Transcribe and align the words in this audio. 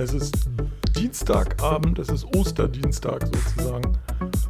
Es 0.00 0.14
ist 0.14 0.34
Dienstagabend, 0.96 1.98
es 1.98 2.08
ist 2.08 2.24
Osterdienstag 2.34 3.20
sozusagen. 3.26 3.98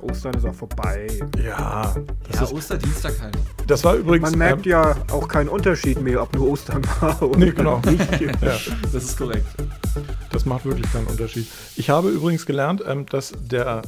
Ostern 0.00 0.34
ist 0.34 0.44
auch 0.46 0.54
vorbei. 0.54 1.08
Ja, 1.44 1.92
das, 2.28 2.36
Ja, 2.36 2.44
ist, 2.44 2.52
Osterdienstag 2.52 3.20
halt. 3.20 3.36
das 3.66 3.82
war 3.82 3.94
übrigens. 3.96 4.30
Man 4.30 4.38
merkt 4.38 4.64
ähm, 4.66 4.70
ja 4.72 4.96
auch 5.10 5.26
keinen 5.26 5.48
Unterschied 5.48 6.00
mehr, 6.00 6.22
ob 6.22 6.32
nur 6.34 6.50
Ostern 6.50 6.82
war 7.00 7.20
oder 7.20 7.36
Nee, 7.38 7.50
genau. 7.50 7.80
nicht. 7.84 8.20
ja, 8.20 8.56
Das 8.92 8.94
ist 8.94 9.18
korrekt. 9.18 9.44
das 10.30 10.46
macht 10.46 10.64
wirklich 10.64 10.90
keinen 10.92 11.08
Unterschied. 11.08 11.48
Ich 11.74 11.90
habe 11.90 12.10
übrigens 12.10 12.46
gelernt, 12.46 12.84
ähm, 12.86 13.06
dass 13.06 13.32
der 13.40 13.82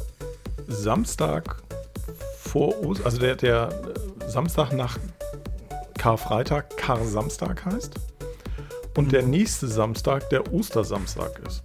Samstag 0.66 1.62
vor 2.40 2.84
Ostern, 2.84 3.06
also 3.06 3.18
der, 3.18 3.36
der 3.36 3.68
äh, 3.68 4.28
Samstag 4.28 4.72
nach 4.72 4.98
Karfreitag 5.96 6.76
Kar-Samstag 6.76 7.64
heißt. 7.66 7.94
Und 8.96 9.12
der 9.12 9.22
nächste 9.22 9.68
Samstag 9.68 10.28
der 10.30 10.52
Ostersamstag 10.52 11.40
ist. 11.46 11.62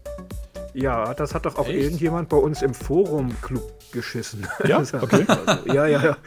Ja, 0.73 1.14
das 1.14 1.34
hat 1.34 1.46
doch 1.46 1.57
auch 1.57 1.68
Echt? 1.68 1.76
irgendjemand 1.80 2.30
bei 2.30 2.38
uns 2.38 2.62
im 2.62 2.73
Forum-Club 2.73 3.73
geschissen. 3.91 4.48
Ja, 4.66 4.80
okay. 5.02 5.26
Also, 5.27 5.67
ja, 5.73 5.88
ja, 5.88 6.03
ja. 6.03 6.17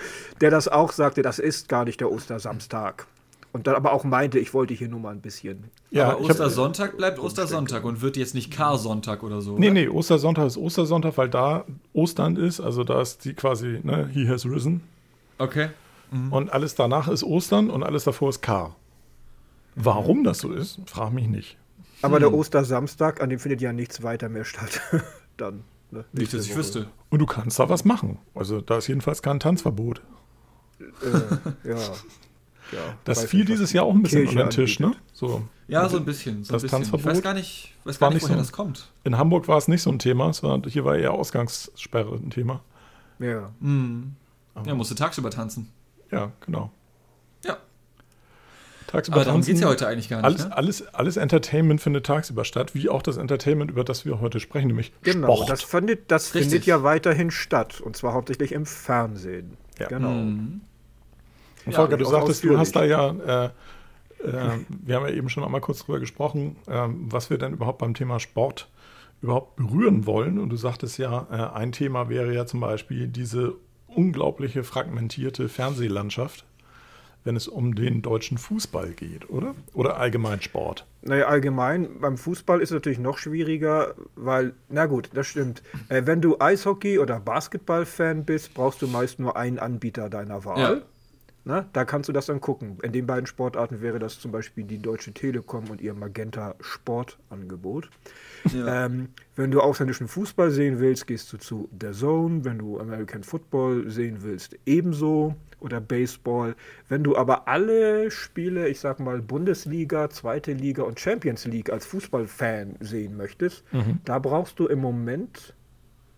Der 0.41 0.51
das 0.51 0.69
auch 0.69 0.93
sagte, 0.93 1.23
das 1.23 1.39
ist 1.39 1.69
gar 1.69 1.85
nicht 1.85 2.01
der 2.01 2.11
Ostersamstag. 2.11 3.07
Und 3.53 3.67
dann 3.67 3.75
aber 3.75 3.93
auch 3.93 4.05
meinte, 4.05 4.39
ich 4.39 4.55
wollte 4.55 4.75
hier 4.75 4.89
nur 4.89 5.01
mal 5.01 5.11
ein 5.11 5.21
bisschen. 5.21 5.71
Ja, 5.91 6.11
Aber 6.11 6.13
hab- 6.25 6.31
Ostersonntag 6.31 6.97
bleibt 6.97 7.19
Ostersonntag 7.19 7.85
und 7.85 8.01
wird 8.01 8.17
jetzt 8.17 8.35
nicht 8.35 8.53
Kar-Sonntag 8.53 9.23
oder 9.23 9.41
so. 9.41 9.59
Nee, 9.59 9.67
oder? 9.67 9.75
nee, 9.75 9.89
Ostersonntag 9.89 10.47
ist 10.47 10.57
Ostersonntag, 10.57 11.17
weil 11.17 11.29
da 11.29 11.65
Ostern 11.93 12.37
ist, 12.37 12.61
also 12.61 12.85
da 12.85 13.01
ist 13.01 13.25
die 13.25 13.35
quasi, 13.35 13.81
ne, 13.83 14.09
he 14.13 14.29
has 14.29 14.45
risen. 14.45 14.83
Okay. 15.39 15.71
Und 16.31 16.53
alles 16.53 16.75
danach 16.75 17.07
ist 17.09 17.23
Ostern 17.23 17.71
und 17.71 17.83
alles 17.85 18.03
davor 18.05 18.31
ist 18.31 18.43
Kar. 18.43 18.75
Warum 19.83 20.25
das 20.25 20.39
so 20.39 20.53
ist, 20.53 20.81
frag 20.87 21.13
mich 21.13 21.29
nicht. 21.29 21.57
Aber 22.03 22.19
der 22.19 22.33
Ostersamstag, 22.33 23.23
an 23.23 23.29
dem 23.31 23.39
findet 23.39 23.61
ja 23.61 23.73
nichts 23.73 24.03
weiter 24.03 24.29
mehr 24.29 24.45
statt. 24.45 24.81
dann. 25.37 25.65
Ne? 25.91 26.05
Nicht, 26.13 26.33
dass 26.33 26.47
ich 26.47 26.57
wüsste. 26.57 26.87
Und 27.11 27.19
du 27.19 27.27
kannst 27.27 27.59
da 27.59 27.69
was 27.69 27.85
machen. 27.85 28.19
Also 28.35 28.61
da 28.61 28.79
ist 28.79 28.87
jedenfalls 28.87 29.23
kein 29.23 29.41
Tanzverbot. 29.41 30.01
Äh, 30.81 31.69
ja. 31.69 31.77
ja. 32.73 32.95
Das 33.05 33.25
fiel 33.25 33.45
dieses 33.45 33.73
Jahr 33.73 33.85
auch 33.85 33.95
ein 33.95 34.03
bisschen 34.03 34.23
Kirche 34.23 34.39
unter 34.39 34.45
den 34.45 34.51
Tisch, 34.51 34.79
ne? 34.81 34.93
So. 35.13 35.43
Ja, 35.67 35.89
so 35.89 35.97
ein 35.99 36.05
bisschen. 36.05 36.45
So 36.45 36.53
Das 36.53 36.63
ein 36.63 36.67
bisschen. 36.67 36.79
Tanzverbot 36.79 37.01
Ich 37.01 37.17
weiß 37.17 37.23
gar 37.23 37.35
nicht, 37.35 37.75
weiß 37.85 37.99
gar 37.99 38.11
nicht 38.11 38.23
woher 38.23 38.35
so- 38.37 38.41
das 38.41 38.53
kommt. 38.53 38.93
In 39.05 39.19
Hamburg 39.19 39.49
war 39.49 39.59
es 39.59 39.69
nicht 39.69 39.83
so 39.83 39.91
ein 39.91 39.99
Thema, 39.99 40.33
war, 40.43 40.63
hier 40.69 40.85
war 40.85 40.97
eher 40.97 41.13
Ausgangssperre 41.13 42.15
ein 42.15 42.31
Thema. 42.31 42.63
Ja. 43.19 43.51
Ja, 44.65 44.75
musste 44.75 44.95
tagsüber 44.95 45.31
tanzen. 45.31 45.69
Ja, 46.11 46.33
genau. 46.41 46.71
Ja. 48.91 48.97
Tagsüber 48.99 49.17
Aber 49.17 49.25
darum 49.25 49.41
geht 49.43 49.55
es 49.55 49.61
ja 49.61 49.69
heute 49.69 49.87
eigentlich 49.87 50.09
gar 50.09 50.19
nicht. 50.19 50.25
Alles, 50.25 50.45
ne? 50.49 50.57
alles, 50.57 50.95
alles 50.95 51.17
Entertainment 51.17 51.81
findet 51.81 52.07
tagsüber 52.07 52.45
statt, 52.45 52.75
wie 52.75 52.89
auch 52.89 53.03
das 53.03 53.17
Entertainment, 53.17 53.71
über 53.71 53.85
das 53.85 54.05
wir 54.05 54.21
heute 54.21 54.41
sprechen, 54.41 54.69
nämlich 54.69 54.93
Genau, 55.03 55.35
Sport. 55.37 55.51
das, 55.51 55.63
findet, 55.63 56.11
das 56.11 56.35
Richtig. 56.35 56.51
findet 56.51 56.67
ja 56.67 56.83
weiterhin 56.83 57.31
statt. 57.31 57.81
Und 57.81 57.97
zwar 57.97 58.15
hauptsächlich 58.15 58.53
im 58.53 58.67
Fernsehen. 58.67 59.57
Ja. 59.79 59.89
Genau. 59.89 60.11
Und 60.11 60.61
Ja, 61.67 61.73
Volker, 61.73 61.93
und 61.95 62.01
du 62.01 62.05
sagtest, 62.07 62.45
du 62.45 62.59
hast 62.59 62.75
da 62.75 62.85
ja, 62.85 63.11
äh, 63.11 63.45
äh, 64.25 64.59
wir 64.69 64.97
haben 64.97 65.07
ja 65.07 65.11
eben 65.13 65.29
schon 65.29 65.45
einmal 65.45 65.61
kurz 65.61 65.85
drüber 65.85 66.01
gesprochen, 66.01 66.57
ähm, 66.69 67.07
was 67.11 67.31
wir 67.31 67.39
denn 67.39 67.53
überhaupt 67.53 67.79
beim 67.79 67.95
Thema 67.95 68.19
Sport 68.21 68.69
überhaupt 69.23 69.57
berühren 69.57 70.07
wollen. 70.07 70.39
Und 70.39 70.49
du 70.51 70.57
sagtest 70.57 70.99
ja, 70.99 71.27
äh, 71.31 71.57
ein 71.57 71.73
Thema 71.73 72.09
wäre 72.09 72.35
ja 72.35 72.47
zum 72.47 72.61
Beispiel 72.61 73.07
diese 73.07 73.55
unglaubliche 73.87 74.65
fragmentierte 74.65 75.49
Fernsehlandschaft, 75.49 76.45
wenn 77.25 77.37
es 77.37 77.49
um 77.49 77.75
den 77.75 78.03
deutschen 78.03 78.39
Fußball 78.39 78.91
geht, 78.91 79.29
oder? 79.31 79.55
Oder 79.75 79.99
allgemein 79.99 80.41
Sport. 80.41 80.87
Naja, 81.03 81.27
allgemein, 81.27 82.01
beim 82.01 82.17
Fußball 82.17 82.61
ist 82.61 82.71
es 82.71 82.75
natürlich 82.75 82.99
noch 82.99 83.19
schwieriger, 83.19 83.95
weil, 84.17 84.55
na 84.69 84.87
gut, 84.87 85.11
das 85.15 85.27
stimmt. 85.27 85.63
Äh, 85.89 86.03
wenn 86.07 86.21
du 86.21 86.39
Eishockey- 86.39 86.99
oder 86.99 87.21
Basketball-Fan 87.21 88.25
bist, 88.25 88.55
brauchst 88.55 88.83
du 88.83 88.87
meist 88.87 89.19
nur 89.19 89.37
einen 89.37 89.59
Anbieter 89.59 90.11
deiner 90.11 90.45
Wahl. 90.45 90.59
Ja. 90.59 90.83
Na, 91.45 91.67
da 91.73 91.87
kannst 91.87 92.09
du 92.09 92.13
das 92.13 92.27
dann 92.27 92.41
gucken. 92.41 92.77
In 92.83 92.93
den 92.93 93.07
beiden 93.07 93.27
Sportarten 93.27 93.81
wäre 93.81 93.99
das 93.99 94.21
zum 94.21 94.31
Beispiel 94.31 94.65
die 94.65 94.79
Deutsche 94.79 95.13
Telekom 95.13 95.71
und 95.71 95.81
ihr 95.81 95.95
Magenta 95.95 96.55
Sportangebot. 96.61 97.89
Ähm, 98.55 99.09
wenn 99.37 99.51
du 99.51 99.61
ausländischen 99.61 100.09
Fußball 100.09 100.51
sehen 100.51 100.79
willst, 100.81 101.07
gehst 101.07 101.33
du 101.33 101.39
zu 101.39 101.69
The 101.81 101.93
Zone. 101.93 102.45
Wenn 102.45 102.59
du 102.59 102.79
American 102.79 103.23
Football 103.23 103.91
sehen 103.91 104.19
willst, 104.21 104.57
ebenso. 104.67 105.35
Oder 105.61 105.81
Baseball. 105.81 106.55
Wenn 106.89 107.05
du 107.05 107.17
aber 107.17 107.47
alle 107.49 108.11
Spiele, 108.11 108.69
ich 108.69 108.81
sag 108.81 108.99
mal 109.01 109.21
Bundesliga, 109.23 110.09
Zweite 110.11 110.53
Liga 110.53 110.83
und 110.83 110.99
Champions 110.99 111.45
League 111.47 111.71
als 111.71 111.87
Fußballfan 111.87 112.77
sehen 112.81 113.17
möchtest, 113.17 113.65
da 114.05 114.19
brauchst 114.19 114.59
du 114.59 114.67
im 114.67 114.81
Moment 114.81 115.55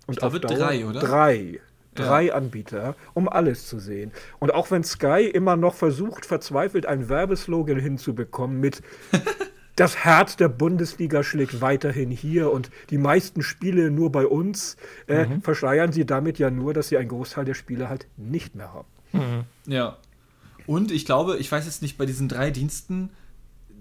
und 0.06 0.18
glaube, 0.18 0.40
drei, 0.40 0.86
oder? 0.86 1.00
Drei. 1.00 1.60
Drei 1.94 2.32
Anbieter, 2.32 2.96
um 3.12 3.28
alles 3.28 3.66
zu 3.66 3.78
sehen. 3.78 4.12
Und 4.38 4.54
auch 4.54 4.70
wenn 4.70 4.82
Sky 4.82 5.26
immer 5.30 5.56
noch 5.56 5.74
versucht, 5.74 6.24
verzweifelt 6.24 6.86
einen 6.86 7.10
Werbeslogan 7.10 7.78
hinzubekommen 7.78 8.58
mit 8.60 8.80
das 9.76 9.98
Herz 10.02 10.36
der 10.36 10.48
Bundesliga 10.48 11.22
schlägt 11.22 11.60
weiterhin 11.60 12.10
hier 12.10 12.50
und 12.50 12.70
die 12.88 12.96
meisten 12.96 13.42
Spiele 13.42 13.90
nur 13.90 14.10
bei 14.10 14.26
uns, 14.26 14.78
äh, 15.06 15.26
Mhm. 15.26 15.42
verschleiern 15.42 15.92
sie 15.92 16.06
damit 16.06 16.38
ja 16.38 16.50
nur, 16.50 16.72
dass 16.72 16.88
sie 16.88 16.96
einen 16.96 17.08
Großteil 17.10 17.44
der 17.44 17.52
Spiele 17.54 17.90
halt 17.90 18.06
nicht 18.16 18.54
mehr 18.54 18.72
haben. 18.72 18.88
Ja. 19.66 19.96
Und 20.66 20.90
ich 20.90 21.04
glaube, 21.04 21.38
ich 21.38 21.50
weiß 21.50 21.64
jetzt 21.64 21.82
nicht, 21.82 21.98
bei 21.98 22.06
diesen 22.06 22.28
drei 22.28 22.50
Diensten, 22.50 23.10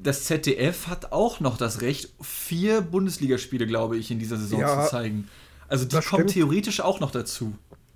das 0.02 0.26
ZDF 0.26 0.88
hat 0.88 1.12
auch 1.12 1.40
noch 1.40 1.58
das 1.58 1.82
Recht, 1.82 2.10
vier 2.22 2.82
Bundesligaspiele, 2.82 3.68
glaube 3.68 3.98
ich, 3.98 4.10
in 4.10 4.20
dieser 4.20 4.38
Saison 4.38 4.60
Ja, 4.62 4.84
zu 4.84 4.90
zeigen. 4.90 5.28
Also 5.68 5.86
die 5.86 5.96
kommen 5.96 6.04
stimmt. 6.04 6.32
theoretisch 6.32 6.82
auch 6.82 7.00
noch 7.00 7.12
dazu. 7.12 7.54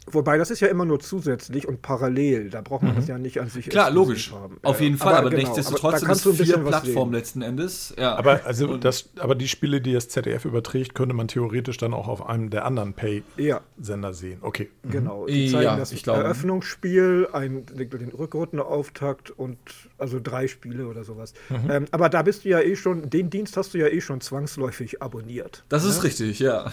Wobei, 0.07 0.37
das 0.37 0.51
ist 0.51 0.59
ja 0.59 0.67
immer 0.67 0.85
nur 0.85 0.99
zusätzlich 0.99 1.67
und 1.67 1.81
parallel. 1.81 2.49
Da 2.51 2.61
braucht 2.61 2.83
man 2.83 2.95
das 2.95 3.07
ja 3.07 3.17
nicht 3.17 3.39
an 3.41 3.49
sich 3.49 3.65
Mhm. 3.65 3.71
Klar, 3.71 3.89
logisch. 3.91 4.31
haben. 4.31 4.57
Auf 4.61 4.79
jeden 4.79 4.97
Fall, 4.97 5.15
aber, 5.15 5.29
genau, 5.31 5.41
nichtsdestotrotz 5.41 5.83
aber 5.83 5.91
da 5.93 5.97
sind 5.99 6.07
kannst 6.07 6.25
es 6.25 6.47
vier 6.47 6.57
Plattformen 6.59 7.13
letzten 7.13 7.41
Endes. 7.41 7.93
Ja. 7.97 8.15
Aber, 8.15 8.45
also 8.45 8.67
Und- 8.69 8.83
das, 8.85 9.09
aber 9.17 9.33
die 9.35 9.47
Spiele, 9.47 9.81
die 9.81 9.93
das 9.93 10.07
ZDF 10.09 10.45
überträgt, 10.45 10.93
könnte 10.93 11.15
man 11.15 11.27
theoretisch 11.27 11.77
dann 11.77 11.93
auch 11.93 12.07
auf 12.07 12.27
einem 12.29 12.51
der 12.51 12.65
anderen 12.65 12.93
Pay-Sender 12.93 14.07
Ja, 14.09 14.13
sehen. 14.13 14.37
Okay. 14.41 14.69
genau. 14.89 15.25
Die 15.25 15.47
Ja, 15.47 15.51
zeigen 15.59 15.79
das 15.79 15.91
ich 15.91 16.03
glaube. 16.03 16.23
Eröffnungsspiel, 16.23 17.27
ein, 17.33 17.65
den 17.65 18.09
Rückrundenauftakt 18.09 19.31
und 19.31 19.57
also 19.97 20.19
drei 20.21 20.47
Spiele 20.47 20.87
oder 20.87 21.03
sowas. 21.03 21.33
Mhm. 21.49 21.69
Ähm, 21.71 21.85
aber 21.91 22.09
da 22.09 22.21
bist 22.21 22.45
du 22.45 22.49
ja 22.49 22.59
eh 22.61 22.75
schon, 22.75 23.09
den 23.09 23.29
Dienst 23.31 23.57
hast 23.57 23.73
du 23.73 23.79
ja 23.79 23.87
eh 23.87 24.01
schon 24.01 24.21
zwangsläufig 24.21 25.01
abonniert. 25.01 25.63
das 25.69 25.83
ist 25.83 26.03
richtig, 26.03 26.39
ja. 26.39 26.71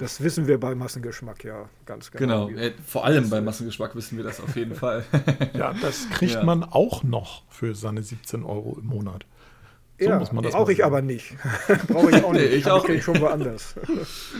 Das 0.00 0.20
wissen 0.22 0.46
wir 0.46 0.58
bei 0.58 0.74
Massengeschmack 0.74 1.44
ja 1.44 1.68
ganz 1.86 2.10
genau. 2.10 2.46
Genau. 2.46 2.58
Äh, 2.60 2.72
vor 2.86 3.04
allem 3.04 3.28
beim 3.30 3.44
Massengeschmack 3.44 3.94
wissen 3.94 4.16
wir 4.16 4.24
das 4.24 4.40
auf 4.40 4.56
jeden 4.56 4.74
Fall. 4.74 5.04
Ja, 5.54 5.74
das 5.80 6.08
kriegt 6.10 6.32
Ja. 6.34 6.42
man 6.44 6.64
auch 6.64 7.02
noch 7.02 7.42
für 7.50 7.74
seine 7.74 8.02
17 8.02 8.42
Euro 8.44 8.78
im 8.80 8.86
Monat. 8.86 9.26
So 9.98 10.06
ja, 10.08 10.18
muss 10.18 10.32
man 10.32 10.42
das 10.42 10.54
brauche 10.54 10.72
ich 10.72 10.82
aber 10.84 11.02
nicht. 11.02 11.36
brauche 11.88 12.10
ich 12.10 12.24
auch 12.24 12.32
Nee, 12.32 12.40
nicht. 12.44 12.52
ich 12.54 12.64
Hab 12.64 12.82
auch 12.82 12.88
nicht. 12.88 13.04
schon 13.04 13.20
woanders. 13.20 13.74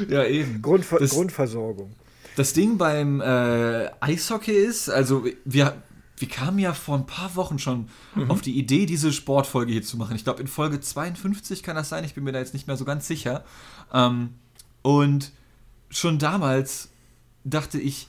ja, 0.09 0.25
eben. 0.25 0.62
Grundver 0.62 0.99
Das- 0.99 1.10
Grundversorgung. 1.10 1.93
Das 2.37 2.53
Ding 2.54 2.78
beim 2.78 3.20
äh, 3.20 3.91
Eishockey 4.00 4.53
ist, 4.53 4.88
also 4.88 5.26
wir, 5.44 5.82
wir 6.16 6.28
kamen 6.28 6.59
ja 6.60 6.72
vor 6.72 6.97
ein 6.97 7.04
paar 7.04 7.34
Wochen 7.37 7.59
schon 7.59 7.88
Mhm. 8.15 8.31
auf 8.31 8.41
die 8.41 8.56
Idee, 8.59 8.87
diese 8.87 9.12
Sportfolge 9.12 9.72
hier 9.72 9.82
zu 9.82 9.97
machen. 9.99 10.16
Ich 10.16 10.25
glaube, 10.25 10.41
in 10.41 10.47
Folge 10.47 10.81
52 10.81 11.62
kann 11.62 11.76
das 11.76 11.88
sein, 11.91 12.04
ich 12.04 12.15
bin 12.15 12.25
mir 12.25 12.32
da 12.32 12.38
jetzt 12.38 12.54
nicht 12.54 12.66
mehr 12.66 12.76
so 12.76 12.84
ganz 12.87 13.06
sicher. 13.06 13.44
Ähm, 13.93 14.31
und 14.82 15.32
schon 15.90 16.18
damals 16.18 16.88
dachte 17.44 17.78
ich, 17.78 18.08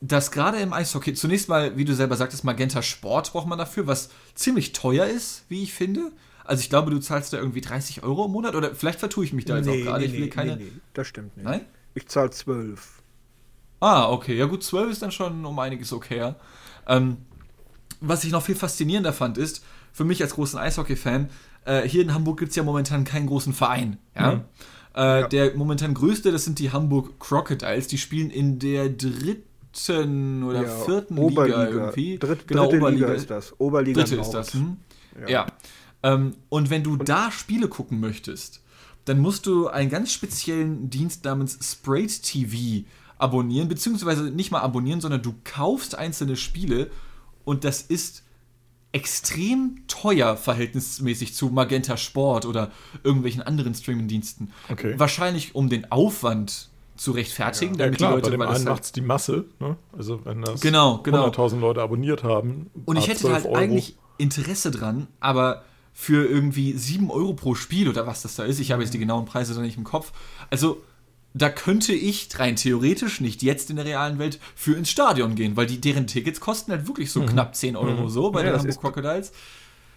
dass 0.00 0.30
gerade 0.30 0.58
im 0.58 0.72
Eishockey, 0.72 1.14
zunächst 1.14 1.48
mal, 1.48 1.76
wie 1.76 1.84
du 1.84 1.94
selber 1.94 2.16
sagtest, 2.16 2.44
Magenta 2.44 2.82
Sport 2.82 3.32
braucht 3.32 3.46
man 3.46 3.58
dafür, 3.58 3.86
was 3.86 4.10
ziemlich 4.34 4.72
teuer 4.72 5.06
ist, 5.06 5.44
wie 5.48 5.62
ich 5.62 5.72
finde. 5.72 6.12
Also 6.44 6.60
ich 6.60 6.68
glaube, 6.68 6.90
du 6.90 6.98
zahlst 6.98 7.32
da 7.32 7.38
irgendwie 7.38 7.62
30 7.62 8.02
Euro 8.02 8.26
im 8.26 8.32
Monat 8.32 8.54
oder 8.54 8.74
vielleicht 8.74 9.00
vertue 9.00 9.24
ich 9.24 9.32
mich 9.32 9.46
da 9.46 9.56
jetzt 9.56 9.68
auch 9.68 9.72
gerade. 9.72 10.04
ich 10.04 10.12
will 10.12 10.28
keine. 10.28 10.56
nee, 10.56 10.72
das 10.92 11.06
stimmt 11.06 11.36
nicht. 11.36 11.44
Nein? 11.44 11.62
Ich 11.94 12.06
zahle 12.08 12.30
zwölf. 12.30 13.02
Ah, 13.80 14.10
okay. 14.10 14.36
Ja 14.36 14.44
gut, 14.44 14.62
12 14.62 14.92
ist 14.92 15.02
dann 15.02 15.10
schon 15.10 15.44
um 15.44 15.58
einiges 15.58 15.92
okayer. 15.92 16.36
Ähm, 16.86 17.18
was 18.00 18.24
ich 18.24 18.32
noch 18.32 18.42
viel 18.42 18.56
faszinierender 18.56 19.12
fand, 19.14 19.38
ist, 19.38 19.64
für 19.92 20.04
mich 20.04 20.20
als 20.22 20.34
großen 20.34 20.58
Eishockey-Fan, 20.58 21.30
äh, 21.64 21.88
hier 21.88 22.02
in 22.02 22.12
Hamburg 22.12 22.38
gibt 22.40 22.50
es 22.50 22.56
ja 22.56 22.62
momentan 22.62 23.04
keinen 23.04 23.26
großen 23.26 23.54
Verein. 23.54 23.98
Ja? 24.14 24.44
Äh, 24.94 25.28
Der 25.28 25.54
momentan 25.56 25.92
größte, 25.94 26.30
das 26.32 26.44
sind 26.44 26.58
die 26.58 26.70
Hamburg 26.72 27.18
Crocodiles. 27.20 27.88
Die 27.88 27.98
spielen 27.98 28.30
in 28.30 28.58
der 28.58 28.88
dritten 28.88 30.42
oder 30.44 30.62
Ja, 30.62 30.68
vierten 30.68 31.18
Oberliga. 31.18 31.64
Liga 31.64 31.84
irgendwie. 31.86 32.18
Dritt, 32.18 32.46
genau, 32.46 32.64
dritte 32.64 32.76
Oberliga 32.78 33.06
Liga 33.06 33.14
ist 33.18 33.30
das. 33.30 33.54
Oberliga 33.58 34.00
Dritte 34.02 34.16
Nord. 34.16 34.26
ist 34.26 34.32
das. 34.32 34.54
Hm? 34.54 34.76
Ja. 35.28 35.46
Ähm, 36.02 36.34
und 36.48 36.70
wenn 36.70 36.82
du 36.82 36.96
da 36.96 37.30
Spiele 37.30 37.68
gucken 37.68 38.00
möchtest, 38.00 38.60
dann 39.04 39.18
musst 39.18 39.46
du 39.46 39.68
einen 39.68 39.90
ganz 39.90 40.12
speziellen 40.12 40.90
Dienst 40.90 41.24
namens 41.24 41.58
Sprayed 41.62 42.22
TV 42.22 42.84
abonnieren, 43.18 43.68
beziehungsweise 43.68 44.24
nicht 44.24 44.50
mal 44.50 44.60
abonnieren, 44.60 45.00
sondern 45.00 45.22
du 45.22 45.34
kaufst 45.44 45.96
einzelne 45.96 46.36
Spiele 46.36 46.90
und 47.44 47.64
das 47.64 47.82
ist 47.82 48.23
extrem 48.94 49.82
teuer 49.88 50.36
verhältnismäßig 50.36 51.34
zu 51.34 51.48
Magenta 51.48 51.96
Sport 51.96 52.46
oder 52.46 52.70
irgendwelchen 53.02 53.42
anderen 53.42 53.74
Streaming-Diensten. 53.74 54.52
Okay. 54.70 54.94
Wahrscheinlich 54.98 55.54
um 55.54 55.68
den 55.68 55.90
Aufwand 55.90 56.68
zu 56.96 57.10
rechtfertigen, 57.10 57.74
Ja, 57.74 57.86
damit 57.86 57.98
klar, 57.98 58.10
die 58.12 58.14
Leute 58.16 58.30
bei 58.30 58.36
dem 58.36 58.42
einen 58.42 58.50
halt- 58.52 58.64
macht 58.66 58.84
es 58.84 58.92
die 58.92 59.00
Masse. 59.00 59.46
Ne? 59.58 59.76
Also 59.98 60.24
wenn 60.24 60.42
das 60.42 60.60
Genau, 60.60 60.98
genau. 60.98 61.24
100.000 61.26 61.60
Leute 61.60 61.82
abonniert 61.82 62.22
haben. 62.22 62.70
Und 62.84 62.96
ich 62.96 63.08
hätte 63.08 63.20
12 63.22 63.34
halt 63.34 63.46
Euro. 63.46 63.56
eigentlich 63.56 63.96
Interesse 64.16 64.70
dran, 64.70 65.08
aber 65.18 65.64
für 65.92 66.24
irgendwie 66.28 66.72
7 66.74 67.10
Euro 67.10 67.34
pro 67.34 67.56
Spiel 67.56 67.88
oder 67.88 68.06
was 68.06 68.22
das 68.22 68.36
da 68.36 68.44
ist, 68.44 68.60
ich 68.60 68.70
habe 68.70 68.82
jetzt 68.82 68.94
die 68.94 68.98
genauen 68.98 69.24
Preise 69.24 69.54
da 69.54 69.60
nicht 69.60 69.76
im 69.76 69.82
Kopf. 69.84 70.12
Also, 70.50 70.82
da 71.34 71.50
könnte 71.50 71.92
ich 71.92 72.28
rein 72.38 72.54
theoretisch 72.54 73.20
nicht 73.20 73.42
jetzt 73.42 73.68
in 73.68 73.76
der 73.76 73.84
realen 73.84 74.18
Welt 74.20 74.38
für 74.54 74.76
ins 74.76 74.88
Stadion 74.88 75.34
gehen, 75.34 75.56
weil 75.56 75.66
die, 75.66 75.80
deren 75.80 76.06
Tickets 76.06 76.38
kosten 76.38 76.70
halt 76.70 76.86
wirklich 76.86 77.10
so 77.10 77.26
knapp 77.26 77.56
10 77.56 77.76
Euro 77.76 78.08
so 78.08 78.30
bei 78.30 78.44
Ja, 78.44 78.52
den 78.52 78.60
Hamburg 78.60 78.80
Crocodiles. 78.80 79.32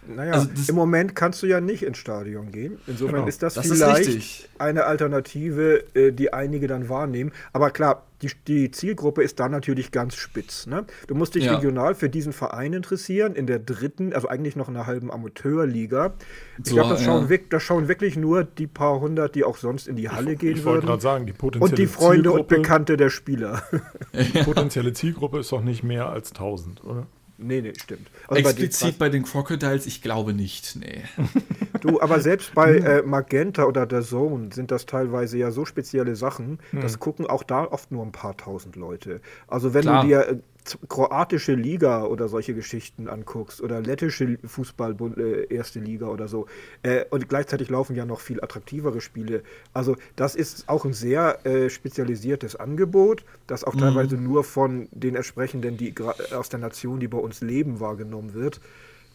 Naja, 0.06 0.32
Also 0.32 0.48
das- 0.54 0.68
im 0.68 0.74
Moment 0.74 1.14
kannst 1.14 1.42
du 1.42 1.46
ja 1.46 1.60
nicht 1.60 1.82
ins 1.82 1.98
Stadion 1.98 2.50
gehen. 2.50 2.78
Insofern 2.86 3.16
Genau. 3.16 3.26
ist 3.28 3.42
das, 3.42 3.54
Das 3.54 3.66
ist 3.66 3.72
vielleicht 3.82 4.08
richtig. 4.08 4.48
eine 4.58 4.84
Alternative, 4.84 5.84
äh, 5.94 6.12
die 6.12 6.32
einige 6.32 6.66
dann 6.66 6.88
wahrnehmen. 6.88 7.32
Aber 7.52 7.70
klar, 7.70 8.04
die, 8.22 8.30
die 8.46 8.70
Zielgruppe 8.70 9.22
ist 9.22 9.38
dann 9.38 9.50
natürlich 9.52 9.92
ganz 9.92 10.16
spitz. 10.16 10.66
Ne? 10.66 10.86
Du 11.06 11.14
musst 11.14 11.34
dich 11.34 11.44
Ja. 11.44 11.54
regional 11.56 11.94
für 11.94 12.08
diesen 12.08 12.32
Verein 12.32 12.72
interessieren, 12.72 13.34
in 13.34 13.46
der 13.46 13.58
dritten, 13.58 14.12
also 14.12 14.28
eigentlich 14.28 14.56
noch 14.56 14.68
in 14.68 14.76
einer 14.76 14.86
halben 14.86 15.10
Amateurliga. 15.12 16.14
Ich 16.58 16.70
So, 16.70 16.74
glaube, 16.76 16.90
das, 16.94 17.02
schauen 17.04 17.28
ja. 17.30 17.38
das 17.50 17.62
schauen 17.62 17.88
wirklich 17.88 18.16
nur 18.16 18.44
die 18.44 18.66
paar 18.66 19.00
hundert, 19.00 19.34
die 19.34 19.44
auch 19.44 19.56
sonst 19.58 19.86
in 19.88 19.96
die 19.96 20.08
Halle 20.08 20.36
gehen 20.36 20.56
Ich 20.56 20.64
wollte 20.64 20.78
würden. 20.78 20.86
gerade 20.86 21.02
sagen, 21.02 21.26
die 21.26 21.32
potenzielle 21.32 21.70
Und 21.70 21.78
die 21.78 21.86
Freunde 21.86 22.30
und 22.32 22.38
Zielgruppe, 22.38 22.56
Bekannte 22.56 22.96
der 22.96 23.10
Spieler. 23.10 23.62
die 24.14 24.42
potenzielle 24.42 24.92
Zielgruppe 24.94 25.40
ist 25.40 25.52
doch 25.52 25.62
nicht 25.62 25.82
mehr 25.84 26.08
als 26.08 26.30
1000, 26.32 26.82
oder? 26.84 27.06
Nee, 27.38 27.60
nee, 27.62 27.72
stimmt. 27.80 28.08
Also 28.26 28.42
bei 28.42 28.52
den- 28.52 28.64
Explizit 28.66 28.98
bei 28.98 29.08
den 29.08 29.22
Crocodiles, 29.24 29.86
ich 29.86 30.02
glaube 30.02 30.34
nicht, 30.34 30.76
nee. 30.76 31.02
Du, 31.80 32.00
aber 32.00 32.20
selbst 32.20 32.54
bei 32.54 32.76
äh, 32.78 33.02
Magenta 33.02 33.64
oder 33.64 33.86
der 33.86 34.02
Zone 34.02 34.50
sind 34.52 34.70
das 34.72 34.84
teilweise 34.86 35.38
ja 35.38 35.50
so 35.52 35.64
spezielle 35.64 36.16
Sachen, 36.16 36.58
das 36.72 36.98
gucken 36.98 37.26
auch 37.26 37.44
da 37.44 37.64
oft 37.64 37.92
nur 37.92 38.04
ein 38.04 38.10
paar 38.12 38.36
tausend 38.36 38.74
Leute. 38.74 39.20
Also 39.46 39.74
wenn 39.74 39.82
Klar. 39.82 40.02
du 40.02 40.08
dir 40.08 40.28
äh, 40.28 40.36
kroatische 40.88 41.54
Liga 41.54 42.04
oder 42.04 42.28
solche 42.28 42.54
Geschichten 42.54 43.08
anguckst 43.08 43.60
oder 43.60 43.80
lettische 43.80 44.38
Fußball 44.44 44.96
äh, 45.16 45.54
erste 45.54 45.80
Liga 45.80 46.06
oder 46.08 46.28
so 46.28 46.46
äh, 46.82 47.04
und 47.10 47.28
gleichzeitig 47.28 47.70
laufen 47.70 47.96
ja 47.96 48.04
noch 48.04 48.20
viel 48.20 48.42
attraktivere 48.42 49.00
Spiele. 49.00 49.42
Also 49.72 49.96
das 50.16 50.34
ist 50.34 50.68
auch 50.68 50.84
ein 50.84 50.92
sehr 50.92 51.44
äh, 51.46 51.70
spezialisiertes 51.70 52.56
Angebot, 52.56 53.24
das 53.46 53.64
auch 53.64 53.74
teilweise 53.76 54.16
nur 54.16 54.44
von 54.44 54.88
den 54.92 55.14
entsprechenden, 55.14 55.76
die 55.76 55.94
aus 56.32 56.48
der 56.48 56.58
Nation, 56.58 57.00
die 57.00 57.08
bei 57.08 57.18
uns 57.18 57.40
leben, 57.40 57.80
wahrgenommen 57.80 58.34
wird. 58.34 58.60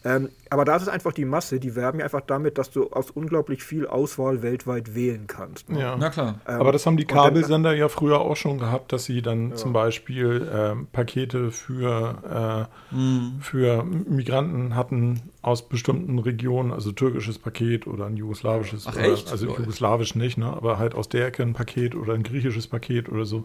Ähm, 0.06 0.28
aber 0.50 0.66
da 0.66 0.76
ist 0.76 0.82
es 0.82 0.88
einfach 0.88 1.12
die 1.12 1.24
Masse, 1.24 1.58
die 1.58 1.74
werben 1.74 1.98
ja 1.98 2.04
einfach 2.04 2.20
damit, 2.20 2.58
dass 2.58 2.70
du 2.70 2.90
aus 2.90 3.10
unglaublich 3.10 3.62
viel 3.64 3.86
Auswahl 3.86 4.42
weltweit 4.42 4.94
wählen 4.94 5.26
kannst. 5.26 5.70
ne? 5.70 5.80
Ja. 5.80 5.96
Na 5.98 6.10
klar. 6.10 6.40
Aber 6.44 6.72
das 6.72 6.84
haben 6.84 6.98
die 6.98 7.04
und 7.04 7.12
dann- 7.12 7.24
Kabelsender 7.24 7.72
ja 7.72 7.88
früher 7.88 8.20
auch 8.20 8.36
schon 8.36 8.58
gehabt, 8.58 8.92
dass 8.92 9.06
sie 9.06 9.22
dann 9.22 9.56
zum 9.56 9.72
Beispiel 9.72 10.46
ähm, 10.54 10.88
Pakete 10.92 11.50
für, 11.50 12.68
äh, 12.92 12.94
Mhm. 12.94 13.38
für 13.40 13.82
Migranten 13.84 14.74
hatten 14.76 15.22
aus 15.40 15.66
bestimmten 15.68 16.18
Regionen, 16.18 16.70
also 16.72 16.92
türkisches 16.92 17.38
Paket 17.38 17.86
oder 17.86 18.04
ein 18.06 18.16
jugoslawisches. 18.16 18.86
Ach, 18.86 18.94
oder, 18.94 19.04
echt? 19.12 19.30
Also 19.32 19.46
Lol. 19.46 19.56
jugoslawisch 19.60 20.14
nicht, 20.14 20.36
ne? 20.38 20.46
aber 20.46 20.78
halt 20.78 20.94
aus 20.94 21.08
der 21.08 21.26
Ecke 21.26 21.42
ein 21.42 21.54
Paket 21.54 21.94
oder 21.94 22.12
ein 22.14 22.22
griechisches 22.22 22.66
Paket 22.66 23.08
oder 23.08 23.24
so, 23.24 23.44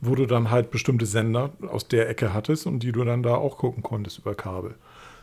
wo 0.00 0.14
du 0.14 0.24
dann 0.26 0.50
halt 0.50 0.70
bestimmte 0.70 1.04
Sender 1.06 1.50
aus 1.70 1.86
der 1.88 2.08
Ecke 2.08 2.32
hattest 2.32 2.66
und 2.66 2.80
die 2.82 2.92
du 2.92 3.04
dann 3.04 3.22
da 3.22 3.34
auch 3.34 3.58
gucken 3.58 3.82
konntest 3.82 4.18
über 4.18 4.34
Kabel. 4.34 4.74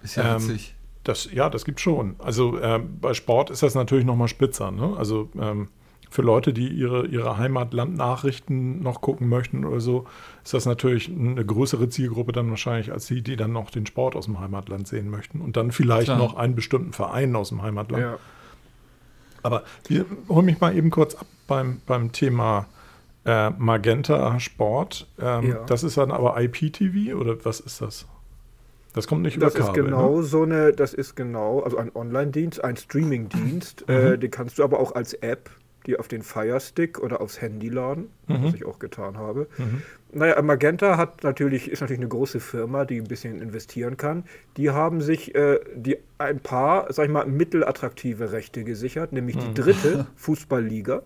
Ist 0.05 0.15
ja 0.15 0.35
Ähm, 0.35 0.47
witzig. 0.47 0.75
Das, 1.03 1.31
ja, 1.31 1.49
das 1.49 1.65
gibt 1.65 1.79
schon. 1.81 2.15
Also 2.17 2.59
ähm, 2.61 2.97
bei 2.99 3.13
Sport 3.13 3.49
ist 3.51 3.61
das 3.61 3.75
natürlich 3.75 4.05
noch 4.05 4.15
mal 4.15 4.27
spitzer. 4.27 4.71
Ne? 4.71 4.95
Also 4.97 5.29
ähm, 5.39 5.67
für 6.09 6.21
Leute, 6.21 6.53
die 6.53 6.67
ihre, 6.69 7.05
ihre 7.07 7.37
Heimatlandnachrichten 7.37 8.81
noch 8.81 9.01
gucken 9.01 9.29
möchten 9.29 9.65
oder 9.65 9.81
so, 9.81 10.05
ist 10.43 10.53
das 10.53 10.65
natürlich 10.65 11.09
eine 11.09 11.45
größere 11.45 11.89
Zielgruppe 11.89 12.31
dann 12.31 12.49
wahrscheinlich 12.49 12.91
als 12.91 13.05
die, 13.07 13.21
die 13.21 13.35
dann 13.35 13.51
noch 13.51 13.69
den 13.69 13.85
Sport 13.85 14.15
aus 14.15 14.25
dem 14.25 14.39
Heimatland 14.39 14.87
sehen 14.87 15.09
möchten 15.09 15.41
und 15.41 15.57
dann 15.57 15.71
vielleicht 15.71 16.05
Klar. 16.05 16.17
noch 16.17 16.35
einen 16.35 16.55
bestimmten 16.55 16.93
Verein 16.93 17.35
aus 17.35 17.49
dem 17.49 17.61
Heimatland. 17.61 18.01
Ja. 18.03 18.17
Aber 19.43 19.63
wir 19.87 20.05
holen 20.29 20.45
mich 20.45 20.59
mal 20.59 20.75
eben 20.75 20.89
kurz 20.89 21.13
ab 21.15 21.27
beim, 21.47 21.81
beim 21.85 22.11
Thema 22.11 22.65
äh, 23.25 23.51
Magenta 23.51 24.39
Sport. 24.39 25.07
Ähm, 25.19 25.49
Ja. 25.49 25.63
Das 25.65 25.83
ist 25.83 25.97
dann 25.97 26.11
aber 26.11 26.41
IPTV 26.41 27.13
oder 27.15 27.43
was 27.45 27.59
ist 27.59 27.81
das? 27.81 28.07
Das 28.95 29.07
kommt 29.07 29.21
nicht 29.23 29.41
Das 29.41 29.53
über 29.53 29.59
ist 29.63 29.67
Kabel. 29.67 29.83
genau 29.85 30.17
Ne? 30.17 30.23
so 30.23 30.43
eine, 30.43 30.71
das 30.71 30.93
ist 30.93 31.15
genau, 31.15 31.59
also 31.59 31.77
ein 31.77 31.91
Online-Dienst, 31.93 32.63
ein 32.63 32.77
Streaming-Dienst, 32.77 33.87
äh, 33.89 34.17
den 34.17 34.31
kannst 34.31 34.57
du 34.57 34.63
aber 34.63 34.79
auch 34.79 34.95
als 34.95 35.13
App, 35.15 35.49
die 35.85 35.99
auf 35.99 36.07
den 36.07 36.23
Fire 36.23 36.59
Stick 36.59 36.97
oder 36.99 37.21
aufs 37.21 37.39
Handy 37.41 37.69
laden, 37.69 38.09
was 38.27 38.55
ich 38.55 38.65
auch 38.65 38.79
getan 38.79 39.17
habe. 39.17 39.47
Naja, 40.11 40.41
Magenta 40.41 40.97
hat 40.97 41.23
natürlich, 41.23 41.69
ist 41.69 41.81
natürlich 41.81 41.99
eine 41.99 42.07
große 42.09 42.39
Firma, 42.39 42.85
die 42.85 42.97
ein 42.99 43.07
bisschen 43.07 43.39
investieren 43.39 43.95
kann. 43.97 44.23
Die 44.57 44.71
haben 44.71 45.01
sich 45.01 45.35
äh, 45.35 45.59
die 45.75 45.97
ein 46.17 46.39
paar, 46.39 46.91
sag 46.91 47.05
ich 47.05 47.11
mal, 47.11 47.27
mittelattraktive 47.27 48.31
Rechte 48.31 48.63
gesichert, 48.63 49.11
nämlich 49.13 49.37
die 49.37 49.53
dritte 49.53 50.07
Fußballliga 50.15 51.03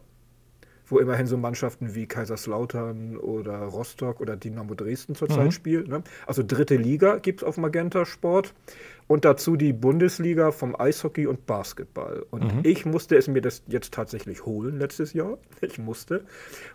wo 0.92 1.00
immerhin 1.00 1.28
so 1.28 1.38
Mannschaften 1.38 1.96
wie 1.96 2.06
Kaiserslautern 2.06 3.18
oder 3.18 3.60
Rostock 3.60 4.22
oder 4.22 4.36
Dynamo 4.36 4.76
Dresden 4.76 5.16
zurzeit 5.16 5.54
spielen. 5.54 5.88
Ne? 5.88 6.04
Also 6.26 6.44
dritte 6.46 6.76
Liga 6.76 7.18
gibt 7.18 7.42
es 7.42 7.48
auf 7.48 7.58
Magenta 7.58 8.06
Sport 8.06 8.54
und 9.08 9.26
dazu 9.26 9.56
die 9.56 9.74
Bundesliga 9.74 10.52
vom 10.52 10.80
Eishockey 10.80 11.28
und 11.28 11.46
Basketball. 11.46 12.26
Und 12.30 12.66
ich 12.66 12.86
musste 12.86 13.16
es 13.18 13.28
mir 13.28 13.42
das 13.42 13.64
jetzt 13.68 13.94
tatsächlich 13.94 14.46
holen 14.46 14.78
letztes 14.78 15.14
Jahr. 15.14 15.38
Ich 15.62 15.80
musste, 15.80 16.24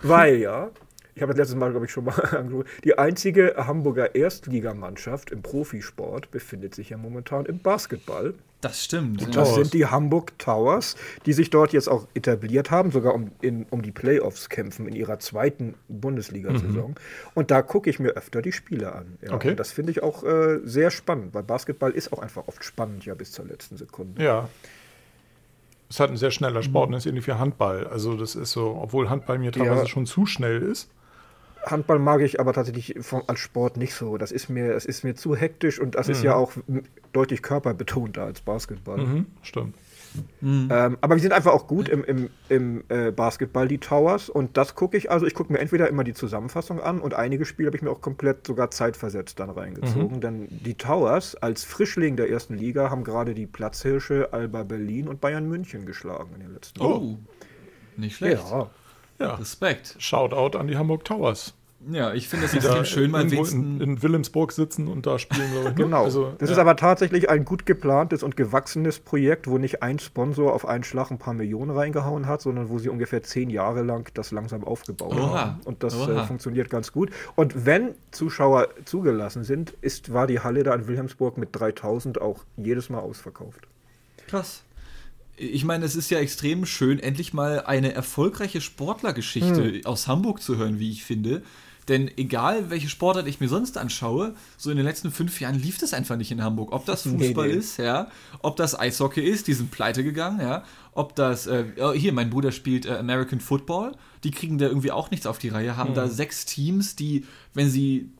weil 0.03 0.37
ja, 0.37 0.71
ich 1.15 1.23
habe 1.23 1.33
das 1.33 1.39
letztes 1.39 1.57
Mal, 1.57 1.71
glaube 1.71 1.87
ich, 1.87 1.93
schon 1.93 2.05
mal 2.05 2.13
angesprochen, 2.35 2.65
die 2.85 2.99
einzige 2.99 3.55
Hamburger 3.57 4.15
Erstligamannschaft 4.15 5.31
im 5.31 5.43
Profisport 5.43 6.31
befindet 6.31 6.75
sich 6.75 6.91
ja 6.91 6.97
momentan 6.97 7.47
im 7.47 7.59
Basketball. 7.59 8.35
Das 8.61 8.83
stimmt. 8.83 9.23
Und 9.23 9.37
das 9.37 9.55
sind 9.57 9.75
die 9.75 9.85
Hamburg 9.87 10.39
Towers, 10.39 10.97
die 11.27 11.35
sich 11.35 11.51
dort 11.51 11.75
jetzt 11.75 11.87
auch 11.87 12.07
etabliert 12.15 12.71
haben, 12.71 12.91
sogar 12.93 13.15
um, 13.15 13.31
in, 13.43 13.67
um 13.69 13.83
die 13.83 13.93
Playoffs 13.93 14.49
kämpfen 14.49 14.89
in 14.89 14.97
ihrer 14.97 15.19
zweiten 15.19 15.75
Bundesliga-Saison. 15.89 16.95
Und 17.35 17.51
da 17.51 17.61
gucke 17.61 17.91
ich 17.91 17.99
mir 18.01 18.13
öfter 18.13 18.41
die 18.41 18.53
Spiele 18.53 18.95
an. 18.95 19.19
Ja. 19.21 19.35
Okay. 19.35 19.51
Und 19.51 19.61
das 19.61 19.71
finde 19.71 19.93
ich 19.93 20.03
auch 20.03 20.25
äh, 20.25 20.61
sehr 20.65 20.91
spannend, 20.91 21.35
weil 21.35 21.43
Basketball 21.43 21.91
ist 21.91 22.11
auch 22.15 22.21
einfach 22.21 22.49
oft 22.49 22.65
spannend, 22.65 23.05
ja, 23.05 23.15
bis 23.15 23.33
zur 23.33 23.45
letzten 23.45 23.77
Sekunde. 23.77 24.23
Ja. 24.25 24.49
Es 25.91 25.97
ist 25.97 26.01
halt 26.01 26.11
ein 26.13 26.17
sehr 26.17 26.31
schneller 26.31 26.63
Sport, 26.63 26.89
Mhm. 26.89 26.95
und 26.95 26.97
das 26.97 27.05
ist 27.05 27.11
ähnlich 27.11 27.27
wie 27.27 27.33
Handball. 27.33 27.87
Also 27.87 28.17
das 28.17 28.35
ist 28.35 28.53
so, 28.53 28.79
obwohl 28.81 29.11
Handball 29.11 29.39
mir 29.39 29.53
teilweise 29.53 29.83
Ja. 29.83 29.87
schon 29.87 30.07
zu 30.07 30.25
schnell 30.25 30.63
ist. 30.63 30.89
Handball 31.67 31.99
mag 31.99 32.21
ich 32.21 32.41
aber 32.41 32.53
tatsächlich 32.53 32.97
vom, 33.01 33.23
als 33.27 33.41
Sport 33.41 33.77
nicht 33.77 33.95
so. 33.95 34.17
Das 34.19 34.33
ist 34.33 34.49
mir, 34.49 34.73
das 34.73 34.85
ist 34.85 35.05
mir 35.05 35.15
zu 35.15 35.35
hektisch 35.37 35.81
und 35.81 35.95
das 35.95 36.09
ist 36.09 36.23
ja 36.23 36.35
auch 36.35 36.53
deutlich 37.13 37.43
körperbetonter 37.43 38.25
als 38.25 38.41
Basketball. 38.41 38.99
Mhm, 38.99 39.27
stimmt. 39.43 39.75
Ähm, 40.43 40.99
aber 41.01 41.15
die 41.17 41.21
sind 41.21 41.33
einfach 41.33 41.53
auch 41.53 41.67
gut 41.67 41.89
im, 41.89 42.05
im, 42.05 42.31
im 42.49 42.85
äh, 42.89 43.11
Basketball, 43.11 43.69
die 43.69 43.79
Towers. 43.79 44.29
Und 44.29 44.57
das 44.57 44.75
gucke 44.75 44.97
ich, 44.97 45.11
also 45.11 45.27
ich 45.27 45.35
gucke 45.35 45.53
mir 45.53 45.59
entweder 45.59 45.89
immer 45.89 46.05
die 46.05 46.15
Zusammenfassung 46.15 46.81
an 46.81 47.01
und 47.01 47.15
einige 47.15 47.45
Spiele 47.45 47.69
habe 47.69 47.77
ich 47.77 47.83
mir 47.83 47.91
auch 47.91 48.01
komplett 48.01 48.47
sogar 48.47 48.71
zeitversetzt 48.71 49.41
dann 49.41 49.51
reingezogen. 49.51 50.21
Denn 50.21 50.47
die 50.51 50.75
Towers 50.75 51.35
als 51.37 51.65
Frischling 51.65 52.17
der 52.17 52.31
ersten 52.31 52.55
Liga 52.55 52.91
haben 52.91 53.05
gerade 53.05 53.35
die 53.35 53.47
Platzhirsche 53.47 54.33
Alba 54.33 54.63
Berlin 54.63 55.09
und 55.09 55.21
Bayern 55.21 55.49
München 55.49 55.87
geschlagen 55.87 56.31
in 56.35 56.41
den 56.41 56.53
letzten 56.53 56.81
Oh, 56.81 57.19
nicht 57.97 58.17
schlecht. 58.17 58.45
Ja. 58.51 58.71
Ja. 59.19 59.35
Respekt. 59.35 59.97
Shoutout 59.99 60.59
an 60.59 60.67
die 60.67 60.77
Hamburg 60.77 61.05
Towers. 61.05 61.55
Ja, 61.91 62.15
ich 62.15 62.29
finde 62.29 62.47
das 62.47 62.53
Die 62.53 62.61
da 62.61 62.79
extrem 62.79 62.85
schön, 62.85 63.11
mal 63.11 63.31
in, 63.31 63.81
in 63.81 64.03
Wilhelmsburg 64.03 64.53
sitzen 64.53 64.89
und 64.89 65.07
da 65.07 65.19
spielen, 65.19 65.51
ich. 65.55 65.65
ne? 65.65 65.75
Genau. 65.75 66.05
Also, 66.05 66.33
das 66.39 66.49
ja. 66.49 66.55
ist 66.55 66.59
aber 66.59 66.77
tatsächlich 66.77 67.29
ein 67.29 67.45
gut 67.45 67.67
geplantes 67.67 68.23
und 68.23 68.37
gewachsenes 68.37 69.01
Projekt, 69.01 69.49
wo 69.49 69.59
nicht 69.59 69.83
ein 69.83 69.99
Sponsor 69.99 70.55
auf 70.55 70.67
einen 70.67 70.85
Schlag 70.85 71.11
ein 71.11 71.19
paar 71.19 71.35
Millionen 71.35 71.71
reingehauen 71.71 72.27
hat, 72.27 72.41
sondern 72.41 72.71
wo 72.71 72.79
sie 72.79 72.89
ungefähr 72.89 73.23
zehn 73.23 73.51
Jahre 73.51 73.83
lang 73.83 74.11
das 74.15 74.31
langsam 74.31 74.65
aufgebaut 74.65 75.15
Oha. 75.15 75.41
haben. 75.41 75.61
Und 75.65 75.83
das 75.83 75.95
äh, 75.95 76.25
funktioniert 76.25 76.71
ganz 76.71 76.91
gut. 76.93 77.11
Und 77.37 77.67
wenn 77.67 77.95
Zuschauer 78.13 78.69
zugelassen 78.85 79.45
sind, 79.45 79.75
ist, 79.83 80.13
war 80.13 80.27
die 80.27 80.41
Halle 80.41 80.63
da 80.63 80.75
in 80.75 80.87
Wilhelmsburg 80.87 81.37
mit 81.37 81.51
3000 81.53 82.21
auch 82.21 82.45
jedes 82.57 82.89
Mal 82.89 83.01
ausverkauft. 83.01 83.67
Krass. 84.27 84.65
Ich 85.37 85.65
meine, 85.65 85.85
es 85.85 85.97
ist 85.97 86.11
ja 86.11 86.19
extrem 86.19 86.65
schön, 86.65 86.99
endlich 86.99 87.33
mal 87.33 87.65
eine 87.65 87.93
erfolgreiche 87.93 88.61
Sportlergeschichte 88.61 89.81
aus 89.85 90.07
Hamburg 90.07 90.43
zu 90.43 90.57
hören, 90.57 90.79
wie 90.79 90.91
ich 90.91 91.05
finde. 91.05 91.43
Denn 91.89 92.11
egal, 92.17 92.71
welche 92.71 92.89
Sportart 92.89 93.27
ich 93.27 93.41
mir 93.41 93.49
sonst 93.49 93.77
anschaue, 93.77 94.35
so 94.57 94.71
in 94.71 94.77
den 94.77 94.87
letzten 94.87 95.11
fünf 95.11 95.41
Jahren 95.41 95.61
lief 95.61 95.79
das 95.79 95.93
einfach 95.93 96.17
nicht 96.17 96.31
in 96.31 96.43
Hamburg. 96.43 96.73
Ob 96.73 96.87
das 96.87 97.05
Nee, 97.05 97.27
Fußball 97.27 97.49
nee. 97.49 97.55
ist, 97.55 97.77
ja, 97.77 98.09
ob 98.41 98.57
das 98.57 98.79
Eishockey 98.79 99.21
ist, 99.21 99.49
die 99.49 99.55
sind 99.55 99.71
pleite 99.71 100.03
gegangen, 100.03 100.41
ja, 100.41 100.65
ob 100.93 101.15
das, 101.15 101.47
äh, 101.47 101.65
oh, 101.79 101.93
hier, 101.93 102.13
mein 102.13 102.31
Bruder 102.31 102.53
spielt 102.53 102.87
äh, 102.87 102.97
American 102.97 103.41
Football, 103.41 103.93
die 104.23 104.31
kriegen 104.31 104.57
da 104.57 104.67
irgendwie 104.67 104.93
auch 104.93 105.11
nichts 105.11 105.27
auf 105.27 105.39
die 105.39 105.51
Reihe, 105.51 105.77
haben 105.77 105.95
da 105.95 106.09
sechs 106.09 106.47
Teams, 106.47 106.97
die, 106.97 107.27
wenn 107.53 107.69
sie 107.69 108.11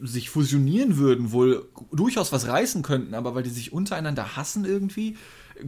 sich 0.00 0.30
fusionieren 0.30 0.96
würden, 0.96 1.30
wohl 1.30 1.68
durchaus 1.92 2.32
was 2.32 2.48
reißen 2.48 2.82
könnten, 2.82 3.14
aber 3.14 3.34
weil 3.34 3.44
die 3.44 3.50
sich 3.50 3.72
untereinander 3.72 4.36
hassen 4.36 4.64
irgendwie, 4.64 5.16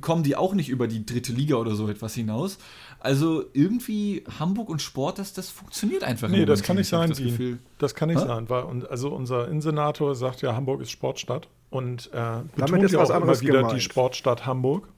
kommen 0.01 0.23
die 0.23 0.37
auch 0.37 0.55
nicht 0.55 0.69
über 0.69 0.87
die 0.89 1.05
dritte 1.07 1.33
Liga 1.33 1.57
oder 1.57 1.75
so 1.75 1.89
etwas 1.89 2.15
hinaus. 2.15 2.59
Also 3.01 3.45
irgendwie 3.53 4.25
Hamburg 4.39 4.69
und 4.71 4.81
Sport, 4.81 5.19
das, 5.19 5.33
das 5.35 5.51
funktioniert 5.51 6.05
einfach 6.05 6.29
Nee, 6.29 6.41
im 6.43 6.47
das 6.47 6.63
kann 6.63 6.77
nicht 6.77 6.89
sein, 6.89 7.11
das. 7.11 7.19
Gefühl. 7.19 7.59
Das 7.79 7.95
kann 7.95 8.09
nicht 8.09 8.21
Hä? 8.23 8.27
sein, 8.27 8.49
weil 8.49 8.65
und, 8.65 8.91
also 8.91 9.11
unser 9.15 9.47
Innensenator 9.49 10.15
sagt 10.15 10.43
ja, 10.43 10.55
Hamburg 10.55 10.81
ist 10.81 10.91
Sportstadt 10.91 11.49
und 11.71 12.07
äh, 12.09 12.11
Damit 12.13 12.47
betont 12.57 12.83
ist 12.85 12.93
ja 12.93 12.99
was 13.01 13.11
auch 13.11 13.21
immer 13.23 13.41
wieder 13.41 13.59
gemeint. 13.59 13.77
die 13.77 13.81
Sportstadt 13.81 14.47
Hamburg. 14.47 14.89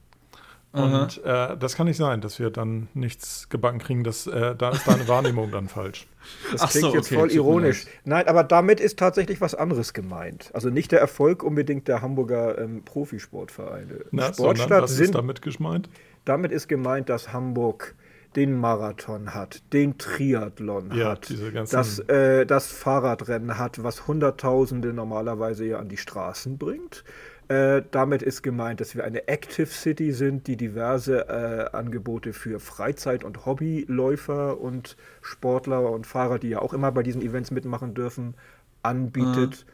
Und 0.83 1.25
äh, 1.25 1.56
das 1.56 1.75
kann 1.75 1.87
nicht 1.87 1.97
sein, 1.97 2.21
dass 2.21 2.38
wir 2.38 2.50
dann 2.50 2.88
nichts 2.95 3.49
gebacken 3.49 3.78
kriegen. 3.78 4.04
Das, 4.04 4.26
äh, 4.26 4.54
da 4.54 4.71
ist 4.71 4.87
deine 4.87 5.09
Wahrnehmung 5.09 5.50
dann 5.50 5.68
falsch. 5.68 6.06
Das 6.52 6.61
Ach 6.62 6.71
klingt 6.71 6.87
so, 6.88 6.95
jetzt 6.95 7.06
okay, 7.06 7.14
voll 7.16 7.30
ironisch. 7.30 7.87
Nein, 8.04 8.28
aber 8.28 8.45
damit 8.45 8.80
ist 8.80 8.99
tatsächlich 8.99 9.40
was 9.40 9.54
anderes 9.54 9.92
gemeint. 9.95 10.50
Also 10.52 10.68
nicht 10.71 10.92
der 10.92 11.00
Erfolg 11.00 11.42
unbedingt 11.42 11.88
der 11.88 12.02
Hamburger 12.02 12.59
ähm, 12.59 12.83
Profisportvereine. 12.85 14.04
Na, 14.11 14.33
sondern 14.33 14.56
Sportstadt 14.56 14.83
was 14.83 14.90
ist 14.92 14.97
sind, 14.99 15.14
damit 15.14 15.42
gemeint? 15.42 15.88
damit 16.25 16.52
ist 16.52 16.68
gemeint, 16.68 17.09
dass 17.09 17.33
Hamburg 17.33 17.95
den 18.35 18.54
Marathon 18.59 19.33
hat, 19.35 19.62
den 19.73 19.97
Triathlon 19.97 20.92
Ja, 20.95 21.12
hat, 21.12 21.28
diese 21.30 21.52
ganzen- 21.52 21.75
das, 21.75 21.99
äh, 22.00 22.45
das 22.45 22.66
Fahrradrennen 22.66 23.56
hat, 23.59 23.83
was 23.83 24.06
Hunderttausende 24.06 24.92
normalerweise 24.92 25.64
ja 25.64 25.78
an 25.78 25.88
die 25.88 25.97
Straßen 25.97 26.59
bringt. 26.59 27.02
Äh, 27.49 27.83
damit 27.93 28.23
ist 28.23 28.43
gemeint, 28.43 28.81
dass 28.81 28.97
wir 28.97 29.05
eine 29.05 29.29
Active 29.29 29.67
City 29.67 30.12
sind, 30.12 30.49
die 30.49 30.57
diverse 30.57 31.29
äh, 31.29 31.76
Angebote 31.76 32.33
für 32.33 32.59
Freizeit- 32.59 33.23
und 33.23 33.47
Hobbyläufer 33.47 34.61
und 34.61 34.97
Sportler 35.23 35.91
und 35.91 36.07
Fahrer, 36.07 36.41
die 36.41 36.49
ja 36.49 36.59
auch 36.61 36.73
immer 36.73 36.91
bei 36.91 37.05
diesen 37.05 37.23
Events 37.23 37.53
mitmachen 37.53 37.95
dürfen, 37.95 38.35
anbietet. 38.83 39.65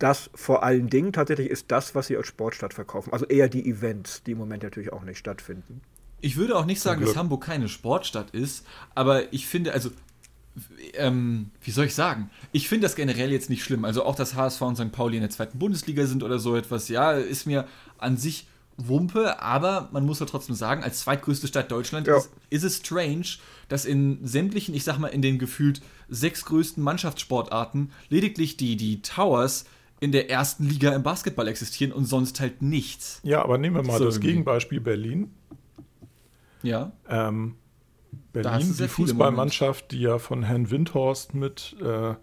Das 0.00 0.30
vor 0.34 0.64
allen 0.64 0.88
Dingen 0.88 1.12
tatsächlich 1.12 1.48
ist 1.48 1.70
das, 1.70 1.94
was 1.94 2.08
sie 2.08 2.16
als 2.16 2.26
Sportstadt 2.26 2.74
verkaufen. 2.74 3.12
Also 3.12 3.26
eher 3.26 3.48
die 3.48 3.70
Events, 3.70 4.24
die 4.24 4.32
im 4.32 4.38
Moment 4.38 4.64
natürlich 4.64 4.92
auch 4.92 5.04
nicht 5.04 5.18
stattfinden. 5.18 5.80
Ich 6.20 6.36
würde 6.36 6.56
auch 6.56 6.64
nicht 6.64 6.80
sagen, 6.80 7.04
dass 7.04 7.16
Hamburg 7.16 7.44
keine 7.44 7.68
Sportstadt 7.68 8.30
ist, 8.30 8.66
aber 8.96 9.32
ich 9.32 9.46
finde, 9.46 9.72
also, 9.72 9.90
ähm, 10.94 11.50
wie 11.62 11.70
soll 11.70 11.86
ich 11.86 11.94
sagen? 11.94 12.30
Ich 12.52 12.68
finde 12.68 12.86
das 12.86 12.94
generell 12.96 13.32
jetzt 13.32 13.48
nicht 13.50 13.64
schlimm. 13.64 13.84
Also 13.84 14.04
auch, 14.04 14.14
dass 14.14 14.34
HSV 14.34 14.60
und 14.62 14.76
St. 14.76 14.92
Pauli 14.92 15.16
in 15.16 15.22
der 15.22 15.30
zweiten 15.30 15.58
Bundesliga 15.58 16.06
sind 16.06 16.22
oder 16.22 16.38
so 16.38 16.56
etwas, 16.56 16.88
ja, 16.88 17.12
ist 17.12 17.46
mir 17.46 17.66
an 17.98 18.16
sich 18.16 18.46
Wumpe, 18.78 19.40
aber 19.40 19.88
man 19.92 20.04
muss 20.06 20.20
ja 20.20 20.26
trotzdem 20.26 20.56
sagen, 20.56 20.82
als 20.82 21.00
zweitgrößte 21.00 21.46
Stadt 21.46 21.70
Deutschlands 21.70 22.08
Ja. 22.08 22.16
ist, 22.16 22.30
ist 22.50 22.62
es 22.64 22.76
strange, 22.78 23.26
dass 23.68 23.84
in 23.84 24.18
sämtlichen, 24.26 24.74
ich 24.74 24.84
sag 24.84 24.98
mal, 24.98 25.08
in 25.08 25.22
den 25.22 25.38
gefühlt 25.38 25.82
sechs 26.08 26.44
größten 26.46 26.82
Mannschaftssportarten 26.82 27.92
lediglich 28.08 28.56
die, 28.56 28.76
die 28.76 29.02
Towers 29.02 29.64
in 30.00 30.10
der 30.10 30.30
ersten 30.30 30.64
Liga 30.68 30.92
im 30.94 31.02
Basketball 31.02 31.48
existieren 31.48 31.92
und 31.92 32.06
sonst 32.06 32.40
halt 32.40 32.60
nichts. 32.62 33.20
Ja, 33.22 33.42
aber 33.44 33.56
nehmen 33.58 33.76
wir 33.76 33.82
mal 33.84 33.98
So 33.98 34.06
das 34.06 34.16
irgendwie. 34.16 34.28
Gegenbeispiel 34.32 34.80
Berlin. 34.80 35.30
Ja. 36.62 36.92
Ähm, 37.08 37.54
Berlin, 38.32 38.74
die 38.78 38.88
Fußballmannschaft, 38.88 39.92
die 39.92 40.00
ja 40.00 40.18
von 40.18 40.42
Herrn 40.42 40.70
Windhorst 40.70 41.34
mit 41.34 41.76
äh, 41.80 42.14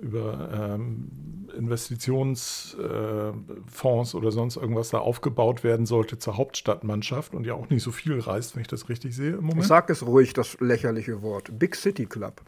über 0.00 0.76
ähm, 0.78 1.10
Investitionsfonds 1.56 4.14
äh, 4.14 4.16
oder 4.16 4.32
sonst 4.32 4.56
irgendwas 4.56 4.90
da 4.90 4.98
aufgebaut 4.98 5.64
werden 5.64 5.86
sollte 5.86 6.18
zur 6.18 6.36
Hauptstadtmannschaft 6.36 7.34
und 7.34 7.44
ja 7.44 7.54
auch 7.54 7.68
nicht 7.70 7.82
so 7.82 7.90
viel 7.90 8.18
reist, 8.18 8.54
wenn 8.54 8.62
ich 8.62 8.68
das 8.68 8.88
richtig 8.88 9.14
sehe 9.14 9.32
im 9.32 9.44
Moment. 9.44 9.66
Sag 9.66 9.90
es 9.90 10.06
ruhig, 10.06 10.32
das 10.32 10.58
lächerliche 10.60 11.22
Wort. 11.22 11.58
Big 11.58 11.76
City 11.76 12.06
Club. 12.06 12.40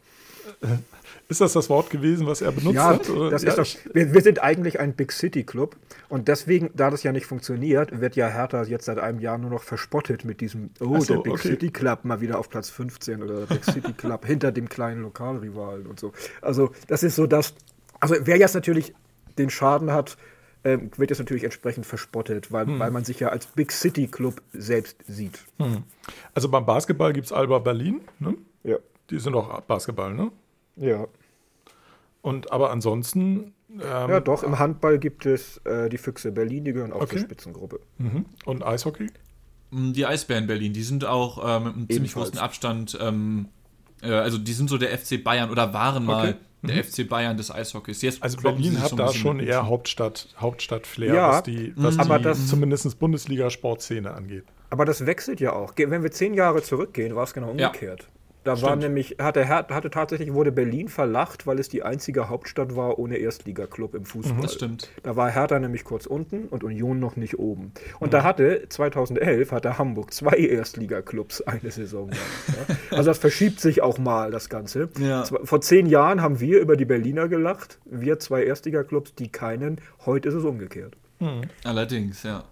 Ist 1.29 1.41
das 1.41 1.53
das 1.53 1.69
Wort 1.69 1.89
gewesen, 1.89 2.27
was 2.27 2.41
er 2.41 2.51
benutzt 2.51 2.75
Ja, 2.75 2.89
hat? 2.89 3.07
Ja, 3.07 3.55
doch, 3.55 3.65
wir, 3.93 4.13
wir 4.13 4.21
sind 4.21 4.43
eigentlich 4.43 4.79
ein 4.79 4.93
Big 4.93 5.11
City 5.11 5.43
Club 5.43 5.75
und 6.09 6.27
deswegen, 6.27 6.69
da 6.75 6.89
das 6.89 7.01
ja 7.03 7.11
nicht 7.11 7.25
funktioniert, 7.25 7.99
wird 8.01 8.15
ja 8.15 8.27
Hertha 8.27 8.63
jetzt 8.63 8.85
seit 8.85 8.99
einem 8.99 9.19
Jahr 9.19 9.37
nur 9.37 9.49
noch 9.49 9.63
verspottet 9.63 10.25
mit 10.25 10.41
diesem, 10.41 10.69
oh, 10.79 10.99
so, 10.99 11.15
der 11.15 11.21
Big 11.21 11.33
okay. 11.33 11.47
City 11.49 11.71
Club 11.71 12.03
mal 12.03 12.19
wieder 12.21 12.37
auf 12.39 12.49
Platz 12.49 12.69
15 12.69 13.23
oder 13.23 13.45
der 13.45 13.55
Big 13.55 13.63
City 13.63 13.93
Club 13.93 14.25
hinter 14.27 14.51
dem 14.51 14.67
kleinen 14.69 15.01
Lokalrivalen 15.01 15.87
und 15.87 15.99
so. 15.99 16.11
Also, 16.41 16.71
das 16.87 17.03
ist 17.03 17.15
so 17.15 17.25
das, 17.25 17.55
also 17.99 18.15
wer 18.21 18.37
jetzt 18.37 18.53
natürlich 18.53 18.93
den 19.37 19.49
Schaden 19.49 19.91
hat, 19.91 20.17
ähm, 20.65 20.91
wird 20.97 21.09
jetzt 21.09 21.19
natürlich 21.19 21.43
entsprechend 21.43 21.85
verspottet, 21.85 22.51
weil, 22.51 22.67
Hm. 22.67 22.79
weil 22.79 22.91
man 22.91 23.03
sich 23.05 23.19
ja 23.19 23.29
als 23.29 23.47
Big 23.47 23.71
City 23.71 24.07
Club 24.07 24.41
selbst 24.53 24.97
sieht. 25.07 25.39
Also 26.33 26.49
beim 26.49 26.65
Basketball 26.65 27.13
gibt 27.13 27.27
es 27.27 27.31
Alba 27.33 27.59
Berlin, 27.59 28.01
ne? 28.19 28.35
Ja. 28.63 28.77
Die 29.09 29.19
sind 29.19 29.35
auch 29.35 29.61
Basketball, 29.61 30.13
ne? 30.13 30.31
Ja. 30.75 31.07
Und 32.21 32.51
aber 32.51 32.71
ansonsten 32.71 33.53
ähm, 33.69 33.79
ja, 33.81 34.19
doch, 34.19 34.43
im 34.43 34.59
Handball 34.59 34.99
gibt 34.99 35.25
es 35.25 35.57
äh, 35.65 35.89
die 35.89 35.97
Füchse 35.97 36.31
Berlin, 36.31 36.63
die 36.63 36.73
gehören 36.73 36.93
auch 36.93 37.01
Okay. 37.01 37.17
zur 37.17 37.19
Spitzengruppe. 37.25 37.79
mhm. 37.97 38.25
und 38.45 38.63
Eishockey? 38.65 39.07
Mm, 39.71 39.93
Die 39.93 40.05
Eisbären 40.05 40.47
Berlin, 40.47 40.73
die 40.73 40.83
sind 40.83 41.05
auch 41.05 41.37
äh, 41.43 41.59
mit 41.59 41.73
einem 41.75 41.89
ziemlich 41.89 42.13
großen 42.13 42.37
Abstand, 42.37 42.97
ähm, 43.01 43.49
äh, 44.01 44.11
also 44.11 44.37
die 44.37 44.53
sind 44.53 44.69
so 44.69 44.77
der 44.77 44.97
FC 44.97 45.23
Bayern 45.23 45.49
oder 45.49 45.73
waren 45.73 46.05
mal 46.05 46.29
Okay. 46.29 46.37
der 46.75 46.83
FC 46.83 47.09
Bayern 47.09 47.35
des 47.35 47.51
Eishockeys. 47.51 48.01
Jetzt 48.03 48.21
Also 48.23 48.37
Berlin 48.41 48.79
hat 48.81 48.97
da 48.97 49.11
schon 49.11 49.39
eher 49.39 49.65
Hauptstadt, 49.67 50.29
Hauptstadt-Flair, 50.39 51.13
Ja, 51.13 51.29
was 51.29 51.43
die, 51.43 51.73
was 51.75 51.97
aber 51.99 52.19
die 52.19 52.23
das- 52.25 52.47
zumindest 52.47 52.97
Bundesliga-Sportszene 52.99 54.13
angeht. 54.13 54.45
Aber 54.69 54.85
das 54.85 55.05
wechselt 55.05 55.39
ja 55.41 55.51
auch. 55.53 55.73
Wenn 55.75 56.03
wir 56.03 56.11
zehn 56.11 56.33
Jahre 56.35 56.61
zurückgehen, 56.61 57.15
war 57.15 57.23
es 57.25 57.33
genau 57.33 57.53
Ja. 57.57 57.69
Da 58.43 58.61
war 58.61 58.69
Stimmt. 58.71 58.83
nämlich, 58.83 59.15
hatte, 59.19 59.47
hatte 59.47 59.89
tatsächlich, 59.89 60.33
wurde 60.33 60.51
Berlin 60.51 60.89
verlacht, 60.89 61.47
weil 61.47 61.59
es 61.59 61.69
die 61.69 61.83
einzige 61.83 62.29
Hauptstadt 62.29 62.75
war 62.75 62.99
ohne 62.99 63.17
Erstligaklub 63.17 63.95
im 63.95 64.05
Fußball. 64.05 64.41
Das 64.41 64.53
stimmt. 64.55 64.89
Da 65.01 65.15
war 65.15 65.31
Hertha 65.31 65.59
nämlich 65.59 65.83
kurz 65.85 66.05
unten 66.05 66.47
und 66.49 66.63
Union 66.63 66.99
noch 66.99 67.15
nicht 67.15 67.39
oben. 67.39 67.71
Und 67.99 68.13
da 68.13 68.23
hatte, 68.23 68.65
2011, 68.67 69.51
hatte 69.51 69.77
Hamburg 69.77 70.13
zwei 70.13 70.35
Erstligaklubs 70.37 71.41
eine 71.41 71.71
Saison 71.71 72.09
lang. 72.09 72.17
Ja. 72.67 72.75
Also 72.97 73.09
das 73.09 73.17
verschiebt 73.17 73.59
sich 73.59 73.81
auch 73.81 73.97
mal, 73.97 74.31
das 74.31 74.49
Ganze. 74.49 74.89
Ja. 74.99 75.23
Vor 75.23 75.61
zehn 75.61 75.85
Jahren 75.85 76.21
haben 76.21 76.39
wir 76.39 76.59
über 76.59 76.75
die 76.75 76.85
Berliner 76.85 77.27
gelacht. 77.27 77.79
Wir 77.85 78.19
zwei 78.19 78.43
Erstligaklubs, 78.43 79.15
die 79.15 79.29
keinen. 79.29 79.79
Heute 80.05 80.29
ist 80.29 80.35
es 80.35 80.43
umgekehrt. 80.43 80.95
Allerdings, 81.63 82.23
ja. 82.23 82.43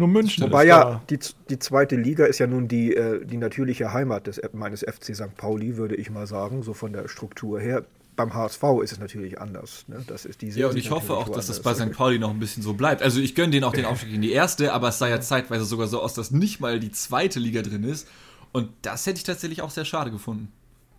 Nur 0.00 0.08
München 0.08 0.44
Wobei 0.44 0.62
ist 0.62 0.68
ja, 0.70 0.84
da. 0.84 1.02
die, 1.10 1.18
die 1.50 1.58
zweite 1.58 1.94
Liga 1.94 2.24
ist 2.24 2.38
ja 2.38 2.46
nun 2.46 2.68
die, 2.68 2.96
äh, 2.96 3.22
die 3.22 3.36
natürliche 3.36 3.92
Heimat 3.92 4.28
des, 4.28 4.40
meines 4.54 4.80
FC 4.80 5.14
St. 5.14 5.36
Pauli, 5.36 5.76
würde 5.76 5.94
ich 5.94 6.08
mal 6.08 6.26
sagen, 6.26 6.62
so 6.62 6.72
von 6.72 6.94
der 6.94 7.06
Struktur 7.06 7.60
her. 7.60 7.84
Beim 8.16 8.32
HSV 8.32 8.62
ist 8.82 8.92
es 8.92 8.98
natürlich 8.98 9.38
anders. 9.38 9.84
Ne? 9.88 10.02
Das 10.06 10.24
ist 10.24 10.40
die 10.40 10.48
Ja, 10.48 10.68
und 10.68 10.78
ich 10.78 10.90
hoffe 10.90 11.12
auch, 11.12 11.28
dass 11.28 11.48
das 11.48 11.60
bei. 11.60 11.74
St. 11.74 11.92
Pauli 11.92 12.18
noch 12.18 12.30
ein 12.30 12.38
bisschen 12.38 12.62
so 12.62 12.72
bleibt. 12.72 13.02
Also 13.02 13.20
ich 13.20 13.34
gönne 13.34 13.50
denen 13.50 13.64
auch 13.64 13.74
den 13.74 13.84
Aufstieg 13.84 14.14
in 14.14 14.22
die 14.22 14.32
erste, 14.32 14.72
aber 14.72 14.88
es 14.88 14.98
sah 14.98 15.06
ja 15.06 15.20
zeitweise 15.20 15.66
sogar 15.66 15.86
so 15.86 16.00
aus, 16.00 16.14
dass 16.14 16.30
nicht 16.30 16.60
mal 16.60 16.80
die 16.80 16.92
zweite 16.92 17.38
Liga 17.38 17.60
drin 17.60 17.84
ist. 17.84 18.08
Und 18.52 18.70
das 18.80 19.04
hätte 19.04 19.18
ich 19.18 19.24
tatsächlich 19.24 19.60
auch 19.60 19.70
sehr 19.70 19.84
schade 19.84 20.10
gefunden. 20.10 20.50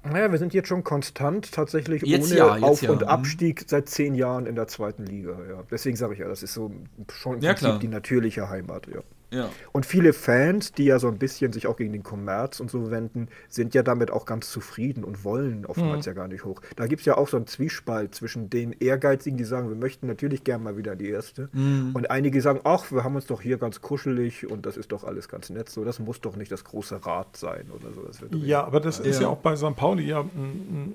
Naja, 0.03 0.31
wir 0.31 0.39
sind 0.39 0.53
jetzt 0.53 0.67
schon 0.67 0.83
konstant 0.83 1.51
tatsächlich 1.51 2.01
Jetzt 2.01 2.31
ohne 2.31 2.37
ja, 2.37 2.57
Auf- 2.57 2.81
ja. 2.81 2.91
und 2.91 3.01
Mhm. 3.01 3.07
Abstieg 3.07 3.65
seit 3.67 3.87
zehn 3.87 4.15
Jahren 4.15 4.47
in 4.47 4.55
der 4.55 4.67
zweiten 4.67 5.05
Liga. 5.05 5.37
Ja. 5.47 5.63
Deswegen 5.69 5.95
sage 5.95 6.13
ich 6.13 6.19
ja, 6.19 6.27
das 6.27 6.41
ist 6.41 6.53
so 6.55 6.71
schon 7.11 7.35
im 7.37 7.41
Ja, 7.41 7.51
Prinzip 7.51 7.67
klar. 7.67 7.79
die 7.79 7.87
natürliche 7.87 8.49
Heimat. 8.49 8.87
Ja. 8.87 9.01
Ja. 9.31 9.49
Und 9.71 9.85
viele 9.85 10.13
Fans, 10.13 10.73
die 10.73 10.85
ja 10.85 10.99
so 10.99 11.07
ein 11.07 11.17
bisschen 11.17 11.53
sich 11.53 11.67
auch 11.67 11.77
gegen 11.77 11.93
den 11.93 12.03
Kommerz 12.03 12.59
und 12.59 12.69
so 12.69 12.91
wenden, 12.91 13.29
sind 13.47 13.73
ja 13.73 13.81
damit 13.81 14.11
auch 14.11 14.25
ganz 14.25 14.51
zufrieden 14.51 15.03
und 15.03 15.23
wollen 15.23 15.65
oftmals 15.65 16.05
ja 16.05 16.13
gar 16.13 16.27
nicht 16.27 16.43
hoch. 16.43 16.61
Da 16.75 16.87
gibt 16.87 16.99
es 17.01 17.05
ja 17.05 17.17
auch 17.17 17.27
so 17.29 17.37
einen 17.37 17.47
Zwiespalt 17.47 18.13
zwischen 18.13 18.49
den 18.49 18.73
Ehrgeizigen, 18.73 19.37
die 19.37 19.43
sagen, 19.45 19.69
wir 19.69 19.77
möchten 19.77 20.07
natürlich 20.07 20.43
gern 20.43 20.61
mal 20.63 20.75
wieder 20.77 20.95
die 20.95 21.09
erste. 21.09 21.49
Und 21.53 22.11
einige 22.11 22.41
sagen, 22.41 22.59
ach, 22.65 22.91
wir 22.91 23.03
haben 23.03 23.15
uns 23.15 23.25
doch 23.25 23.41
hier 23.41 23.57
ganz 23.57 23.81
kuschelig 23.81 24.49
und 24.49 24.65
das 24.65 24.75
ist 24.77 24.91
doch 24.91 25.03
alles 25.05 25.29
ganz 25.29 25.49
nett 25.49 25.69
so. 25.69 25.83
Das 25.85 25.99
muss 25.99 26.19
doch 26.21 26.35
nicht 26.35 26.51
das 26.51 26.63
große 26.65 27.05
Rad 27.05 27.37
sein 27.37 27.65
oder 27.71 27.93
so. 27.93 28.01
Das 28.01 28.21
wird 28.21 28.33
doch 28.33 28.39
Ja, 28.39 28.63
aber 28.65 28.79
das 28.81 28.99
ist 28.99 29.15
Ja. 29.17 29.23
ja 29.23 29.27
auch 29.29 29.37
bei 29.37 29.55
St. 29.55 29.75
Pauli 29.75 30.07
ja 30.07 30.25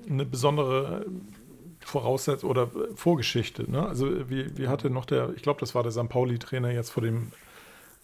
eine 0.09 0.25
besondere 0.25 1.05
Voraussetzung 1.79 2.49
oder 2.49 2.63
äh, 2.63 2.95
Vorgeschichte. 2.95 3.69
Ne? 3.69 3.87
Also 3.87 4.29
wie, 4.29 4.57
wie 4.57 4.67
hatte 4.67 4.89
noch 4.89 5.05
der, 5.05 5.31
ich 5.35 5.41
glaube, 5.41 5.59
das 5.59 5.73
war 5.73 5.83
der 5.83 5.91
St. 5.91 6.09
Pauli-Trainer 6.09 6.71
jetzt 6.71 6.91
vor 6.91 7.01
dem 7.01 7.31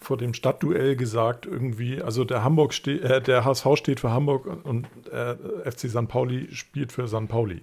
vor 0.04 0.18
dem 0.18 0.34
Stadtduell 0.34 0.96
gesagt 0.96 1.46
irgendwie, 1.46 2.02
also 2.02 2.24
der 2.24 2.44
Hamburg 2.44 2.74
steht, 2.74 3.02
äh, 3.02 3.22
der 3.22 3.46
HSV 3.46 3.68
steht 3.76 4.00
für 4.00 4.12
Hamburg 4.12 4.46
und, 4.46 4.66
und 4.66 4.88
äh, 5.12 5.36
FC 5.70 5.90
St. 5.90 6.08
Pauli 6.08 6.48
spielt 6.54 6.92
für 6.92 7.08
St. 7.08 7.28
Pauli. 7.28 7.62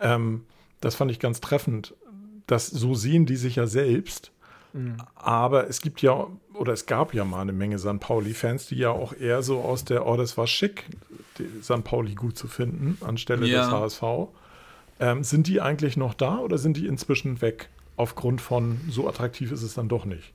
Ähm, 0.00 0.44
das 0.80 0.94
fand 0.94 1.10
ich 1.10 1.18
ganz 1.20 1.40
treffend. 1.40 1.94
Das, 2.46 2.66
so 2.66 2.94
sehen 2.94 3.26
die 3.26 3.36
sich 3.36 3.56
ja 3.56 3.66
selbst. 3.66 4.32
Aber 5.14 5.70
es 5.70 5.80
gibt 5.80 6.02
ja, 6.02 6.26
oder 6.52 6.74
es 6.74 6.84
gab 6.84 7.14
ja 7.14 7.24
mal 7.24 7.40
eine 7.40 7.54
Menge 7.54 7.78
St. 7.78 7.98
Pauli-Fans, 7.98 8.66
die 8.66 8.76
ja 8.76 8.90
auch 8.90 9.14
eher 9.14 9.42
so 9.42 9.60
aus 9.62 9.86
der, 9.86 10.06
oh, 10.06 10.18
das 10.18 10.36
war 10.36 10.46
schick, 10.46 10.84
St. 11.62 11.82
Pauli 11.82 12.14
gut 12.14 12.36
zu 12.36 12.46
finden, 12.46 12.98
anstelle 13.00 13.46
Ja. 13.46 13.62
des 13.62 13.70
HSV. 13.70 14.02
Ähm, 15.00 15.24
sind 15.24 15.46
die 15.46 15.62
eigentlich 15.62 15.96
noch 15.96 16.12
da 16.12 16.40
oder 16.40 16.58
sind 16.58 16.76
die 16.76 16.86
inzwischen 16.88 17.40
weg? 17.40 17.70
Aufgrund 17.96 18.42
von, 18.42 18.78
so 18.90 19.08
attraktiv 19.08 19.50
ist 19.50 19.62
es 19.62 19.72
dann 19.72 19.88
doch 19.88 20.04
nicht. 20.04 20.34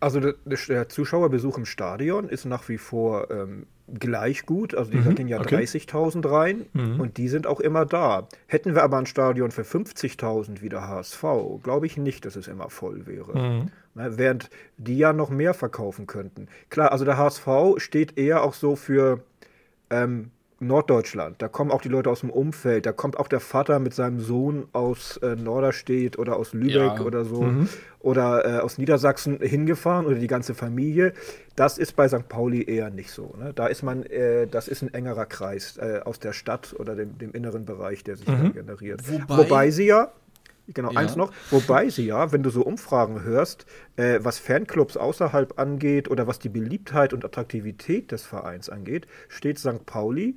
Also 0.00 0.20
der, 0.20 0.34
der, 0.44 0.88
Zuschauerbesuch 0.88 1.56
im 1.56 1.64
Stadion 1.64 2.28
ist 2.28 2.44
nach 2.44 2.68
wie 2.68 2.76
vor 2.76 3.30
ähm, 3.30 3.66
gleich 3.98 4.44
gut. 4.44 4.74
Also 4.74 4.90
die 4.90 4.98
mhm, 4.98 5.14
gehen 5.14 5.28
ja 5.28 5.40
okay. 5.40 5.56
30.000 5.56 6.30
rein 6.30 6.66
mhm. 6.72 7.00
und 7.00 7.16
die 7.16 7.28
sind 7.28 7.46
auch 7.46 7.60
immer 7.60 7.86
da. 7.86 8.28
Hätten 8.46 8.74
wir 8.74 8.82
aber 8.82 8.98
ein 8.98 9.06
Stadion 9.06 9.50
für 9.50 9.62
50.000 9.62 10.60
wie 10.60 10.68
der 10.68 10.88
HSV, 10.88 11.22
glaube 11.62 11.86
ich 11.86 11.96
nicht, 11.96 12.24
dass 12.26 12.36
es 12.36 12.48
immer 12.48 12.70
voll 12.70 13.06
wäre. 13.06 13.38
Mhm. 13.38 13.70
Na, 13.94 14.18
während 14.18 14.50
die 14.76 14.98
ja 14.98 15.12
noch 15.12 15.30
mehr 15.30 15.54
verkaufen 15.54 16.06
könnten. 16.06 16.48
Klar, 16.68 16.92
also 16.92 17.04
der 17.04 17.16
HSV 17.16 17.48
steht 17.78 18.18
eher 18.18 18.42
auch 18.42 18.54
so 18.54 18.76
für 18.76 19.22
ähm, 19.90 20.30
Norddeutschland. 20.66 21.40
Da 21.40 21.48
kommen 21.48 21.70
auch 21.70 21.82
die 21.82 21.88
Leute 21.88 22.10
aus 22.10 22.20
dem 22.20 22.30
Umfeld. 22.30 22.86
Da 22.86 22.92
kommt 22.92 23.18
auch 23.18 23.28
der 23.28 23.40
Vater 23.40 23.78
mit 23.78 23.94
seinem 23.94 24.20
Sohn 24.20 24.66
aus 24.72 25.16
äh, 25.18 25.36
Norderstedt 25.36 26.18
oder 26.18 26.36
aus 26.36 26.52
Lübeck 26.52 26.98
ja. 26.98 27.00
oder 27.00 27.24
so 27.24 27.42
mhm. 27.42 27.68
oder 28.00 28.44
äh, 28.44 28.58
aus 28.60 28.78
Niedersachsen 28.78 29.40
hingefahren 29.40 30.06
oder 30.06 30.16
die 30.16 30.26
ganze 30.26 30.54
Familie. 30.54 31.12
Das 31.56 31.78
ist 31.78 31.94
bei 31.96 32.08
St. 32.08 32.28
Pauli 32.28 32.64
eher 32.64 32.90
nicht 32.90 33.10
so. 33.10 33.34
Ne? 33.38 33.52
Da 33.54 33.66
ist 33.66 33.82
man, 33.82 34.02
äh, 34.04 34.46
das 34.46 34.68
ist 34.68 34.82
ein 34.82 34.92
engerer 34.92 35.26
Kreis 35.26 35.76
äh, 35.76 36.00
aus 36.04 36.18
der 36.18 36.32
Stadt 36.32 36.74
oder 36.78 36.94
dem, 36.94 37.18
dem, 37.18 37.32
inneren 37.32 37.64
Bereich, 37.64 38.04
der 38.04 38.16
sich 38.16 38.28
mhm. 38.28 38.52
generiert. 38.52 39.02
Wobei, 39.10 39.36
Wobei 39.36 39.70
sie 39.70 39.86
ja 39.86 40.12
Genau, 40.68 40.92
ja. 40.92 41.00
eins 41.00 41.16
noch. 41.16 41.32
Wobei 41.50 41.90
sie 41.90 42.06
ja, 42.06 42.32
wenn 42.32 42.42
du 42.42 42.50
so 42.50 42.62
Umfragen 42.62 43.22
hörst, 43.22 43.66
äh, 43.96 44.20
was 44.22 44.38
Fanclubs 44.38 44.96
außerhalb 44.96 45.58
angeht 45.58 46.10
oder 46.10 46.26
was 46.26 46.38
die 46.38 46.48
Beliebtheit 46.48 47.12
und 47.12 47.24
Attraktivität 47.24 48.12
des 48.12 48.22
Vereins 48.22 48.70
angeht, 48.70 49.06
steht 49.28 49.58
St. 49.58 49.84
Pauli 49.84 50.36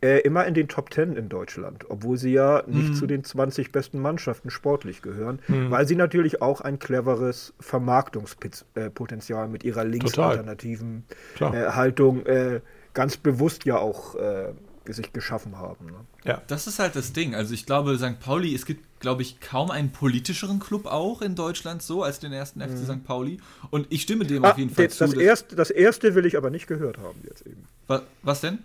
äh, 0.00 0.20
immer 0.20 0.46
in 0.46 0.54
den 0.54 0.68
Top 0.68 0.90
Ten 0.90 1.16
in 1.16 1.28
Deutschland, 1.28 1.86
obwohl 1.90 2.16
sie 2.16 2.32
ja 2.32 2.62
nicht 2.66 2.90
mhm. 2.90 2.94
zu 2.94 3.06
den 3.06 3.24
20 3.24 3.72
besten 3.72 4.00
Mannschaften 4.00 4.50
sportlich 4.50 5.02
gehören, 5.02 5.40
mhm. 5.48 5.70
weil 5.70 5.86
sie 5.88 5.96
natürlich 5.96 6.40
auch 6.40 6.60
ein 6.60 6.78
cleveres 6.78 7.52
Vermarktungspotenzial 7.60 9.48
mit 9.48 9.64
ihrer 9.64 9.84
linksalternativen 9.84 11.04
äh, 11.40 11.72
Haltung 11.72 12.24
äh, 12.26 12.60
ganz 12.94 13.16
bewusst 13.16 13.64
ja 13.64 13.78
auch 13.78 14.14
äh, 14.14 14.52
sich 14.86 15.12
geschaffen 15.12 15.58
haben. 15.58 15.86
Ne? 15.86 15.98
Ja. 16.24 16.42
Das 16.46 16.66
ist 16.66 16.78
halt 16.78 16.96
das 16.96 17.12
Ding. 17.12 17.34
Also 17.34 17.52
ich 17.52 17.66
glaube, 17.66 17.96
St. 17.98 18.20
Pauli, 18.20 18.54
es 18.54 18.66
gibt, 18.66 18.84
glaube 19.00 19.22
ich, 19.22 19.40
kaum 19.40 19.70
einen 19.70 19.90
politischeren 19.90 20.60
Club 20.60 20.86
auch 20.86 21.22
in 21.22 21.34
Deutschland 21.34 21.82
so 21.82 22.02
als 22.02 22.20
den 22.20 22.32
ersten 22.32 22.60
FC 22.60 22.70
mhm. 22.70 22.84
St. 22.84 23.04
Pauli. 23.04 23.38
Und 23.70 23.86
ich 23.90 24.02
stimme 24.02 24.24
dem 24.24 24.44
ah, 24.44 24.50
auf 24.50 24.58
jeden 24.58 24.70
Fall 24.70 24.88
das, 24.88 24.96
zu. 24.96 25.04
Das 25.04 25.14
erste, 25.14 25.56
das 25.56 25.70
erste 25.70 26.14
will 26.14 26.26
ich 26.26 26.36
aber 26.36 26.50
nicht 26.50 26.66
gehört 26.66 26.98
haben 26.98 27.20
jetzt 27.28 27.46
eben. 27.46 27.64
Was, 27.86 28.02
was 28.22 28.40
denn? 28.40 28.58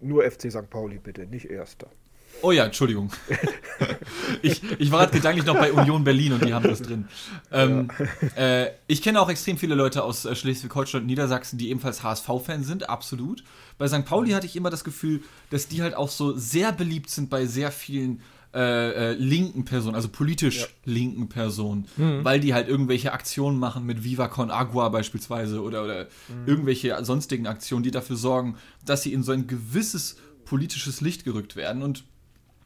Nur 0.00 0.30
FC 0.30 0.50
St. 0.50 0.68
Pauli 0.70 0.98
bitte, 0.98 1.26
nicht 1.26 1.46
erster. 1.46 1.88
Oh 2.42 2.52
ja, 2.52 2.64
Entschuldigung. 2.64 3.10
ich, 4.42 4.60
ich 4.78 4.92
war 4.92 5.00
gerade 5.00 5.16
gedanklich 5.16 5.46
noch 5.46 5.54
bei 5.54 5.72
Union 5.72 6.04
Berlin 6.04 6.34
und 6.34 6.44
die 6.44 6.52
haben 6.52 6.68
das 6.68 6.82
drin. 6.82 7.08
Ähm, 7.50 7.88
ja. 8.36 8.64
äh, 8.64 8.72
ich 8.86 9.00
kenne 9.00 9.20
auch 9.20 9.30
extrem 9.30 9.56
viele 9.56 9.74
Leute 9.74 10.02
aus 10.02 10.24
äh, 10.24 10.34
Schleswig-Holstein 10.34 11.02
und 11.02 11.06
Niedersachsen, 11.06 11.58
die 11.58 11.70
ebenfalls 11.70 12.02
HSV-Fans 12.02 12.66
sind, 12.66 12.90
absolut. 12.90 13.42
Bei 13.78 13.88
St. 13.88 14.04
Pauli 14.04 14.32
hatte 14.32 14.46
ich 14.46 14.56
immer 14.56 14.70
das 14.70 14.84
Gefühl, 14.84 15.22
dass 15.50 15.68
die 15.68 15.82
halt 15.82 15.94
auch 15.94 16.10
so 16.10 16.36
sehr 16.36 16.72
beliebt 16.72 17.10
sind 17.10 17.30
bei 17.30 17.46
sehr 17.46 17.72
vielen 17.72 18.20
äh, 18.56 19.10
äh, 19.10 19.12
linken 19.12 19.66
Personen, 19.66 19.94
also 19.94 20.08
politisch 20.08 20.60
ja. 20.60 20.66
linken 20.86 21.28
Personen, 21.28 21.86
mhm. 21.98 22.24
weil 22.24 22.40
die 22.40 22.54
halt 22.54 22.68
irgendwelche 22.68 23.12
Aktionen 23.12 23.58
machen 23.58 23.84
mit 23.84 24.02
Viva 24.02 24.28
Con 24.28 24.50
Agua 24.50 24.88
beispielsweise 24.88 25.60
oder, 25.60 25.84
oder 25.84 26.04
mhm. 26.28 26.46
irgendwelche 26.46 27.04
sonstigen 27.04 27.46
Aktionen, 27.46 27.82
die 27.82 27.90
dafür 27.90 28.16
sorgen, 28.16 28.56
dass 28.86 29.02
sie 29.02 29.12
in 29.12 29.22
so 29.22 29.32
ein 29.32 29.46
gewisses 29.46 30.16
politisches 30.46 31.02
Licht 31.02 31.24
gerückt 31.24 31.54
werden 31.54 31.82
und 31.82 32.04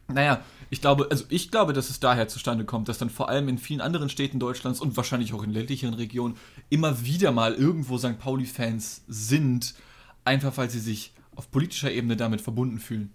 naja, 0.06 0.44
ich 0.70 0.80
glaube, 0.80 1.08
also 1.10 1.24
ich 1.28 1.50
glaube, 1.50 1.72
dass 1.72 1.90
es 1.90 1.98
daher 1.98 2.28
zustande 2.28 2.64
kommt, 2.64 2.88
dass 2.88 2.98
dann 2.98 3.10
vor 3.10 3.28
allem 3.28 3.48
in 3.48 3.58
vielen 3.58 3.80
anderen 3.80 4.08
Städten 4.08 4.38
Deutschlands 4.38 4.80
und 4.80 4.96
wahrscheinlich 4.96 5.34
auch 5.34 5.42
in 5.42 5.50
ländlicheren 5.50 5.94
Regionen 5.94 6.36
immer 6.68 7.04
wieder 7.04 7.32
mal 7.32 7.54
irgendwo 7.54 7.98
St. 7.98 8.18
Pauli-Fans 8.18 9.02
sind, 9.08 9.74
einfach 10.24 10.56
weil 10.56 10.70
sie 10.70 10.78
sich 10.78 11.12
auf 11.34 11.50
politischer 11.50 11.90
Ebene 11.90 12.16
damit 12.16 12.40
verbunden 12.40 12.78
fühlen. 12.78 13.12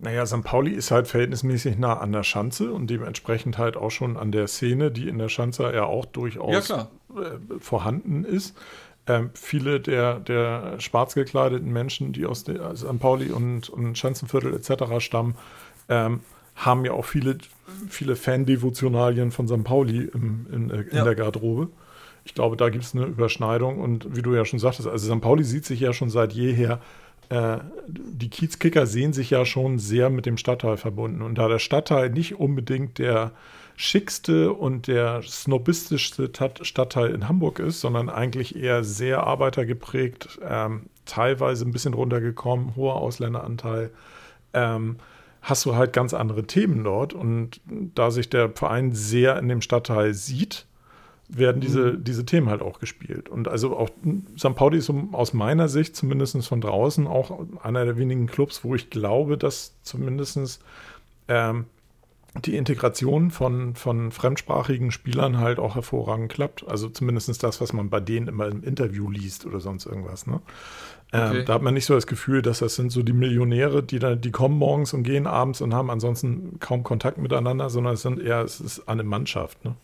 Naja, 0.00 0.24
St. 0.26 0.44
Pauli 0.44 0.70
ist 0.70 0.92
halt 0.92 1.08
verhältnismäßig 1.08 1.76
nah 1.76 1.98
an 1.98 2.12
der 2.12 2.22
Schanze 2.22 2.72
und 2.72 2.88
dementsprechend 2.88 3.58
halt 3.58 3.76
auch 3.76 3.90
schon 3.90 4.16
an 4.16 4.30
der 4.30 4.46
Szene, 4.46 4.92
die 4.92 5.08
in 5.08 5.18
der 5.18 5.28
Schanze 5.28 5.72
ja 5.74 5.84
auch 5.84 6.04
durchaus 6.04 6.68
ja, 6.68 6.88
äh, 7.16 7.58
vorhanden 7.58 8.24
ist. 8.24 8.56
Ähm, 9.08 9.30
viele 9.34 9.80
der, 9.80 10.20
der 10.20 10.78
schwarz 10.78 11.14
gekleideten 11.14 11.72
Menschen, 11.72 12.12
die 12.12 12.26
aus 12.26 12.44
der, 12.44 12.60
also 12.60 12.88
St. 12.88 13.00
Pauli 13.00 13.30
und, 13.30 13.68
und 13.70 13.98
Schanzenviertel 13.98 14.54
etc. 14.54 15.00
stammen, 15.04 15.34
ähm, 15.88 16.20
haben 16.54 16.84
ja 16.84 16.92
auch 16.92 17.04
viele, 17.04 17.38
viele 17.88 18.14
Fan-Devotionalien 18.14 19.32
von 19.32 19.48
St. 19.48 19.64
Pauli 19.64 20.10
im, 20.12 20.46
in, 20.52 20.70
in 20.70 20.96
ja. 20.96 21.04
der 21.04 21.14
Garderobe. 21.14 21.68
Ich 22.24 22.34
glaube, 22.34 22.56
da 22.56 22.68
gibt 22.68 22.84
es 22.84 22.94
eine 22.94 23.06
Überschneidung 23.06 23.80
und 23.80 24.14
wie 24.14 24.22
du 24.22 24.34
ja 24.34 24.44
schon 24.44 24.58
sagtest, 24.58 24.86
also 24.86 25.12
St. 25.12 25.22
Pauli 25.22 25.42
sieht 25.42 25.64
sich 25.64 25.80
ja 25.80 25.92
schon 25.92 26.10
seit 26.10 26.34
jeher, 26.34 26.80
äh, 27.28 27.58
die 27.86 28.30
Kiezkicker 28.30 28.86
sehen 28.86 29.12
sich 29.12 29.30
ja 29.30 29.44
schon 29.44 29.78
sehr 29.78 30.10
mit 30.10 30.26
dem 30.26 30.36
Stadtteil 30.36 30.76
verbunden. 30.76 31.22
Und 31.22 31.36
da 31.36 31.48
der 31.48 31.58
Stadtteil 31.58 32.10
nicht 32.10 32.36
unbedingt 32.36 32.98
der 32.98 33.32
schickste 33.76 34.52
und 34.52 34.88
der 34.88 35.22
snobistischste 35.22 36.30
Stadtteil 36.62 37.10
in 37.10 37.28
Hamburg 37.28 37.60
ist, 37.60 37.80
sondern 37.80 38.08
eigentlich 38.08 38.56
eher 38.56 38.82
sehr 38.82 39.24
arbeitergeprägt, 39.24 40.40
ähm, 40.42 40.86
teilweise 41.04 41.64
ein 41.64 41.72
bisschen 41.72 41.94
runtergekommen, 41.94 42.74
hoher 42.74 42.96
Ausländeranteil, 42.96 43.90
ähm, 44.52 44.96
hast 45.42 45.64
du 45.64 45.76
halt 45.76 45.92
ganz 45.92 46.12
andere 46.12 46.44
Themen 46.44 46.82
dort. 46.82 47.12
Und 47.12 47.60
da 47.66 48.10
sich 48.10 48.28
der 48.28 48.50
Verein 48.50 48.92
sehr 48.92 49.38
in 49.38 49.48
dem 49.48 49.60
Stadtteil 49.60 50.12
sieht, 50.12 50.66
werden 51.28 51.60
diese, 51.60 51.92
mhm. 51.92 52.04
diese 52.04 52.24
Themen 52.24 52.48
halt 52.48 52.62
auch 52.62 52.80
gespielt. 52.80 53.28
Und 53.28 53.48
also 53.48 53.76
auch 53.76 53.90
St. 54.38 54.54
Pauli 54.54 54.78
ist 54.78 54.90
aus 55.12 55.34
meiner 55.34 55.68
Sicht, 55.68 55.94
zumindest 55.94 56.46
von 56.46 56.60
draußen, 56.60 57.06
auch 57.06 57.46
einer 57.62 57.84
der 57.84 57.98
wenigen 57.98 58.26
Clubs, 58.26 58.64
wo 58.64 58.74
ich 58.74 58.90
glaube, 58.90 59.36
dass 59.36 59.74
zumindest 59.82 60.62
ähm, 61.28 61.66
die 62.44 62.56
Integration 62.56 63.30
von, 63.30 63.74
von 63.74 64.10
fremdsprachigen 64.10 64.90
Spielern 64.90 65.38
halt 65.38 65.58
auch 65.58 65.74
hervorragend 65.74 66.30
klappt. 66.30 66.66
Also 66.66 66.88
zumindest 66.88 67.42
das, 67.42 67.60
was 67.60 67.72
man 67.72 67.90
bei 67.90 68.00
denen 68.00 68.28
immer 68.28 68.46
im 68.46 68.62
Interview 68.62 69.10
liest 69.10 69.44
oder 69.44 69.60
sonst 69.60 69.86
irgendwas. 69.86 70.26
Ne? 70.26 70.40
Ähm, 71.12 71.30
okay. 71.30 71.44
da 71.44 71.54
hat 71.54 71.62
man 71.62 71.74
nicht 71.74 71.86
so 71.86 71.94
das 71.94 72.06
Gefühl, 72.06 72.42
dass 72.42 72.58
das 72.60 72.74
sind 72.74 72.90
so 72.90 73.02
die 73.02 73.12
Millionäre, 73.12 73.82
die 73.82 73.98
da, 73.98 74.14
die 74.14 74.30
kommen 74.30 74.56
morgens 74.56 74.92
und 74.92 75.02
gehen 75.02 75.26
abends 75.26 75.60
und 75.60 75.74
haben 75.74 75.90
ansonsten 75.90 76.58
kaum 76.60 76.84
Kontakt 76.84 77.18
miteinander, 77.18 77.70
sondern 77.70 77.94
es 77.94 78.02
sind 78.02 78.20
eher, 78.20 78.42
es 78.42 78.60
ist 78.60 78.88
eine 78.88 79.04
Mannschaft. 79.04 79.64
Ne? 79.64 79.74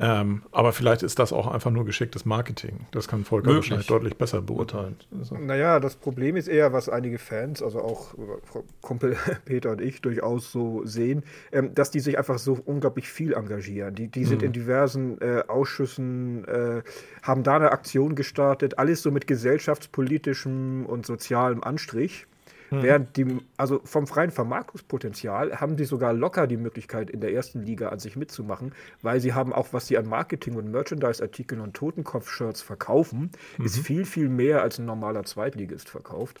Ähm, 0.00 0.42
aber 0.52 0.72
vielleicht 0.72 1.02
ist 1.02 1.18
das 1.18 1.32
auch 1.32 1.46
einfach 1.46 1.70
nur 1.70 1.84
geschicktes 1.84 2.24
Marketing. 2.24 2.86
Das 2.90 3.08
kann 3.08 3.24
Volker 3.24 3.48
Möglich. 3.48 3.70
wahrscheinlich 3.70 3.86
deutlich 3.86 4.16
besser 4.16 4.42
beurteilen. 4.42 4.96
Also. 5.18 5.36
Naja, 5.36 5.80
das 5.80 5.96
Problem 5.96 6.36
ist 6.36 6.48
eher, 6.48 6.72
was 6.72 6.88
einige 6.88 7.18
Fans, 7.18 7.62
also 7.62 7.80
auch 7.80 8.14
Frau 8.44 8.64
Kumpel 8.82 9.16
Peter 9.44 9.70
und 9.70 9.80
ich 9.80 10.02
durchaus 10.02 10.52
so 10.52 10.84
sehen, 10.84 11.24
ähm, 11.52 11.74
dass 11.74 11.90
die 11.90 12.00
sich 12.00 12.18
einfach 12.18 12.38
so 12.38 12.58
unglaublich 12.64 13.08
viel 13.08 13.32
engagieren. 13.32 13.94
Die, 13.94 14.08
die 14.08 14.24
sind 14.24 14.42
mhm. 14.42 14.46
in 14.48 14.52
diversen 14.52 15.20
äh, 15.20 15.44
Ausschüssen, 15.48 16.44
äh, 16.44 16.82
haben 17.22 17.42
da 17.42 17.56
eine 17.56 17.72
Aktion 17.72 18.14
gestartet, 18.14 18.78
alles 18.78 19.02
so 19.02 19.10
mit 19.10 19.26
gesellschaftspolitischem 19.26 20.84
und 20.86 21.06
sozialem 21.06 21.62
Anstrich. 21.62 22.26
Mhm. 22.70 22.82
Während 22.82 23.16
die, 23.16 23.38
also 23.56 23.80
vom 23.84 24.06
freien 24.06 24.30
Vermarktungspotenzial 24.30 25.60
haben 25.60 25.76
die 25.76 25.84
sogar 25.84 26.12
locker 26.12 26.46
die 26.46 26.56
Möglichkeit, 26.56 27.10
in 27.10 27.20
der 27.20 27.32
ersten 27.32 27.62
Liga 27.62 27.88
an 27.88 27.98
sich 27.98 28.16
mitzumachen, 28.16 28.72
weil 29.02 29.20
sie 29.20 29.32
haben 29.32 29.52
auch, 29.52 29.68
was 29.72 29.86
sie 29.86 29.96
an 29.98 30.06
Marketing 30.06 30.56
und 30.56 30.70
Merchandise-Artikeln 30.70 31.60
und 31.60 31.74
Totenkopf-Shirts 31.74 32.62
verkaufen, 32.62 33.30
mhm. 33.56 33.64
ist 33.64 33.78
viel, 33.78 34.04
viel 34.04 34.28
mehr 34.28 34.62
als 34.62 34.78
ein 34.78 34.86
normaler 34.86 35.24
Zweitligist 35.24 35.88
verkauft. 35.88 36.40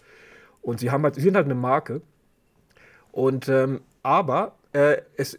Und 0.60 0.80
sie 0.80 0.90
haben 0.90 1.02
halt, 1.04 1.14
sie 1.14 1.22
sind 1.22 1.36
halt 1.36 1.46
eine 1.46 1.54
Marke. 1.54 2.02
Und 3.12 3.48
ähm, 3.48 3.80
aber 4.02 4.57
äh, 4.72 4.98
es, 5.16 5.38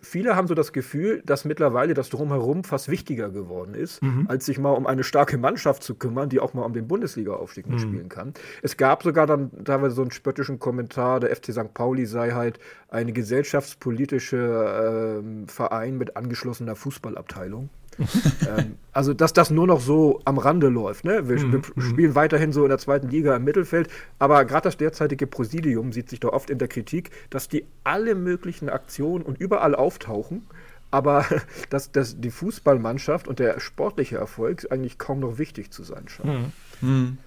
viele 0.00 0.36
haben 0.36 0.46
so 0.46 0.54
das 0.54 0.72
Gefühl, 0.72 1.20
dass 1.26 1.44
mittlerweile 1.44 1.94
das 1.94 2.10
Drumherum 2.10 2.62
fast 2.62 2.88
wichtiger 2.88 3.28
geworden 3.28 3.74
ist, 3.74 4.00
mhm. 4.02 4.26
als 4.28 4.46
sich 4.46 4.58
mal 4.58 4.70
um 4.70 4.86
eine 4.86 5.02
starke 5.02 5.36
Mannschaft 5.36 5.82
zu 5.82 5.96
kümmern, 5.96 6.28
die 6.28 6.38
auch 6.38 6.54
mal 6.54 6.62
um 6.62 6.72
den 6.72 6.86
Bundesliga-Aufstieg 6.86 7.66
mhm. 7.66 7.74
mitspielen 7.74 8.08
kann. 8.08 8.34
Es 8.62 8.76
gab 8.76 9.02
sogar 9.02 9.26
dann 9.26 9.50
teilweise 9.64 9.96
so 9.96 10.02
einen 10.02 10.12
spöttischen 10.12 10.60
Kommentar, 10.60 11.18
der 11.18 11.34
FC 11.34 11.52
St. 11.52 11.74
Pauli 11.74 12.06
sei 12.06 12.30
halt 12.30 12.60
eine 12.88 13.12
gesellschaftspolitische 13.12 14.36
äh, 14.36 15.50
Verein 15.50 15.98
mit 15.98 16.16
angeschlossener 16.16 16.76
Fußballabteilung. 16.76 17.70
ähm, 18.58 18.76
also, 18.92 19.14
dass 19.14 19.32
das 19.32 19.50
nur 19.50 19.66
noch 19.66 19.80
so 19.80 20.20
am 20.24 20.38
Rande 20.38 20.68
läuft. 20.68 21.04
Ne? 21.04 21.28
Wir, 21.28 21.38
mhm. 21.38 21.62
wir 21.74 21.82
spielen 21.82 22.14
weiterhin 22.14 22.52
so 22.52 22.62
in 22.64 22.68
der 22.68 22.78
zweiten 22.78 23.08
Liga 23.08 23.36
im 23.36 23.44
Mittelfeld, 23.44 23.88
aber 24.18 24.44
gerade 24.44 24.64
das 24.64 24.76
derzeitige 24.76 25.26
Präsidium 25.26 25.92
sieht 25.92 26.08
sich 26.10 26.20
da 26.20 26.28
oft 26.28 26.50
in 26.50 26.58
der 26.58 26.68
Kritik, 26.68 27.10
dass 27.30 27.48
die 27.48 27.64
alle 27.84 28.14
möglichen 28.14 28.68
Aktionen 28.68 29.24
und 29.24 29.40
überall 29.40 29.74
auftauchen, 29.74 30.46
aber 30.90 31.24
dass, 31.70 31.92
dass 31.92 32.20
die 32.20 32.30
Fußballmannschaft 32.30 33.28
und 33.28 33.38
der 33.38 33.60
sportliche 33.60 34.16
Erfolg 34.16 34.66
eigentlich 34.70 34.98
kaum 34.98 35.20
noch 35.20 35.38
wichtig 35.38 35.72
zu 35.72 35.82
sein 35.82 36.08
scheint. 36.08 36.52
Mhm. 36.82 36.88
Mhm. 36.88 37.18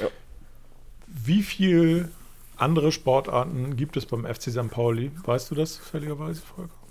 Ja. 0.00 0.08
Wie 1.06 1.42
viel 1.42 2.08
andere 2.56 2.92
Sportarten 2.92 3.76
gibt 3.76 3.96
es 3.96 4.06
beim 4.06 4.24
FC 4.24 4.50
St. 4.50 4.70
Pauli? 4.70 5.10
Weißt 5.24 5.50
du 5.50 5.54
das 5.54 5.74
zufälligerweise, 5.74 6.40
Volker? 6.40 6.83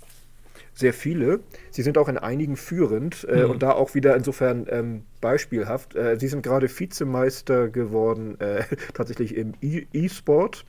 Sehr 0.74 0.92
viele. 0.92 1.40
Sie 1.70 1.82
sind 1.82 1.96
auch 1.98 2.08
in 2.08 2.18
einigen 2.18 2.56
führend 2.56 3.26
äh, 3.28 3.44
mhm. 3.44 3.50
und 3.50 3.62
da 3.62 3.72
auch 3.72 3.94
wieder 3.94 4.16
insofern 4.16 4.66
ähm, 4.68 5.04
beispielhaft. 5.20 5.94
Äh, 5.94 6.18
sie 6.18 6.28
sind 6.28 6.42
gerade 6.42 6.68
Vizemeister 6.68 7.68
geworden, 7.68 8.38
äh, 8.40 8.64
tatsächlich 8.94 9.36
im 9.36 9.54
E-Sport. 9.60 10.64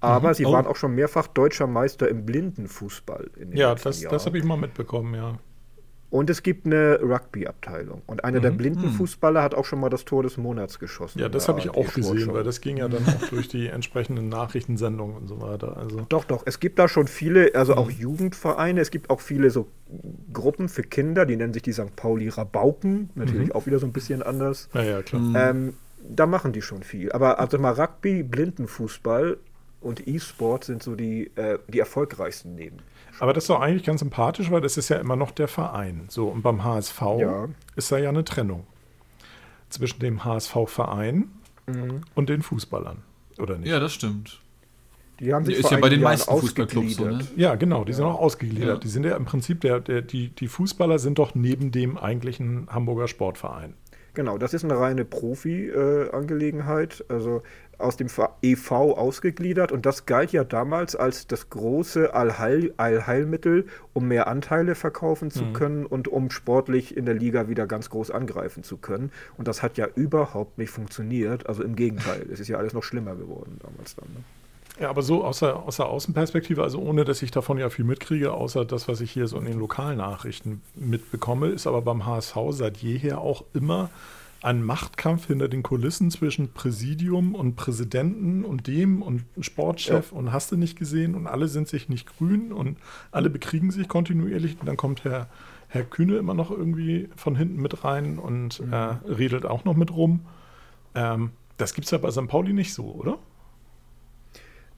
aber 0.00 0.30
mhm. 0.30 0.34
sie 0.34 0.46
oh. 0.46 0.52
waren 0.52 0.66
auch 0.66 0.76
schon 0.76 0.94
mehrfach 0.94 1.26
deutscher 1.26 1.66
Meister 1.66 2.08
im 2.08 2.24
Blindenfußball. 2.24 3.30
ja, 3.52 3.74
das, 3.74 4.00
das 4.00 4.26
habe 4.26 4.38
ich 4.38 4.44
mal 4.44 4.56
mitbekommen, 4.56 5.14
ja. 5.14 5.38
Und 6.10 6.30
es 6.30 6.42
gibt 6.42 6.64
eine 6.64 7.00
Rugby-Abteilung. 7.02 8.00
Und 8.06 8.24
einer 8.24 8.38
mhm. 8.38 8.42
der 8.42 8.50
blinden. 8.52 8.90
Fußballer 8.90 9.42
hat 9.42 9.54
auch 9.54 9.66
schon 9.66 9.78
mal 9.78 9.90
das 9.90 10.06
Tor 10.06 10.22
des 10.22 10.38
Monats 10.38 10.78
geschossen. 10.78 11.18
Ja, 11.18 11.28
das 11.28 11.48
habe 11.48 11.60
ich 11.60 11.68
auch 11.68 11.92
gesehen, 11.92 12.32
weil 12.32 12.44
das 12.44 12.62
ging 12.62 12.78
ja 12.78 12.88
dann 12.88 13.02
auch 13.06 13.28
durch 13.28 13.48
die 13.48 13.66
entsprechenden 13.66 14.30
Nachrichtensendungen 14.30 15.16
und 15.16 15.26
so 15.26 15.42
weiter. 15.42 15.76
Also. 15.76 16.06
Doch, 16.08 16.24
doch. 16.24 16.44
Es 16.46 16.60
gibt 16.60 16.78
da 16.78 16.88
schon 16.88 17.08
viele, 17.08 17.54
also 17.54 17.72
mhm. 17.72 17.78
auch 17.78 17.90
Jugendvereine. 17.90 18.80
Es 18.80 18.90
gibt 18.90 19.10
auch 19.10 19.20
viele 19.20 19.50
so 19.50 19.68
Gruppen 20.32 20.70
für 20.70 20.82
Kinder, 20.82 21.26
die 21.26 21.36
nennen 21.36 21.52
sich 21.52 21.62
die 21.62 21.72
St. 21.72 21.94
Pauli 21.94 22.28
Rabauken. 22.28 23.10
Natürlich 23.14 23.48
mhm. 23.48 23.52
auch 23.52 23.66
wieder 23.66 23.78
so 23.78 23.86
ein 23.86 23.92
bisschen 23.92 24.22
anders. 24.22 24.70
Ja, 24.72 24.82
ja, 24.82 25.02
klar. 25.02 25.20
Ähm, 25.36 25.74
da 26.08 26.26
machen 26.26 26.52
die 26.52 26.62
schon 26.62 26.84
viel. 26.84 27.12
Aber 27.12 27.38
also 27.38 27.58
mal 27.58 27.72
Rugby, 27.72 28.22
Blindenfußball 28.22 29.36
und 29.80 30.08
E-Sport 30.08 30.64
sind 30.64 30.82
so 30.82 30.94
die, 30.94 31.30
äh, 31.36 31.58
die 31.68 31.78
erfolgreichsten 31.78 32.54
neben. 32.54 32.78
Aber 33.20 33.32
das 33.32 33.44
ist 33.44 33.50
doch 33.50 33.60
eigentlich 33.60 33.84
ganz 33.84 34.00
sympathisch, 34.00 34.50
weil 34.50 34.60
das 34.60 34.76
ist 34.76 34.88
ja 34.88 34.96
immer 34.96 35.16
noch 35.16 35.30
der 35.30 35.48
Verein. 35.48 36.04
So, 36.08 36.28
und 36.28 36.42
beim 36.42 36.64
HSV 36.64 37.00
ja. 37.18 37.48
ist 37.76 37.90
da 37.90 37.98
ja 37.98 38.08
eine 38.08 38.24
Trennung 38.24 38.66
zwischen 39.70 40.00
dem 40.00 40.24
HSV-Verein 40.24 41.28
mhm. 41.66 42.02
und 42.14 42.28
den 42.28 42.42
Fußballern, 42.42 43.02
oder 43.38 43.58
nicht? 43.58 43.70
Ja, 43.70 43.80
das 43.80 43.92
stimmt. 43.92 44.40
Die 45.20 45.34
haben 45.34 45.44
sich 45.44 45.56
ist 45.56 45.70
ja 45.70 45.78
bei 45.78 45.88
den 45.88 46.00
meisten 46.00 46.30
Fußballclubs 46.30 46.94
so, 46.94 47.04
ne? 47.04 47.26
Ja, 47.36 47.56
genau, 47.56 47.84
die 47.84 47.90
ja. 47.90 47.96
sind 47.96 48.06
auch 48.06 48.20
ausgegliedert. 48.20 48.68
Ja. 48.68 48.76
Die 48.76 48.88
sind 48.88 49.04
ja 49.04 49.16
im 49.16 49.24
Prinzip, 49.24 49.60
der, 49.62 49.80
der, 49.80 50.02
die, 50.02 50.28
die 50.28 50.46
Fußballer 50.46 51.00
sind 51.00 51.18
doch 51.18 51.34
neben 51.34 51.72
dem 51.72 51.98
eigentlichen 51.98 52.68
Hamburger 52.70 53.08
Sportverein. 53.08 53.74
Genau, 54.18 54.36
das 54.36 54.52
ist 54.52 54.64
eine 54.64 54.76
reine 54.76 55.04
Profi-Angelegenheit. 55.04 57.04
Äh, 57.08 57.12
also 57.12 57.44
aus 57.78 57.96
dem 57.96 58.08
EV 58.42 58.72
ausgegliedert 58.72 59.70
und 59.70 59.86
das 59.86 60.06
galt 60.06 60.32
ja 60.32 60.42
damals 60.42 60.96
als 60.96 61.28
das 61.28 61.50
große 61.50 62.12
Allheil 62.12 62.74
Allheilmittel, 62.78 63.66
um 63.92 64.08
mehr 64.08 64.26
Anteile 64.26 64.74
verkaufen 64.74 65.30
zu 65.30 65.44
mhm. 65.44 65.52
können 65.52 65.86
und 65.86 66.08
um 66.08 66.32
sportlich 66.32 66.96
in 66.96 67.06
der 67.06 67.14
Liga 67.14 67.48
wieder 67.48 67.68
ganz 67.68 67.90
groß 67.90 68.10
angreifen 68.10 68.64
zu 68.64 68.78
können. 68.78 69.12
Und 69.36 69.46
das 69.46 69.62
hat 69.62 69.78
ja 69.78 69.86
überhaupt 69.94 70.58
nicht 70.58 70.70
funktioniert. 70.70 71.48
Also 71.48 71.62
im 71.62 71.76
Gegenteil, 71.76 72.26
es 72.28 72.40
ist 72.40 72.48
ja 72.48 72.58
alles 72.58 72.72
noch 72.72 72.82
schlimmer 72.82 73.14
geworden 73.14 73.60
damals 73.62 73.94
dann. 73.94 74.08
Ne? 74.08 74.24
Ja, 74.80 74.90
aber 74.90 75.02
so 75.02 75.24
aus 75.24 75.40
der, 75.40 75.56
aus 75.56 75.76
der 75.76 75.86
Außenperspektive, 75.86 76.62
also 76.62 76.78
ohne 76.78 77.04
dass 77.04 77.22
ich 77.22 77.30
davon 77.30 77.58
ja 77.58 77.68
viel 77.68 77.84
mitkriege, 77.84 78.32
außer 78.32 78.64
das, 78.64 78.86
was 78.86 79.00
ich 79.00 79.10
hier 79.10 79.26
so 79.26 79.38
in 79.38 79.44
den 79.44 79.58
Lokalnachrichten 79.58 80.62
mitbekomme, 80.76 81.48
ist 81.48 81.66
aber 81.66 81.82
beim 81.82 82.06
HSV 82.06 82.36
seit 82.50 82.76
jeher 82.78 83.20
auch 83.20 83.44
immer 83.54 83.90
ein 84.40 84.62
Machtkampf 84.62 85.26
hinter 85.26 85.48
den 85.48 85.64
Kulissen 85.64 86.10
zwischen 86.10 86.52
Präsidium 86.52 87.34
und 87.34 87.56
Präsidenten 87.56 88.44
und 88.44 88.68
dem 88.68 89.02
und 89.02 89.24
Sportchef 89.40 90.12
ja. 90.12 90.18
und 90.18 90.32
hast 90.32 90.52
du 90.52 90.56
nicht 90.56 90.78
gesehen 90.78 91.16
und 91.16 91.26
alle 91.26 91.48
sind 91.48 91.66
sich 91.66 91.88
nicht 91.88 92.06
grün 92.16 92.52
und 92.52 92.78
alle 93.10 93.30
bekriegen 93.30 93.72
sich 93.72 93.88
kontinuierlich 93.88 94.56
und 94.60 94.66
dann 94.66 94.76
kommt 94.76 95.02
Herr, 95.02 95.28
Herr 95.66 95.82
Kühne 95.82 96.18
immer 96.18 96.34
noch 96.34 96.52
irgendwie 96.52 97.08
von 97.16 97.34
hinten 97.34 97.60
mit 97.60 97.82
rein 97.82 98.18
und 98.18 98.60
mhm. 98.60 98.72
äh, 98.72 98.76
redet 99.08 99.44
auch 99.44 99.64
noch 99.64 99.74
mit 99.74 99.90
rum. 99.90 100.20
Ähm, 100.94 101.30
das 101.56 101.74
gibt 101.74 101.86
es 101.86 101.90
ja 101.90 101.98
bei 101.98 102.12
St. 102.12 102.28
Pauli 102.28 102.52
nicht 102.52 102.72
so, 102.72 102.84
oder? 102.84 103.18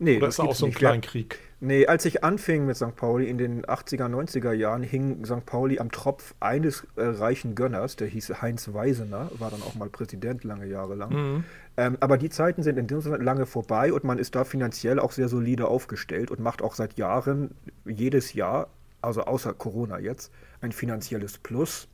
Nee, 0.01 0.17
Oder 0.17 0.29
ist 0.29 0.39
das 0.39 0.47
auch 0.47 0.55
so 0.55 0.67
ein 0.67 0.73
Kleinkrieg? 0.73 1.39
Nee, 1.61 1.87
als 1.87 2.07
ich 2.07 2.25
anfing 2.25 2.65
mit 2.65 2.77
St. 2.77 2.97
Pauli 2.97 3.29
in 3.29 3.37
den 3.37 3.67
80er, 3.67 4.09
90er 4.09 4.53
Jahren, 4.53 4.83
hing 4.83 5.27
St. 5.27 5.45
Pauli 5.45 5.79
am 5.79 5.91
Tropf 5.91 6.35
eines 6.41 6.87
äh, 6.97 7.03
reichen 7.03 7.55
Gönners, 7.55 7.97
der 7.97 8.09
hieß 8.09 8.41
Heinz 8.41 8.73
Weisener, 8.73 9.31
war 9.39 9.51
dann 9.51 9.61
auch 9.63 9.75
mal 9.75 9.91
Präsident 9.91 10.43
lange 10.43 10.65
Jahre 10.65 10.95
lang. 10.95 11.13
Mhm. 11.13 11.45
Ähm, 11.77 11.99
aber 12.01 12.17
die 12.17 12.31
Zeiten 12.31 12.63
sind 12.63 12.79
in 12.79 12.87
dem 12.87 13.03
Sinne 13.03 13.19
lange 13.19 13.45
vorbei 13.45 13.93
und 13.93 14.05
man 14.05 14.19
ist 14.19 14.35
da 14.35 14.45
finanziell 14.45 14.99
auch 14.99 15.13
sehr 15.13 15.29
solide 15.29 15.69
aufgestellt 15.69 16.31
und 16.31 16.41
macht 16.41 16.63
auch 16.63 16.75
seit 16.75 16.97
Jahren 16.97 17.51
jedes 17.85 18.33
Jahr, 18.33 18.71
also 19.03 19.25
außer 19.25 19.53
Corona 19.53 19.99
jetzt, 19.99 20.33
ein 20.63 20.73
finanzielles 20.73 21.37
Plus. 21.37 21.89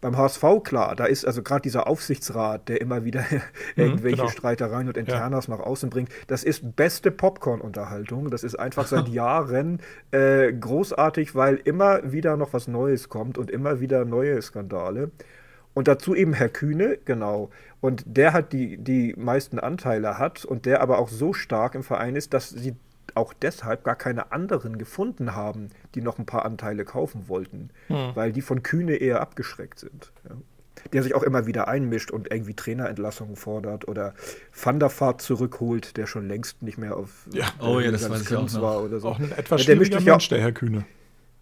Beim 0.00 0.16
HSV, 0.16 0.44
klar, 0.64 0.96
da 0.96 1.04
ist 1.04 1.26
also 1.26 1.42
gerade 1.42 1.62
dieser 1.62 1.86
Aufsichtsrat, 1.86 2.68
der 2.68 2.80
immer 2.80 3.04
wieder 3.04 3.20
mhm, 3.30 3.40
irgendwelche 3.76 4.16
genau. 4.16 4.28
Streitereien 4.28 4.88
und 4.88 4.96
Internas 4.96 5.46
ja. 5.46 5.56
nach 5.56 5.62
außen 5.62 5.90
bringt, 5.90 6.10
das 6.26 6.42
ist 6.42 6.76
beste 6.76 7.10
Popcorn-Unterhaltung. 7.10 8.30
Das 8.30 8.42
ist 8.42 8.58
einfach 8.58 8.86
seit 8.86 9.08
Jahren 9.10 9.80
äh, 10.10 10.52
großartig, 10.52 11.34
weil 11.34 11.56
immer 11.56 12.12
wieder 12.12 12.36
noch 12.36 12.52
was 12.52 12.66
Neues 12.66 13.08
kommt 13.08 13.36
und 13.36 13.50
immer 13.50 13.80
wieder 13.80 14.04
neue 14.04 14.40
Skandale. 14.40 15.10
Und 15.72 15.86
dazu 15.86 16.14
eben 16.14 16.32
Herr 16.32 16.48
Kühne, 16.48 16.98
genau. 17.04 17.50
Und 17.80 18.02
der 18.06 18.32
hat 18.32 18.52
die, 18.52 18.76
die 18.76 19.14
meisten 19.16 19.58
Anteile 19.58 20.18
hat 20.18 20.44
und 20.44 20.66
der 20.66 20.80
aber 20.80 20.98
auch 20.98 21.08
so 21.08 21.32
stark 21.32 21.74
im 21.74 21.82
Verein 21.82 22.16
ist, 22.16 22.34
dass 22.34 22.50
sie 22.50 22.74
auch 23.16 23.32
deshalb 23.32 23.84
gar 23.84 23.96
keine 23.96 24.32
anderen 24.32 24.78
gefunden 24.78 25.34
haben, 25.34 25.70
die 25.94 26.02
noch 26.02 26.18
ein 26.18 26.26
paar 26.26 26.44
Anteile 26.44 26.84
kaufen 26.84 27.28
wollten, 27.28 27.70
hm. 27.88 28.12
weil 28.14 28.32
die 28.32 28.42
von 28.42 28.62
Kühne 28.62 28.96
eher 28.96 29.20
abgeschreckt 29.20 29.78
sind. 29.78 30.12
Ja. 30.28 30.36
Der 30.92 31.02
sich 31.02 31.14
auch 31.14 31.22
immer 31.22 31.46
wieder 31.46 31.68
einmischt 31.68 32.10
und 32.10 32.32
irgendwie 32.32 32.54
Trainerentlassungen 32.54 33.36
fordert 33.36 33.86
oder 33.86 34.14
Van 34.54 34.80
der 34.80 34.90
Vaart 34.90 35.20
zurückholt, 35.20 35.98
der 35.98 36.06
schon 36.06 36.26
längst 36.26 36.62
nicht 36.62 36.78
mehr 36.78 36.96
auf 36.96 37.26
ja. 37.32 37.44
oh, 37.60 37.80
ja, 37.80 37.90
das 37.90 38.08
weiß 38.08 38.22
ich 38.22 38.34
auch 38.34 38.62
war 38.62 38.82
oder 38.82 38.98
so. 38.98 39.08
Auch 39.08 39.18
ein 39.18 39.32
etwas 39.32 39.66
ja, 39.66 39.74
der 39.74 39.84
schwieriger 39.84 40.12
Mensch, 40.12 40.28
der 40.30 40.40
Herr 40.40 40.52
Kühne. 40.52 40.86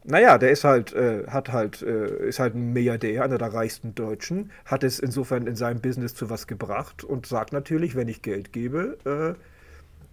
Naja, 0.04 0.38
der 0.38 0.50
ist 0.50 0.64
halt, 0.64 0.94
äh, 0.94 1.26
hat 1.26 1.52
halt, 1.52 1.82
äh, 1.82 2.28
ist 2.28 2.38
halt 2.38 2.54
ein 2.54 2.72
Milliardär, 2.72 3.22
einer 3.22 3.36
der 3.36 3.52
reichsten 3.52 3.94
Deutschen, 3.94 4.50
hat 4.64 4.82
es 4.82 4.98
insofern 4.98 5.46
in 5.46 5.54
seinem 5.54 5.80
Business 5.80 6.14
zu 6.14 6.30
was 6.30 6.46
gebracht 6.46 7.04
und 7.04 7.26
sagt 7.26 7.52
natürlich, 7.52 7.94
wenn 7.94 8.08
ich 8.08 8.22
Geld 8.22 8.52
gebe, 8.52 8.96
äh, 9.04 9.38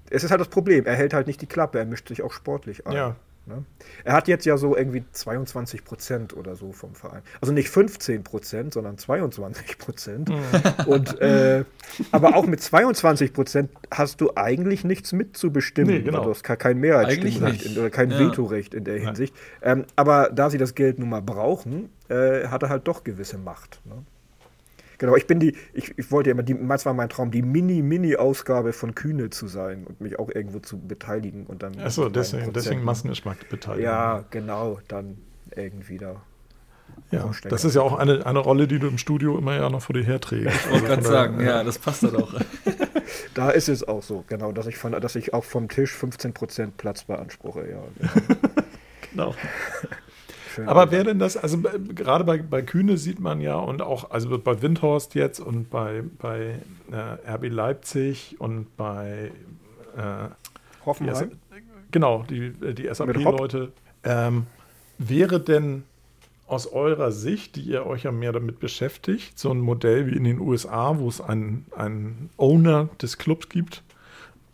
es 0.10 0.24
ist 0.24 0.32
halt 0.32 0.42
das 0.42 0.50
Problem, 0.50 0.86
er 0.86 0.96
hält 0.96 1.14
halt 1.14 1.28
nicht 1.28 1.42
die 1.42 1.48
Klappe, 1.48 1.80
er 1.80 1.86
mischt 1.86 2.08
sich 2.08 2.22
auch 2.22 2.32
sportlich 2.32 2.86
ein. 2.88 2.94
Ja. 2.94 3.16
Ne? 3.48 3.64
Er 4.04 4.14
hat 4.14 4.28
jetzt 4.28 4.46
ja 4.46 4.58
so 4.58 4.76
irgendwie 4.76 5.04
22 5.12 5.84
Prozent 5.84 6.36
oder 6.36 6.56
so 6.56 6.72
vom 6.72 6.96
Verein. 6.96 7.22
Also 7.42 7.54
nicht 7.54 7.70
15 7.70 8.24
Prozent, 8.24 8.74
sondern 8.74 8.98
22 8.98 9.78
Prozent. 9.78 10.30
Mhm. 10.30 10.44
Und, 10.88 11.22
äh, 11.22 11.64
aber 12.12 12.36
auch 12.36 12.48
mit 12.48 12.62
22 12.62 13.34
Prozent 13.34 13.70
hast 13.92 14.20
du 14.20 14.32
eigentlich 14.36 14.84
nichts 14.84 15.14
mitzubestimmen. 15.14 15.94
Nee, 15.94 16.02
genau. 16.02 16.24
Du 16.24 16.32
hast 16.32 16.44
kein 16.44 16.80
Mehrheitsstimmrecht 16.80 17.78
oder 17.78 17.92
kein 17.92 18.10
ja. 18.10 18.20
Vetorecht 18.20 18.74
in 18.74 18.84
der 18.84 19.00
Hinsicht. 19.00 19.36
Ähm, 19.62 19.86
aber 19.96 20.32
da 20.34 20.50
sie 20.50 20.58
das 20.58 20.74
Geld 20.74 20.98
nun 20.98 21.10
mal 21.10 21.22
brauchen, 21.22 21.90
äh, 22.10 22.48
hat 22.48 22.64
er 22.64 22.70
halt 22.70 22.88
doch 22.88 23.04
gewisse 23.04 23.38
Macht. 23.38 23.80
Ne? 23.86 24.04
Genau, 24.98 25.16
ich 25.16 25.28
bin 25.28 25.40
die, 25.40 25.56
ich, 25.74 25.98
ich 25.98 26.12
wollte 26.12 26.30
ja 26.30 26.34
immer, 26.34 26.44
die, 26.44 26.56
das 26.68 26.86
war 26.86 26.94
mein 26.94 27.10
Traum, 27.10 27.32
die 27.32 27.42
Mini-Mini-Ausgabe 27.42 28.74
von 28.74 28.96
Kühne 28.96 29.30
zu 29.30 29.48
sein 29.48 29.86
und 29.86 30.02
mich 30.02 30.20
auch 30.20 30.30
irgendwo 30.30 30.60
zu 30.60 30.80
beteiligen 30.80 31.46
und 31.46 31.64
dann. 31.64 31.80
Achso, 31.80 32.10
deswegen, 32.10 32.54
deswegen 32.54 32.84
Massengeschmack 32.84 33.50
beteiligen. 33.50 33.86
Ja, 33.86 34.24
genau, 34.30 34.80
dann 34.88 35.18
irgendwie 35.56 35.98
da. 35.98 36.22
Ja, 37.12 37.30
das 37.44 37.66
ist 37.66 37.76
ja 37.76 37.82
auch 37.82 37.98
eine, 37.98 38.26
eine 38.26 38.40
Rolle, 38.40 38.68
die 38.68 38.80
du 38.80 38.88
im 38.88 38.98
Studio 38.98 39.38
immer 39.38 39.56
ja 39.56 39.70
noch 39.70 39.82
vor 39.82 39.94
dir 39.94 40.04
herträgst. 40.04 40.66
Ich 40.66 40.72
wollte 40.72 40.86
gerade 40.86 41.04
sagen, 41.04 41.42
ja, 41.42 41.64
das 41.64 41.78
passt 41.78 42.04
dann 42.04 42.16
auch. 42.16 42.34
da 43.34 43.52
ist 43.52 43.70
es 43.70 43.88
auch 43.88 44.02
so, 44.02 44.24
genau, 44.28 44.52
dass 44.52 44.68
ich, 44.68 44.78
von, 44.78 44.94
dass 44.94 45.16
ich 45.16 45.34
auch 45.34 45.44
vom 45.44 45.68
Tisch 45.68 45.94
15% 45.94 46.72
Platz 46.78 47.04
beanspruche, 47.04 47.70
ja. 47.70 47.84
Genau. 49.12 49.34
genau. 49.34 49.36
Schön 50.56 50.70
Aber 50.70 50.90
wäre 50.90 51.04
denn 51.04 51.20
das, 51.20 51.36
also 51.36 51.60
gerade 51.60 52.24
bei, 52.24 52.38
bei 52.38 52.62
Kühne 52.62 52.98
sieht 52.98 53.20
man 53.20 53.42
ja 53.42 53.58
und 53.58 53.82
auch, 53.82 54.12
also 54.12 54.38
bei 54.40 54.62
Windhorst 54.62 55.14
jetzt 55.14 55.42
und 55.42 55.70
bei, 55.70 56.04
bei 56.18 56.60
äh, 56.92 57.34
RB 57.34 57.50
Leipzig 57.50 58.38
und 58.40 58.76
bei 58.78 59.32
äh, 59.98 60.30
Hoffenheim. 60.86 61.32
Die, 61.32 61.36
genau, 61.92 62.24
die, 62.30 62.54
die 62.74 62.88
SAP-Leute. 62.94 63.74
Ähm, 64.06 64.46
wäre 64.98 65.42
denn 65.42 65.84
aus 66.48 66.68
eurer 66.68 67.12
Sicht, 67.12 67.58
die 67.58 67.64
ihr 67.64 67.86
euch 67.86 68.04
ja 68.04 68.14
mehr 68.14 68.32
damit 68.32 68.60
beschäftigt, 68.60 69.38
so 69.38 69.52
ein 69.52 69.60
Modell 69.60 70.08
wie 70.08 70.16
in 70.16 70.24
den 70.24 70.40
USA, 70.40 70.98
wo 71.00 71.10
es 71.10 71.20
einen, 71.20 71.66
einen 71.76 72.30
Owner 72.38 72.88
des 73.02 73.18
Clubs 73.18 73.50
gibt, 73.50 73.84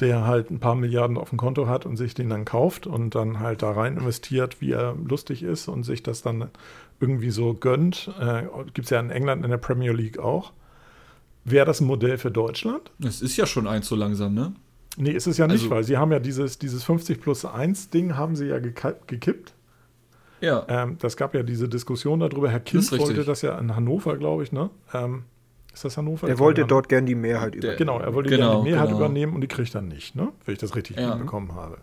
der 0.02 0.26
halt 0.26 0.50
ein 0.50 0.60
paar 0.60 0.76
Milliarden 0.76 1.18
auf 1.18 1.30
dem 1.30 1.38
Konto 1.38 1.68
hat 1.68 1.86
und 1.86 1.96
sich 1.96 2.14
den 2.14 2.30
dann 2.30 2.44
kauft 2.44 2.88
und 2.88 3.16
dann 3.16 3.40
halt 3.40 3.62
da 3.62 3.72
rein 3.72 3.98
investiert, 3.98 4.60
wie 4.60 4.72
er 4.72 4.96
lustig 4.96 5.44
ist 5.44 5.68
und 5.68 5.84
sich 5.84 6.04
das 6.04 6.22
dann 6.22 6.50
irgendwie 7.00 7.30
so 7.30 7.54
gönnt. 7.54 8.12
Äh, 8.20 8.44
Gibt 8.74 8.86
es 8.86 8.90
ja 8.90 9.00
in 9.00 9.12
England 9.12 9.44
in 9.44 9.52
der 9.52 9.58
Premier 9.58 9.94
League 9.94 10.20
auch. 10.20 10.52
Wäre 11.44 11.66
das 11.66 11.82
ein 11.82 11.88
Modell 11.88 12.18
für 12.18 12.32
Deutschland? 12.32 12.92
Es 13.04 13.22
ist 13.22 13.38
ja 13.38 13.46
schon 13.46 13.68
eins 13.68 13.88
so 13.88 13.96
langsam, 13.96 14.34
ne? 14.34 14.54
Nee, 14.98 15.12
ist 15.12 15.26
es 15.26 15.38
ja 15.38 15.48
nicht, 15.48 15.64
also, 15.64 15.70
weil 15.70 15.84
sie 15.84 15.98
haben 15.98 16.12
ja 16.12 16.20
dieses, 16.20 16.60
dieses 16.60 16.84
50 16.84 17.22
plus 17.22 17.46
1 17.46 17.90
Ding 17.90 18.18
haben 18.18 18.36
sie 18.36 18.48
ja 18.48 18.60
gekippt. 18.60 19.54
Ja. 20.42 20.66
Ähm, 20.68 20.98
das 21.00 21.16
gab 21.16 21.34
ja 21.34 21.44
diese 21.44 21.70
Diskussion 21.70 22.20
darüber. 22.20 22.50
Herr 22.50 22.60
Kind 22.60 22.92
wollte 22.92 23.24
das 23.24 23.42
ja 23.42 23.58
in 23.58 23.76
Hannover, 23.76 24.18
glaube 24.18 24.44
ich, 24.44 24.52
ne? 24.52 24.70
Ähm, 24.94 25.24
ist 25.74 25.86
das 25.86 25.98
Hannover? 25.98 26.28
Er 26.28 26.40
wollte 26.40 26.66
dort 26.66 26.90
gern 26.90 27.06
die 27.06 27.16
Mehrheit 27.16 27.56
übernehmen. 27.56 27.78
Genau, 27.78 28.00
er 28.00 28.14
wollte 28.14 28.30
genau, 28.30 28.50
gerne 28.50 28.64
die 28.64 28.72
Mehrheit 28.72 28.88
genau. 28.88 29.00
übernehmen 29.00 29.36
und 29.36 29.42
die 29.42 29.48
kriegt 29.48 29.74
er 29.74 29.82
nicht, 29.82 30.16
ne? 30.16 30.30
wenn 30.46 30.54
ich 30.54 30.60
das 30.60 30.76
richtig 30.76 30.98
ja. 30.98 31.16
mitbekommen 31.16 31.56
habe. 31.56 31.78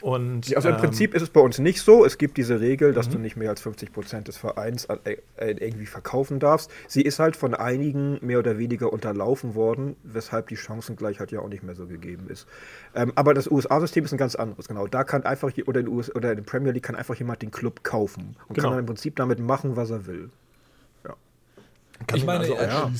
Und, 0.00 0.54
also 0.56 0.68
im 0.68 0.74
ähm, 0.76 0.80
Prinzip 0.80 1.14
ist 1.14 1.22
es 1.22 1.30
bei 1.30 1.40
uns 1.40 1.58
nicht 1.58 1.82
so. 1.82 2.04
Es 2.04 2.16
gibt 2.16 2.36
diese 2.36 2.60
Regel, 2.60 2.92
dass 2.92 3.08
mhm. 3.08 3.12
du 3.12 3.18
nicht 3.18 3.36
mehr 3.36 3.50
als 3.50 3.60
50 3.60 3.92
Prozent 3.92 4.28
des 4.28 4.36
Vereins 4.36 4.86
äh, 4.86 5.16
äh, 5.36 5.50
irgendwie 5.58 5.86
verkaufen 5.86 6.38
darfst. 6.38 6.70
Sie 6.88 7.02
ist 7.02 7.18
halt 7.18 7.36
von 7.36 7.54
einigen 7.54 8.18
mehr 8.22 8.38
oder 8.38 8.58
weniger 8.58 8.92
unterlaufen 8.92 9.54
worden, 9.54 9.96
weshalb 10.02 10.48
die 10.48 10.56
Chancengleichheit 10.56 11.32
ja 11.32 11.40
auch 11.40 11.48
nicht 11.48 11.62
mehr 11.62 11.74
so 11.74 11.86
gegeben 11.86 12.28
ist. 12.28 12.46
Ähm, 12.94 13.12
aber 13.14 13.34
das 13.34 13.50
USA-System 13.50 14.04
ist 14.04 14.12
ein 14.12 14.18
ganz 14.18 14.34
anderes. 14.34 14.68
Genau, 14.68 14.86
da 14.86 15.04
kann 15.04 15.24
einfach 15.24 15.52
oder 15.66 15.80
in, 15.80 15.88
US 15.88 16.14
oder 16.14 16.30
in 16.30 16.36
der 16.36 16.44
Premier 16.44 16.72
League 16.72 16.84
kann 16.84 16.96
einfach 16.96 17.16
jemand 17.16 17.42
den 17.42 17.50
Club 17.50 17.84
kaufen 17.84 18.36
und 18.48 18.54
genau. 18.54 18.68
kann 18.68 18.70
dann 18.72 18.80
im 18.80 18.86
Prinzip 18.86 19.16
damit 19.16 19.38
machen, 19.38 19.76
was 19.76 19.90
er 19.90 20.06
will. 20.06 20.30
Ja. 22.00 22.06
Kann 22.06 22.18
ich 22.18 22.24
meine, 22.24 22.40
also 22.40 22.54
ja. 22.54 22.90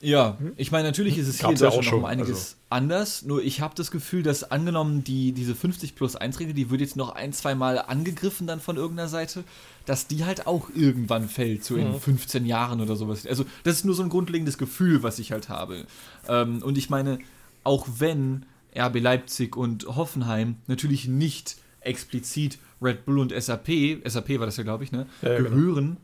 Ja, 0.00 0.36
hm? 0.38 0.52
ich 0.56 0.70
meine, 0.70 0.86
natürlich 0.86 1.18
ist 1.18 1.26
es 1.26 1.40
hier 1.40 1.48
in 1.48 1.56
Deutschland 1.56 1.84
ja 1.84 1.90
noch 1.90 1.98
um 1.98 2.04
einiges 2.04 2.30
also. 2.30 2.54
anders. 2.70 3.22
Nur 3.22 3.42
ich 3.42 3.60
habe 3.60 3.74
das 3.74 3.90
Gefühl, 3.90 4.22
dass 4.22 4.48
angenommen 4.48 5.02
die, 5.02 5.32
diese 5.32 5.54
50 5.54 5.96
plus 5.96 6.14
1 6.14 6.38
Regel, 6.38 6.54
die 6.54 6.70
wird 6.70 6.80
jetzt 6.80 6.96
noch 6.96 7.10
ein, 7.10 7.32
zwei 7.32 7.54
Mal 7.54 7.78
angegriffen 7.78 8.46
dann 8.46 8.60
von 8.60 8.76
irgendeiner 8.76 9.08
Seite, 9.08 9.42
dass 9.86 10.06
die 10.06 10.24
halt 10.24 10.46
auch 10.46 10.68
irgendwann 10.74 11.28
fällt, 11.28 11.64
so 11.64 11.74
in 11.74 11.98
15 11.98 12.42
mhm. 12.42 12.48
Jahren 12.48 12.80
oder 12.80 12.94
sowas. 12.94 13.26
Also 13.26 13.44
das 13.64 13.76
ist 13.76 13.84
nur 13.84 13.94
so 13.94 14.02
ein 14.04 14.08
grundlegendes 14.08 14.56
Gefühl, 14.56 15.02
was 15.02 15.18
ich 15.18 15.32
halt 15.32 15.48
habe. 15.48 15.84
Ähm, 16.28 16.62
und 16.62 16.78
ich 16.78 16.90
meine, 16.90 17.18
auch 17.64 17.88
wenn 17.98 18.46
RB 18.76 19.00
Leipzig 19.00 19.56
und 19.56 19.84
Hoffenheim 19.96 20.56
natürlich 20.68 21.08
nicht 21.08 21.56
explizit 21.80 22.58
Red 22.80 23.04
Bull 23.04 23.18
und 23.18 23.32
SAP, 23.32 23.68
SAP 24.04 24.38
war 24.38 24.46
das 24.46 24.56
ja, 24.56 24.62
glaube 24.62 24.84
ich, 24.84 24.92
ne, 24.92 25.06
ja, 25.22 25.30
ja, 25.30 25.38
genau. 25.38 25.50
gehören, 25.50 25.96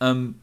genau. 0.00 0.10
ähm, 0.10 0.34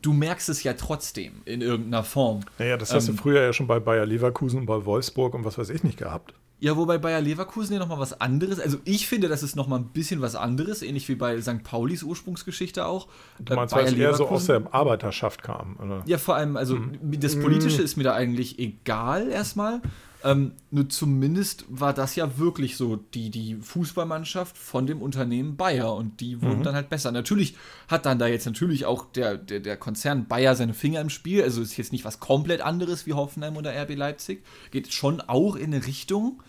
du 0.00 0.12
merkst 0.12 0.48
es 0.48 0.62
ja 0.62 0.74
trotzdem 0.74 1.42
in 1.44 1.60
irgendeiner 1.60 2.04
Form. 2.04 2.40
Naja, 2.58 2.76
das 2.76 2.92
hast 2.94 3.08
ähm, 3.08 3.16
du 3.16 3.22
früher 3.22 3.42
ja 3.42 3.52
schon 3.52 3.66
bei 3.66 3.80
Bayer 3.80 4.06
Leverkusen 4.06 4.60
und 4.60 4.66
bei 4.66 4.84
Wolfsburg 4.84 5.34
und 5.34 5.44
was 5.44 5.58
weiß 5.58 5.70
ich 5.70 5.84
nicht 5.84 5.98
gehabt. 5.98 6.34
Ja, 6.62 6.76
wobei 6.76 6.96
Bayer 6.96 7.20
Leverkusen 7.20 7.72
ja 7.72 7.80
nochmal 7.80 7.98
was 7.98 8.20
anderes. 8.20 8.60
Also 8.60 8.78
ich 8.84 9.08
finde, 9.08 9.26
das 9.26 9.42
ist 9.42 9.56
nochmal 9.56 9.80
ein 9.80 9.86
bisschen 9.86 10.20
was 10.20 10.36
anderes, 10.36 10.82
ähnlich 10.82 11.08
wie 11.08 11.16
bei 11.16 11.40
St. 11.40 11.64
Paulis 11.64 12.04
Ursprungsgeschichte 12.04 12.86
auch. 12.86 13.08
Du 13.40 13.56
meinst, 13.56 13.74
weil 13.74 13.86
es 13.86 13.94
eher 13.94 14.14
so 14.14 14.28
aus 14.28 14.46
der 14.46 14.62
Arbeiterschaft 14.72 15.42
kam, 15.42 15.76
oder? 15.82 16.04
Ja, 16.06 16.18
vor 16.18 16.36
allem, 16.36 16.56
also 16.56 16.76
mhm. 16.76 17.18
das 17.18 17.36
Politische 17.36 17.78
mhm. 17.78 17.84
ist 17.84 17.96
mir 17.96 18.04
da 18.04 18.14
eigentlich 18.14 18.60
egal 18.60 19.28
erstmal. 19.28 19.80
Ähm, 20.24 20.52
nur 20.70 20.88
zumindest 20.88 21.64
war 21.68 21.92
das 21.92 22.14
ja 22.14 22.38
wirklich 22.38 22.76
so 22.76 22.96
die, 22.96 23.30
die 23.30 23.56
Fußballmannschaft 23.56 24.56
von 24.56 24.86
dem 24.86 25.02
Unternehmen 25.02 25.56
Bayer 25.56 25.94
und 25.96 26.20
die 26.20 26.40
wurden 26.40 26.60
mhm. 26.60 26.62
dann 26.62 26.74
halt 26.76 26.90
besser. 26.90 27.10
Natürlich 27.10 27.56
hat 27.88 28.06
dann 28.06 28.20
da 28.20 28.28
jetzt 28.28 28.46
natürlich 28.46 28.86
auch 28.86 29.06
der, 29.06 29.36
der, 29.36 29.58
der 29.58 29.76
Konzern 29.76 30.26
Bayer 30.28 30.54
seine 30.54 30.74
Finger 30.74 31.00
im 31.00 31.10
Spiel, 31.10 31.42
also 31.42 31.60
ist 31.60 31.76
jetzt 31.76 31.90
nicht 31.90 32.04
was 32.04 32.20
komplett 32.20 32.60
anderes 32.60 33.04
wie 33.06 33.14
Hoffenheim 33.14 33.56
oder 33.56 33.72
RB 33.72 33.96
Leipzig, 33.96 34.44
geht 34.70 34.92
schon 34.92 35.20
auch 35.20 35.56
in 35.56 35.74
eine 35.74 35.86
Richtung, 35.86 36.40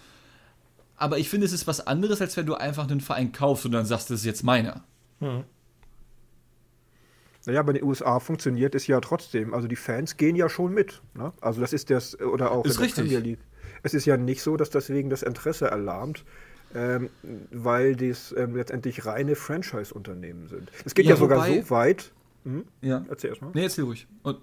aber 0.96 1.18
ich 1.18 1.30
finde, 1.30 1.46
es 1.46 1.54
ist 1.54 1.66
was 1.66 1.86
anderes, 1.86 2.22
als 2.22 2.38
wenn 2.38 2.46
du 2.46 2.54
einfach 2.54 2.88
einen 2.88 3.02
Verein 3.02 3.32
kaufst 3.32 3.66
und 3.66 3.72
dann 3.72 3.86
sagst, 3.86 4.10
das 4.10 4.20
ist 4.20 4.26
jetzt 4.26 4.44
meiner. 4.44 4.84
Mhm. 5.20 5.44
Naja, 7.46 7.62
bei 7.64 7.74
den 7.74 7.84
USA 7.84 8.20
funktioniert 8.20 8.74
es 8.74 8.88
ja 8.88 9.02
trotzdem. 9.02 9.54
Also 9.54 9.68
die 9.68 9.76
Fans 9.76 10.16
gehen 10.16 10.36
ja 10.36 10.48
schon 10.48 10.74
mit. 10.74 11.02
Ne? 11.14 11.34
Also 11.42 11.60
das 11.60 11.74
ist 11.74 11.90
das, 11.90 12.18
oder 12.20 12.52
auch 12.52 12.64
ist 12.64 12.76
in 12.76 12.78
der 12.78 12.86
richtig. 12.86 13.04
Premier 13.04 13.20
League. 13.20 13.40
Es 13.84 13.94
ist 13.94 14.06
ja 14.06 14.18
nicht 14.18 14.42
so, 14.42 14.58
dass 14.58 14.70
deswegen 14.70 15.10
das 15.10 15.24
Interesse 15.24 15.68
erlahmt, 15.68 16.24
ähm, 16.76 17.10
weil 17.52 17.96
dies 17.96 18.34
ähm, 18.38 18.56
letztendlich 18.56 19.06
reine 19.06 19.36
Franchise-Unternehmen 19.36 20.48
sind. 20.48 20.72
Es 20.86 20.96
geht 20.96 21.06
ja, 21.06 21.12
ja 21.12 21.18
sogar 21.18 21.40
wobei, 21.40 21.62
so 21.62 21.70
weit. 21.70 22.12
Hm? 22.46 22.66
Ja. 22.82 23.06
Erzähl 23.10 23.30
erstmal. 23.30 23.52
Nee, 23.54 23.64
erzähl 23.64 23.86
ruhig. 23.86 24.08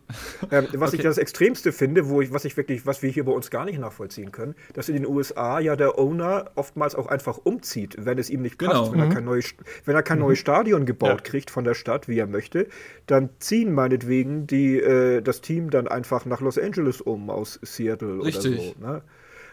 Ähm, 0.51 0.67
was 0.73 0.91
okay. 0.91 0.97
ich 0.97 1.03
das 1.03 1.19
Extremste 1.19 1.71
finde, 1.71 2.09
wo 2.09 2.21
ich, 2.21 2.33
was 2.33 2.45
ich 2.45 2.57
wirklich, 2.57 2.85
was 2.87 3.03
wir 3.03 3.11
hier 3.11 3.25
bei 3.25 3.33
uns 3.33 3.51
gar 3.51 3.65
nicht 3.65 3.79
nachvollziehen 3.79 4.33
können, 4.33 4.55
dass 4.73 4.89
in 4.89 4.95
den 4.95 5.07
USA 5.07 5.61
ja 5.61 5.77
der 5.77 5.99
Owner 5.99 6.51
oftmals 6.55 6.95
auch 6.95 7.07
einfach 7.07 7.39
umzieht, 7.39 7.97
wenn 7.99 8.19
es 8.19 8.31
ihm 8.31 8.43
nicht 8.43 8.59
passt, 8.59 8.71
genau. 8.71 8.93
wenn, 8.93 8.99
mhm. 8.99 9.11
er 9.11 9.15
kein 9.15 9.25
neues, 9.25 9.55
wenn 9.85 9.95
er 9.95 10.03
kein 10.03 10.19
mhm. 10.19 10.25
neues 10.25 10.39
Stadion 10.39 10.87
gebaut 10.87 11.09
ja. 11.09 11.17
kriegt 11.19 11.51
von 11.51 11.65
der 11.65 11.75
Stadt, 11.75 12.09
wie 12.09 12.19
er 12.19 12.27
möchte, 12.27 12.67
dann 13.07 13.31
ziehen 13.39 13.73
meinetwegen 13.73 14.47
die, 14.47 14.79
äh, 14.79 15.21
das 15.23 15.41
Team 15.41 15.71
dann 15.71 15.87
einfach 15.87 16.25
nach 16.25 16.41
Los 16.41 16.59
Angeles 16.59 17.01
um 17.01 17.31
aus 17.31 17.61
Seattle 17.63 18.25
Richtig. 18.25 18.53
oder 18.53 18.63
so. 18.63 18.93
Ne? 18.93 19.03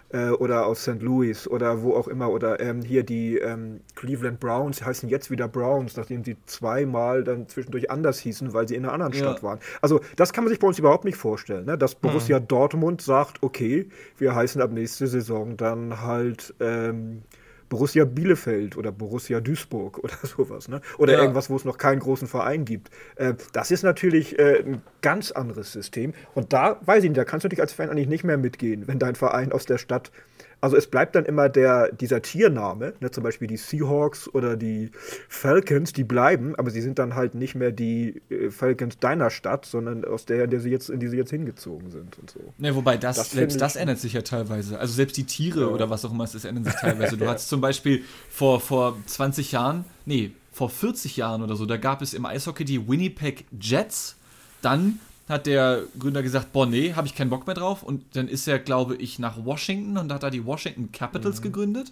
Äh, 0.10 0.30
oder 0.30 0.66
aus 0.66 0.84
St. 0.84 1.02
Louis 1.02 1.48
oder 1.48 1.82
wo 1.82 1.94
auch 1.94 2.08
immer. 2.08 2.30
Oder 2.30 2.60
ähm, 2.60 2.82
hier 2.82 3.04
die 3.04 3.38
ähm, 3.38 3.82
Cleveland 3.96 4.40
Browns 4.40 4.84
heißen 4.84 5.10
jetzt 5.10 5.30
wieder 5.32 5.48
Browns, 5.48 5.98
nachdem 5.98 6.24
sie 6.24 6.38
zweimal 6.46 7.24
dann 7.24 7.48
zwischendurch 7.48 7.92
anders 7.92 8.20
hießen, 8.20 8.54
weil 8.54 8.68
sie 8.68 8.76
in 8.76 8.86
einer 8.86 8.94
anderen 8.94 9.14
ja. 9.14 9.20
Stadt 9.20 9.44
waren. 9.44 9.60
Also 9.82 10.00
das 10.16 10.34
kann 10.34 10.44
man 10.44 10.50
sich 10.50 10.60
bei 10.60 10.68
uns 10.68 10.80
überhaupt 10.80 11.06
nicht 11.06 11.18
vorstellen, 11.18 11.66
ne? 11.66 11.78
dass 11.78 11.96
Borussia 11.96 12.40
mhm. 12.40 12.48
Dortmund 12.48 13.02
sagt, 13.02 13.44
okay, 13.44 13.90
wir 14.18 14.36
heißen 14.36 14.62
ab 14.62 14.72
nächste 14.72 15.08
Saison 15.08 15.58
dann 15.58 16.02
halt 16.02 16.54
ähm, 16.60 17.24
Borussia 17.70 18.06
Bielefeld 18.06 18.78
oder 18.78 18.92
Borussia 18.92 19.40
Duisburg 19.40 19.98
oder 20.04 20.16
sowas. 20.24 20.68
Ne? 20.68 20.82
Oder 20.98 21.14
ja. 21.14 21.20
irgendwas, 21.20 21.50
wo 21.50 21.56
es 21.56 21.66
noch 21.66 21.78
keinen 21.78 22.00
großen 22.00 22.28
Verein 22.28 22.66
gibt. 22.66 22.90
Äh, 23.16 23.34
das 23.54 23.72
ist 23.72 23.84
natürlich 23.84 24.38
äh, 24.40 24.64
ein 24.66 24.82
ganz 25.02 25.32
anderes 25.32 25.72
System. 25.72 26.14
Und 26.34 26.54
da 26.54 26.80
weiß 26.86 27.04
ich 27.04 27.10
nicht, 27.10 27.18
da 27.18 27.26
kannst 27.26 27.44
du 27.44 27.50
dich 27.50 27.62
als 27.62 27.74
Fan 27.74 27.90
eigentlich 27.90 28.08
nicht 28.08 28.24
mehr 28.24 28.38
mitgehen, 28.38 28.88
wenn 28.88 29.00
dein 29.00 29.16
Verein 29.16 29.52
aus 29.52 29.66
der 29.66 29.78
Stadt 29.78 30.12
also 30.62 30.76
es 30.76 30.88
bleibt 30.88 31.16
dann 31.16 31.26
immer 31.26 31.50
der, 31.50 31.92
dieser 31.92 32.22
Tiername, 32.22 32.94
ne, 33.00 33.12
zum 33.12 33.24
Beispiel 33.24 33.48
die 33.48 33.58
Seahawks 33.58 34.28
oder 34.34 34.56
die 34.56 34.92
Falcons, 35.30 35.94
die 35.94 36.04
bleiben, 36.04 36.56
aber 36.56 36.72
sie 36.72 36.82
sind 36.82 37.00
dann 37.00 37.16
halt 37.16 37.36
nicht 37.36 37.56
mehr 37.56 37.72
die 37.72 38.22
äh, 38.30 38.50
Falcons 38.50 38.98
deiner 39.00 39.30
Stadt, 39.30 39.66
sondern 39.66 40.04
aus 40.06 40.26
der, 40.26 40.46
in, 40.46 40.50
der 40.50 40.60
sie 40.60 40.70
jetzt, 40.70 40.90
in 40.90 41.00
die 41.00 41.08
sie 41.08 41.18
jetzt 41.18 41.30
hingezogen 41.30 41.92
sind 41.92 42.18
und 42.18 42.30
so. 42.30 42.40
Ne, 42.58 42.76
wobei 42.76 42.98
das, 42.98 43.18
das 43.18 43.32
selbst 43.32 43.62
das 43.62 43.76
ändert 43.76 44.00
sich 44.00 44.14
ja 44.14 44.22
teilweise. 44.22 44.80
Also 44.80 44.94
selbst 44.94 45.18
die 45.18 45.26
Tiere 45.26 45.62
ja. 45.62 45.68
oder 45.68 45.90
was 45.90 46.04
auch 46.06 46.12
immer 46.12 46.24
es 46.24 46.34
ist, 46.34 46.46
ändern 46.46 46.64
sich 46.64 46.76
teilweise. 46.82 47.18
Du 47.18 47.28
hast 47.28 47.50
zum 47.50 47.62
Beispiel 47.62 48.04
vor, 48.30 48.60
vor 48.60 48.98
20 49.06 49.52
Jahren, 49.52 49.86
nee, 50.06 50.32
vor 50.52 50.70
40 50.70 51.18
Jahren 51.18 51.44
oder 51.44 51.56
so, 51.56 51.68
da 51.68 51.78
gab 51.78 52.02
es 52.02 52.16
im 52.16 52.26
Eishockey 52.26 52.66
die 52.66 52.88
Winnipeg 52.88 53.46
Jets. 53.60 54.16
Dann 54.64 55.00
hat 55.28 55.46
der 55.46 55.84
Gründer 56.00 56.24
gesagt, 56.24 56.54
boah, 56.54 56.66
nee, 56.66 56.94
habe 56.94 57.08
ich 57.08 57.16
keinen 57.16 57.30
Bock 57.30 57.48
mehr 57.48 57.56
drauf. 57.56 57.84
Und 57.84 58.16
dann 58.16 58.28
ist 58.28 58.48
er, 58.48 58.60
glaube 58.60 58.96
ich, 58.96 59.20
nach 59.20 59.44
Washington 59.44 59.98
und 59.98 60.12
hat 60.12 60.24
da 60.24 60.30
die 60.30 60.46
Washington 60.46 60.92
Capitals 60.92 61.40
mhm. 61.40 61.44
gegründet. 61.44 61.92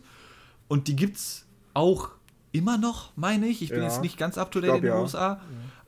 Und 0.67 0.88
die 0.88 0.95
gibt 0.95 1.17
es 1.17 1.45
auch 1.74 2.12
immer 2.54 2.78
noch, 2.78 3.12
meine 3.15 3.48
ich. 3.48 3.62
Ich 3.62 3.69
bin 3.69 3.80
ja. 3.80 3.86
jetzt 3.86 4.02
nicht 4.02 4.17
ganz 4.17 4.38
up 4.38 4.52
to 4.52 4.62
date 4.62 4.76
in 4.76 4.82
den 4.82 4.91
ja. 4.91 5.02
USA. 5.02 5.41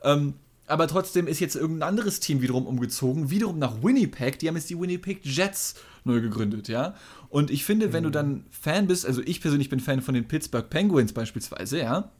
Ja. 0.04 0.12
Ähm, 0.12 0.34
aber 0.66 0.86
trotzdem 0.86 1.26
ist 1.26 1.40
jetzt 1.40 1.56
irgendein 1.56 1.88
anderes 1.88 2.20
Team 2.20 2.42
wiederum 2.42 2.66
umgezogen, 2.66 3.30
wiederum 3.30 3.58
nach 3.58 3.82
Winnipeg. 3.82 4.38
Die 4.38 4.48
haben 4.48 4.56
jetzt 4.56 4.68
die 4.68 4.78
Winnipeg 4.78 5.24
Jets 5.24 5.76
neu 6.04 6.20
gegründet, 6.20 6.68
ja. 6.68 6.94
Und 7.30 7.50
ich 7.50 7.64
finde, 7.64 7.94
wenn 7.94 8.02
du 8.02 8.10
mhm. 8.10 8.12
dann 8.12 8.44
Fan 8.50 8.86
bist, 8.86 9.06
also 9.06 9.22
ich 9.24 9.40
persönlich 9.40 9.70
bin 9.70 9.80
Fan 9.80 10.02
von 10.02 10.14
den 10.14 10.28
Pittsburgh 10.28 10.68
Penguins 10.68 11.14
beispielsweise, 11.14 11.78
ja. 11.78 12.10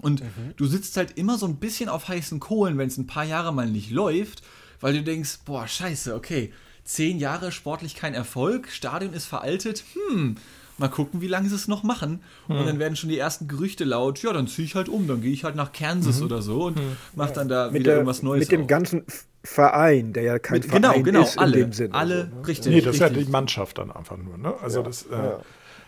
Und 0.00 0.22
mhm. 0.22 0.54
du 0.56 0.66
sitzt 0.66 0.96
halt 0.96 1.16
immer 1.16 1.38
so 1.38 1.46
ein 1.46 1.56
bisschen 1.56 1.88
auf 1.88 2.08
heißen 2.08 2.40
Kohlen, 2.40 2.76
wenn 2.78 2.88
es 2.88 2.98
ein 2.98 3.06
paar 3.06 3.24
Jahre 3.24 3.54
mal 3.54 3.70
nicht 3.70 3.92
läuft 3.92 4.42
weil 4.80 4.94
du 4.94 5.02
denkst, 5.02 5.40
boah, 5.44 5.66
scheiße, 5.66 6.14
okay, 6.14 6.52
zehn 6.84 7.18
Jahre 7.18 7.52
sportlich 7.52 7.94
kein 7.94 8.14
Erfolg, 8.14 8.70
Stadion 8.70 9.12
ist 9.12 9.26
veraltet, 9.26 9.84
hm, 9.94 10.36
mal 10.78 10.88
gucken, 10.88 11.20
wie 11.20 11.28
lange 11.28 11.48
sie 11.48 11.54
es 11.54 11.68
noch 11.68 11.82
machen. 11.82 12.22
Hm. 12.46 12.56
Und 12.56 12.66
dann 12.66 12.78
werden 12.78 12.96
schon 12.96 13.08
die 13.08 13.18
ersten 13.18 13.48
Gerüchte 13.48 13.84
laut, 13.84 14.22
ja, 14.22 14.32
dann 14.32 14.46
ziehe 14.46 14.66
ich 14.66 14.74
halt 14.74 14.88
um, 14.88 15.06
dann 15.06 15.20
gehe 15.20 15.32
ich 15.32 15.44
halt 15.44 15.56
nach 15.56 15.72
Kansas 15.72 16.18
mhm. 16.18 16.26
oder 16.26 16.42
so 16.42 16.64
und 16.64 16.76
mhm. 16.76 16.96
mach 17.14 17.30
dann 17.30 17.48
da 17.48 17.66
mit 17.66 17.80
wieder 17.80 17.84
der, 17.84 17.94
irgendwas 17.96 18.22
Neues. 18.22 18.40
Mit 18.40 18.52
dem 18.52 18.62
auf. 18.62 18.66
ganzen 18.66 19.04
Verein, 19.42 20.12
der 20.12 20.22
ja 20.22 20.38
kein 20.38 20.60
mit, 20.60 20.70
genau, 20.70 20.88
Verein 20.88 21.04
genau, 21.04 21.22
ist 21.22 21.38
alle, 21.38 21.58
in 21.58 21.66
dem 21.66 21.72
Sinne. 21.72 21.94
Alle, 21.94 22.28
so, 22.30 22.36
ne? 22.36 22.46
richtig. 22.48 22.72
Nee, 22.72 22.80
das 22.80 22.94
richtig. 22.94 23.06
ist 23.08 23.16
ja 23.16 23.22
die 23.24 23.30
Mannschaft 23.30 23.78
dann 23.78 23.90
einfach 23.90 24.16
nur, 24.16 24.38
ne? 24.38 24.54
Also 24.62 24.80
ja, 24.80 24.86
das. 24.86 25.02
Äh, 25.04 25.12
ja. 25.12 25.40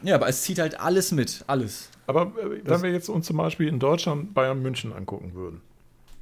ja. 0.02 0.14
aber 0.14 0.28
es 0.28 0.42
zieht 0.42 0.58
halt 0.58 0.78
alles 0.80 1.12
mit, 1.12 1.44
alles. 1.46 1.88
Aber 2.06 2.32
äh, 2.38 2.60
wenn 2.64 2.82
wir 2.82 2.90
jetzt 2.92 3.08
uns 3.08 3.26
zum 3.26 3.36
Beispiel 3.38 3.68
in 3.68 3.78
Deutschland 3.78 4.34
Bayern 4.34 4.62
München 4.62 4.92
angucken 4.92 5.34
würden, 5.34 5.60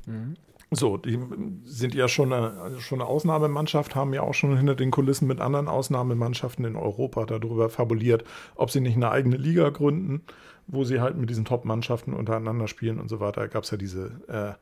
mhm. 0.06 0.36
So, 0.74 0.96
die 0.96 1.18
sind 1.64 1.94
ja 1.94 2.08
schon 2.08 2.32
eine, 2.32 2.80
schon 2.80 3.00
eine 3.00 3.08
Ausnahmemannschaft, 3.08 3.94
haben 3.94 4.12
ja 4.12 4.22
auch 4.22 4.34
schon 4.34 4.56
hinter 4.56 4.74
den 4.74 4.90
Kulissen 4.90 5.28
mit 5.28 5.40
anderen 5.40 5.68
Ausnahmemannschaften 5.68 6.64
in 6.64 6.76
Europa 6.76 7.26
darüber 7.26 7.68
fabuliert, 7.68 8.24
ob 8.56 8.70
sie 8.70 8.80
nicht 8.80 8.96
eine 8.96 9.10
eigene 9.10 9.36
Liga 9.36 9.70
gründen, 9.70 10.22
wo 10.66 10.84
sie 10.84 11.00
halt 11.00 11.16
mit 11.16 11.30
diesen 11.30 11.44
Top-Mannschaften 11.44 12.12
untereinander 12.12 12.66
spielen 12.66 12.98
und 12.98 13.08
so 13.08 13.20
weiter. 13.20 13.42
Da 13.42 13.46
gab 13.46 13.64
es 13.64 13.70
ja 13.70 13.76
diese, 13.76 14.06
äh, 14.28 14.54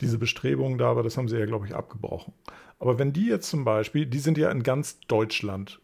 diese 0.00 0.18
Bestrebungen 0.18 0.78
da, 0.78 0.90
aber 0.90 1.02
das 1.02 1.16
haben 1.16 1.28
sie 1.28 1.38
ja, 1.38 1.46
glaube 1.46 1.66
ich, 1.66 1.74
abgebrochen. 1.74 2.34
Aber 2.78 2.98
wenn 2.98 3.12
die 3.12 3.26
jetzt 3.26 3.48
zum 3.48 3.64
Beispiel, 3.64 4.06
die 4.06 4.18
sind 4.18 4.36
ja 4.36 4.50
in 4.50 4.62
ganz 4.62 5.00
Deutschland, 5.08 5.80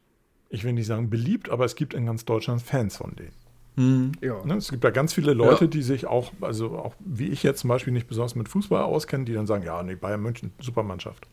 ich 0.51 0.65
will 0.65 0.75
nicht 0.75 0.87
sagen 0.87 1.09
beliebt, 1.09 1.49
aber 1.49 1.65
es 1.65 1.77
gibt 1.77 1.95
in 1.95 2.05
ganz 2.05 2.25
Deutschland 2.25 2.61
Fans 2.61 2.97
von 2.97 3.17
denen. 3.17 3.42
Mhm. 3.77 4.13
Ja. 4.21 4.45
Ne, 4.45 4.57
es 4.57 4.71
gibt 4.71 4.85
ja 4.85 4.91
ganz 4.91 5.15
viele 5.15 5.33
Leute, 5.33 5.65
ja. 5.65 5.71
die 5.71 5.83
sich 5.83 6.07
auch, 6.07 6.33
also 6.41 6.77
auch 6.77 6.95
wie 7.01 7.29
ich 7.29 7.43
jetzt 7.43 7.61
zum 7.61 7.69
Beispiel 7.69 7.93
nicht 7.93 8.07
besonders 8.07 8.35
mit 8.35 8.49
Fußball 8.49 8.83
auskennen, 8.83 9.25
die 9.25 9.33
dann 9.33 9.47
sagen, 9.47 9.65
ja, 9.65 9.83
nee, 9.83 9.95
Bayern 9.95 10.21
München, 10.21 10.53
Supermannschaft. 10.61 11.27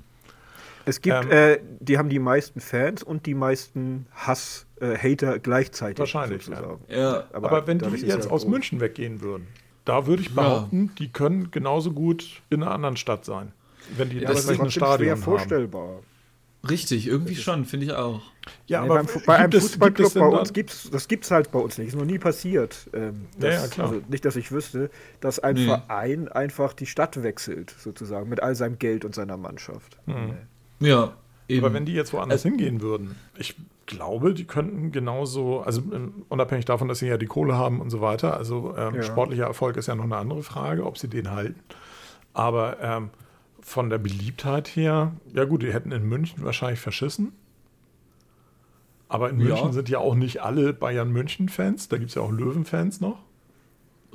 Es 0.85 1.01
gibt, 1.01 1.25
ähm, 1.25 1.31
äh, 1.31 1.59
die 1.79 1.97
haben 1.97 2.09
die 2.09 2.19
meisten 2.19 2.61
Fans 2.61 3.03
und 3.03 3.25
die 3.25 3.35
meisten 3.35 4.07
Hass-Hater 4.15 5.35
äh, 5.35 5.39
gleichzeitig. 5.39 5.99
Wahrscheinlich, 5.99 6.45
sozusagen. 6.45 6.81
ja. 6.87 6.97
ja. 6.97 7.23
Aber, 7.33 7.51
Aber, 7.51 7.67
wenn 7.67 7.79
die 7.79 7.85
jetzt 7.85 8.03
ja 8.03 8.15
aus 8.15 8.43
groß. 8.43 8.47
München 8.47 8.79
weggehen 8.79 9.21
würden, 9.21 9.47
da 9.85 10.07
würde 10.07 10.21
ich 10.21 10.33
behaupten, 10.33 10.91
die 10.99 11.11
können 11.11 11.51
genauso 11.51 11.91
gut 11.91 12.41
in 12.49 12.63
einer 12.63 12.71
anderen 12.71 12.97
Stadt 12.97 13.25
sein. 13.25 13.51
Wenn 13.97 14.09
die 14.09 14.19
das 14.19 14.45
ist 14.45 14.59
ein 14.59 14.71
Stadion 14.71 14.97
schwer 14.97 15.11
haben. 15.11 15.21
vorstellbar. 15.23 15.99
Richtig, 16.67 17.07
irgendwie 17.07 17.35
schon, 17.35 17.65
finde 17.65 17.85
ich 17.85 17.93
auch. 17.93 18.21
Ja, 18.67 18.81
aber 18.81 18.95
beim, 18.95 19.07
bei 19.25 19.37
einem 19.37 19.51
Fußballclub 19.51 20.13
bei 20.13 20.25
uns 20.25 20.51
gibt's, 20.51 20.89
das 20.91 21.07
gibt 21.07 21.23
es 21.23 21.31
halt 21.31 21.51
bei 21.51 21.59
uns 21.59 21.77
nicht. 21.77 21.89
Ist 21.89 21.95
noch 21.95 22.05
nie 22.05 22.19
passiert. 22.19 22.89
Ähm, 22.93 23.27
dass, 23.37 23.53
ja, 23.53 23.61
ja, 23.61 23.67
klar. 23.67 23.87
Also 23.89 24.01
nicht, 24.09 24.25
dass 24.25 24.35
ich 24.35 24.51
wüsste, 24.51 24.89
dass 25.21 25.39
ein 25.39 25.55
nee. 25.55 25.65
Verein 25.65 26.27
einfach 26.27 26.73
die 26.73 26.85
Stadt 26.85 27.21
wechselt, 27.23 27.73
sozusagen, 27.77 28.27
mit 28.29 28.43
all 28.43 28.55
seinem 28.55 28.77
Geld 28.77 29.05
und 29.05 29.15
seiner 29.15 29.37
Mannschaft. 29.37 29.97
Mhm. 30.05 30.33
Ja, 30.79 31.13
eben. 31.47 31.63
Aber 31.63 31.73
wenn 31.73 31.85
die 31.85 31.93
jetzt 31.93 32.11
woanders 32.11 32.45
also, 32.45 32.49
hingehen 32.49 32.81
würden, 32.81 33.15
ich 33.37 33.55
glaube, 33.85 34.33
die 34.33 34.45
könnten 34.45 34.91
genauso, 34.91 35.61
also 35.61 35.81
ähm, 35.93 36.25
unabhängig 36.29 36.65
davon, 36.65 36.87
dass 36.87 36.99
sie 36.99 37.07
ja 37.07 37.17
die 37.17 37.25
Kohle 37.25 37.55
haben 37.55 37.79
und 37.79 37.89
so 37.89 38.01
weiter, 38.01 38.35
also 38.35 38.75
ähm, 38.77 38.95
ja. 38.95 39.03
sportlicher 39.03 39.45
Erfolg 39.45 39.77
ist 39.77 39.87
ja 39.87 39.95
noch 39.95 40.03
eine 40.03 40.17
andere 40.17 40.43
Frage, 40.43 40.85
ob 40.85 40.97
sie 40.97 41.07
den 41.07 41.31
halten. 41.31 41.59
Aber 42.33 42.77
ähm, 42.81 43.09
von 43.69 43.91
der 43.91 43.99
Beliebtheit 43.99 44.67
her, 44.67 45.13
ja 45.31 45.45
gut, 45.45 45.61
die 45.61 45.71
hätten 45.71 45.91
in 45.91 46.03
München 46.03 46.43
wahrscheinlich 46.43 46.79
verschissen. 46.79 47.33
Aber 49.07 49.29
in 49.29 49.37
München 49.37 49.67
ja. 49.67 49.73
sind 49.73 49.89
ja 49.89 49.99
auch 49.99 50.15
nicht 50.15 50.41
alle 50.41 50.73
Bayern 50.73 51.11
München-Fans. 51.11 51.87
Da 51.87 51.97
gibt 51.97 52.09
es 52.09 52.15
ja 52.15 52.23
auch 52.23 52.31
Löwen-Fans 52.31 52.99
noch. 52.99 53.19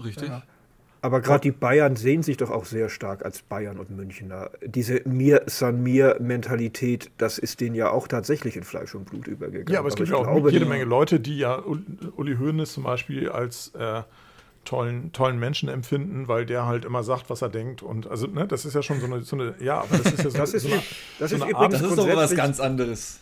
Richtig. 0.02 0.28
Ja. 0.28 0.42
Aber 1.02 1.20
gerade 1.20 1.42
die 1.42 1.52
Bayern 1.52 1.94
sehen 1.94 2.24
sich 2.24 2.36
doch 2.36 2.50
auch 2.50 2.64
sehr 2.64 2.88
stark 2.88 3.24
als 3.24 3.42
Bayern 3.42 3.78
und 3.78 3.90
Münchner. 3.90 4.50
Diese 4.64 5.02
mir 5.04 5.42
san 5.46 5.82
mir 5.82 6.16
Mentalität, 6.18 7.12
das 7.18 7.38
ist 7.38 7.60
denen 7.60 7.76
ja 7.76 7.90
auch 7.90 8.08
tatsächlich 8.08 8.56
in 8.56 8.64
Fleisch 8.64 8.94
und 8.94 9.04
Blut 9.04 9.28
übergegangen. 9.28 9.72
Ja, 9.72 9.78
aber 9.80 9.88
es 9.88 9.94
aber 9.94 10.04
gibt 10.04 10.08
ja 10.08 10.16
auch 10.16 10.32
glaube, 10.32 10.50
jede 10.50 10.66
Menge 10.66 10.84
Leute, 10.84 11.20
die 11.20 11.38
ja 11.38 11.62
Uli 12.16 12.36
Hoeneß 12.36 12.72
zum 12.72 12.82
Beispiel 12.82 13.28
als 13.28 13.72
äh, 13.78 14.02
tollen, 14.64 15.12
tollen 15.12 15.38
Menschen 15.38 15.68
empfinden, 15.68 16.28
weil 16.28 16.46
der 16.46 16.66
halt 16.66 16.84
immer 16.84 17.02
sagt, 17.02 17.30
was 17.30 17.42
er 17.42 17.48
denkt. 17.48 17.82
Und 17.82 18.06
also, 18.06 18.26
ne, 18.26 18.46
das 18.46 18.64
ist 18.64 18.74
ja 18.74 18.82
schon 18.82 19.00
so 19.00 19.06
eine, 19.06 19.22
so 19.22 19.36
eine 19.36 19.54
ja, 19.60 19.80
aber 19.80 19.98
das 19.98 20.12
ist 20.12 20.24
ja 20.24 20.30
so, 20.30 20.38
das 20.38 20.54
ist, 20.54 20.62
so 20.62 20.72
eine, 20.72 20.82
das 21.18 21.30
so 21.30 21.36
ist 21.36 21.42
übrigens 21.44 21.80
Das 21.80 21.82
ist 21.82 21.98
doch 21.98 22.16
was 22.16 22.34
ganz 22.34 22.60
anderes, 22.60 23.20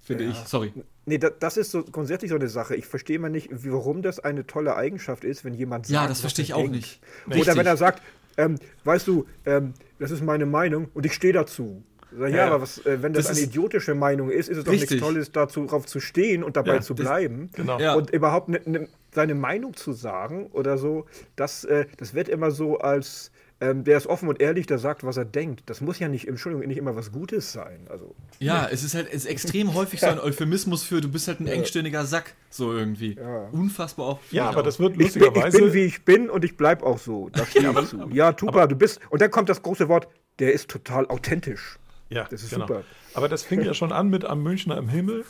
finde 0.00 0.24
ja. 0.24 0.30
ich. 0.30 0.36
Sorry. 0.38 0.72
Nee, 1.04 1.18
das, 1.18 1.32
das 1.40 1.56
ist 1.56 1.70
so 1.70 1.82
grundsätzlich 1.82 2.30
so 2.30 2.36
eine 2.36 2.48
Sache. 2.48 2.76
Ich 2.76 2.86
verstehe 2.86 3.18
mal 3.18 3.30
nicht, 3.30 3.48
warum 3.50 4.02
das 4.02 4.20
eine 4.20 4.46
tolle 4.46 4.76
Eigenschaft 4.76 5.24
ist, 5.24 5.44
wenn 5.44 5.54
jemand 5.54 5.86
sagt. 5.86 5.94
Ja, 5.94 6.06
das 6.06 6.20
verstehe 6.20 6.44
ich 6.44 6.54
auch 6.54 6.58
denkt. 6.58 6.76
nicht. 6.76 7.00
Richtig. 7.26 7.42
Oder 7.42 7.56
wenn 7.56 7.66
er 7.66 7.76
sagt, 7.76 8.02
ähm, 8.36 8.56
weißt 8.84 9.06
du, 9.08 9.26
ähm, 9.46 9.74
das 9.98 10.10
ist 10.10 10.22
meine 10.22 10.46
Meinung 10.46 10.88
und 10.94 11.06
ich 11.06 11.12
stehe 11.12 11.32
dazu. 11.32 11.82
Ja, 12.18 12.28
ja, 12.28 12.46
aber 12.46 12.60
was, 12.60 12.84
äh, 12.84 13.02
wenn 13.02 13.12
das, 13.12 13.26
das 13.26 13.36
eine 13.36 13.46
idiotische 13.46 13.94
Meinung 13.94 14.30
ist, 14.30 14.48
ist 14.48 14.58
es 14.58 14.64
doch 14.64 14.72
richtig. 14.72 14.90
nichts 14.90 15.06
Tolles, 15.06 15.32
dazu 15.32 15.66
drauf 15.66 15.86
zu 15.86 16.00
stehen 16.00 16.44
und 16.44 16.56
dabei 16.56 16.74
ja, 16.74 16.80
zu 16.80 16.94
bleiben. 16.94 17.48
Das, 17.52 17.56
genau. 17.56 17.80
Ja. 17.80 17.94
Und 17.94 18.10
überhaupt 18.10 18.48
ne, 18.48 18.60
ne, 18.64 18.88
seine 19.14 19.34
Meinung 19.34 19.74
zu 19.74 19.92
sagen 19.92 20.46
oder 20.52 20.78
so, 20.78 21.06
das, 21.36 21.64
äh, 21.64 21.86
das 21.96 22.14
wird 22.14 22.28
immer 22.28 22.50
so 22.50 22.78
als 22.78 23.30
ähm, 23.62 23.84
der 23.84 23.96
ist 23.96 24.08
offen 24.08 24.28
und 24.28 24.40
ehrlich, 24.40 24.66
der 24.66 24.78
sagt, 24.78 25.04
was 25.04 25.16
er 25.16 25.24
denkt. 25.24 25.62
Das 25.66 25.80
muss 25.80 26.00
ja 26.00 26.08
nicht, 26.08 26.26
Entschuldigung, 26.26 26.66
nicht 26.66 26.78
immer 26.78 26.96
was 26.96 27.12
Gutes 27.12 27.52
sein. 27.52 27.86
Also, 27.88 28.16
ja, 28.40 28.66
es 28.68 28.82
ist 28.82 28.94
halt 28.96 29.06
es 29.06 29.24
ist 29.24 29.26
extrem 29.26 29.72
häufig 29.74 30.00
so 30.00 30.06
ein 30.06 30.18
Euphemismus 30.18 30.82
für, 30.82 31.00
du 31.00 31.08
bist 31.08 31.28
halt 31.28 31.38
ein 31.38 31.46
engstirniger 31.46 32.04
Sack, 32.04 32.34
so 32.50 32.72
irgendwie. 32.72 33.14
Ja. 33.14 33.48
Unfassbar 33.52 34.06
auch. 34.06 34.20
Ja, 34.32 34.48
aber 34.48 34.60
auch. 34.60 34.64
das 34.64 34.80
wird 34.80 34.96
lustigerweise. 34.96 35.58
Ich 35.58 35.62
bin, 35.62 35.68
ich 35.68 35.72
bin, 35.72 35.74
wie 35.74 35.84
ich 35.84 36.04
bin 36.04 36.30
und 36.30 36.44
ich 36.44 36.56
bleib 36.56 36.82
auch 36.82 36.98
so. 36.98 37.28
Da 37.28 37.46
stehe 37.46 37.70
ich 37.70 37.88
zu. 37.88 38.08
Ja, 38.12 38.32
Tupa, 38.32 38.66
du 38.66 38.74
bist. 38.74 39.00
Und 39.10 39.22
dann 39.22 39.30
kommt 39.30 39.48
das 39.48 39.62
große 39.62 39.88
Wort, 39.88 40.08
der 40.40 40.52
ist 40.52 40.68
total 40.68 41.06
authentisch. 41.06 41.78
Ja, 42.08 42.26
das 42.28 42.42
ist 42.42 42.50
genau. 42.50 42.66
super. 42.66 42.82
Aber 43.14 43.28
das 43.28 43.44
fing 43.44 43.62
ja 43.62 43.74
schon 43.74 43.92
an 43.92 44.10
mit 44.10 44.24
am 44.24 44.42
Münchner 44.42 44.76
im 44.76 44.88
Himmel. 44.88 45.24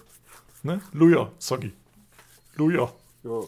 Ne? 0.63 0.81
Luja, 0.93 1.31
Soggy. 1.39 1.75
Luja. 2.57 2.91
Ja. 3.25 3.41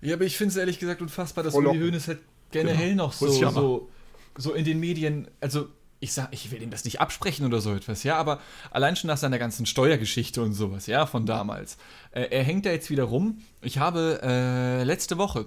Ja, 0.00 0.14
aber 0.14 0.24
ich 0.24 0.36
finde 0.36 0.52
es 0.52 0.56
ehrlich 0.56 0.78
gesagt 0.78 1.02
unfassbar, 1.02 1.44
dass 1.44 1.54
Uli 1.54 1.78
Hoeneß 1.78 2.08
halt 2.08 2.20
generell 2.50 2.90
genau. 2.90 3.06
noch 3.06 3.12
so, 3.12 3.28
so, 3.28 3.88
so 4.36 4.52
in 4.52 4.64
den 4.64 4.80
Medien, 4.80 5.28
also 5.40 5.68
ich 5.98 6.12
sag, 6.12 6.28
ich 6.32 6.50
will 6.50 6.62
ihm 6.62 6.70
das 6.70 6.84
nicht 6.84 7.00
absprechen 7.00 7.46
oder 7.46 7.60
so 7.60 7.74
etwas, 7.74 8.02
ja, 8.02 8.16
aber 8.16 8.40
allein 8.70 8.96
schon 8.96 9.08
nach 9.08 9.16
seiner 9.16 9.38
ganzen 9.38 9.66
Steuergeschichte 9.66 10.42
und 10.42 10.52
sowas, 10.52 10.86
ja, 10.86 11.06
von 11.06 11.26
damals. 11.26 11.78
Äh, 12.10 12.28
er 12.30 12.44
hängt 12.44 12.66
da 12.66 12.70
jetzt 12.70 12.90
wieder 12.90 13.04
rum. 13.04 13.38
Ich 13.62 13.78
habe 13.78 14.20
äh, 14.22 14.84
letzte 14.84 15.18
Woche 15.18 15.46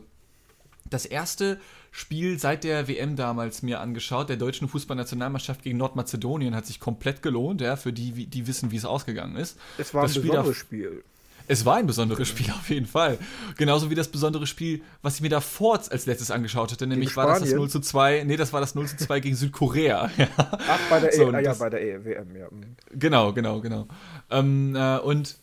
das 0.89 1.05
erste 1.05 1.59
Spiel 1.91 2.39
seit 2.39 2.63
der 2.63 2.87
WM 2.87 3.15
damals 3.15 3.61
mir 3.61 3.79
angeschaut, 3.79 4.29
der 4.29 4.37
deutschen 4.37 4.67
Fußballnationalmannschaft 4.67 5.63
gegen 5.63 5.77
Nordmazedonien, 5.77 6.55
hat 6.55 6.65
sich 6.65 6.79
komplett 6.79 7.21
gelohnt, 7.21 7.61
ja, 7.61 7.75
für 7.75 7.93
die, 7.93 8.25
die 8.27 8.47
wissen, 8.47 8.71
wie 8.71 8.77
es 8.77 8.85
ausgegangen 8.85 9.35
ist. 9.35 9.57
Es 9.77 9.93
war 9.93 10.03
das 10.03 10.11
ein 10.11 10.15
Spiel 10.15 10.29
besonderes 10.31 10.57
Spiel. 10.57 11.03
Es 11.49 11.65
war 11.65 11.77
ein 11.77 11.87
besonderes 11.87 12.27
Spiel 12.27 12.51
auf 12.51 12.69
jeden 12.69 12.85
Fall. 12.85 13.17
Genauso 13.57 13.89
wie 13.89 13.95
das 13.95 14.07
besondere 14.07 14.45
Spiel, 14.45 14.83
was 15.01 15.15
ich 15.15 15.21
mir 15.21 15.29
davor 15.29 15.79
als 15.89 16.05
letztes 16.05 16.29
angeschaut 16.29 16.71
hatte, 16.71 16.85
nämlich 16.85 17.17
war 17.17 17.25
das 17.25 17.39
das 17.39 17.53
0 17.53 17.69
zu 17.69 17.79
2, 17.79 18.23
nee, 18.25 18.37
das 18.37 18.53
war 18.53 18.61
das 18.61 18.75
0 18.75 18.87
zu 18.87 18.97
2 18.97 19.19
gegen 19.19 19.35
Südkorea. 19.35 20.11
Ach, 20.37 20.79
bei 20.91 20.99
der, 20.99 21.11
so, 21.11 21.31
e, 21.31 21.35
ah, 21.35 21.39
ja, 21.39 21.53
bei 21.55 21.71
der 21.71 21.81
e 21.81 22.05
WM, 22.05 22.35
ja. 22.35 22.47
Mhm. 22.51 22.75
Genau, 22.91 23.33
genau, 23.33 23.61
genau. 23.61 23.87
Ähm, 24.29 24.75
äh, 24.75 24.99
und 24.99 25.39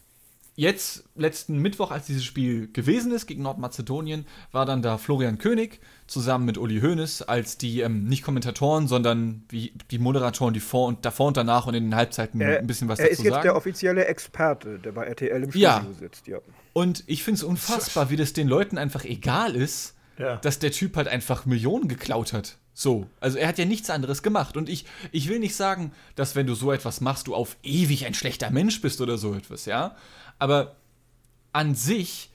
jetzt, 0.57 1.05
letzten 1.15 1.59
Mittwoch, 1.59 1.91
als 1.91 2.07
dieses 2.07 2.25
Spiel 2.25 2.73
gewesen 2.73 3.13
ist 3.13 3.27
gegen 3.27 3.43
Nordmazedonien, 3.43 4.27
war 4.53 4.67
dann 4.67 4.83
da 4.83 4.99
Florian 4.99 5.39
König 5.39 5.81
zusammen 6.07 6.47
mit 6.47 6.59
Uli 6.59 6.81
Hoeneß 6.81 7.23
als 7.23 7.59
die, 7.59 7.81
ähm, 7.81 8.05
nicht 8.05 8.23
Kommentatoren, 8.23 8.89
sondern 8.89 9.45
wie 9.51 9.73
die 9.91 9.99
Moderatoren, 9.99 10.55
die 10.55 10.61
vor 10.61 10.87
und 10.89 11.05
davor 11.05 11.29
und 11.29 11.37
danach 11.37 11.67
und 11.67 11.75
in 11.75 11.85
den 11.85 11.95
Halbzeiten 11.95 12.41
er, 12.41 12.59
ein 12.59 12.67
bisschen 12.67 12.89
was 12.89 12.99
dazu 12.99 13.09
sagen. 13.09 13.11
Er 13.11 13.13
ist 13.13 13.25
jetzt 13.25 13.33
sagen. 13.35 13.43
der 13.43 13.57
offizielle 13.57 14.05
Experte, 14.07 14.79
der 14.79 14.93
bei 14.93 15.05
RTL 15.05 15.43
im 15.43 15.51
Studio 15.51 15.69
ja. 15.69 15.87
sitzt, 15.99 16.27
ja. 16.27 16.39
Und 16.73 17.05
ich 17.07 17.23
finde 17.23 17.39
es 17.39 17.45
unfassbar, 17.45 18.11
wie 18.11 18.17
das 18.17 18.33
den 18.33 18.49
Leuten 18.49 18.79
einfach 18.79 19.05
egal 19.05 19.55
ist, 19.55 19.95
ja. 20.19 20.37
dass 20.37 20.59
der 20.59 20.73
Typ 20.73 20.97
halt 20.97 21.09
einfach 21.09 21.47
Millionen 21.47 21.89
geklaut 21.89 22.33
hat. 22.33 22.59
So, 22.79 23.07
also 23.21 23.39
er 23.39 23.49
hat 23.49 23.57
ja 23.57 23.65
nichts 23.65 23.89
anderes 23.89 24.23
gemacht. 24.23 24.57
Und 24.57 24.69
ich, 24.69 24.85
ich 25.11 25.31
will 25.31 25.39
nicht 25.39 25.57
sagen, 25.57 25.93
dass 26.15 26.37
wenn 26.37 26.47
du 26.47 26.55
so 26.55 26.73
etwas 26.73 27.01
machst, 27.01 27.27
du 27.27 27.35
auf 27.35 27.57
ewig 27.63 28.05
ein 28.05 28.13
schlechter 28.13 28.51
Mensch 28.51 28.83
bist 28.83 29.01
oder 29.01 29.17
so 29.17 29.35
etwas, 29.35 29.65
ja. 29.65 29.97
Aber 30.39 30.77
an 31.53 31.75
sich 31.75 32.31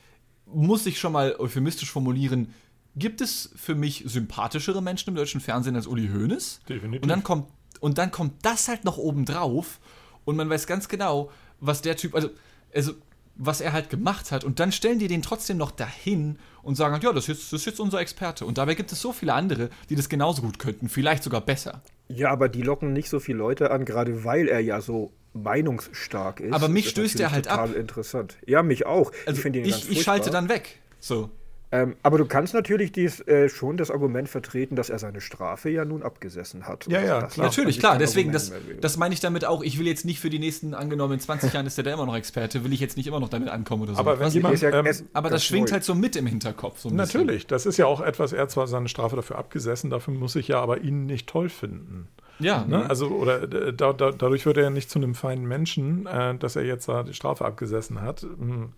muss 0.46 0.86
ich 0.86 1.00
schon 1.00 1.14
mal 1.14 1.36
euphemistisch 1.38 1.92
formulieren, 1.92 2.54
gibt 2.96 3.22
es 3.22 3.52
für 3.56 3.76
mich 3.76 4.04
sympathischere 4.06 4.82
Menschen 4.82 5.12
im 5.12 5.16
deutschen 5.16 5.42
Fernsehen 5.42 5.76
als 5.76 5.88
Uli 5.88 6.10
Hoeneß. 6.10 6.62
Definitiv. 6.68 7.04
Und 7.04 7.10
dann 7.10 7.24
kommt, 7.24 7.48
und 7.80 7.98
dann 7.98 8.12
kommt 8.12 8.46
das 8.46 8.68
halt 8.68 8.84
noch 8.84 8.98
oben 8.98 9.26
drauf 9.26 9.80
und 10.26 10.36
man 10.36 10.50
weiß 10.50 10.68
ganz 10.68 10.88
genau, 10.88 11.32
was 11.60 11.82
der 11.82 11.96
Typ, 11.96 12.16
also, 12.16 12.30
also 12.74 12.94
was 13.36 13.62
er 13.62 13.74
halt 13.74 13.90
gemacht 13.90 14.32
hat. 14.32 14.44
Und 14.44 14.60
dann 14.60 14.72
stellen 14.72 15.00
die 15.00 15.08
den 15.08 15.22
trotzdem 15.22 15.58
noch 15.58 15.72
dahin 15.72 16.38
und 16.64 16.76
sagen, 16.76 17.00
ja, 17.02 17.14
das 17.14 17.30
ist, 17.30 17.54
das 17.54 17.62
ist 17.62 17.66
jetzt 17.66 17.80
unser 17.80 18.00
Experte. 18.00 18.46
Und 18.46 18.58
dabei 18.58 18.76
gibt 18.76 18.92
es 18.92 19.02
so 19.02 19.14
viele 19.14 19.34
andere, 19.34 19.70
die 19.90 19.96
das 19.96 20.10
genauso 20.10 20.42
gut 20.42 20.60
könnten, 20.60 20.90
vielleicht 20.90 21.24
sogar 21.24 21.42
besser. 21.42 21.82
Ja, 22.16 22.30
aber 22.30 22.50
die 22.50 22.62
locken 22.62 22.94
nicht 22.94 23.10
so 23.10 23.20
viele 23.20 23.38
Leute 23.38 23.72
an, 23.72 23.86
gerade 23.86 24.24
weil 24.24 24.48
er 24.48 24.60
ja 24.60 24.82
so 24.82 25.12
meinungsstark 25.34 26.40
ist. 26.40 26.54
Aber 26.54 26.68
mich 26.68 26.90
stößt 26.90 27.20
er 27.20 27.32
halt 27.32 27.46
total 27.46 27.70
ab. 27.70 27.76
interessant. 27.76 28.38
Ja, 28.46 28.64
mich 28.64 28.86
auch. 28.86 29.12
Also 29.26 29.48
ich, 29.48 29.56
ich, 29.56 29.92
ich 29.92 30.04
schalte 30.04 30.30
dann 30.30 30.50
weg. 30.50 30.80
So. 31.00 31.30
Ähm, 31.74 31.96
aber 32.04 32.18
du 32.18 32.26
kannst 32.26 32.54
natürlich 32.54 32.92
dies, 32.92 33.22
äh, 33.28 33.48
schon 33.48 33.78
das 33.78 33.92
Argument 33.92 34.28
vertreten, 34.28 34.76
dass 34.76 34.90
er 34.90 35.00
seine 35.00 35.22
Strafe 35.22 35.70
ja 35.70 35.86
nun 35.86 36.04
abgesessen 36.04 36.68
hat. 36.68 36.86
Ja, 36.88 37.02
ja, 37.02 37.22
klar. 37.24 37.46
natürlich, 37.46 37.80
klar. 37.80 37.98
Deswegen, 37.98 38.34
das, 38.34 38.52
das 38.82 38.98
meine 38.98 39.14
ich 39.14 39.22
damit 39.22 39.46
auch. 39.46 39.64
Ich 39.64 39.80
will 39.80 39.88
jetzt 39.88 40.04
nicht 40.04 40.20
für 40.20 40.30
die 40.30 40.40
nächsten, 40.40 40.74
angenommen, 40.74 41.14
in 41.14 41.20
20 41.22 41.54
Jahren 41.54 41.66
ist 41.66 41.78
der 41.78 41.86
da 41.86 41.94
immer 41.94 42.06
noch 42.06 42.16
Experte, 42.16 42.66
will 42.66 42.74
ich 42.74 42.82
jetzt 42.82 42.98
nicht 42.98 43.08
immer 43.08 43.22
noch 43.22 43.30
damit 43.30 43.48
ankommen 43.48 43.84
oder 43.84 43.94
so. 43.94 44.00
Aber, 44.00 44.20
wenn 44.20 44.30
jemand, 44.32 44.60
ja, 44.60 44.70
ähm, 44.70 44.86
aber 45.14 45.30
das 45.30 45.46
schwingt 45.46 45.70
neu. 45.70 45.74
halt 45.74 45.86
so 45.86 45.96
mit 45.96 46.18
im 46.18 46.28
Hinterkopf. 46.28 46.80
So 46.80 46.90
natürlich, 46.90 47.48
das 47.48 47.66
ist 47.66 47.78
ja 47.78 47.86
auch 47.86 48.02
etwas, 48.02 48.34
er 48.34 48.42
hat 48.42 48.52
zwar 48.52 48.68
seine 48.68 48.90
Strafe 48.90 49.16
dafür 49.16 49.38
abgesessen, 49.38 49.90
dafür 49.90 50.14
muss 50.14 50.36
ich 50.36 50.50
ja 50.50 50.60
aber 50.60 50.82
ihn 50.82 51.06
nicht 51.06 51.28
toll 51.28 51.48
finden. 51.48 52.10
Ja. 52.40 52.66
Ne? 52.68 52.90
Also, 52.90 53.08
oder 53.08 53.44
äh, 53.44 53.74
da, 53.74 53.94
da, 53.94 54.12
dadurch 54.12 54.46
wird 54.46 54.58
er 54.58 54.64
ja 54.64 54.70
nicht 54.70 54.90
zu 54.90 55.00
einem 55.00 55.16
feinen 55.16 55.48
Menschen, 55.48 56.06
äh, 56.08 56.36
dass 56.36 56.56
er 56.56 56.66
jetzt 56.66 56.90
da 56.90 57.04
die 57.04 57.14
Strafe 57.14 57.46
abgesessen 57.46 58.02
hat. 58.02 58.22
Hm, 58.22 58.74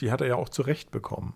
die 0.00 0.10
hat 0.10 0.20
er 0.20 0.26
ja 0.26 0.36
auch 0.36 0.48
zurecht 0.48 0.90
bekommen. 0.90 1.34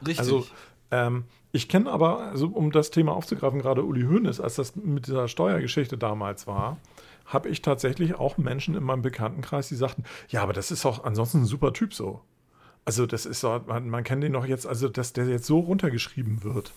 Richtig. 0.00 0.18
Also, 0.18 0.46
ähm, 0.90 1.24
ich 1.52 1.68
kenne 1.68 1.90
aber, 1.90 2.20
also 2.20 2.46
um 2.48 2.70
das 2.70 2.90
Thema 2.90 3.12
aufzugreifen, 3.12 3.60
gerade 3.60 3.84
Uli 3.84 4.02
Hoeneß, 4.02 4.40
als 4.40 4.54
das 4.54 4.76
mit 4.76 5.06
dieser 5.06 5.26
Steuergeschichte 5.28 5.98
damals 5.98 6.46
war, 6.46 6.78
habe 7.26 7.48
ich 7.48 7.62
tatsächlich 7.62 8.14
auch 8.14 8.38
Menschen 8.38 8.74
in 8.74 8.82
meinem 8.82 9.02
Bekanntenkreis, 9.02 9.68
die 9.68 9.76
sagten, 9.76 10.04
ja, 10.28 10.42
aber 10.42 10.52
das 10.52 10.70
ist 10.70 10.86
auch 10.86 11.04
ansonsten 11.04 11.42
ein 11.42 11.44
super 11.44 11.72
Typ 11.72 11.94
so. 11.94 12.20
Also 12.84 13.06
das 13.06 13.26
ist 13.26 13.40
so, 13.40 13.60
man, 13.66 13.88
man 13.88 14.04
kennt 14.04 14.22
den 14.22 14.32
doch 14.32 14.46
jetzt, 14.46 14.66
also 14.66 14.88
dass 14.88 15.12
der 15.12 15.26
jetzt 15.26 15.46
so 15.46 15.60
runtergeschrieben 15.60 16.42
wird. 16.44 16.72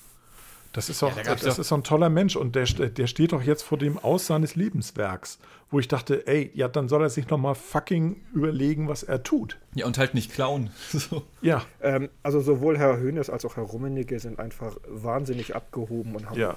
Das 0.74 0.90
ist 0.90 1.04
doch, 1.04 1.16
ja, 1.16 1.36
das 1.36 1.60
ist 1.60 1.68
so 1.68 1.76
ein 1.76 1.84
toller 1.84 2.10
Mensch 2.10 2.36
und 2.36 2.56
der, 2.56 2.66
der 2.66 3.08
steht 3.08 3.32
doch 3.32 3.44
jetzt 3.44 3.62
vor 3.62 3.78
dem 3.78 4.00
Aus 4.00 4.26
seines 4.26 4.56
Lebenswerks, 4.56 5.38
wo 5.74 5.80
ich 5.80 5.88
dachte, 5.88 6.28
ey, 6.28 6.52
ja, 6.54 6.68
dann 6.68 6.88
soll 6.88 7.02
er 7.02 7.10
sich 7.10 7.28
noch 7.30 7.40
mal 7.40 7.56
fucking 7.56 8.22
überlegen, 8.32 8.88
was 8.88 9.02
er 9.02 9.24
tut. 9.24 9.58
Ja, 9.74 9.88
und 9.88 9.98
halt 9.98 10.14
nicht 10.14 10.32
klauen. 10.32 10.70
so. 10.92 11.24
Ja. 11.42 11.66
Ähm, 11.82 12.10
also 12.22 12.42
sowohl 12.42 12.78
Herr 12.78 12.98
Höhnes 12.98 13.32
als 13.32 13.44
auch 13.44 13.58
Herr 13.58 13.64
Rummenigge 13.64 14.20
sind 14.20 14.40
einfach 14.40 14.78
wahnsinnig 14.88 15.56
abgehoben 15.56 16.16
und 16.16 16.30
haben, 16.30 16.40
ja. 16.40 16.56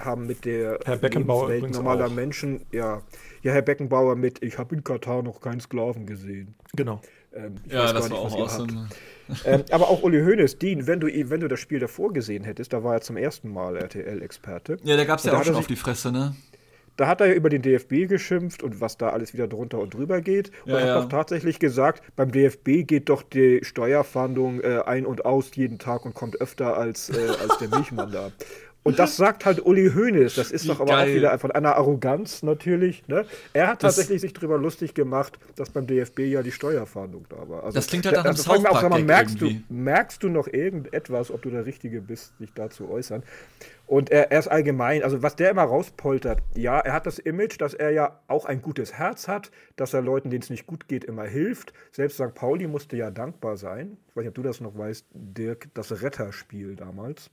haben 0.00 0.26
mit 0.26 0.44
der 0.44 0.80
Herr 0.84 0.96
Beckenbauer 0.96 1.50
Lebenswelt 1.50 1.74
normaler 1.76 2.06
auch. 2.06 2.12
Menschen, 2.12 2.62
ja, 2.72 3.00
ja, 3.42 3.52
Herr 3.52 3.62
Beckenbauer 3.62 4.16
mit, 4.16 4.42
ich 4.42 4.58
habe 4.58 4.74
in 4.74 4.82
Katar 4.82 5.22
noch 5.22 5.40
keinen 5.40 5.60
Sklaven 5.60 6.04
gesehen. 6.04 6.56
Genau. 6.74 7.00
Ähm, 7.32 7.54
ja, 7.70 7.92
das 7.92 8.10
war 8.10 8.18
nicht, 8.18 8.34
auch 8.34 8.40
awesome. 8.40 8.88
ähm, 9.44 9.64
aber 9.70 9.88
auch 9.88 10.02
Uli 10.02 10.20
Hoeneß, 10.20 10.58
Dean, 10.58 10.88
wenn 10.88 10.98
du, 10.98 11.06
wenn 11.06 11.40
du 11.40 11.46
das 11.46 11.60
Spiel 11.60 11.78
davor 11.78 12.12
gesehen 12.12 12.42
hättest, 12.42 12.72
da 12.72 12.82
war 12.82 12.94
er 12.94 13.02
zum 13.02 13.16
ersten 13.16 13.52
Mal 13.52 13.76
RTL-Experte. 13.76 14.78
Ja, 14.82 14.96
da 14.96 15.04
gab 15.04 15.20
es 15.20 15.26
ja 15.26 15.38
auch 15.38 15.44
schon 15.44 15.54
auf 15.54 15.68
die 15.68 15.76
Fresse, 15.76 16.10
ne? 16.10 16.34
Da 16.98 17.06
hat 17.06 17.20
er 17.20 17.28
ja 17.28 17.34
über 17.34 17.48
den 17.48 17.62
DFB 17.62 18.08
geschimpft 18.08 18.62
und 18.62 18.80
was 18.80 18.98
da 18.98 19.10
alles 19.10 19.32
wieder 19.32 19.46
drunter 19.46 19.78
und 19.78 19.94
drüber 19.94 20.20
geht. 20.20 20.50
Und 20.64 20.72
Ja, 20.72 20.78
er 20.78 20.80
hat 20.80 20.88
ja. 20.88 21.00
doch 21.00 21.08
tatsächlich 21.08 21.60
gesagt, 21.60 22.02
beim 22.16 22.32
DFB 22.32 22.86
geht 22.86 23.08
doch 23.08 23.22
die 23.22 23.60
Steuerfahndung 23.62 24.60
äh, 24.60 24.82
ein 24.84 25.06
und 25.06 25.24
aus 25.24 25.54
jeden 25.54 25.78
Tag 25.78 26.04
und 26.04 26.14
kommt 26.14 26.40
öfter 26.40 26.76
als, 26.76 27.08
äh, 27.08 27.28
als 27.40 27.56
der 27.58 27.68
Milchmann 27.68 28.10
da. 28.10 28.32
Und 28.88 28.98
das 28.98 29.16
sagt 29.16 29.44
halt 29.46 29.64
Uli 29.64 29.90
Hoeneß. 29.94 30.34
Das 30.34 30.50
ist 30.50 30.64
Wie 30.64 30.68
doch 30.68 30.80
aber 30.80 30.90
geil. 30.92 31.10
auch 31.10 31.14
wieder 31.14 31.38
von 31.38 31.50
einer 31.50 31.76
Arroganz 31.76 32.42
natürlich. 32.42 33.06
Ne? 33.08 33.24
Er 33.52 33.68
hat 33.68 33.82
Das- 33.82 33.96
tatsächlich 33.96 34.20
sich 34.20 34.32
darüber 34.32 34.58
lustig 34.58 34.94
gemacht, 34.94 35.38
dass 35.56 35.70
beim 35.70 35.86
DFB 35.86 36.20
ja 36.20 36.42
die 36.42 36.52
Steuerfahndung 36.52 37.26
da 37.28 37.48
war. 37.48 37.64
Also, 37.64 37.74
Das 37.76 37.86
klingt 37.86 38.06
halt 38.06 38.16
nach 38.16 38.24
einem 38.24 38.36
sag 38.36 38.90
mal, 38.90 39.02
merkst, 39.02 39.40
du, 39.40 39.50
merkst 39.68 40.22
du 40.22 40.28
noch 40.28 40.46
irgendetwas, 40.48 41.30
ob 41.30 41.42
du 41.42 41.50
der 41.50 41.66
Richtige 41.66 42.00
bist, 42.00 42.32
dich 42.40 42.52
dazu 42.54 42.90
äußern? 42.90 43.22
Und 43.86 44.10
er, 44.10 44.30
er 44.30 44.38
ist 44.38 44.48
allgemein, 44.48 45.02
also 45.02 45.22
was 45.22 45.34
der 45.36 45.50
immer 45.50 45.62
rauspoltert, 45.62 46.40
ja, 46.54 46.78
er 46.78 46.92
hat 46.92 47.06
das 47.06 47.18
Image, 47.18 47.58
dass 47.58 47.72
er 47.72 47.90
ja 47.90 48.20
auch 48.28 48.44
ein 48.44 48.60
gutes 48.60 48.92
Herz 48.94 49.28
hat, 49.28 49.50
dass 49.76 49.94
er 49.94 50.02
Leuten, 50.02 50.28
denen 50.28 50.42
es 50.42 50.50
nicht 50.50 50.66
gut 50.66 50.88
geht, 50.88 51.04
immer 51.04 51.24
hilft. 51.24 51.72
Selbst 51.90 52.16
St. 52.16 52.34
Pauli 52.34 52.66
musste 52.66 52.98
ja 52.98 53.10
dankbar 53.10 53.56
sein. 53.56 53.96
Ich 54.10 54.16
weiß 54.16 54.22
nicht, 54.24 54.28
ob 54.28 54.34
du 54.34 54.42
das 54.42 54.60
noch 54.60 54.76
weißt, 54.76 55.06
Dirk, 55.14 55.68
das 55.72 56.02
Retterspiel 56.02 56.76
damals. 56.76 57.30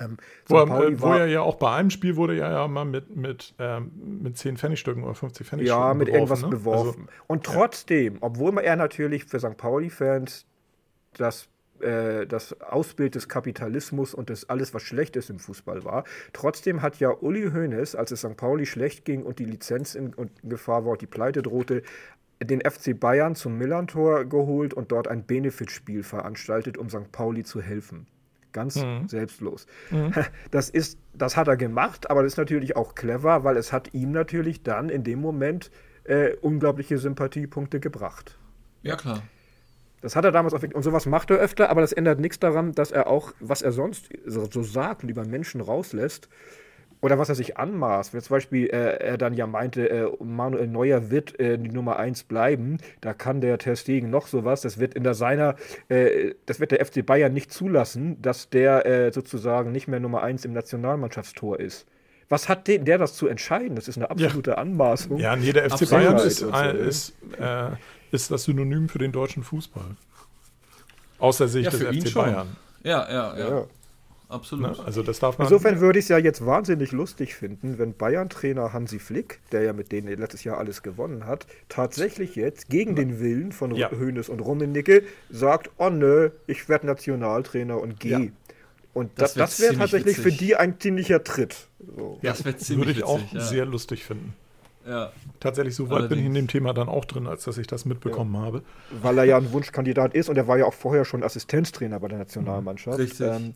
Ähm, 0.00 0.16
Wo, 0.46 0.56
er, 0.58 0.68
wo 0.68 1.02
war- 1.02 1.18
er 1.20 1.26
ja 1.26 1.40
auch 1.42 1.56
bei 1.56 1.72
einem 1.72 1.90
Spiel 1.90 2.16
wurde 2.16 2.38
er 2.38 2.50
ja 2.52 2.68
mal 2.68 2.84
mit, 2.84 3.14
mit, 3.16 3.54
ähm, 3.58 3.90
mit 4.22 4.36
10 4.38 4.56
Pfennigstücken 4.56 5.04
oder 5.04 5.14
50 5.14 5.46
Pfennigstücken 5.46 5.82
Ja, 5.82 5.94
mit 5.94 6.08
irgendwas 6.08 6.42
ne? 6.42 6.48
beworfen. 6.48 7.08
Also, 7.08 7.22
und 7.26 7.44
trotzdem, 7.44 8.18
obwohl 8.20 8.58
er 8.58 8.76
natürlich 8.76 9.24
für 9.24 9.38
St. 9.40 9.56
Pauli-Fans 9.56 10.46
das, 11.14 11.48
äh, 11.80 12.26
das 12.26 12.60
Ausbild 12.60 13.14
des 13.14 13.28
Kapitalismus 13.28 14.14
und 14.14 14.30
das 14.30 14.48
alles, 14.48 14.74
was 14.74 14.82
schlecht 14.82 15.16
ist 15.16 15.30
im 15.30 15.38
Fußball 15.38 15.84
war, 15.84 16.04
trotzdem 16.32 16.82
hat 16.82 16.98
ja 17.00 17.10
Uli 17.10 17.50
Hoeneß, 17.52 17.94
als 17.94 18.10
es 18.12 18.20
St. 18.20 18.36
Pauli 18.36 18.66
schlecht 18.66 19.04
ging 19.04 19.22
und 19.22 19.38
die 19.38 19.44
Lizenz 19.44 19.94
in, 19.94 20.12
in 20.14 20.30
Gefahr 20.48 20.84
war 20.84 20.92
und 20.92 21.00
die 21.02 21.06
Pleite 21.06 21.42
drohte, 21.42 21.82
den 22.40 22.60
FC 22.60 22.98
Bayern 22.98 23.34
zum 23.34 23.58
Millantor 23.58 24.24
geholt 24.24 24.72
und 24.72 24.92
dort 24.92 25.08
ein 25.08 25.24
Benefitspiel 25.26 26.04
veranstaltet, 26.04 26.78
um 26.78 26.88
St. 26.88 27.10
Pauli 27.10 27.42
zu 27.42 27.60
helfen. 27.60 28.06
Ganz 28.52 28.82
selbstlos. 29.06 29.66
Das, 30.50 30.70
ist, 30.70 30.98
das 31.14 31.36
hat 31.36 31.48
er 31.48 31.56
gemacht, 31.56 32.10
aber 32.10 32.22
das 32.22 32.32
ist 32.32 32.38
natürlich 32.38 32.76
auch 32.76 32.94
clever, 32.94 33.44
weil 33.44 33.56
es 33.56 33.72
hat 33.72 33.92
ihm 33.94 34.12
natürlich 34.12 34.62
dann 34.62 34.88
in 34.88 35.04
dem 35.04 35.20
Moment 35.20 35.70
äh, 36.04 36.34
unglaubliche 36.40 36.98
Sympathiepunkte 36.98 37.80
gebracht. 37.80 38.38
Ja, 38.82 38.96
klar. 38.96 39.22
Das 40.00 40.14
hat 40.14 40.24
er 40.24 40.32
damals 40.32 40.54
auch, 40.54 40.62
und 40.62 40.82
sowas 40.82 41.06
macht 41.06 41.30
er 41.30 41.38
öfter, 41.38 41.70
aber 41.70 41.80
das 41.80 41.92
ändert 41.92 42.20
nichts 42.20 42.38
daran, 42.38 42.72
dass 42.72 42.92
er 42.92 43.08
auch, 43.08 43.32
was 43.40 43.62
er 43.62 43.72
sonst 43.72 44.08
so, 44.24 44.48
so 44.50 44.62
sagt 44.62 45.02
und 45.02 45.08
über 45.08 45.24
Menschen 45.26 45.60
rauslässt, 45.60 46.28
oder 47.00 47.18
was 47.18 47.28
er 47.28 47.34
sich 47.34 47.56
anmaßt, 47.56 48.12
wenn 48.12 48.20
zum 48.20 48.34
Beispiel 48.34 48.66
äh, 48.66 48.98
er 48.98 49.18
dann 49.18 49.34
ja 49.34 49.46
meinte, 49.46 49.88
äh, 49.88 50.10
Manuel 50.22 50.66
Neuer 50.66 51.10
wird 51.10 51.38
äh, 51.38 51.58
die 51.58 51.70
Nummer 51.70 51.96
1 51.98 52.24
bleiben, 52.24 52.78
da 53.00 53.14
kann 53.14 53.40
der 53.40 53.58
Ter 53.58 53.76
Stegen 53.76 54.10
noch 54.10 54.26
sowas, 54.26 54.62
das 54.62 54.78
wird 54.78 54.94
in 54.94 55.04
der 55.04 55.14
seiner, 55.14 55.54
äh, 55.88 56.34
das 56.46 56.60
wird 56.60 56.72
der 56.72 56.84
FC 56.84 57.04
Bayern 57.04 57.32
nicht 57.32 57.52
zulassen, 57.52 58.20
dass 58.20 58.50
der 58.50 58.86
äh, 58.86 59.12
sozusagen 59.12 59.70
nicht 59.72 59.86
mehr 59.88 60.00
Nummer 60.00 60.22
1 60.22 60.44
im 60.44 60.52
Nationalmannschaftstor 60.52 61.60
ist. 61.60 61.86
Was 62.28 62.48
hat 62.48 62.66
den, 62.68 62.84
der 62.84 62.98
das 62.98 63.14
zu 63.14 63.26
entscheiden? 63.26 63.74
Das 63.76 63.88
ist 63.88 63.96
eine 63.96 64.10
absolute 64.10 64.58
Anmaßung. 64.58 65.18
ja, 65.18 65.34
nee, 65.36 65.52
der 65.52 65.64
FC 65.64 65.72
Absolut. 65.72 65.90
Bayern 65.92 66.16
ist, 66.18 66.38
so, 66.38 66.50
äh, 66.50 66.86
ist, 66.86 67.14
äh, 67.38 67.70
ist 68.10 68.30
das 68.30 68.44
Synonym 68.44 68.88
für 68.88 68.98
den 68.98 69.12
deutschen 69.12 69.42
Fußball. 69.44 69.96
Aus 71.18 71.38
der 71.38 71.48
Sicht 71.48 71.64
Ja, 71.64 71.70
des 71.70 71.80
für 71.80 71.92
ihn 71.92 72.02
FC 72.02 72.08
schon. 72.10 72.22
Bayern. 72.24 72.56
Ja, 72.82 73.08
ja, 73.10 73.38
ja. 73.38 73.48
Ja. 73.48 73.66
Absolut. 74.28 74.76
Ne? 74.78 74.84
Also 74.84 75.02
das 75.02 75.20
darf 75.20 75.38
man. 75.38 75.46
Insofern 75.46 75.80
würde 75.80 75.98
ich 75.98 76.04
es 76.04 76.08
ja 76.10 76.18
jetzt 76.18 76.44
wahnsinnig 76.44 76.92
lustig 76.92 77.34
finden, 77.34 77.78
wenn 77.78 77.94
Bayern-Trainer 77.94 78.72
Hansi 78.74 78.98
Flick, 78.98 79.40
der 79.52 79.62
ja 79.62 79.72
mit 79.72 79.90
denen 79.90 80.08
letztes 80.18 80.44
Jahr 80.44 80.58
alles 80.58 80.82
gewonnen 80.82 81.24
hat, 81.26 81.46
tatsächlich 81.70 82.36
jetzt 82.36 82.68
gegen 82.68 82.94
den 82.94 83.20
Willen 83.20 83.52
von 83.52 83.74
Ja. 83.74 83.90
Hoeneß 83.90 84.28
und 84.28 84.40
Rummenigge 84.40 85.02
sagt, 85.30 85.70
oh 85.78 85.88
nö, 85.88 86.30
ich 86.46 86.68
werde 86.68 86.86
Nationaltrainer 86.86 87.80
und 87.80 88.00
gehe. 88.00 88.10
Ja. 88.18 88.30
Und 88.92 89.10
Das 89.16 89.34
das, 89.34 89.56
das 89.56 89.60
wäre 89.60 89.76
tatsächlich 89.78 90.16
für 90.16 90.26
witzig. 90.26 90.38
die 90.38 90.56
ein 90.56 90.78
ziemlicher 90.78 91.24
Tritt. 91.24 91.68
So. 91.96 92.18
Das 92.22 92.44
wäre 92.44 92.56
ziemlich 92.56 92.88
würde 92.88 92.98
ich 92.98 93.04
auch 93.04 93.18
witzig, 93.20 93.32
ja. 93.32 93.40
sehr 93.40 93.64
lustig 93.64 94.04
finden. 94.04 94.34
Ja. 94.86 95.12
Tatsächlich, 95.40 95.74
so 95.74 95.88
weit 95.90 96.08
bin 96.08 96.18
ich 96.18 96.24
in 96.24 96.30
Allerdings. 96.32 96.34
dem 96.34 96.48
Thema 96.48 96.72
dann 96.74 96.88
auch 96.88 97.04
drin, 97.04 97.26
als 97.26 97.44
dass 97.44 97.58
ich 97.58 97.66
das 97.66 97.84
mitbekommen 97.84 98.36
habe. 98.38 98.62
Weil 99.02 99.18
er 99.18 99.24
ja 99.24 99.36
ein 99.36 99.52
Wunschkandidat 99.52 100.14
ist 100.14 100.28
und 100.28 100.36
er 100.36 100.48
war 100.48 100.58
ja 100.58 100.64
auch 100.64 100.74
vorher 100.74 101.04
schon 101.04 101.22
Assistenztrainer 101.22 102.00
bei 102.00 102.08
der 102.08 102.18
Nationalmannschaft. 102.18 102.98
Richtig. 102.98 103.20
Ähm, 103.26 103.54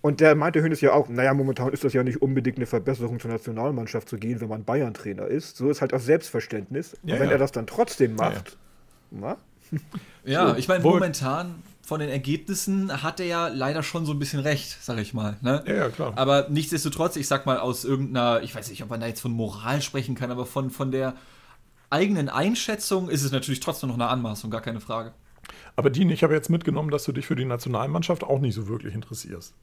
und 0.00 0.20
der 0.20 0.34
meinte 0.34 0.62
Hönes 0.62 0.80
ja 0.80 0.92
auch, 0.92 1.08
naja, 1.08 1.34
momentan 1.34 1.72
ist 1.72 1.82
das 1.84 1.92
ja 1.92 2.04
nicht 2.04 2.22
unbedingt 2.22 2.56
eine 2.56 2.66
Verbesserung 2.66 3.18
zur 3.18 3.30
Nationalmannschaft 3.30 4.08
zu 4.08 4.16
gehen, 4.16 4.40
wenn 4.40 4.48
man 4.48 4.64
Bayern-Trainer 4.64 5.26
ist. 5.26 5.56
So 5.56 5.70
ist 5.70 5.80
halt 5.80 5.92
auch 5.92 6.00
Selbstverständnis. 6.00 6.96
Ja, 7.02 7.14
und 7.14 7.20
wenn 7.20 7.28
ja. 7.28 7.32
er 7.32 7.38
das 7.38 7.52
dann 7.52 7.66
trotzdem 7.66 8.16
Ja, 8.16 8.24
ja. 8.24 8.30
macht, 8.30 8.56
na? 9.10 9.36
Ja, 10.24 10.50
So, 10.50 10.56
ich 10.56 10.68
meine, 10.68 10.82
momentan 10.82 11.62
von 11.82 12.00
den 12.00 12.10
Ergebnissen 12.10 13.02
hat 13.02 13.18
er 13.18 13.26
ja 13.26 13.48
leider 13.48 13.82
schon 13.82 14.04
so 14.04 14.12
ein 14.12 14.18
bisschen 14.18 14.40
recht, 14.40 14.76
sag 14.82 14.98
ich 14.98 15.14
mal. 15.14 15.38
Ne? 15.40 15.64
Ja, 15.66 15.74
ja, 15.74 15.88
klar. 15.88 16.12
Aber 16.16 16.46
nichtsdestotrotz, 16.50 17.16
ich 17.16 17.26
sag 17.26 17.46
mal, 17.46 17.58
aus 17.58 17.84
irgendeiner, 17.84 18.42
ich 18.42 18.54
weiß 18.54 18.68
nicht, 18.68 18.82
ob 18.82 18.90
man 18.90 19.00
da 19.00 19.06
jetzt 19.06 19.20
von 19.20 19.32
Moral 19.32 19.80
sprechen 19.80 20.14
kann, 20.14 20.30
aber 20.30 20.44
von, 20.44 20.70
von 20.70 20.90
der 20.90 21.14
eigenen 21.90 22.28
Einschätzung 22.28 23.08
ist 23.08 23.24
es 23.24 23.32
natürlich 23.32 23.60
trotzdem 23.60 23.88
noch 23.88 23.96
eine 23.96 24.08
Anmaßung, 24.08 24.50
gar 24.50 24.60
keine 24.60 24.80
Frage. 24.80 25.12
Aber 25.76 25.88
Dean, 25.88 26.10
ich 26.10 26.22
habe 26.22 26.34
jetzt 26.34 26.50
mitgenommen, 26.50 26.90
dass 26.90 27.04
du 27.04 27.12
dich 27.12 27.26
für 27.26 27.36
die 27.36 27.46
Nationalmannschaft 27.46 28.22
auch 28.22 28.38
nicht 28.38 28.54
so 28.54 28.68
wirklich 28.68 28.94
interessierst. 28.94 29.54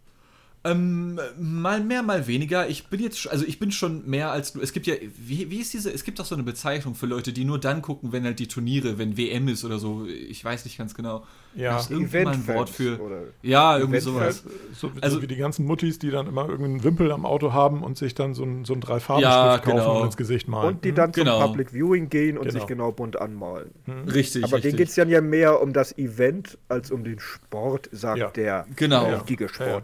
Ähm, 0.65 1.19
mal 1.39 1.79
mehr, 1.81 2.01
mal 2.03 2.25
weniger. 2.27 2.67
Ich 2.67 2.87
bin 2.87 2.99
jetzt, 3.01 3.29
also 3.29 3.45
ich 3.45 3.59
bin 3.59 3.71
schon 3.71 4.09
mehr 4.09 4.31
als 4.31 4.55
nur. 4.55 4.63
Es 4.63 4.73
gibt 4.73 4.87
ja, 4.87 4.95
wie, 5.17 5.49
wie 5.51 5.59
ist 5.59 5.73
diese? 5.73 5.91
Es 5.93 6.03
gibt 6.03 6.17
doch 6.19 6.25
so 6.25 6.33
eine 6.35 6.43
Bezeichnung 6.43 6.95
für 6.95 7.05
Leute, 7.05 7.31
die 7.33 7.45
nur 7.45 7.59
dann 7.59 7.81
gucken, 7.81 8.11
wenn 8.11 8.23
halt 8.23 8.39
die 8.39 8.47
Turniere, 8.47 8.97
wenn 8.97 9.15
WM 9.17 9.47
ist 9.47 9.63
oder 9.63 9.77
so. 9.79 10.05
Ich 10.07 10.43
weiß 10.43 10.65
nicht 10.65 10.77
ganz 10.77 10.95
genau. 10.95 11.23
Ja. 11.55 11.79
Irgendwie 11.89 12.23
mal 12.23 12.33
ein 12.33 12.47
Wort 12.47 12.69
für. 12.69 12.99
oder- 12.99 13.21
Ja, 13.41 13.77
irgendwie 13.77 13.99
sowas. 13.99 14.43
So, 14.73 14.91
Also- 14.99 15.17
so 15.17 15.21
wie 15.21 15.27
die 15.27 15.35
ganzen 15.37 15.65
Muttis, 15.65 15.99
die 15.99 16.09
dann 16.09 16.27
immer 16.27 16.49
irgendeinen 16.49 16.83
Wimpel 16.83 17.11
am 17.11 17.25
Auto 17.25 17.53
haben 17.53 17.81
und 17.83 17.97
sich 17.97 18.13
dann 18.15 18.33
so 18.33 18.43
ein, 18.43 18.65
so 18.65 18.73
ein 18.73 18.81
Dreifarbenstift 18.81 19.33
Ja, 19.33 19.57
kaufen 19.59 19.77
genau. 19.77 19.99
und 19.99 20.05
ins 20.07 20.17
Gesicht 20.17 20.47
malen. 20.47 20.75
Und 20.75 20.83
die 20.83 20.91
dann 20.91 21.11
Genau. 21.13 21.39
zum 21.41 21.47
Public 21.51 21.71
Viewing 21.71 22.09
gehen 22.09 22.37
und 22.37 22.47
Genau. 22.47 22.59
sich 22.59 22.67
genau 22.67 22.91
bunt 22.91 23.21
anmalen. 23.21 23.69
Richtig. 24.11 24.43
Aber 24.43 24.53
richtig. 24.57 24.71
denen 24.71 24.77
geht 24.77 24.89
es 24.89 24.95
ja 24.97 25.21
mehr 25.21 25.61
um 25.61 25.71
das 25.73 25.97
Event 25.97 26.57
als 26.67 26.91
um 26.91 27.03
den 27.03 27.19
Sport, 27.19 27.87
sagt 27.91 28.17
Ja. 28.19 28.29
der 28.31 28.65
Genau. 28.75 29.05
richtige 29.13 29.45
Ja, 29.45 29.79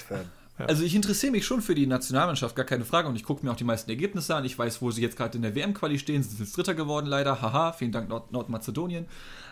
ja. 0.61 0.65
Also 0.67 0.83
ich 0.83 0.95
interessiere 0.95 1.31
mich 1.31 1.45
schon 1.45 1.61
für 1.61 1.75
die 1.75 1.87
Nationalmannschaft, 1.87 2.55
gar 2.55 2.65
keine 2.65 2.85
Frage. 2.85 3.07
Und 3.07 3.15
ich 3.15 3.23
gucke 3.23 3.45
mir 3.45 3.51
auch 3.51 3.55
die 3.57 3.63
meisten 3.63 3.89
Ergebnisse 3.89 4.35
an. 4.35 4.45
Ich 4.45 4.57
weiß, 4.57 4.81
wo 4.81 4.91
sie 4.91 5.01
jetzt 5.01 5.17
gerade 5.17 5.35
in 5.35 5.41
der 5.41 5.55
WM-Quali 5.55 5.99
stehen. 5.99 6.23
Sie 6.23 6.29
sind 6.29 6.39
jetzt 6.39 6.55
Dritter 6.57 6.73
geworden, 6.73 7.05
leider. 7.07 7.41
Haha, 7.41 7.73
vielen 7.73 7.91
Dank 7.91 8.09
Nord 8.09 8.31
Nordmazedonien. 8.31 9.05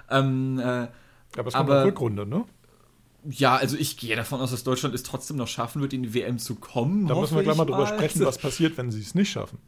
Ähm, 0.10 0.60
äh, 0.60 0.64
aber 0.64 0.90
es 1.36 1.54
kommt 1.54 1.56
aber- 1.56 1.82
auch 1.82 1.86
Rückrunde, 1.86 2.26
ne? 2.26 2.46
ja, 3.30 3.58
also 3.58 3.76
ich 3.76 3.98
gehe 3.98 4.16
davon 4.16 4.40
aus, 4.40 4.52
dass 4.52 4.64
Deutschland 4.64 4.96
es 4.96 5.04
trotzdem 5.04 5.36
noch 5.38 5.48
schaffen 5.50 5.82
wird, 5.82 5.92
in 5.94 6.04
die 6.04 6.14
WM 6.14 6.40
zu 6.40 6.56
kommen. 6.56 7.06
Da 7.06 7.16
müssen 7.16 7.36
wir 7.36 7.44
gleich 7.44 7.58
mal 7.58 7.64
ich 7.66 7.70
drüber 7.70 7.86
sprechen, 7.86 8.26
was 8.26 8.38
passiert, 8.38 8.78
wenn 8.78 8.92
sie 8.92 9.02
es 9.02 9.14
nicht 9.14 9.30
schaffen. 9.30 9.60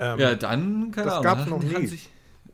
Ähm, 0.00 0.18
Ja, 0.18 0.34
dann, 0.34 0.90
keine 0.90 1.06
Das 1.06 1.14
Ahnung. 1.14 1.22
dann 1.24 1.48
noch 1.50 1.62
nie. 1.62 1.74
Hansi, 1.74 2.00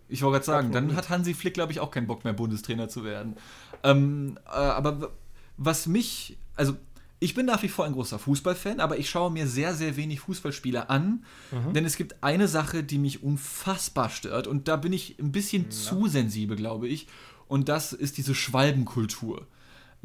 ich 0.08 0.22
wollte 0.22 0.34
gerade 0.34 0.44
sagen, 0.44 0.72
dann 0.72 0.88
nie. 0.88 0.94
hat 0.94 1.08
Hansi 1.08 1.32
Flick, 1.32 1.54
glaube 1.54 1.72
ich, 1.72 1.80
auch 1.80 1.90
keinen 1.90 2.06
Bock 2.06 2.24
mehr, 2.24 2.34
Bundestrainer 2.34 2.88
zu 2.90 3.04
werden. 3.04 3.36
Ähm, 3.82 4.38
äh, 4.46 4.50
aber 4.50 5.12
was 5.56 5.86
mich, 5.86 6.36
also 6.56 6.76
ich 7.24 7.34
bin 7.34 7.46
nach 7.46 7.62
wie 7.62 7.68
vor 7.68 7.84
ein 7.86 7.92
großer 7.92 8.18
Fußballfan, 8.18 8.80
aber 8.80 8.98
ich 8.98 9.08
schaue 9.10 9.30
mir 9.30 9.46
sehr, 9.46 9.74
sehr 9.74 9.96
wenig 9.96 10.20
Fußballspieler 10.20 10.90
an, 10.90 11.24
Mhm. 11.50 11.72
denn 11.72 11.84
es 11.84 11.96
gibt 11.96 12.22
eine 12.22 12.46
Sache, 12.48 12.84
die 12.84 12.98
mich 12.98 13.22
unfassbar 13.22 14.10
stört 14.10 14.46
und 14.46 14.68
da 14.68 14.76
bin 14.76 14.92
ich 14.92 15.18
ein 15.18 15.32
bisschen 15.32 15.70
zu 15.70 16.06
sensibel, 16.06 16.56
glaube 16.56 16.86
ich, 16.88 17.06
und 17.48 17.68
das 17.68 17.92
ist 17.92 18.16
diese 18.18 18.34
Schwalbenkultur 18.34 19.46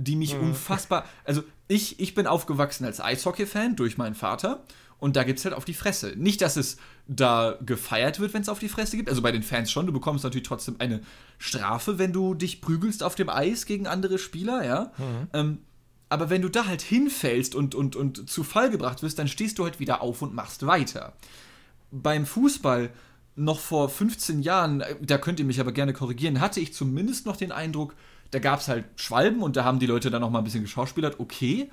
die 0.02 0.16
mich 0.16 0.34
Mhm. 0.34 0.42
unfassbar. 0.52 1.04
Also, 1.26 1.44
ich, 1.68 2.00
ich 2.00 2.16
bin 2.16 2.26
aufgewachsen 2.26 2.86
als 2.86 3.02
Eishockey-Fan 3.02 3.76
durch 3.76 3.98
meinen 3.98 4.16
Vater 4.16 4.64
und 4.98 5.18
da 5.18 5.24
gibt 5.24 5.40
es 5.40 5.44
halt 5.46 5.54
auf 5.54 5.66
die 5.66 5.74
Fresse. 5.74 6.14
Nicht, 6.16 6.40
dass 6.42 6.56
es 6.56 6.78
da 7.06 7.58
gefeiert 7.66 8.22
wird, 8.22 8.34
wenn 8.34 8.42
es 8.42 8.48
auf 8.48 8.60
die 8.60 8.70
Fresse 8.70 8.96
gibt. 8.96 9.10
Also 9.10 9.22
bei 9.22 9.34
den 9.34 9.44
Fans 9.44 9.70
schon. 9.70 9.86
Du 9.88 9.92
bekommst 9.92 10.24
natürlich 10.24 10.48
trotzdem 10.48 10.78
eine 10.80 11.02
Strafe, 11.38 12.00
wenn 12.00 12.14
du 12.14 12.34
dich 12.34 12.62
prügelst 12.62 13.04
auf 13.04 13.16
dem 13.16 13.28
Eis 13.30 13.66
gegen 13.66 13.88
andere 13.88 14.20
Spieler, 14.20 14.64
ja. 14.66 14.94
Ähm, 15.34 15.58
aber 16.10 16.30
wenn 16.30 16.42
du 16.42 16.50
da 16.50 16.66
halt 16.66 16.82
hinfällst 16.82 17.56
und, 17.56 17.76
und, 17.76 17.96
und 17.96 18.30
zu 18.30 18.44
Fall 18.44 18.70
gebracht 18.70 19.04
wirst, 19.04 19.20
dann 19.20 19.28
stehst 19.28 19.60
du 19.60 19.64
halt 19.64 19.80
wieder 19.80 20.02
auf 20.02 20.22
und 20.22 20.34
machst 20.34 20.66
weiter 20.66 21.14
beim 21.92 22.26
Fußball 22.26 22.90
noch 23.36 23.60
vor 23.60 23.90
15 23.90 24.42
Jahren, 24.42 24.82
äh, 24.82 24.96
da 25.02 25.18
könnt 25.18 25.40
ihr 25.40 25.46
mich 25.46 25.60
aber 25.60 25.72
gerne 25.72 25.94
korrigieren, 25.94 26.42
hatte 26.42 26.60
ich 26.60 26.74
zumindest 26.74 27.26
noch 27.26 27.38
den 27.38 27.52
Eindruck, 27.52 27.96
da 28.32 28.40
gab 28.40 28.60
es 28.60 28.68
halt 28.68 28.86
Schwalben 28.96 29.42
und 29.42 29.56
da 29.56 29.64
haben 29.64 29.80
die 29.80 29.86
Leute 29.86 30.12
dann 30.12 30.22
noch 30.22 30.30
mal 30.30 30.40
ein 30.40 30.44
bisschen 30.44 30.64
geschauspielert, 30.64 31.20
okay. 31.20 31.70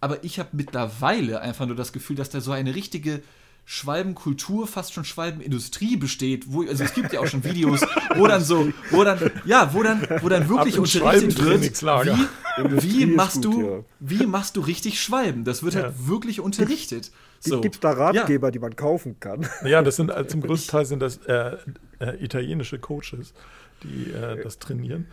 Aber 0.00 0.22
ich 0.22 0.38
habe 0.38 0.50
mittlerweile 0.52 1.40
einfach 1.40 1.66
nur 1.66 1.76
das 1.76 1.92
Gefühl, 1.92 2.16
dass 2.16 2.28
da 2.28 2.40
so 2.40 2.52
eine 2.52 2.74
richtige 2.74 3.22
Schwalbenkultur, 3.66 4.66
fast 4.66 4.92
schon 4.92 5.04
Schwalbenindustrie 5.04 5.96
besteht. 5.96 6.52
Wo, 6.52 6.62
also 6.62 6.84
es 6.84 6.92
gibt 6.94 7.12
ja 7.12 7.20
auch 7.20 7.26
schon 7.26 7.44
Videos, 7.44 7.80
wo 8.14 8.26
dann 8.26 8.44
so, 8.44 8.70
wo 8.90 9.04
dann, 9.04 9.30
ja, 9.44 9.72
wo 9.72 9.82
dann, 9.82 10.06
wo 10.20 10.28
dann 10.28 10.48
wirklich 10.48 10.78
unterrichtet 10.78 11.42
wird, 11.42 12.82
wie, 12.82 13.00
wie 13.00 13.06
machst 13.06 13.44
du, 13.44 13.62
ja. 13.62 13.84
wie 14.00 14.26
machst 14.26 14.56
du 14.56 14.60
richtig 14.60 15.00
Schwalben? 15.00 15.44
Das 15.44 15.62
wird 15.62 15.74
halt 15.74 15.84
ja. 15.86 15.90
halt 15.90 16.08
wirklich 16.08 16.40
unterrichtet. 16.40 17.10
So. 17.40 17.60
Gibt 17.60 17.76
es 17.76 17.80
da 17.80 17.92
Ratgeber, 17.92 18.48
ja. 18.48 18.50
die 18.50 18.58
man 18.58 18.76
kaufen 18.76 19.18
kann? 19.20 19.46
Ja, 19.64 19.82
das 19.82 19.96
sind 19.96 20.10
also 20.10 20.28
zum 20.28 20.40
größten 20.42 20.70
Teil 20.70 20.86
sind 20.86 21.00
das 21.00 21.18
äh, 21.26 21.56
äh, 21.98 22.24
italienische 22.24 22.78
Coaches, 22.78 23.34
die 23.82 24.10
äh, 24.10 24.42
das 24.42 24.58
trainieren. 24.58 25.08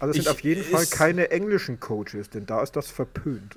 Also 0.00 0.18
es 0.18 0.24
sind 0.24 0.32
auf 0.32 0.40
jeden 0.40 0.64
Fall 0.64 0.86
keine 0.86 1.30
englischen 1.30 1.78
Coaches, 1.78 2.30
denn 2.30 2.46
da 2.46 2.62
ist 2.62 2.76
das 2.76 2.90
verpönt. 2.90 3.56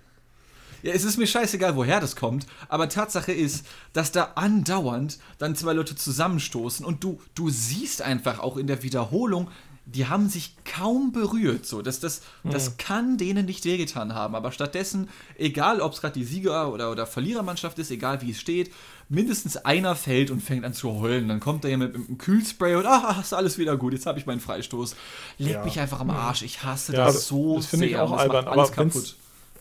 Ja, 0.84 0.94
es 0.94 1.04
ist 1.04 1.18
mir 1.18 1.28
scheißegal, 1.28 1.76
woher 1.76 2.00
das 2.00 2.16
kommt, 2.16 2.46
aber 2.68 2.90
Tatsache 2.90 3.32
ist, 3.32 3.66
dass 3.94 4.12
da 4.12 4.32
andauernd 4.36 5.20
dann 5.38 5.56
zwei 5.56 5.74
Leute 5.74 5.96
zusammenstoßen 5.96 6.86
und 6.86 7.04
du, 7.04 7.20
du 7.36 7.50
siehst 7.50 8.02
einfach 8.02 8.40
auch 8.40 8.58
in 8.58 8.68
der 8.68 8.84
Wiederholung, 8.84 9.50
die 9.94 10.08
haben 10.08 10.30
sich 10.30 10.56
kaum 10.66 11.12
berührt. 11.12 11.66
So, 11.66 11.82
das, 11.82 12.00
das, 12.00 12.22
mhm. 12.44 12.52
das 12.52 12.78
kann 12.78 13.18
denen 13.18 13.46
nicht 13.46 13.66
wehgetan 13.66 14.14
haben. 14.14 14.36
Aber 14.36 14.52
stattdessen, 14.52 15.10
egal 15.38 15.82
ob 15.82 15.94
es 15.94 16.02
gerade 16.02 16.14
die 16.14 16.26
Sieger- 16.26 16.72
oder, 16.72 16.92
oder 16.92 17.08
Verlierermannschaft 17.08 17.80
ist, 17.80 17.90
egal 17.90 18.22
wie 18.22 18.32
es 18.32 18.40
steht, 18.40 18.72
mindestens 19.10 19.58
einer 19.58 19.96
fällt 19.96 20.30
und 20.30 20.42
fängt 20.42 20.64
an 20.64 20.74
zu 20.74 21.00
heulen. 21.00 21.28
Dann 21.28 21.40
kommt 21.40 21.66
er 21.66 21.76
mit, 21.78 21.98
mit 21.98 22.08
einem 22.08 22.18
Kühlspray 22.20 22.76
und 22.76 22.86
ach, 22.86 23.20
ist 23.22 23.34
alles 23.34 23.58
wieder 23.58 23.78
gut, 23.78 23.94
jetzt 23.94 24.06
habe 24.06 24.20
ich 24.20 24.28
meinen 24.28 24.40
Freistoß. 24.40 24.96
Leg 25.40 25.54
ja. 25.54 25.66
mich 25.66 25.80
einfach 25.80 26.00
am 26.00 26.12
Arsch. 26.12 26.44
Ich 26.44 26.64
hasse 26.64 26.94
ja, 26.94 27.06
das 27.06 27.28
so 27.28 27.56
das 27.56 27.72
sehr. 27.72 27.84
Ich 27.84 27.98
auch 27.98 28.12
albern, 28.12 28.48
aber 28.48 28.72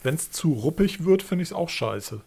wenn 0.03 0.15
es 0.15 0.31
zu 0.31 0.53
ruppig 0.53 1.05
wird, 1.05 1.23
finde 1.23 1.43
ich 1.43 1.51
es 1.51 1.53
auch 1.53 1.69
scheiße. 1.69 2.21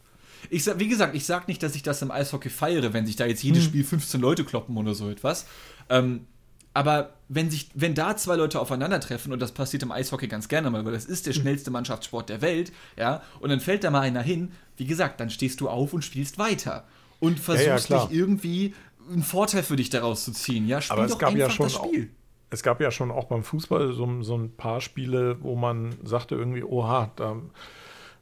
Ich 0.49 0.63
sag, 0.63 0.79
wie 0.79 0.87
gesagt, 0.87 1.15
ich 1.15 1.25
sage 1.25 1.45
nicht, 1.47 1.61
dass 1.61 1.75
ich 1.75 1.83
das 1.83 2.01
im 2.01 2.11
Eishockey 2.11 2.49
feiere, 2.49 2.93
wenn 2.93 3.05
sich 3.05 3.15
da 3.15 3.25
jetzt 3.25 3.43
jedes 3.43 3.63
hm. 3.63 3.69
Spiel 3.69 3.83
15 3.83 4.19
Leute 4.19 4.43
kloppen 4.43 4.75
oder 4.77 4.95
so 4.95 5.09
etwas. 5.09 5.45
Ähm, 5.89 6.25
aber 6.73 7.13
wenn, 7.27 7.51
sich, 7.51 7.69
wenn 7.73 7.93
da 7.95 8.15
zwei 8.15 8.37
Leute 8.37 8.59
aufeinandertreffen, 8.59 9.33
und 9.33 9.39
das 9.41 9.51
passiert 9.51 9.83
im 9.83 9.91
Eishockey 9.91 10.27
ganz 10.27 10.47
gerne 10.47 10.69
mal, 10.69 10.85
weil 10.85 10.93
das 10.93 11.05
ist 11.05 11.25
der 11.25 11.33
hm. 11.33 11.41
schnellste 11.41 11.69
Mannschaftssport 11.69 12.29
der 12.29 12.41
Welt, 12.41 12.71
ja, 12.97 13.21
und 13.39 13.49
dann 13.49 13.59
fällt 13.59 13.83
da 13.83 13.91
mal 13.91 14.01
einer 14.01 14.21
hin, 14.21 14.51
wie 14.77 14.85
gesagt, 14.85 15.19
dann 15.19 15.29
stehst 15.29 15.61
du 15.61 15.69
auf 15.69 15.93
und 15.93 16.03
spielst 16.03 16.37
weiter. 16.37 16.85
Und 17.19 17.39
versuchst 17.39 17.89
ja, 17.89 17.97
ja, 17.97 18.05
dich 18.07 18.17
irgendwie 18.17 18.73
einen 19.11 19.21
Vorteil 19.21 19.61
für 19.61 19.75
dich 19.75 19.91
daraus 19.91 20.23
zu 20.25 20.31
ziehen. 20.31 20.67
Ja, 20.67 20.81
spiel 20.81 20.93
Aber 20.93 21.05
es 21.05 21.17
gab 21.19 21.35
ja 21.35 21.49
schon 21.49 21.67
das 21.67 21.75
Spiel. 21.75 22.09
Auch, 22.11 22.20
es 22.51 22.63
gab 22.63 22.81
ja 22.81 22.91
schon 22.91 23.11
auch 23.11 23.25
beim 23.25 23.43
Fußball 23.43 23.93
so, 23.93 24.21
so 24.21 24.35
ein 24.35 24.51
paar 24.55 24.81
Spiele, 24.81 25.37
wo 25.41 25.55
man 25.55 25.95
sagte 26.03 26.35
irgendwie, 26.35 26.63
oha, 26.63 27.11
da 27.15 27.37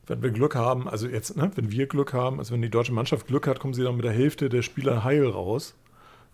wenn 0.10 0.24
wir 0.24 0.32
Glück 0.32 0.56
haben, 0.56 0.90
also 0.90 1.08
jetzt, 1.08 1.38
ne, 1.38 1.52
wenn 1.56 1.72
wir 1.72 1.86
Glück 1.86 2.14
haben, 2.14 2.40
also 2.40 2.54
wenn 2.54 2.62
die 2.62 2.70
deutsche 2.70 2.92
Mannschaft 2.92 3.28
Glück 3.28 3.48
hat, 3.48 3.60
kommen 3.60 3.76
sie 3.76 3.84
dann 3.84 3.96
mit 3.96 4.06
der 4.06 4.12
Hälfte 4.12 4.50
der 4.50 4.64
Spieler 4.64 5.04
heil 5.04 5.28
raus. 5.28 5.76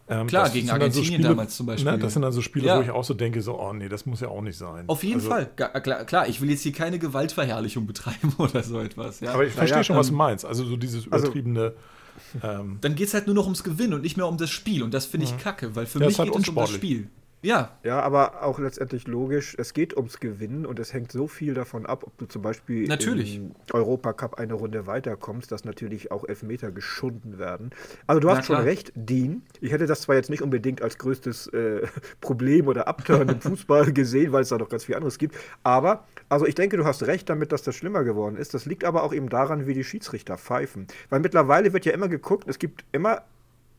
Ähm, 0.08 0.28
Klar, 0.28 0.50
gegen 0.50 0.70
Argentinien 0.70 1.06
so 1.06 1.14
Spiele, 1.14 1.30
damals 1.30 1.58
zum 1.58 1.66
Beispiel. 1.66 1.92
Ne, 1.92 1.98
das 1.98 2.14
sind 2.14 2.22
dann 2.22 2.32
so 2.32 2.42
Spiele, 2.42 2.68
ja. 2.68 2.78
wo 2.78 2.82
ich 2.84 2.92
auch 2.92 3.04
so 3.04 3.14
denke, 3.14 3.42
so, 3.42 3.60
oh 3.60 3.74
nee, 3.74 3.90
das 3.90 4.06
muss 4.06 4.22
ja 4.22 4.30
auch 4.30 4.42
nicht 4.42 4.58
sein. 4.58 4.86
Auf 4.88 5.04
jeden 5.04 5.16
also, 5.16 5.30
Fall. 5.30 5.50
Klar, 5.56 6.06
klar, 6.06 6.28
ich 6.28 6.42
will 6.42 6.50
jetzt 6.50 6.62
hier 6.62 6.74
keine 6.74 7.00
Gewaltverherrlichung 7.00 7.86
betreiben 7.86 8.34
oder 8.38 8.64
so 8.64 8.80
etwas. 8.80 9.20
Ja. 9.20 9.34
Aber 9.34 9.46
ich 9.46 9.54
verstehe 9.54 9.80
ja, 9.80 9.84
schon, 9.84 9.98
was 9.98 10.08
du 10.08 10.14
ähm, 10.14 10.18
meinst. 10.18 10.46
Also 10.46 10.64
so 10.64 10.78
dieses 10.78 11.12
also 11.12 11.26
übertriebene. 11.26 11.74
Also, 12.42 12.62
ähm, 12.62 12.78
dann 12.82 12.96
geht 12.96 13.08
es 13.08 13.14
halt 13.14 13.26
nur 13.26 13.36
noch 13.36 13.46
ums 13.46 13.64
Gewinnen 13.64 13.94
und 13.94 14.04
nicht 14.04 14.16
mehr 14.16 14.28
um 14.28 14.38
das 14.38 14.52
Spiel. 14.52 14.84
Und 14.84 14.94
das 14.94 15.06
finde 15.06 15.26
ich 15.26 15.34
mhm. 15.34 15.40
kacke, 15.40 15.76
weil 15.76 15.86
für 15.86 16.00
mich 16.00 16.18
halt 16.18 16.32
geht 16.32 16.44
es 16.44 16.50
um 16.50 16.56
das 16.56 16.70
Spiel. 16.70 17.10
Ja. 17.46 17.78
Ja, 17.84 18.02
aber 18.02 18.44
auch 18.44 18.60
letztendlich 18.60 19.08
logisch, 19.08 19.56
es 19.58 19.74
geht 19.74 19.96
ums 19.96 20.20
Gewinnen 20.20 20.66
und 20.66 20.80
es 20.80 20.94
hängt 20.94 21.12
so 21.12 21.28
viel 21.28 21.54
davon 21.54 21.86
ab, 21.86 22.04
ob 22.06 22.18
du 22.18 22.26
zum 22.26 22.42
Beispiel 22.42 22.88
natürlich. 22.88 23.38
im 23.38 23.52
Europacup 23.72 24.40
eine 24.40 24.56
Runde 24.56 24.88
weiterkommst, 24.88 25.52
dass 25.52 25.64
natürlich 25.64 26.12
auch 26.12 26.28
Elfmeter 26.28 26.72
geschunden 26.72 27.38
werden. 27.38 27.70
Also 28.08 28.20
du 28.20 28.30
hast 28.30 28.38
Na, 28.38 28.44
schon 28.44 28.56
recht, 28.58 28.92
Dean. 28.96 29.44
Ich 29.62 29.72
hätte 29.72 29.86
das 29.86 30.02
zwar 30.02 30.16
jetzt 30.16 30.30
nicht 30.30 30.42
unbedingt 30.42 30.82
als 30.82 30.98
größtes 30.98 31.48
äh, 31.48 31.88
Problem 32.22 32.68
oder 32.68 32.88
Abturn 32.88 33.30
im 33.30 33.40
Fußball 33.40 33.92
gesehen, 33.94 34.32
weil 34.32 34.42
es 34.42 34.50
da 34.50 34.58
noch 34.58 34.70
ganz 34.70 34.86
viel 34.86 34.96
anderes 34.96 35.18
gibt, 35.18 35.36
aber 35.64 36.06
also 36.30 36.48
ich 36.48 36.56
denke, 36.56 36.78
du 36.78 36.86
hast 36.86 37.04
recht 37.04 37.30
damit, 37.30 37.52
dass 37.52 37.62
das 37.62 37.76
schlimmer 37.76 38.04
geworden 38.04 38.38
ist. 38.38 38.54
Das 38.56 38.66
liegt 38.66 38.84
aber 38.84 39.04
auch 39.04 39.14
eben 39.14 39.30
daran, 39.30 39.68
wie 39.68 39.76
die 39.76 39.84
Schiedsrichter 39.84 40.38
pfeifen. 40.38 40.88
Weil 41.10 41.20
mittlerweile 41.20 41.74
wird 41.74 41.86
ja 41.86 41.94
immer 41.94 42.08
geguckt, 42.08 42.48
es 42.48 42.58
gibt 42.58 42.84
immer 42.92 43.22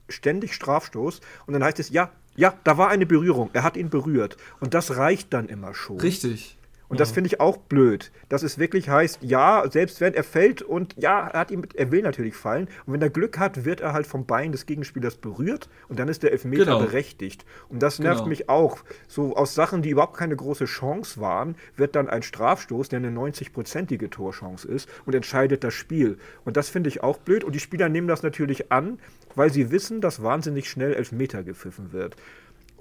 ständig 0.08 0.54
Strafstoß 0.54 1.20
und 1.46 1.54
dann 1.54 1.64
heißt 1.64 1.80
es, 1.80 1.90
ja, 1.90 2.12
ja, 2.36 2.54
da 2.64 2.78
war 2.78 2.88
eine 2.88 3.06
Berührung. 3.06 3.50
Er 3.52 3.62
hat 3.62 3.76
ihn 3.76 3.90
berührt. 3.90 4.36
Und 4.60 4.74
das 4.74 4.96
reicht 4.96 5.32
dann 5.32 5.48
immer 5.48 5.74
schon. 5.74 6.00
Richtig. 6.00 6.56
Und 6.88 7.00
das 7.00 7.10
finde 7.10 7.28
ich 7.28 7.40
auch 7.40 7.56
blöd, 7.56 8.12
dass 8.28 8.42
es 8.42 8.58
wirklich 8.58 8.88
heißt, 8.88 9.18
ja, 9.22 9.64
selbst 9.70 10.00
wenn 10.00 10.14
er 10.14 10.22
fällt 10.22 10.62
und 10.62 10.94
ja, 10.96 11.26
er, 11.28 11.40
hat 11.40 11.50
ihn, 11.50 11.66
er 11.74 11.90
will 11.90 12.02
natürlich 12.02 12.34
fallen. 12.34 12.68
Und 12.86 12.92
wenn 12.92 13.02
er 13.02 13.10
Glück 13.10 13.38
hat, 13.38 13.64
wird 13.64 13.80
er 13.80 13.92
halt 13.92 14.06
vom 14.06 14.26
Bein 14.26 14.52
des 14.52 14.66
Gegenspielers 14.66 15.16
berührt 15.16 15.68
und 15.88 15.98
dann 15.98 16.08
ist 16.08 16.22
der 16.22 16.32
Elfmeter 16.32 16.64
genau. 16.64 16.78
berechtigt. 16.80 17.44
Und 17.68 17.82
das 17.82 17.98
nervt 17.98 18.18
genau. 18.18 18.28
mich 18.28 18.48
auch. 18.48 18.78
So 19.08 19.36
aus 19.36 19.54
Sachen, 19.54 19.82
die 19.82 19.90
überhaupt 19.90 20.16
keine 20.16 20.36
große 20.36 20.66
Chance 20.66 21.20
waren, 21.20 21.56
wird 21.76 21.96
dann 21.96 22.08
ein 22.08 22.22
Strafstoß, 22.22 22.88
der 22.88 22.98
eine 22.98 23.10
90-prozentige 23.10 24.10
Torchance 24.10 24.66
ist 24.68 24.88
und 25.04 25.14
entscheidet 25.14 25.64
das 25.64 25.74
Spiel. 25.74 26.18
Und 26.44 26.56
das 26.56 26.68
finde 26.68 26.88
ich 26.88 27.02
auch 27.02 27.18
blöd. 27.18 27.42
Und 27.42 27.54
die 27.54 27.60
Spieler 27.60 27.88
nehmen 27.88 28.08
das 28.08 28.22
natürlich 28.22 28.70
an, 28.70 28.98
weil 29.34 29.52
sie 29.52 29.70
wissen, 29.70 30.00
dass 30.00 30.22
wahnsinnig 30.22 30.68
schnell 30.68 30.94
Elfmeter 30.94 31.42
gepfiffen 31.42 31.92
wird. 31.92 32.16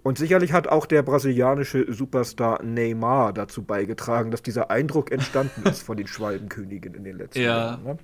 Und 0.05 0.19
sicherlich 0.19 0.53
hat 0.53 0.67
auch 0.67 0.85
der 0.85 1.01
brasilianische 1.01 1.91
Superstar 1.91 2.61
Neymar 2.61 3.33
dazu 3.33 3.63
beigetragen, 3.63 4.29
dass 4.29 4.43
dieser 4.43 4.69
Eindruck 4.69 5.11
entstanden 5.11 5.63
ist 5.67 5.81
von 5.81 5.97
den 5.97 6.05
Schwalbenkönigen 6.05 6.93
in 6.93 7.03
den 7.03 7.17
letzten 7.17 7.39
ja. 7.39 7.45
Jahren. 7.47 7.83
Ne? 7.83 7.97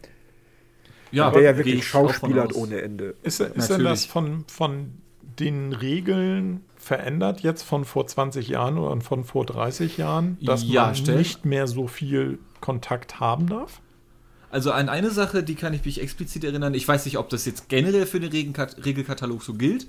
Ja, 1.12 1.30
der 1.30 1.44
ja 1.44 1.58
wirklich 1.58 1.88
Schauspieler 1.88 2.42
hat 2.42 2.56
ohne 2.56 2.82
Ende. 2.82 3.14
Ist, 3.22 3.40
ist 3.40 3.70
denn 3.70 3.84
das 3.84 4.06
von, 4.06 4.46
von 4.48 4.94
den 5.40 5.74
Regeln 5.74 6.62
verändert 6.76 7.42
jetzt 7.42 7.62
von 7.62 7.86
vor 7.86 8.08
20 8.08 8.48
Jahren 8.48 8.80
oder 8.80 9.00
von 9.00 9.24
vor 9.24 9.46
30 9.46 9.98
Jahren, 9.98 10.40
dass 10.42 10.64
ja, 10.68 10.88
man 10.88 10.96
stell. 10.96 11.18
nicht 11.20 11.46
mehr 11.46 11.68
so 11.68 11.86
viel 11.86 12.40
Kontakt 12.62 13.20
haben 13.20 13.46
darf? 13.46 13.80
Also 14.50 14.72
an 14.72 14.90
eine 14.90 15.12
Sache, 15.12 15.44
die 15.44 15.54
kann 15.54 15.76
ich 15.76 15.86
mich 15.86 16.02
explizit 16.02 16.46
erinnern. 16.46 16.74
Ich 16.74 16.88
weiß 16.88 17.06
nicht, 17.06 17.20
ob 17.20 17.30
das 17.30 17.46
jetzt 17.46 17.70
generell 17.70 18.08
für 18.08 18.20
den 18.20 18.32
Regelkatalog 18.32 19.44
so 19.44 19.54
gilt, 19.54 19.86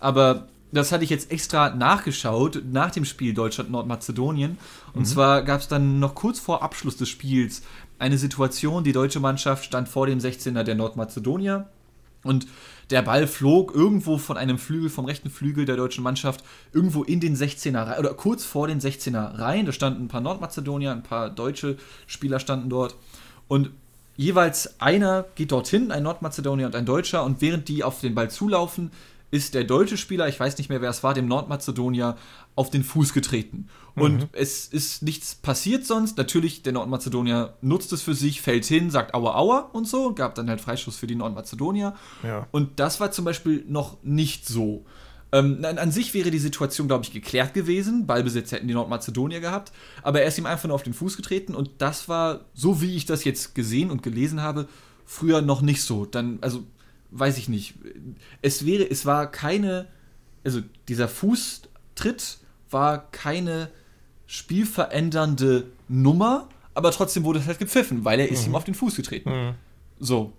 aber 0.00 0.48
das 0.72 0.90
hatte 0.90 1.04
ich 1.04 1.10
jetzt 1.10 1.30
extra 1.30 1.70
nachgeschaut 1.70 2.62
nach 2.70 2.90
dem 2.90 3.04
Spiel 3.04 3.34
Deutschland-Nordmazedonien. 3.34 4.58
Und 4.94 5.00
mhm. 5.00 5.04
zwar 5.06 5.42
gab 5.42 5.60
es 5.60 5.68
dann 5.68 5.98
noch 5.98 6.14
kurz 6.14 6.40
vor 6.40 6.62
Abschluss 6.62 6.96
des 6.96 7.08
Spiels 7.08 7.62
eine 8.02 8.18
Situation, 8.18 8.82
die 8.82 8.92
deutsche 8.92 9.20
Mannschaft 9.20 9.64
stand 9.64 9.88
vor 9.88 10.08
dem 10.08 10.18
16er 10.18 10.64
der 10.64 10.74
Nordmazedonier 10.74 11.68
und 12.24 12.48
der 12.90 13.02
Ball 13.02 13.28
flog 13.28 13.74
irgendwo 13.74 14.18
von 14.18 14.36
einem 14.36 14.58
Flügel, 14.58 14.90
vom 14.90 15.04
rechten 15.04 15.30
Flügel 15.30 15.64
der 15.64 15.76
deutschen 15.76 16.02
Mannschaft, 16.02 16.44
irgendwo 16.72 17.04
in 17.04 17.20
den 17.20 17.36
16er 17.36 17.86
rein, 17.86 17.98
oder 18.00 18.14
kurz 18.14 18.44
vor 18.44 18.66
den 18.66 18.80
16er 18.80 19.38
rein. 19.38 19.66
Da 19.66 19.72
standen 19.72 20.04
ein 20.04 20.08
paar 20.08 20.20
Nordmazedonier, 20.20 20.90
ein 20.90 21.04
paar 21.04 21.30
deutsche 21.30 21.76
Spieler 22.06 22.40
standen 22.40 22.68
dort. 22.68 22.96
Und 23.48 23.70
jeweils 24.16 24.80
einer 24.80 25.24
geht 25.36 25.52
dorthin, 25.52 25.90
ein 25.90 26.02
Nordmazedonier 26.02 26.66
und 26.66 26.76
ein 26.76 26.86
Deutscher, 26.86 27.24
und 27.24 27.40
während 27.40 27.68
die 27.68 27.84
auf 27.84 28.00
den 28.00 28.14
Ball 28.14 28.30
zulaufen, 28.30 28.90
ist 29.32 29.54
der 29.54 29.64
deutsche 29.64 29.96
Spieler, 29.96 30.28
ich 30.28 30.38
weiß 30.38 30.58
nicht 30.58 30.68
mehr, 30.68 30.82
wer 30.82 30.90
es 30.90 31.02
war, 31.02 31.14
dem 31.14 31.26
Nordmazedonier 31.26 32.16
auf 32.54 32.68
den 32.68 32.84
Fuß 32.84 33.14
getreten. 33.14 33.68
Und 33.94 34.20
mhm. 34.20 34.28
es 34.32 34.66
ist 34.66 35.02
nichts 35.02 35.34
passiert 35.34 35.86
sonst. 35.86 36.18
Natürlich, 36.18 36.62
der 36.62 36.74
Nordmazedonier 36.74 37.54
nutzt 37.62 37.94
es 37.94 38.02
für 38.02 38.14
sich, 38.14 38.42
fällt 38.42 38.66
hin, 38.66 38.90
sagt 38.90 39.14
Aua, 39.14 39.34
Aua 39.36 39.70
und 39.72 39.88
so, 39.88 40.14
gab 40.14 40.34
dann 40.34 40.50
halt 40.50 40.60
Freischuss 40.60 40.96
für 40.96 41.06
die 41.06 41.14
Nordmazedonier. 41.14 41.94
Ja. 42.22 42.46
Und 42.50 42.78
das 42.78 43.00
war 43.00 43.10
zum 43.10 43.24
Beispiel 43.24 43.64
noch 43.66 43.96
nicht 44.02 44.46
so. 44.46 44.84
Ähm, 45.32 45.64
an, 45.64 45.78
an, 45.78 45.90
sich 45.90 46.12
wäre 46.12 46.30
die 46.30 46.38
Situation, 46.38 46.86
glaube 46.86 47.04
ich, 47.04 47.10
geklärt 47.10 47.54
gewesen. 47.54 48.06
Ballbesitz 48.06 48.52
hätten 48.52 48.68
die 48.68 48.74
Nordmazedonier 48.74 49.40
gehabt. 49.40 49.72
Aber 50.02 50.20
er 50.20 50.28
ist 50.28 50.36
ihm 50.36 50.44
einfach 50.44 50.68
nur 50.68 50.74
auf 50.74 50.82
den 50.82 50.92
Fuß 50.92 51.16
getreten 51.16 51.54
und 51.54 51.70
das 51.78 52.06
war, 52.06 52.40
so 52.52 52.82
wie 52.82 52.96
ich 52.96 53.06
das 53.06 53.24
jetzt 53.24 53.54
gesehen 53.54 53.90
und 53.90 54.02
gelesen 54.02 54.42
habe, 54.42 54.68
früher 55.06 55.40
noch 55.40 55.62
nicht 55.62 55.80
so. 55.80 56.04
Dann, 56.04 56.36
also 56.42 56.64
weiß 57.12 57.38
ich 57.38 57.48
nicht. 57.48 57.74
Es 58.40 58.66
wäre, 58.66 58.88
es 58.90 59.06
war 59.06 59.30
keine, 59.30 59.86
also 60.44 60.60
dieser 60.88 61.08
Fußtritt 61.08 62.38
war 62.70 63.10
keine 63.10 63.70
spielverändernde 64.26 65.70
Nummer, 65.88 66.48
aber 66.74 66.90
trotzdem 66.90 67.24
wurde 67.24 67.38
es 67.38 67.46
halt 67.46 67.58
gepfiffen, 67.58 68.04
weil 68.04 68.18
er 68.18 68.30
ist 68.30 68.46
mhm. 68.46 68.52
ihm 68.52 68.56
auf 68.56 68.64
den 68.64 68.74
Fuß 68.74 68.96
getreten. 68.96 69.30
Mhm. 69.30 69.54
So. 69.98 70.32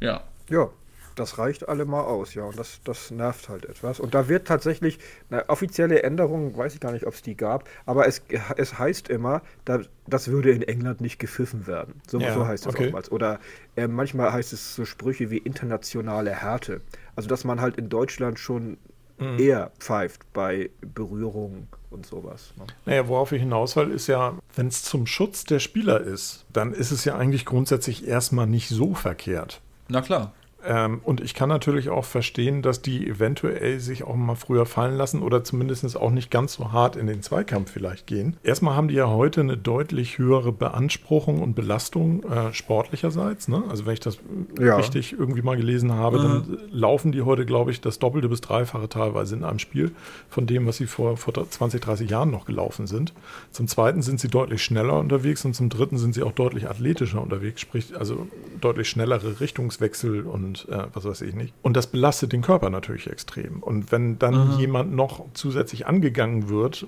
Ja. 0.00 0.24
Ja, 0.50 0.68
das 1.16 1.38
reicht 1.38 1.68
allemal 1.68 2.04
aus, 2.04 2.34
ja. 2.34 2.44
Und 2.44 2.58
das, 2.58 2.80
das 2.84 3.10
nervt 3.10 3.48
halt 3.48 3.64
etwas. 3.64 3.98
Und 3.98 4.14
da 4.14 4.28
wird 4.28 4.46
tatsächlich, 4.46 4.98
eine 5.30 5.48
offizielle 5.48 6.02
Änderung, 6.02 6.56
weiß 6.56 6.74
ich 6.74 6.80
gar 6.80 6.92
nicht, 6.92 7.06
ob 7.06 7.14
es 7.14 7.22
die 7.22 7.36
gab, 7.36 7.68
aber 7.86 8.06
es, 8.06 8.22
es 8.56 8.78
heißt 8.78 9.08
immer, 9.08 9.42
da, 9.64 9.80
das 10.06 10.28
würde 10.28 10.52
in 10.52 10.62
England 10.62 11.00
nicht 11.00 11.18
gepfiffen 11.18 11.66
werden. 11.66 12.00
So, 12.06 12.20
ja, 12.20 12.32
so 12.34 12.46
heißt 12.46 12.66
es 12.66 12.74
okay. 12.74 12.84
oftmals. 12.84 13.10
Oder 13.10 13.40
äh, 13.74 13.88
manchmal 13.88 14.32
heißt 14.32 14.52
es 14.52 14.74
so 14.76 14.84
Sprüche 14.84 15.30
wie 15.30 15.38
internationale 15.38 16.30
Härte. 16.30 16.82
Also, 17.16 17.28
dass 17.28 17.44
man 17.44 17.60
halt 17.60 17.76
in 17.76 17.88
Deutschland 17.88 18.38
schon 18.38 18.76
mhm. 19.18 19.38
eher 19.38 19.72
pfeift 19.78 20.32
bei 20.32 20.70
Berührungen 20.80 21.68
und 21.90 22.06
sowas. 22.06 22.52
Ne? 22.56 22.66
Naja, 22.84 23.08
worauf 23.08 23.32
ich 23.32 23.40
hinaus 23.40 23.76
will, 23.76 23.90
ist 23.90 24.06
ja, 24.06 24.34
wenn 24.54 24.68
es 24.68 24.82
zum 24.82 25.06
Schutz 25.06 25.44
der 25.44 25.60
Spieler 25.60 26.00
ist, 26.00 26.44
dann 26.52 26.72
ist 26.72 26.90
es 26.90 27.04
ja 27.04 27.16
eigentlich 27.16 27.46
grundsätzlich 27.46 28.06
erstmal 28.06 28.46
nicht 28.46 28.68
so 28.68 28.94
verkehrt. 28.94 29.62
Na 29.88 30.02
klar. 30.02 30.34
Ähm, 30.66 31.00
und 31.04 31.20
ich 31.20 31.34
kann 31.34 31.48
natürlich 31.48 31.88
auch 31.88 32.04
verstehen, 32.04 32.62
dass 32.62 32.82
die 32.82 33.06
eventuell 33.06 33.78
sich 33.78 34.04
auch 34.04 34.16
mal 34.16 34.34
früher 34.34 34.66
fallen 34.66 34.96
lassen 34.96 35.22
oder 35.22 35.44
zumindest 35.44 35.96
auch 35.96 36.10
nicht 36.10 36.30
ganz 36.30 36.54
so 36.54 36.72
hart 36.72 36.96
in 36.96 37.06
den 37.06 37.22
Zweikampf 37.22 37.70
vielleicht 37.70 38.06
gehen. 38.06 38.36
Erstmal 38.42 38.74
haben 38.74 38.88
die 38.88 38.94
ja 38.94 39.08
heute 39.08 39.42
eine 39.42 39.56
deutlich 39.56 40.18
höhere 40.18 40.52
Beanspruchung 40.52 41.42
und 41.42 41.54
Belastung 41.54 42.24
äh, 42.24 42.52
sportlicherseits. 42.52 43.48
Ne? 43.48 43.62
Also 43.68 43.86
wenn 43.86 43.94
ich 43.94 44.00
das 44.00 44.18
ja. 44.58 44.76
richtig 44.76 45.12
irgendwie 45.12 45.42
mal 45.42 45.56
gelesen 45.56 45.92
habe, 45.92 46.18
mhm. 46.18 46.22
dann 46.22 46.58
laufen 46.70 47.12
die 47.12 47.22
heute, 47.22 47.46
glaube 47.46 47.70
ich, 47.70 47.80
das 47.80 47.98
Doppelte 47.98 48.28
bis 48.28 48.40
Dreifache 48.40 48.88
teilweise 48.88 49.36
in 49.36 49.44
einem 49.44 49.58
Spiel 49.58 49.92
von 50.28 50.46
dem, 50.46 50.66
was 50.66 50.78
sie 50.78 50.86
vor, 50.86 51.16
vor 51.16 51.34
20, 51.48 51.80
30 51.80 52.10
Jahren 52.10 52.30
noch 52.30 52.44
gelaufen 52.44 52.86
sind. 52.86 53.12
Zum 53.52 53.68
Zweiten 53.68 54.02
sind 54.02 54.18
sie 54.20 54.28
deutlich 54.28 54.62
schneller 54.62 54.98
unterwegs 54.98 55.44
und 55.44 55.54
zum 55.54 55.68
Dritten 55.68 55.98
sind 55.98 56.14
sie 56.14 56.22
auch 56.22 56.32
deutlich 56.32 56.68
athletischer 56.68 57.22
unterwegs, 57.22 57.60
sprich 57.60 57.96
also 57.96 58.26
deutlich 58.60 58.88
schnellere 58.88 59.40
Richtungswechsel 59.40 60.22
und 60.22 60.55
äh, 60.64 60.84
was 60.92 61.04
weiß 61.04 61.20
ich 61.22 61.34
nicht. 61.34 61.54
Und 61.62 61.76
das 61.76 61.86
belastet 61.86 62.32
den 62.32 62.42
Körper 62.42 62.70
natürlich 62.70 63.08
extrem. 63.08 63.62
Und 63.62 63.92
wenn 63.92 64.18
dann 64.18 64.54
mhm. 64.54 64.58
jemand 64.58 64.92
noch 64.94 65.24
zusätzlich 65.34 65.86
angegangen 65.86 66.48
wird, 66.48 66.86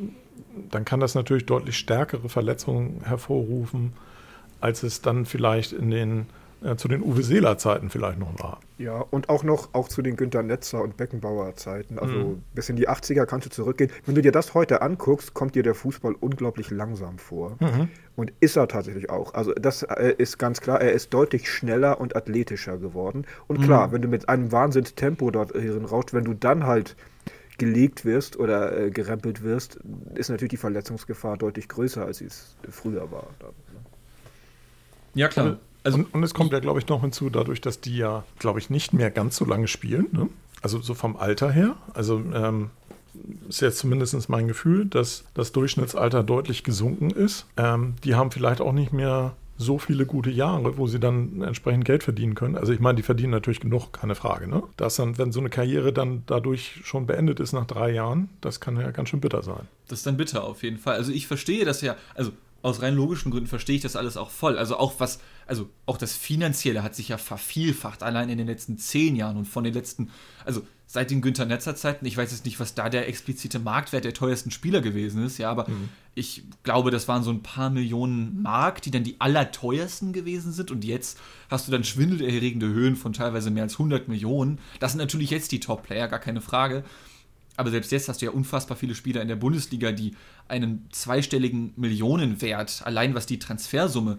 dann 0.70 0.84
kann 0.84 1.00
das 1.00 1.14
natürlich 1.14 1.46
deutlich 1.46 1.76
stärkere 1.76 2.28
Verletzungen 2.28 3.02
hervorrufen, 3.04 3.92
als 4.60 4.82
es 4.82 5.02
dann 5.02 5.26
vielleicht 5.26 5.72
in 5.72 5.90
den 5.90 6.26
äh, 6.62 6.76
zu 6.76 6.88
den 6.88 7.02
Uwe 7.02 7.22
Seeler 7.22 7.56
Zeiten 7.58 7.88
vielleicht 7.90 8.18
noch 8.18 8.38
war. 8.40 8.60
Ja, 8.78 9.04
und 9.10 9.28
auch 9.28 9.44
noch 9.44 9.74
auch 9.74 9.88
zu 9.88 10.02
den 10.02 10.16
Günter 10.16 10.42
Netzer 10.42 10.82
und 10.82 10.96
Beckenbauer 10.96 11.54
Zeiten. 11.56 11.98
Also 11.98 12.14
mhm. 12.14 12.42
bis 12.54 12.68
in 12.68 12.76
die 12.76 12.88
80er 12.88 13.26
kannst 13.26 13.46
du 13.46 13.50
zurückgehen. 13.50 13.90
Wenn 14.06 14.14
du 14.14 14.22
dir 14.22 14.32
das 14.32 14.54
heute 14.54 14.82
anguckst, 14.82 15.34
kommt 15.34 15.54
dir 15.54 15.62
der 15.62 15.74
Fußball 15.74 16.14
unglaublich 16.18 16.70
langsam 16.70 17.18
vor. 17.18 17.56
Mhm. 17.60 17.88
Und 18.16 18.32
ist 18.40 18.56
er 18.56 18.66
tatsächlich 18.66 19.10
auch. 19.10 19.34
Also 19.34 19.52
das 19.52 19.84
äh, 19.84 20.14
ist 20.18 20.38
ganz 20.38 20.60
klar, 20.60 20.80
er 20.80 20.92
ist 20.92 21.14
deutlich 21.14 21.48
schneller 21.50 22.00
und 22.00 22.16
athletischer 22.16 22.78
geworden. 22.78 23.24
Und 23.46 23.62
klar, 23.62 23.88
mhm. 23.88 23.92
wenn 23.92 24.02
du 24.02 24.08
mit 24.08 24.28
einem 24.28 24.50
Wahnsinnstempo 24.50 25.30
dort 25.30 25.52
hierin 25.52 25.84
rauscht, 25.84 26.12
wenn 26.12 26.24
du 26.24 26.34
dann 26.34 26.66
halt 26.66 26.96
gelegt 27.58 28.04
wirst 28.04 28.38
oder 28.38 28.76
äh, 28.76 28.90
gerempelt 28.90 29.42
wirst, 29.42 29.78
ist 30.14 30.30
natürlich 30.30 30.50
die 30.50 30.56
Verletzungsgefahr 30.56 31.36
deutlich 31.36 31.68
größer, 31.68 32.04
als 32.04 32.18
sie 32.18 32.26
es 32.26 32.56
früher 32.68 33.10
war. 33.10 33.26
Dann, 33.40 33.50
ne? 33.50 33.80
Ja, 35.14 35.28
klar. 35.28 35.58
Also, 35.88 35.98
also, 35.98 36.08
und, 36.08 36.14
und, 36.14 36.22
es 36.22 36.34
kommt 36.34 36.52
ja, 36.52 36.60
glaube 36.60 36.78
ich, 36.78 36.88
noch 36.88 37.00
hinzu, 37.00 37.30
dadurch, 37.30 37.60
dass 37.60 37.80
die 37.80 37.96
ja, 37.96 38.24
glaube 38.38 38.58
ich, 38.58 38.70
nicht 38.70 38.92
mehr 38.92 39.10
ganz 39.10 39.36
so 39.36 39.44
lange 39.44 39.68
spielen. 39.68 40.06
Ne? 40.12 40.28
Also 40.62 40.80
so 40.80 40.94
vom 40.94 41.16
Alter 41.16 41.50
her. 41.50 41.76
Also 41.94 42.22
ähm, 42.34 42.70
ist 43.48 43.60
jetzt 43.60 43.78
zumindest 43.78 44.28
mein 44.28 44.48
Gefühl, 44.48 44.84
dass 44.86 45.24
das 45.34 45.52
Durchschnittsalter 45.52 46.22
deutlich 46.22 46.64
gesunken 46.64 47.10
ist. 47.10 47.46
Ähm, 47.56 47.94
die 48.04 48.14
haben 48.14 48.30
vielleicht 48.30 48.60
auch 48.60 48.72
nicht 48.72 48.92
mehr 48.92 49.34
so 49.60 49.78
viele 49.78 50.06
gute 50.06 50.30
Jahre, 50.30 50.78
wo 50.78 50.86
sie 50.86 51.00
dann 51.00 51.42
entsprechend 51.42 51.84
Geld 51.84 52.04
verdienen 52.04 52.36
können. 52.36 52.56
Also 52.56 52.72
ich 52.72 52.78
meine, 52.78 52.94
die 52.94 53.02
verdienen 53.02 53.32
natürlich 53.32 53.58
genug, 53.58 53.92
keine 53.92 54.14
Frage. 54.14 54.46
Ne? 54.46 54.62
Dass 54.76 54.96
dann, 54.96 55.18
wenn 55.18 55.32
so 55.32 55.40
eine 55.40 55.50
Karriere 55.50 55.92
dann 55.92 56.22
dadurch 56.26 56.80
schon 56.84 57.06
beendet 57.06 57.40
ist 57.40 57.52
nach 57.52 57.66
drei 57.66 57.90
Jahren, 57.90 58.28
das 58.40 58.60
kann 58.60 58.76
ja 58.76 58.90
ganz 58.92 59.08
schön 59.08 59.20
bitter 59.20 59.42
sein. 59.42 59.66
Das 59.88 60.00
ist 60.00 60.06
dann 60.06 60.16
bitter 60.16 60.44
auf 60.44 60.62
jeden 60.62 60.78
Fall. 60.78 60.94
Also 60.94 61.10
ich 61.10 61.26
verstehe 61.26 61.64
das 61.64 61.80
ja, 61.80 61.96
also 62.14 62.30
aus 62.62 62.82
rein 62.82 62.94
logischen 62.94 63.30
Gründen 63.30 63.48
verstehe 63.48 63.76
ich 63.76 63.82
das 63.82 63.96
alles 63.96 64.16
auch 64.16 64.30
voll. 64.30 64.58
Also 64.58 64.76
auch 64.76 64.94
was, 64.98 65.20
also 65.48 65.70
auch 65.86 65.96
das 65.96 66.14
Finanzielle 66.14 66.82
hat 66.82 66.94
sich 66.94 67.08
ja 67.08 67.18
vervielfacht, 67.18 68.02
allein 68.02 68.28
in 68.28 68.38
den 68.38 68.46
letzten 68.46 68.78
zehn 68.78 69.16
Jahren 69.16 69.36
und 69.38 69.46
von 69.46 69.64
den 69.64 69.72
letzten, 69.72 70.10
also 70.44 70.62
seit 70.86 71.10
den 71.10 71.22
Günther 71.22 71.46
Netzer 71.46 71.74
Zeiten, 71.74 72.04
ich 72.06 72.16
weiß 72.16 72.30
jetzt 72.32 72.44
nicht, 72.44 72.60
was 72.60 72.74
da 72.74 72.88
der 72.88 73.08
explizite 73.08 73.58
Marktwert 73.58 74.04
der 74.04 74.14
teuersten 74.14 74.50
Spieler 74.50 74.82
gewesen 74.82 75.24
ist, 75.24 75.38
ja, 75.38 75.50
aber 75.50 75.68
mhm. 75.68 75.88
ich 76.14 76.44
glaube, 76.62 76.90
das 76.90 77.08
waren 77.08 77.22
so 77.22 77.30
ein 77.30 77.42
paar 77.42 77.70
Millionen 77.70 78.42
Mark, 78.42 78.82
die 78.82 78.90
dann 78.90 79.04
die 79.04 79.20
allerteuersten 79.20 80.12
gewesen 80.12 80.52
sind 80.52 80.70
und 80.70 80.84
jetzt 80.84 81.18
hast 81.50 81.66
du 81.66 81.72
dann 81.72 81.82
schwindelerregende 81.82 82.68
Höhen 82.68 82.94
von 82.94 83.14
teilweise 83.14 83.50
mehr 83.50 83.64
als 83.64 83.74
100 83.74 84.06
Millionen. 84.08 84.58
Das 84.80 84.92
sind 84.92 84.98
natürlich 84.98 85.30
jetzt 85.30 85.50
die 85.52 85.60
Top-Player, 85.60 86.08
gar 86.08 86.20
keine 86.20 86.42
Frage. 86.42 86.84
Aber 87.56 87.70
selbst 87.70 87.90
jetzt 87.90 88.08
hast 88.08 88.22
du 88.22 88.26
ja 88.26 88.32
unfassbar 88.32 88.76
viele 88.76 88.94
Spieler 88.94 89.20
in 89.20 89.28
der 89.28 89.34
Bundesliga, 89.34 89.92
die 89.92 90.14
einen 90.46 90.88
zweistelligen 90.92 91.72
Millionenwert, 91.74 92.82
allein 92.84 93.14
was 93.14 93.26
die 93.26 93.40
Transfersumme 93.40 94.18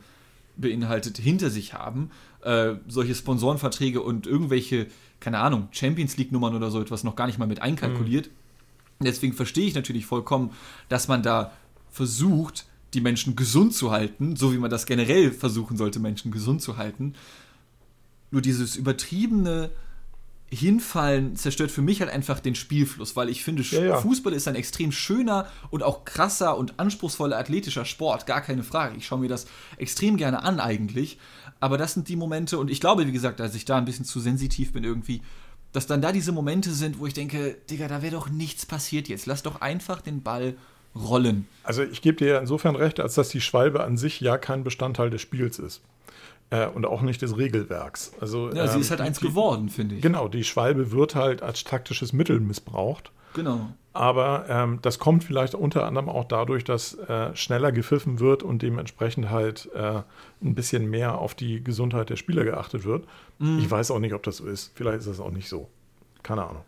beinhaltet, 0.62 1.18
hinter 1.18 1.50
sich 1.50 1.74
haben. 1.74 2.12
Äh, 2.42 2.76
solche 2.88 3.16
Sponsorenverträge 3.16 4.02
und 4.02 4.28
irgendwelche, 4.28 4.88
keine 5.20 5.40
Ahnung, 5.40 5.68
Champions 5.72 6.18
League-Nummern 6.18 6.56
oder 6.56 6.72
so 6.72 6.82
etwas 6.82 7.04
noch 7.04 7.16
gar 7.16 7.28
nicht 7.28 7.40
mal 7.40 7.48
mit 7.48 7.62
einkalkuliert. 7.62 8.28
Mhm. 8.28 9.06
Deswegen 9.06 9.34
verstehe 9.34 9.68
ich 9.68 9.76
natürlich 9.76 10.06
vollkommen, 10.06 10.52
dass 10.90 11.08
man 11.08 11.24
da 11.24 11.52
versucht, 11.90 12.66
die 12.94 13.02
Menschen 13.02 13.36
gesund 13.36 13.74
zu 13.74 13.92
halten, 13.92 14.36
so 14.36 14.54
wie 14.54 14.58
man 14.58 14.70
das 14.70 14.86
generell 14.86 15.32
versuchen 15.32 15.78
sollte, 15.78 16.00
Menschen 16.00 16.32
gesund 16.32 16.62
zu 16.62 16.78
halten. 16.78 17.14
Nur 18.32 18.42
dieses 18.42 18.76
übertriebene 18.76 19.72
Hinfallen 20.52 21.36
zerstört 21.36 21.72
für 21.72 21.82
mich 21.82 22.02
halt 22.02 22.12
einfach 22.12 22.40
den 22.40 22.56
Spielfluss, 22.56 23.16
weil 23.16 23.30
ich 23.30 23.44
finde, 23.44 23.62
ja, 23.64 23.84
ja. 23.84 23.98
Fußball 24.02 24.34
ist 24.34 24.48
ein 24.48 24.56
extrem 24.56 24.92
schöner 24.92 25.48
und 25.70 25.84
auch 25.84 26.06
krasser 26.06 26.58
und 26.58 26.80
anspruchsvoller 26.80 27.38
athletischer 27.38 27.86
Sport, 27.86 28.26
gar 28.26 28.42
keine 28.42 28.64
Frage. 28.64 28.98
Ich 28.98 29.06
schaue 29.06 29.20
mir 29.20 29.30
das 29.30 29.46
extrem 29.78 30.18
gerne 30.18 30.44
an 30.44 30.60
eigentlich, 30.60 31.20
aber 31.60 31.78
das 31.78 31.94
sind 31.94 32.08
die 32.08 32.16
Momente 32.16 32.58
und 32.58 32.72
ich 32.72 32.80
glaube, 32.80 33.06
wie 33.06 33.12
gesagt, 33.12 33.40
dass 33.40 33.54
ich 33.54 33.66
da 33.66 33.78
ein 33.78 33.86
bisschen 33.86 34.06
zu 34.06 34.20
sensitiv 34.20 34.74
bin 34.74 34.84
irgendwie, 34.84 35.22
dass 35.72 35.86
dann 35.86 36.02
da 36.02 36.12
diese 36.12 36.32
Momente 36.32 36.72
sind, 36.72 37.00
wo 37.00 37.06
ich 37.06 37.14
denke, 37.14 37.58
Digga, 37.70 37.88
da 37.88 38.02
wäre 38.02 38.16
doch 38.16 38.30
nichts 38.30 38.66
passiert 38.66 39.08
jetzt. 39.08 39.28
Lass 39.28 39.44
doch 39.44 39.62
einfach 39.62 40.02
den 40.02 40.24
Ball 40.24 40.56
rollen. 40.96 41.48
Also 41.64 41.84
ich 41.84 42.02
gebe 42.02 42.18
dir 42.18 42.40
insofern 42.40 42.76
recht, 42.76 43.00
als 43.00 43.14
dass 43.16 43.30
die 43.30 43.42
Schwalbe 43.42 43.84
an 43.84 43.98
sich 43.98 44.20
ja 44.20 44.38
kein 44.38 44.64
Bestandteil 44.64 45.12
des 45.12 45.22
Spiels 45.22 45.60
ist. 45.60 45.82
Äh, 46.52 46.68
und 46.68 46.86
auch 46.86 47.02
nicht 47.02 47.22
des 47.22 47.38
Regelwerks. 47.38 48.12
Also, 48.20 48.52
ja, 48.52 48.68
sie 48.68 48.76
ähm, 48.76 48.82
ist 48.82 48.90
halt 48.90 49.02
eins 49.02 49.20
die, 49.20 49.28
geworden, 49.28 49.70
finde 49.70 49.96
ich. 49.96 50.02
Genau, 50.02 50.28
die 50.28 50.44
Schwalbe 50.44 50.92
wird 50.92 51.16
halt 51.16 51.44
als 51.44 51.64
taktisches 51.64 52.12
Mittel 52.12 52.40
missbraucht. 52.40 53.12
Genau. 53.34 53.70
Aber 53.94 54.46
ähm, 54.50 54.80
das 54.82 55.00
kommt 55.00 55.24
vielleicht 55.24 55.56
unter 55.56 55.86
anderem 55.86 56.10
auch 56.10 56.26
dadurch, 56.26 56.64
dass 56.64 56.94
äh, 56.94 57.36
schneller 57.36 57.72
gepfiffen 57.72 58.20
wird 58.20 58.44
und 58.44 58.62
dementsprechend 58.62 59.30
halt 59.30 59.70
äh, 59.74 60.02
ein 60.42 60.56
bisschen 60.56 60.90
mehr 60.90 61.18
auf 61.18 61.36
die 61.36 61.64
Gesundheit 61.64 62.10
der 62.10 62.16
Spieler 62.16 62.44
geachtet 62.44 62.86
wird. 62.86 63.06
Mm. 63.40 63.60
Ich 63.60 63.70
weiß 63.70 63.92
auch 63.92 64.00
nicht, 64.00 64.14
ob 64.14 64.24
das 64.24 64.38
so 64.38 64.46
ist. 64.46 64.72
Vielleicht 64.76 65.00
ist 65.00 65.08
das 65.08 65.20
auch 65.20 65.32
nicht 65.32 65.50
so. 65.50 65.70
Keine 66.24 66.46
Ahnung. 66.46 66.64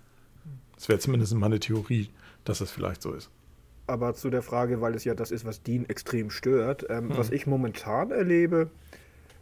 Es 0.77 0.89
wäre 0.89 0.99
zumindest 0.99 1.33
meine 1.35 1.59
Theorie, 1.59 2.09
dass 2.43 2.59
das 2.59 2.71
vielleicht 2.71 3.01
so 3.01 3.13
ist. 3.13 3.29
Aber 3.87 4.13
zu 4.13 4.29
der 4.29 4.41
Frage, 4.41 4.81
weil 4.81 4.95
es 4.95 5.03
ja 5.03 5.13
das 5.13 5.31
ist, 5.31 5.45
was 5.45 5.61
Dean 5.63 5.85
extrem 5.85 6.31
stört, 6.31 6.85
ähm, 6.89 7.09
hm. 7.09 7.17
was 7.17 7.29
ich 7.29 7.45
momentan 7.45 8.11
erlebe, 8.11 8.71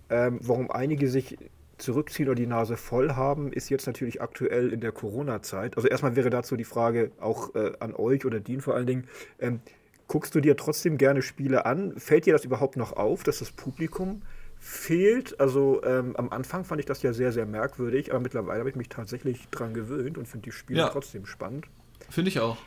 ähm, 0.09 0.39
warum 0.41 0.71
einige 0.71 1.07
sich 1.07 1.37
zurückziehen 1.77 2.27
oder 2.27 2.35
die 2.35 2.47
Nase 2.47 2.77
voll 2.77 3.13
haben, 3.13 3.53
ist 3.53 3.69
jetzt 3.69 3.87
natürlich 3.87 4.21
aktuell 4.21 4.73
in 4.73 4.81
der 4.81 4.91
Corona-Zeit. 4.91 5.77
Also 5.77 5.87
erstmal 5.87 6.15
wäre 6.15 6.29
dazu 6.29 6.55
die 6.57 6.65
Frage 6.65 7.11
auch 7.19 7.55
äh, 7.55 7.71
an 7.79 7.95
euch 7.95 8.25
oder 8.25 8.39
Dean 8.39 8.61
vor 8.61 8.75
allen 8.75 8.87
Dingen. 8.87 9.07
Ähm, 9.39 9.61
guckst 10.07 10.35
du 10.35 10.41
dir 10.41 10.57
trotzdem 10.57 10.97
gerne 10.97 11.21
Spiele 11.21 11.65
an? 11.65 11.93
Fällt 11.97 12.25
dir 12.25 12.33
das 12.33 12.45
überhaupt 12.45 12.77
noch 12.77 12.93
auf, 12.93 13.23
dass 13.23 13.39
das 13.39 13.51
Publikum 13.51 14.21
fehlt? 14.59 15.39
Also 15.39 15.81
ähm, 15.83 16.15
am 16.17 16.29
Anfang 16.29 16.65
fand 16.65 16.79
ich 16.79 16.85
das 16.85 17.01
ja 17.01 17.13
sehr, 17.13 17.31
sehr 17.31 17.45
merkwürdig, 17.45 18.11
aber 18.11 18.19
mittlerweile 18.19 18.59
habe 18.59 18.69
ich 18.69 18.75
mich 18.75 18.89
tatsächlich 18.89 19.47
dran 19.49 19.73
gewöhnt 19.73 20.17
und 20.17 20.27
finde 20.27 20.45
die 20.45 20.51
Spiele 20.51 20.79
ja. 20.79 20.89
trotzdem 20.89 21.25
spannend. 21.25 21.67
Finde 22.09 22.29
ich 22.29 22.39
auch. 22.39 22.57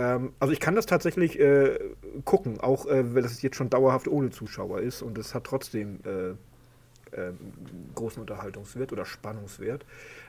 Ähm, 0.00 0.32
also 0.40 0.52
ich 0.52 0.60
kann 0.60 0.74
das 0.74 0.86
tatsächlich 0.86 1.38
äh, 1.38 1.78
gucken, 2.24 2.58
auch 2.60 2.86
äh, 2.86 3.14
wenn 3.14 3.22
das 3.22 3.42
jetzt 3.42 3.56
schon 3.56 3.68
dauerhaft 3.68 4.08
ohne 4.08 4.30
Zuschauer 4.30 4.80
ist 4.80 5.02
und 5.02 5.18
es 5.18 5.34
hat 5.34 5.44
trotzdem 5.44 6.00
äh, 6.04 6.34
ähm, 7.12 7.36
großen 7.94 8.20
Unterhaltungswert 8.20 8.92
oder 8.92 9.04
Spannungswert. 9.04 9.84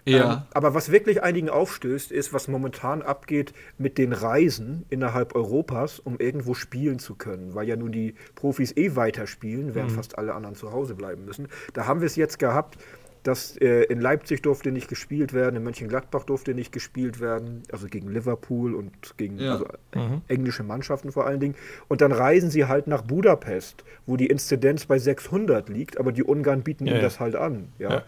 Ja. 0.06 0.34
Ähm, 0.34 0.42
aber 0.54 0.74
was 0.74 0.92
wirklich 0.92 1.24
einigen 1.24 1.50
aufstößt, 1.50 2.12
ist, 2.12 2.34
was 2.34 2.48
momentan 2.48 3.02
abgeht 3.02 3.54
mit 3.78 3.98
den 3.98 4.14
Reisen 4.14 4.86
innerhalb 4.90 5.36
Europas, 5.36 6.00
um 6.00 6.20
irgendwo 6.20 6.54
spielen 6.54 7.00
zu 7.00 7.16
können, 7.16 7.56
weil 7.56 7.68
ja 7.68 7.76
nun 7.76 7.92
die 7.92 8.16
Profis 8.36 8.76
eh 8.76 8.96
weiterspielen, 8.96 9.74
während 9.74 9.92
mhm. 9.92 9.96
fast 9.96 10.18
alle 10.18 10.34
anderen 10.34 10.56
zu 10.56 10.72
Hause 10.74 10.96
bleiben 10.96 11.24
müssen. 11.24 11.48
Da 11.74 11.86
haben 11.86 12.02
wir 12.02 12.08
es 12.08 12.16
jetzt 12.16 12.40
gehabt, 12.40 12.78
dass 13.24 13.56
äh, 13.58 13.84
in 13.84 14.02
Leipzig 14.02 14.42
durfte 14.42 14.72
nicht 14.72 14.88
gespielt 14.88 15.34
werden, 15.34 15.56
in 15.56 15.64
Mönchengladbach 15.64 16.24
durfte 16.24 16.54
nicht 16.54 16.72
gespielt 16.72 17.20
werden, 17.20 17.64
also 17.72 17.88
gegen 17.88 18.10
Liverpool 18.10 18.74
und 18.74 18.92
gegen 19.18 19.38
ja. 19.38 19.54
also, 19.54 19.66
mhm. 19.94 20.22
englische 20.28 20.64
Mannschaften 20.64 21.12
vor 21.12 21.28
allen 21.28 21.40
Dingen. 21.40 21.56
Und 21.88 22.02
dann 22.02 22.12
reisen 22.12 22.50
sie 22.50 22.66
halt 22.66 22.88
nach 22.88 23.04
Budapest, 23.04 23.84
wo 24.06 24.18
die 24.18 24.28
Inzidenz 24.28 24.86
bei 24.86 24.98
600 24.98 25.70
liegt, 25.70 26.00
aber 26.00 26.12
die 26.12 26.24
Ungarn 26.24 26.64
bieten 26.64 26.86
ja, 26.86 26.94
ihnen 26.94 27.02
ja. 27.02 27.08
das 27.08 27.20
halt 27.20 27.36
an. 27.36 27.70
Ja. 27.78 28.04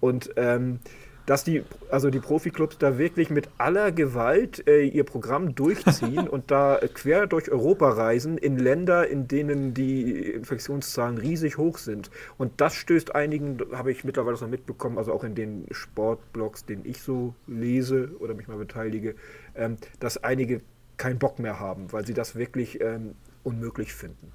Und 0.00 0.30
ähm, 0.36 0.80
dass 1.26 1.42
die, 1.42 1.64
also 1.90 2.10
die 2.10 2.20
Profiklubs 2.20 2.78
da 2.78 2.98
wirklich 2.98 3.30
mit 3.30 3.48
aller 3.58 3.92
Gewalt 3.92 4.66
äh, 4.68 4.84
ihr 4.84 5.04
Programm 5.04 5.54
durchziehen 5.54 6.28
und 6.28 6.50
da 6.50 6.80
quer 6.94 7.26
durch 7.26 7.50
Europa 7.50 7.90
reisen 7.90 8.38
in 8.38 8.58
Länder, 8.58 9.08
in 9.08 9.28
denen 9.28 9.74
die 9.74 10.30
Infektionszahlen 10.30 11.18
riesig 11.18 11.58
hoch 11.58 11.78
sind. 11.78 12.10
Und 12.38 12.60
das 12.60 12.74
stößt 12.74 13.14
einigen, 13.14 13.58
habe 13.72 13.90
ich 13.90 14.04
mittlerweile 14.04 14.36
schon 14.36 14.50
mitbekommen, 14.50 14.98
also 14.98 15.12
auch 15.12 15.24
in 15.24 15.34
den 15.34 15.66
Sportblogs, 15.72 16.64
denen 16.64 16.84
ich 16.86 17.02
so 17.02 17.34
lese 17.46 18.10
oder 18.20 18.34
mich 18.34 18.46
mal 18.46 18.56
beteilige, 18.56 19.16
ähm, 19.56 19.76
dass 19.98 20.22
einige 20.22 20.60
keinen 20.96 21.18
Bock 21.18 21.40
mehr 21.40 21.58
haben, 21.60 21.92
weil 21.92 22.06
sie 22.06 22.14
das 22.14 22.36
wirklich 22.36 22.80
ähm, 22.80 23.16
unmöglich 23.42 23.92
finden. 23.92 24.32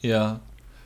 Ja, 0.00 0.40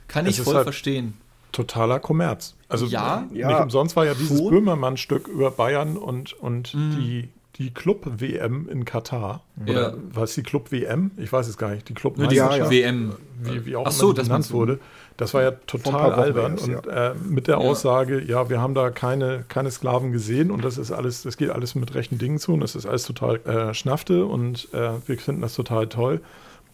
kann 0.07 0.25
ich 0.25 0.41
voll 0.41 0.55
halt 0.55 0.63
verstehen 0.63 1.13
totaler 1.55 1.99
Kommerz. 1.99 2.55
Also 2.69 2.85
Ja, 2.85 3.25
nicht 3.31 3.39
ja, 3.39 3.61
umsonst 3.63 3.95
war 3.95 4.05
ja 4.05 4.13
dieses. 4.13 4.41
Böhmermann-Stück 4.47 5.27
über 5.27 5.51
Bayern 5.51 5.97
und, 5.97 6.33
und 6.33 6.73
Mhm. 6.73 6.91
die, 6.97 7.29
die 7.57 7.73
Club-WM 7.73 8.67
in 8.69 8.83
Katar. 8.85 9.41
Oder 9.63 9.91
Ja. 9.91 9.93
was 10.13 10.33
die 10.35 10.43
Club-WM? 10.43 11.11
Ich 11.17 11.31
weiß 11.31 11.47
es 11.47 11.57
gar 11.57 11.69
nicht. 11.71 11.87
Die 11.87 11.93
club 11.93 12.17
Ja, 12.17 12.53
ja. 12.55 12.69
WM. 12.69 13.13
wie, 13.41 13.65
wie 13.65 13.75
auch 13.77 13.85
Ach 13.87 13.91
so, 13.91 14.07
immer 14.07 14.13
das 14.15 14.23
das 14.23 14.27
genannt 14.27 14.51
wurde. 14.51 14.79
Das 15.17 15.33
war 15.33 15.43
ja 15.43 15.51
total 15.51 16.11
albern 16.11 16.53
erst, 16.57 16.67
und 16.67 16.87
äh, 16.87 17.13
mit 17.29 17.47
der 17.47 17.55
Ja. 17.55 17.61
Aussage, 17.61 18.21
ja, 18.21 18.49
wir 18.49 18.59
haben 18.59 18.73
da 18.73 18.89
keine, 18.89 19.45
keine 19.47 19.71
Sklaven 19.71 20.11
gesehen 20.11 20.51
und 20.51 20.65
das 20.65 20.77
ist 20.77 20.91
alles, 20.91 21.23
das 21.23 21.37
geht 21.37 21.51
alles 21.51 21.73
mit 21.75 21.93
rechten 21.95 22.17
Dingen 22.17 22.37
zu 22.37 22.51
und 22.51 22.59
das 22.59 22.75
ist 22.75 22.85
alles 22.85 23.03
total 23.05 23.37
äh, 23.45 23.73
Schnafte 23.73 24.25
und 24.25 24.67
äh, 24.73 24.89
wir 25.05 25.17
finden 25.17 25.41
das 25.41 25.53
total 25.55 25.87
toll. 25.87 26.19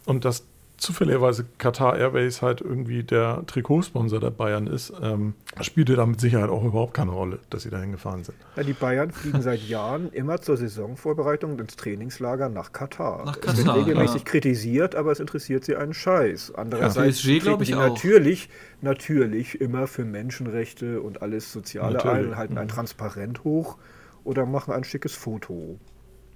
Und 0.05 0.25
dass 0.25 0.45
zufälligerweise 0.81 1.45
Qatar 1.59 1.97
Airways 1.97 2.41
halt 2.41 2.59
irgendwie 2.59 3.03
der 3.03 3.43
Trikotsponsor 3.45 4.19
der 4.19 4.31
Bayern 4.31 4.65
ist, 4.65 4.91
ähm, 5.01 5.35
spielte 5.61 5.95
da 5.95 6.05
mit 6.05 6.19
Sicherheit 6.19 6.49
auch 6.49 6.63
überhaupt 6.63 6.95
keine 6.95 7.11
Rolle, 7.11 7.39
dass 7.51 7.63
sie 7.63 7.69
dahin 7.69 7.91
gefahren 7.91 8.23
sind. 8.23 8.35
Ja, 8.55 8.63
die 8.63 8.73
Bayern 8.73 9.11
fliegen 9.11 9.41
seit 9.41 9.61
Jahren 9.61 10.11
immer 10.11 10.41
zur 10.41 10.57
Saisonvorbereitung 10.57 11.59
ins 11.59 11.75
Trainingslager 11.75 12.49
nach 12.49 12.71
Katar. 12.71 13.25
Nach 13.25 13.37
es 13.37 13.57
wird 13.57 13.67
Katar, 13.67 13.77
regelmäßig 13.77 14.23
ja. 14.23 14.27
kritisiert, 14.27 14.95
aber 14.95 15.11
es 15.11 15.19
interessiert 15.19 15.63
sie 15.63 15.75
einen 15.75 15.93
Scheiß. 15.93 16.53
Andererseits 16.55 17.21
PSG 17.21 17.39
treten 17.39 17.61
ich 17.61 17.69
die 17.69 17.75
natürlich, 17.75 18.49
natürlich 18.81 19.61
immer 19.61 19.85
für 19.85 20.03
Menschenrechte 20.03 21.01
und 21.01 21.21
alles 21.21 21.51
Soziale 21.51 21.93
Natürlich. 21.93 22.17
ein 22.17 22.25
und 22.29 22.37
halten 22.37 22.57
ein 22.57 22.67
Transparent 22.67 23.43
hoch 23.43 23.77
oder 24.23 24.45
machen 24.47 24.73
ein 24.73 24.83
schickes 24.83 25.13
Foto. 25.13 25.79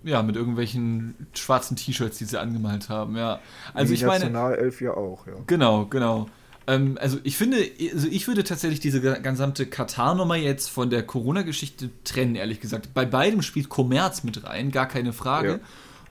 Ja, 0.05 0.21
mit 0.21 0.35
irgendwelchen 0.35 1.15
schwarzen 1.33 1.75
T-Shirts, 1.75 2.19
die 2.19 2.25
sie 2.25 2.39
angemalt 2.39 2.89
haben, 2.89 3.17
ja. 3.17 3.39
Also 3.73 3.89
Die 3.89 3.95
ich 3.95 4.05
meine, 4.05 4.25
Nationalelf 4.25 4.79
ja 4.79 4.91
auch, 4.93 5.25
ja. 5.25 5.33
Genau, 5.47 5.87
genau. 5.87 6.29
Ähm, 6.67 6.97
also 7.01 7.17
ich 7.23 7.37
finde, 7.37 7.57
also 7.91 8.07
ich 8.07 8.27
würde 8.27 8.43
tatsächlich 8.43 8.79
diese 8.79 9.01
ge- 9.01 9.19
gesamte 9.19 9.65
Katar-Nummer 9.65 10.35
jetzt 10.35 10.69
von 10.69 10.91
der 10.91 11.01
Corona-Geschichte 11.03 11.89
trennen, 12.03 12.35
ehrlich 12.35 12.59
gesagt. 12.59 12.93
Bei 12.93 13.05
beidem 13.05 13.41
spielt 13.41 13.67
Kommerz 13.69 14.23
mit 14.23 14.43
rein, 14.43 14.71
gar 14.71 14.87
keine 14.87 15.11
Frage. 15.11 15.49
Ja. 15.49 15.59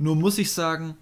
Nur 0.01 0.17
muss 0.17 0.39
ich 0.39 0.53
sagen, 0.53 0.97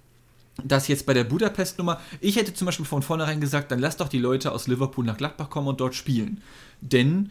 dass 0.63 0.87
jetzt 0.87 1.07
bei 1.07 1.15
der 1.15 1.25
Budapest-Nummer, 1.25 1.99
ich 2.21 2.37
hätte 2.37 2.53
zum 2.53 2.67
Beispiel 2.67 2.85
von 2.85 3.01
vornherein 3.01 3.41
gesagt, 3.41 3.71
dann 3.73 3.79
lass 3.79 3.97
doch 3.97 4.09
die 4.09 4.19
Leute 4.19 4.53
aus 4.53 4.67
Liverpool 4.67 5.07
nach 5.07 5.17
Gladbach 5.17 5.49
kommen 5.49 5.69
und 5.69 5.81
dort 5.81 5.95
spielen. 5.95 6.43
Denn 6.83 7.31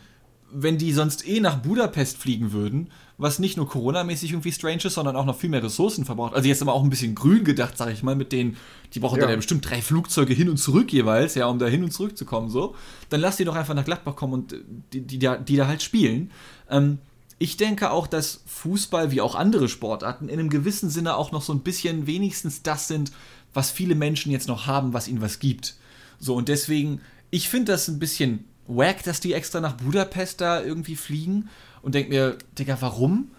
wenn 0.52 0.78
die 0.80 0.92
sonst 0.92 1.28
eh 1.28 1.40
nach 1.40 1.58
Budapest 1.60 2.18
fliegen 2.18 2.52
würden, 2.52 2.90
was 3.22 3.38
nicht 3.38 3.56
nur 3.56 3.70
Corona-mäßig 3.70 4.32
irgendwie 4.32 4.52
strange 4.52 4.84
ist, 4.84 4.96
sondern 4.96 5.16
auch 5.16 5.26
noch 5.26 5.38
viel 5.38 5.50
mehr 5.50 5.64
Ressourcen 5.64 6.06
verbraucht. 6.06 6.34
Also 6.34 6.48
jetzt 6.48 6.62
aber 6.62 6.74
auch 6.74 6.84
ein 6.84 6.90
bisschen 6.90 7.14
grün 7.14 7.44
gedacht, 7.44 7.78
sag 7.78 7.92
ich 7.94 8.02
mal, 8.02 8.16
mit 8.16 8.32
denen, 8.32 8.58
die 8.94 9.00
brauchen 9.00 9.18
Ja. 9.18 9.22
dann 9.22 9.30
ja 9.30 9.36
bestimmt 9.36 9.70
drei 9.70 9.82
Flugzeuge 9.82 10.34
hin 10.34 10.50
und 10.50 10.58
zurück 10.58 10.92
jeweils, 10.92 11.36
ja, 11.36 11.46
um 11.46 11.60
da 11.60 11.68
hin 11.68 11.84
und 11.84 11.92
zurück 11.92 12.18
zu 12.18 12.26
kommen, 12.26 12.50
so. 12.50 12.76
Dann 13.10 13.22
lass 13.22 13.38
die 13.38 13.46
doch 13.46 13.56
einfach 13.56 13.76
nach 13.76 13.86
Gladbach 13.86 14.16
kommen 14.16 14.34
und 14.34 14.54
äh, 14.54 14.58
die, 14.92 15.02
die, 15.02 15.20
da, 15.20 15.38
die 15.38 15.56
da 15.56 15.68
halt 15.68 15.84
spielen. 15.84 16.32
Ähm, 16.70 16.98
ich 17.38 17.58
denke 17.58 17.92
auch, 17.92 18.08
dass 18.08 18.42
Fußball 18.48 19.12
wie 19.12 19.22
auch 19.22 19.36
andere 19.36 19.70
Sportarten 19.70 20.28
in 20.28 20.40
einem 20.40 20.50
gewissen 20.50 20.90
Sinne 20.90 21.16
auch 21.16 21.32
noch 21.32 21.44
so 21.44 21.54
ein 21.54 21.62
bisschen 21.62 22.08
wenigstens 22.08 22.64
das 22.64 22.88
sind, 22.88 23.12
was 23.54 23.70
viele 23.70 23.96
Menschen 23.96 24.32
jetzt 24.32 24.48
noch 24.48 24.66
haben, 24.66 24.94
was 24.94 25.08
ihnen 25.08 25.22
was 25.22 25.40
gibt. 25.40 25.76
So, 26.20 26.36
und 26.36 26.50
deswegen, 26.50 27.02
ich 27.30 27.50
finde 27.50 27.72
das 27.74 27.88
ein 27.88 28.00
bisschen 28.00 28.46
wack, 28.68 29.04
dass 29.04 29.20
die 29.20 29.34
extra 29.34 29.60
nach 29.60 29.74
Budapest 29.74 30.42
da 30.42 30.62
irgendwie 30.62 30.96
fliegen 30.96 31.50
und 31.82 31.96
denke 31.96 32.10
mir, 32.10 32.38
Digga, 32.58 32.78
warum? 32.80 33.32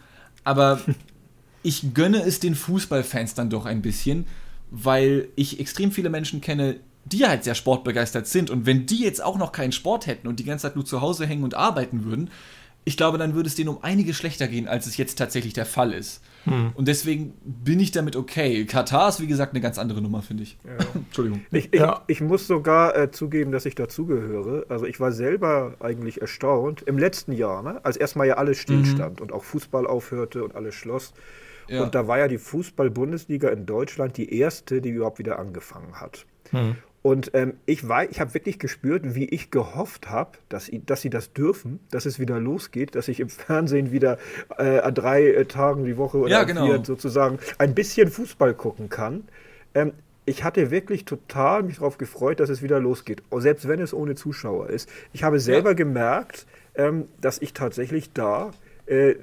Aber 0.45 0.81
ich 1.63 1.95
gönne 1.95 2.23
es 2.23 2.41
den 2.41 2.55
Fußballfans 2.55 3.35
dann 3.35 3.51
doch 3.51 3.67
ein 3.67 3.83
bisschen, 3.83 4.27
weil 4.71 5.29
ich 5.37 5.61
extrem 5.61 5.93
viele 5.93 6.11
Menschen 6.11 6.41
kenne, 6.41 6.77
die 7.05 7.27
halt 7.27 7.45
sehr 7.45 7.55
sportbegeistert 7.55 8.27
sind. 8.27 8.51
Und 8.51 8.67
wenn 8.67 8.87
die 8.87 9.01
jetzt 9.01 9.23
auch 9.23 9.37
noch 9.37 9.53
keinen 9.53 9.73
Sport 9.73 10.07
hätten 10.07 10.29
und 10.29 10.39
die 10.39 10.45
ganze 10.45 10.63
Zeit 10.63 10.77
nur 10.77 10.85
zu 10.85 11.01
Hause 11.01 11.27
hängen 11.27 11.45
und 11.45 11.55
arbeiten 11.55 12.05
würden, 12.05 12.31
ich 12.85 12.97
glaube, 12.97 13.17
dann 13.19 13.35
würde 13.35 13.49
es 13.49 13.55
denen 13.55 13.69
um 13.69 13.83
einiges 13.83 14.17
schlechter 14.17 14.49
gehen, 14.49 14.67
als 14.67 14.87
es 14.87 14.97
jetzt 14.97 15.17
tatsächlich 15.17 15.53
der 15.53 15.67
Fall 15.67 15.93
ist. 15.93 16.21
Und 16.75 16.89
deswegen 16.89 17.35
bin 17.45 17.79
ich 17.79 17.93
damit 17.93 18.17
okay. 18.17 18.65
Katar 18.65 19.09
ist, 19.09 19.21
wie 19.21 19.29
gesagt, 19.29 19.53
eine 19.53 19.61
ganz 19.61 19.79
andere 19.79 20.03
Nummer, 20.03 20.23
finde 20.23 20.43
ich. 20.43 20.59
Entschuldigung. 20.95 21.43
Ich, 21.53 21.73
ich, 21.73 21.79
Ja. 21.81 22.03
ich 22.09 22.21
muss 22.21 22.49
sogar 22.49 22.97
äh, 22.97 23.13
zugeben, 23.13 23.53
dass 23.53 23.65
ich 23.65 23.77
dazugehöre. 23.77 24.67
Also 24.69 24.87
ich 24.87 24.99
war 24.99 25.13
selber 25.13 25.77
eigentlich 25.79 26.21
erstaunt 26.21 26.83
im 26.83 26.99
letzten 26.99 27.31
Jahr, 27.31 27.63
ne, 27.63 27.81
als 27.85 27.97
erstmal 27.97 28.27
ja 28.27 28.39
alles 28.39 28.59
stillstand 28.59 29.21
und 29.21 29.31
auch 29.31 29.45
Fußball 29.45 29.87
aufhörte 29.87 30.43
und 30.43 30.57
alles 30.57 30.75
schloss. 30.75 31.15
Ja. 31.69 31.85
Und 31.85 31.95
da 31.95 32.09
war 32.09 32.19
ja 32.19 32.27
die 32.27 32.39
Fußball-Bundesliga 32.39 33.49
in 33.51 33.65
Deutschland 33.65 34.17
die 34.17 34.37
erste, 34.37 34.81
die 34.81 34.89
überhaupt 34.91 35.21
wieder 35.21 35.39
angefangen 35.39 36.01
hat. 36.01 36.27
Und 37.03 37.33
ähm, 37.35 37.55
ich, 37.67 37.89
war- 37.89 38.09
ich 38.09 38.21
habe 38.21 38.33
wirklich 38.35 38.61
gespürt, 38.61 39.15
wie 39.17 39.25
ich 39.25 39.51
gehofft 39.51 40.09
habe, 40.09 40.39
dass, 40.49 40.71
dass 40.87 41.03
sie 41.03 41.11
das 41.11 41.33
dürfen, 41.33 41.81
dass 41.91 42.07
es 42.07 42.21
wieder 42.21 42.39
losgeht, 42.39 42.95
dass 42.95 43.09
ich 43.09 43.19
im 43.21 43.29
Fernsehen 43.29 43.91
wieder 43.91 44.19
äh, 44.57 44.79
an 44.79 44.95
drei 44.95 45.27
äh, 45.27 45.45
Tagen 45.47 45.85
die 45.85 45.97
Woche 45.97 46.19
oder 46.19 46.31
Ja, 46.31 46.45
genau. 46.45 46.65
vier 46.67 46.85
sozusagen 46.85 47.39
ein 47.59 47.75
bisschen 47.75 48.09
Fußball 48.09 48.55
gucken 48.55 48.89
kann. 48.89 49.25
Ähm, 49.75 49.93
ich 50.25 50.45
hatte 50.45 50.71
wirklich 50.71 51.05
total 51.05 51.65
mich 51.65 51.77
darauf 51.77 51.99
gefreut, 51.99 52.39
dass 52.39 52.49
es 52.49 52.63
wieder 52.63 52.79
losgeht, 52.79 53.23
selbst 53.39 53.67
wenn 53.67 53.81
es 53.81 53.93
ohne 53.93 54.15
Zuschauer 54.15 54.71
ist. 54.71 54.89
Ich 55.13 55.25
habe 55.25 55.41
selber 55.41 55.75
gemerkt, 55.75 56.47
ähm, 56.77 57.09
dass 57.21 57.43
ich 57.43 57.53
tatsächlich 57.53 58.13
da 58.13 58.53
äh, 58.93 59.15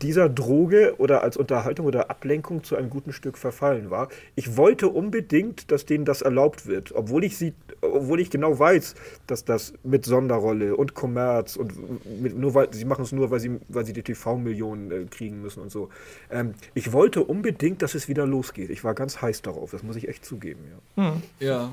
dieser 0.00 0.28
Droge 0.30 0.94
oder 0.98 1.22
als 1.22 1.36
Unterhaltung 1.36 1.84
oder 1.86 2.08
Ablenkung 2.10 2.64
zu 2.64 2.76
einem 2.76 2.88
guten 2.88 3.12
Stück 3.12 3.36
verfallen 3.36 3.90
war. 3.90 4.08
Ich 4.36 4.56
wollte 4.56 4.88
unbedingt, 4.88 5.70
dass 5.70 5.84
denen 5.84 6.04
das 6.06 6.22
erlaubt 6.22 6.66
wird, 6.66 6.92
obwohl 6.94 7.24
ich 7.24 7.36
sie, 7.36 7.52
obwohl 7.82 8.20
ich 8.20 8.30
genau 8.30 8.58
weiß, 8.58 8.94
dass 9.26 9.44
das 9.44 9.74
mit 9.84 10.06
Sonderrolle 10.06 10.76
und 10.76 10.94
Kommerz 10.94 11.56
und 11.56 11.72
mit, 12.22 12.38
nur 12.38 12.54
weil 12.54 12.72
sie 12.72 12.84
machen 12.86 13.02
es 13.04 13.12
nur, 13.12 13.30
weil 13.30 13.40
sie, 13.40 13.58
weil 13.68 13.84
sie 13.84 13.92
die 13.92 14.02
TV-Millionen 14.02 14.90
äh, 14.90 15.04
kriegen 15.10 15.42
müssen 15.42 15.60
und 15.62 15.70
so. 15.70 15.90
Ähm, 16.30 16.54
ich 16.74 16.92
wollte 16.92 17.22
unbedingt, 17.22 17.82
dass 17.82 17.94
es 17.94 18.08
wieder 18.08 18.26
losgeht. 18.26 18.70
Ich 18.70 18.82
war 18.82 18.94
ganz 18.94 19.20
heiß 19.20 19.42
darauf, 19.42 19.70
das 19.72 19.82
muss 19.82 19.96
ich 19.96 20.08
echt 20.08 20.24
zugeben. 20.24 20.60
Ja. 20.96 21.12
Ja. 21.40 21.64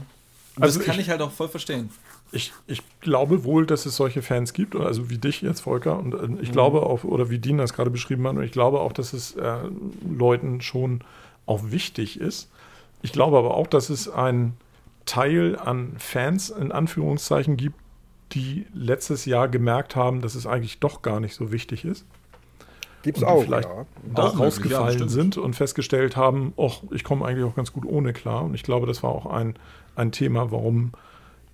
Und 0.58 0.64
Also 0.64 0.80
das 0.80 0.86
kann 0.88 0.96
ich- 0.96 1.02
ich 1.02 1.10
halt 1.10 1.22
auch 1.22 1.32
voll 1.32 1.50
verstehen. 1.50 1.90
Ich, 2.36 2.54
ich 2.68 2.82
glaube 3.00 3.44
wohl, 3.44 3.66
dass 3.66 3.86
es 3.86 3.96
solche 3.96 4.22
Fans 4.22 4.54
gibt, 4.54 4.76
also 4.76 5.10
wie 5.10 5.18
dich 5.18 5.42
jetzt, 5.42 5.62
Volker, 5.62 5.98
und 5.98 6.14
äh, 6.14 6.42
ich 6.42 6.52
glaube 6.52 6.84
auch, 6.84 7.04
oder 7.04 7.30
wie 7.30 7.40
Dean 7.40 7.58
das 7.58 7.74
gerade 7.74 7.90
beschrieben 7.90 8.28
hat, 8.28 8.36
und 8.36 8.44
ich 8.44 8.52
glaube 8.52 8.82
auch, 8.82 8.94
dass 8.94 9.14
es 9.14 9.36
äh, 9.36 9.58
Leuten 10.10 10.62
schon 10.62 11.02
auch 11.46 11.72
wichtig 11.72 12.20
ist. 12.20 12.50
Ich 13.02 13.12
glaube 13.12 13.38
aber 13.38 13.56
auch, 13.56 13.68
dass 13.68 13.90
es 13.90 14.10
einen 14.10 14.58
Teil 15.06 15.58
an 15.58 15.94
Fans 15.98 16.50
in 16.50 16.72
Anführungszeichen 16.72 17.58
gibt, 17.58 17.80
die 18.32 18.66
letztes 18.74 19.26
Jahr 19.26 19.48
gemerkt 19.48 19.96
haben, 19.96 20.22
dass 20.22 20.36
es 20.36 20.48
eigentlich 20.48 20.80
doch 20.80 21.02
gar 21.02 21.20
nicht 21.20 21.36
so 21.36 21.52
wichtig 21.52 21.86
ist. 21.86 22.06
Gibt's 23.04 23.22
Und 23.22 23.28
die 23.28 23.34
auch, 23.34 23.44
vielleicht 23.44 23.70
ja. 23.70 23.86
da 24.14 24.24
Auch 24.24 24.34
ja, 24.34 24.40
rausgefallen 24.40 24.88
bestimmt. 24.88 25.12
sind 25.12 25.38
und 25.38 25.56
festgestellt 25.56 26.16
haben, 26.18 26.54
ach, 26.58 26.82
ich 26.92 27.04
komme 27.04 27.26
eigentlich 27.26 27.46
auch 27.46 27.56
ganz 27.56 27.72
gut 27.72 27.86
ohne 27.86 28.14
klar. 28.14 28.44
Und 28.44 28.56
ich 28.56 28.64
glaube, 28.64 28.88
das 28.88 29.04
war 29.04 29.12
auch 29.12 29.28
ein, 29.28 29.56
ein 29.96 30.12
Thema, 30.12 30.52
warum 30.52 30.92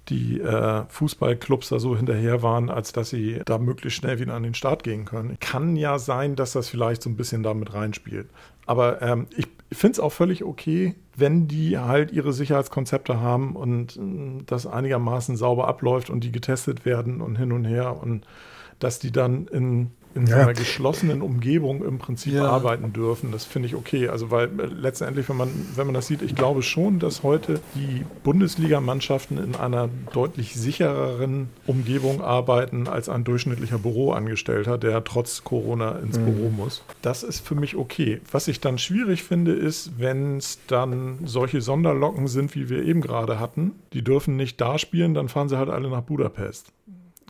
die 0.09 0.41
äh, 0.41 0.83
Fußballclubs 0.89 1.69
da 1.69 1.79
so 1.79 1.95
hinterher 1.95 2.41
waren, 2.41 2.69
als 2.69 2.91
dass 2.91 3.09
sie 3.09 3.41
da 3.45 3.57
möglichst 3.57 3.99
schnell 3.99 4.19
wieder 4.19 4.33
an 4.33 4.43
den 4.43 4.53
Start 4.53 4.83
gehen 4.83 5.05
können. 5.05 5.37
Kann 5.39 5.75
ja 5.75 5.99
sein, 5.99 6.35
dass 6.35 6.53
das 6.53 6.69
vielleicht 6.69 7.03
so 7.03 7.09
ein 7.09 7.15
bisschen 7.15 7.43
damit 7.43 7.73
reinspielt. 7.73 8.29
Aber 8.65 9.01
ähm, 9.01 9.27
ich 9.35 9.47
finde 9.71 9.93
es 9.93 9.99
auch 9.99 10.11
völlig 10.11 10.43
okay, 10.43 10.95
wenn 11.15 11.47
die 11.47 11.77
halt 11.77 12.11
ihre 12.11 12.33
Sicherheitskonzepte 12.33 13.19
haben 13.19 13.55
und 13.55 13.97
äh, 13.97 14.43
das 14.45 14.65
einigermaßen 14.65 15.37
sauber 15.37 15.67
abläuft 15.67 16.09
und 16.09 16.23
die 16.23 16.31
getestet 16.31 16.85
werden 16.85 17.21
und 17.21 17.37
hin 17.37 17.51
und 17.51 17.65
her 17.65 18.01
und 18.01 18.25
dass 18.79 18.99
die 18.99 19.11
dann 19.11 19.47
in, 19.47 19.91
in 20.15 20.27
so 20.27 20.33
Ja. 20.35 20.41
einer 20.43 20.53
geschlossenen 20.53 21.21
Umgebung 21.21 21.83
im 21.85 21.97
Prinzip 21.97 22.33
Ja. 22.33 22.49
arbeiten 22.49 22.91
dürfen. 22.93 23.31
Das 23.31 23.45
finde 23.45 23.67
ich 23.67 23.75
okay. 23.75 24.09
Also 24.09 24.29
weil 24.31 24.45
äh, 24.59 24.65
letztendlich, 24.65 25.27
wenn 25.29 25.37
man, 25.37 25.49
wenn 25.75 25.87
man 25.87 25.93
das 25.93 26.07
sieht, 26.07 26.21
ich 26.21 26.35
glaube 26.35 26.61
schon, 26.63 26.99
dass 26.99 27.23
heute 27.23 27.59
die 27.75 28.05
Bundesligamannschaften 28.23 29.37
in 29.37 29.55
einer 29.55 29.89
deutlich 30.13 30.55
sichereren 30.55 31.49
Umgebung 31.67 32.21
arbeiten 32.21 32.87
als 32.87 33.09
ein 33.09 33.23
durchschnittlicher 33.23 33.77
Büroangestellter, 33.77 34.77
der 34.77 35.03
trotz 35.03 35.43
Corona 35.43 35.91
ins 35.99 36.17
Büro 36.17 36.49
muss. 36.49 36.83
Das 37.01 37.23
ist 37.23 37.45
für 37.47 37.55
mich 37.55 37.75
okay. 37.75 38.21
Was 38.31 38.47
ich 38.47 38.59
dann 38.59 38.77
schwierig 38.77 39.23
finde, 39.23 39.53
ist, 39.53 39.91
wenn 39.97 40.37
es 40.37 40.59
dann 40.67 41.19
solche 41.25 41.61
Sonderlocken 41.61 42.27
sind, 42.27 42.55
wie 42.55 42.69
wir 42.69 42.83
eben 42.83 43.01
gerade 43.01 43.39
hatten. 43.39 43.71
Die 43.93 44.03
dürfen 44.03 44.35
nicht 44.35 44.59
da 44.59 44.77
spielen, 44.77 45.13
dann 45.13 45.29
fahren 45.29 45.49
sie 45.49 45.57
halt 45.57 45.69
alle 45.69 45.89
nach 45.89 46.01
Budapest. 46.01 46.67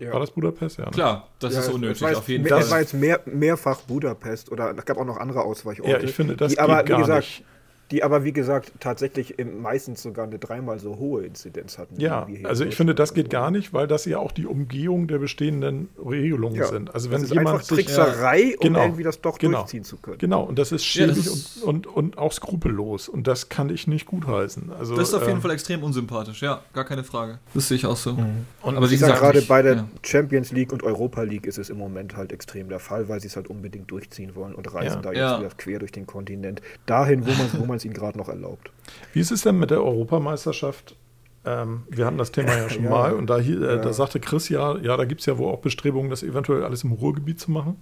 Ja. 0.02 0.14
War 0.14 0.20
das 0.20 0.32
Budapest? 0.32 0.80
Ja. 0.80 0.86
ne? 0.86 0.91
Klar, 0.91 1.28
das 1.38 1.54
Ja, 1.54 1.60
ist 1.60 1.68
es 1.68 1.74
unnötig, 1.74 2.02
war 2.02 2.10
jetzt 2.10 2.18
auf 2.18 2.28
jeden 2.28 2.47
Fall. 2.47 2.60
Es 2.62 2.72
war 2.72 2.80
jetzt 2.80 2.93
mehr, 2.95 3.20
mehrfach 3.26 3.82
Budapest 3.82 4.52
oder 4.52 4.74
es 4.76 4.86
gab 4.86 4.97
auch 4.97 5.06
noch 5.06 5.18
andere 5.18 5.41
Ausweichorte. 5.43 5.91
Ja, 5.91 5.99
ich 5.99 6.12
finde, 6.12 6.36
das 6.36 6.49
die 6.49 6.56
geht 6.56 6.64
aber, 6.64 6.84
wie 6.84 6.89
gar 6.89 7.02
gesagt, 7.02 7.20
nicht. 7.20 7.43
Die 7.91 8.03
aber, 8.03 8.23
wie 8.23 8.31
gesagt, 8.31 8.71
tatsächlich 8.79 9.35
meistens 9.61 10.01
sogar 10.01 10.25
eine 10.25 10.39
dreimal 10.39 10.79
so 10.79 10.97
hohe 10.97 11.25
Inzidenz 11.25 11.77
hatten. 11.77 11.99
Ja, 11.99 12.27
also 12.43 12.63
ich 12.63 12.75
finde, 12.75 12.95
das 12.95 13.13
geht 13.13 13.29
gar 13.29 13.51
nicht, 13.51 13.73
weil 13.73 13.87
das 13.87 14.05
ja 14.05 14.17
auch 14.17 14.31
die 14.31 14.45
Umgehung 14.45 15.07
der 15.07 15.19
bestehenden 15.19 15.89
Regelungen 16.03 16.55
ja. 16.55 16.67
sind. 16.67 16.93
Also 16.93 17.11
wenn 17.11 17.21
das 17.21 17.23
ist 17.23 17.33
jemand 17.33 17.55
einfach 17.55 17.67
Trickserei, 17.67 18.41
sich, 18.41 18.57
um 18.57 18.61
genau, 18.61 18.83
irgendwie 18.83 19.03
das 19.03 19.19
doch 19.19 19.37
genau, 19.37 19.59
durchziehen 19.59 19.83
zu 19.83 19.97
können. 19.97 20.17
Genau, 20.19 20.43
und 20.43 20.57
das 20.57 20.71
ist 20.71 20.85
schäbig 20.85 21.25
ja, 21.25 21.31
und, 21.65 21.85
und, 21.85 21.87
und 21.87 22.17
auch 22.17 22.31
skrupellos. 22.31 23.09
Und 23.09 23.27
das 23.27 23.49
kann 23.49 23.69
ich 23.69 23.87
nicht 23.87 24.05
gutheißen. 24.05 24.71
Also, 24.71 24.95
das 24.95 25.09
ist 25.09 25.13
auf 25.13 25.23
jeden 25.23 25.35
ähm, 25.35 25.41
Fall 25.41 25.51
extrem 25.51 25.83
unsympathisch, 25.83 26.41
ja, 26.41 26.61
gar 26.73 26.85
keine 26.85 27.03
Frage. 27.03 27.39
Das 27.53 27.67
sehe 27.67 27.77
ich 27.77 27.85
auch 27.85 27.97
so. 27.97 28.13
Mhm. 28.13 28.45
Und 28.61 28.77
aber 28.77 28.89
wie 28.89 28.95
gesagt, 28.95 29.19
gerade 29.19 29.41
bei 29.41 29.61
der 29.61 29.85
Champions 30.03 30.51
League 30.51 30.71
und 30.71 30.83
Europa 30.83 31.23
League 31.23 31.45
ist 31.45 31.57
es 31.57 31.69
im 31.69 31.77
Moment 31.77 32.15
halt 32.15 32.31
extrem 32.31 32.69
der 32.69 32.79
Fall, 32.79 33.09
weil 33.09 33.19
sie 33.19 33.27
es 33.27 33.35
halt 33.35 33.49
unbedingt 33.49 33.91
durchziehen 33.91 34.35
wollen 34.35 34.55
und 34.55 34.73
reisen 34.73 35.01
da 35.01 35.11
jetzt 35.11 35.39
wieder 35.39 35.49
quer 35.57 35.79
durch 35.79 35.91
den 35.91 36.07
Kontinent. 36.07 36.61
Dahin, 36.85 37.25
wo 37.25 37.65
man 37.65 37.77
es 37.77 37.80
ihnen 37.86 37.93
gerade 37.93 38.17
noch 38.17 38.29
erlaubt. 38.29 38.71
Wie 39.13 39.19
ist 39.19 39.32
es 39.32 39.41
denn 39.41 39.57
mit 39.59 39.71
der 39.71 39.84
Europameisterschaft? 39.84 40.95
Ähm, 41.43 41.84
wir 41.89 42.05
hatten 42.05 42.17
das 42.17 42.32
Thema 42.32 42.55
ja 42.55 42.69
schon 42.69 42.84
ja. 42.84 42.89
mal 42.89 43.13
und 43.13 43.29
da, 43.29 43.39
hier, 43.39 43.61
äh, 43.61 43.75
ja. 43.75 43.82
da 43.82 43.93
sagte 43.93 44.19
Chris 44.19 44.49
ja, 44.49 44.77
ja, 44.77 44.95
da 44.95 45.05
gibt 45.05 45.21
es 45.21 45.25
ja 45.25 45.38
wohl 45.38 45.51
auch 45.51 45.59
Bestrebungen, 45.59 46.09
das 46.09 46.23
eventuell 46.23 46.63
alles 46.63 46.84
im 46.84 46.91
Ruhrgebiet 46.91 47.39
zu 47.39 47.51
machen. 47.51 47.77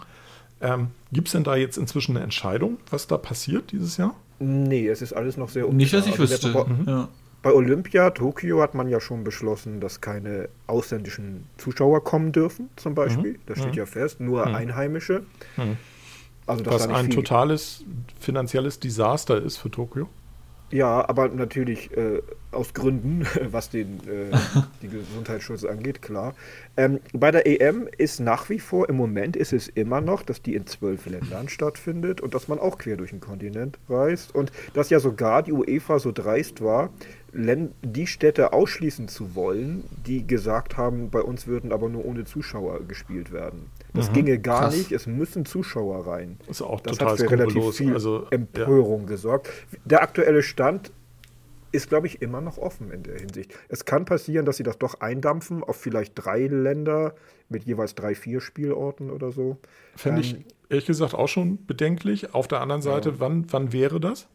Ähm, 0.61 0.87
gibt 1.11 1.27
es 1.27 1.31
denn 1.33 1.43
da 1.43 1.55
jetzt 1.55 1.77
inzwischen 1.77 2.15
eine 2.15 2.23
Entscheidung, 2.23 2.77
was 2.89 3.07
da 3.07 3.17
passiert 3.17 3.71
dieses 3.71 3.97
Jahr? 3.97 4.15
Nee, 4.39 4.87
es 4.87 5.01
ist 5.01 5.13
alles 5.13 5.37
noch 5.37 5.49
sehr 5.49 5.65
unklar. 5.65 5.77
Nicht, 5.77 5.93
dass 5.93 6.05
ich 6.05 6.19
also 6.19 6.23
wüsste. 6.23 6.51
Bei, 6.51 6.63
mhm. 6.65 6.85
ja. 6.87 7.09
bei 7.41 7.53
Olympia, 7.53 8.09
Tokio 8.11 8.61
hat 8.61 8.73
man 8.73 8.89
ja 8.89 8.99
schon 8.99 9.23
beschlossen, 9.23 9.79
dass 9.79 10.01
keine 10.01 10.49
ausländischen 10.67 11.45
Zuschauer 11.57 12.03
kommen 12.03 12.31
dürfen, 12.31 12.69
zum 12.75 12.95
Beispiel. 12.95 13.33
Mhm. 13.33 13.39
Das 13.45 13.59
steht 13.59 13.71
mhm. 13.71 13.77
ja 13.77 13.85
fest, 13.85 14.19
nur 14.19 14.45
mhm. 14.45 14.55
Einheimische. 14.55 15.23
Also, 16.49 16.65
was 16.65 16.87
ein 16.87 17.09
totales 17.11 17.85
finanzielles 18.19 18.79
Desaster 18.79 19.41
ist 19.41 19.57
für 19.57 19.69
Tokio. 19.69 20.09
Ja, 20.71 21.07
aber 21.09 21.29
natürlich 21.29 21.95
äh, 21.97 22.21
aus 22.51 22.73
Gründen, 22.73 23.25
was 23.51 23.69
den 23.69 23.99
äh, 24.07 24.35
die 24.81 24.87
Gesundheitsschutz 24.87 25.63
angeht, 25.63 26.01
klar. 26.01 26.35
Ähm, 26.77 26.99
bei 27.13 27.31
der 27.31 27.47
EM 27.47 27.87
ist 27.97 28.19
nach 28.19 28.49
wie 28.49 28.59
vor, 28.59 28.87
im 28.87 28.95
Moment 28.95 29.35
ist 29.35 29.51
es 29.51 29.67
immer 29.67 30.01
noch, 30.01 30.21
dass 30.21 30.41
die 30.41 30.55
in 30.55 30.67
zwölf 30.67 31.05
Ländern 31.07 31.49
stattfindet 31.49 32.21
und 32.21 32.33
dass 32.33 32.47
man 32.47 32.59
auch 32.59 32.77
quer 32.77 32.97
durch 32.97 33.09
den 33.11 33.19
Kontinent 33.19 33.79
reist 33.89 34.35
und 34.35 34.51
dass 34.73 34.89
ja 34.89 34.99
sogar 34.99 35.41
die 35.41 35.53
UEFA 35.53 35.99
so 35.99 36.11
dreist 36.11 36.61
war, 36.61 36.89
die 37.31 38.07
Städte 38.07 38.53
ausschließen 38.53 39.07
zu 39.07 39.35
wollen, 39.35 39.83
die 40.05 40.25
gesagt 40.25 40.77
haben, 40.77 41.11
bei 41.11 41.21
uns 41.21 41.45
würden 41.45 41.71
aber 41.71 41.87
nur 41.87 42.05
ohne 42.05 42.25
Zuschauer 42.25 42.81
gespielt 42.87 43.31
werden. 43.31 43.69
Das 43.93 44.09
mhm, 44.09 44.13
ginge 44.13 44.39
gar 44.39 44.61
krass. 44.61 44.77
nicht, 44.77 44.91
es 44.91 45.07
müssen 45.07 45.45
Zuschauer 45.45 46.07
rein. 46.07 46.37
Das 46.47 46.57
ist 46.57 46.61
auch 46.61 46.79
das 46.79 46.97
total 46.97 47.13
hat 47.13 47.19
für 47.19 47.31
relativ 47.31 47.75
viel 47.75 47.93
also, 47.93 48.27
Empörung 48.29 49.01
ja. 49.01 49.07
gesorgt. 49.07 49.49
Der 49.85 50.01
aktuelle 50.01 50.43
Stand 50.43 50.91
ist, 51.71 51.89
glaube 51.89 52.07
ich, 52.07 52.21
immer 52.21 52.41
noch 52.41 52.57
offen 52.57 52.91
in 52.91 53.03
der 53.03 53.19
Hinsicht. 53.19 53.53
Es 53.67 53.85
kann 53.85 54.05
passieren, 54.05 54.45
dass 54.45 54.57
sie 54.57 54.63
das 54.63 54.77
doch 54.77 55.01
eindampfen 55.01 55.63
auf 55.63 55.75
vielleicht 55.75 56.13
drei 56.15 56.47
Länder 56.47 57.15
mit 57.47 57.63
jeweils 57.63 57.95
drei, 57.95 58.15
vier 58.15 58.41
Spielorten 58.41 59.09
oder 59.09 59.31
so. 59.31 59.57
Fände 59.95 60.21
ähm, 60.21 60.27
ich 60.39 60.45
ehrlich 60.69 60.85
gesagt 60.85 61.13
auch 61.13 61.27
schon 61.27 61.65
bedenklich. 61.65 62.33
Auf 62.33 62.47
der 62.47 62.61
anderen 62.61 62.81
Seite, 62.81 63.09
ja. 63.09 63.15
wann, 63.19 63.45
wann 63.51 63.73
wäre 63.73 63.99
das? 63.99 64.27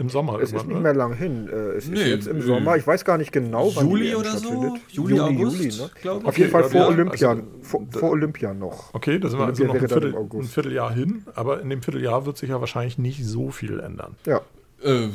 Im 0.00 0.08
Sommer 0.08 0.40
Es 0.40 0.52
ist 0.52 0.66
nicht 0.66 0.68
ne? 0.68 0.80
mehr 0.80 0.94
lang 0.94 1.12
hin. 1.12 1.46
Äh, 1.48 1.76
es 1.76 1.88
nee, 1.88 2.00
ist 2.00 2.06
jetzt 2.06 2.26
im 2.26 2.40
Sommer. 2.40 2.76
Ich 2.76 2.86
weiß 2.86 3.04
gar 3.04 3.18
nicht 3.18 3.32
genau, 3.32 3.70
wann 3.76 3.88
Juli 3.88 4.14
oder 4.14 4.30
so? 4.36 4.48
Juli, 4.50 4.80
Juli 4.88 5.20
August, 5.20 5.56
Juli, 5.58 5.76
ne? 5.76 6.12
Auf 6.12 6.24
okay, 6.24 6.40
jeden 6.40 6.50
Fall 6.50 6.64
vor, 6.64 6.80
ja, 6.80 6.86
Olympia, 6.88 7.30
also, 7.30 7.42
vor, 7.62 7.86
vor, 7.90 8.10
Olympia 8.10 8.54
noch. 8.54 8.94
Okay, 8.94 9.18
da 9.18 9.28
sind 9.28 9.38
wir 9.38 9.46
also 9.46 9.64
noch 9.64 9.74
ein, 9.74 9.80
Viertel, 9.80 10.16
ein, 10.16 10.42
Vierteljahr 10.44 10.92
hin. 10.92 11.26
Aber 11.34 11.60
in 11.60 11.68
dem 11.68 11.82
Vierteljahr 11.82 12.24
wird 12.24 12.38
sich 12.38 12.48
ja 12.48 12.60
wahrscheinlich 12.60 12.96
nicht 12.96 13.24
so 13.24 13.50
viel 13.50 13.78
ändern. 13.78 14.16
Ja. 14.24 14.40
Äh, 14.82 15.08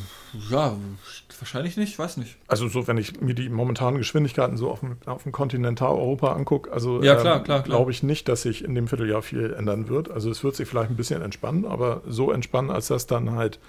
ja, 0.52 0.78
wahrscheinlich 1.40 1.76
nicht, 1.78 1.98
weiß 1.98 2.18
nicht. 2.18 2.38
Also 2.48 2.68
so, 2.68 2.88
wenn 2.88 2.98
ich 2.98 3.20
mir 3.22 3.34
die 3.34 3.50
momentanen 3.50 3.98
Geschwindigkeiten 3.98 4.58
so 4.58 4.70
auf 4.70 4.82
dem, 4.82 4.98
auf 5.06 5.24
dem 5.24 5.32
Kontinentaleuropa 5.32 6.34
angucke, 6.34 6.72
also 6.72 7.02
ja, 7.02 7.16
klar, 7.16 7.38
ähm, 7.38 7.44
klar, 7.44 7.64
klar. 7.64 7.78
glaube 7.78 7.92
ich 7.92 8.04
nicht, 8.04 8.28
dass 8.30 8.44
sich 8.44 8.64
in 8.64 8.76
dem 8.76 8.88
Vierteljahr 8.88 9.24
viel 9.24 9.54
ändern 9.54 9.90
wird. 9.90 10.12
Also 10.12 10.30
es 10.30 10.44
wird 10.44 10.56
sich 10.56 10.68
vielleicht 10.68 10.92
ein 10.92 10.96
bisschen 10.96 11.24
entspannen, 11.24 11.66
aber 11.66 12.04
so 12.08 12.32
entspannen, 12.32 12.70
als 12.70 12.88
dass 12.88 13.08
dann 13.08 13.32
halt 13.32 13.60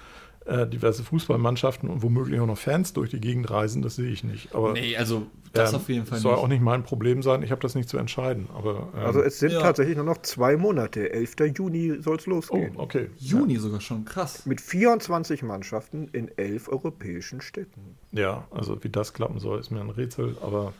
äh, 0.47 0.67
diverse 0.67 1.03
Fußballmannschaften 1.03 1.89
und 1.89 2.01
womöglich 2.03 2.39
auch 2.39 2.45
noch 2.45 2.57
Fans 2.57 2.93
durch 2.93 3.09
die 3.09 3.19
Gegend 3.19 3.49
reisen, 3.49 3.81
das 3.81 3.95
sehe 3.95 4.09
ich 4.09 4.23
nicht. 4.23 4.55
Aber, 4.55 4.73
nee, 4.73 4.95
also 4.95 5.27
das 5.53 5.71
ähm, 5.71 5.75
auf 5.77 5.89
jeden 5.89 6.05
Fall 6.05 6.19
soll 6.19 6.33
nicht. 6.33 6.43
auch 6.43 6.47
nicht 6.47 6.61
mein 6.61 6.83
Problem 6.83 7.21
sein. 7.21 7.43
Ich 7.43 7.51
habe 7.51 7.61
das 7.61 7.75
nicht 7.75 7.89
zu 7.89 7.97
entscheiden. 7.97 8.47
Aber, 8.55 8.89
ähm, 8.95 9.05
also 9.05 9.21
es 9.21 9.39
sind 9.39 9.51
ja. 9.51 9.59
tatsächlich 9.59 9.95
nur 9.95 10.05
noch 10.05 10.21
zwei 10.21 10.57
Monate. 10.57 11.11
11. 11.11 11.35
Juni 11.57 12.01
soll 12.01 12.17
es 12.17 12.25
losgehen. 12.25 12.73
Oh, 12.77 12.83
okay. 12.83 13.09
Juni 13.17 13.55
ja. 13.55 13.59
sogar 13.59 13.81
schon, 13.81 14.05
krass. 14.05 14.45
Mit 14.45 14.61
24 14.61 15.43
Mannschaften 15.43 16.09
in 16.11 16.29
elf 16.37 16.69
europäischen 16.69 17.41
Städten. 17.41 17.97
Ja, 18.11 18.47
also 18.51 18.83
wie 18.83 18.89
das 18.89 19.13
klappen 19.13 19.39
soll, 19.39 19.59
ist 19.59 19.71
mir 19.71 19.81
ein 19.81 19.89
Rätsel, 19.89 20.37
aber. 20.41 20.73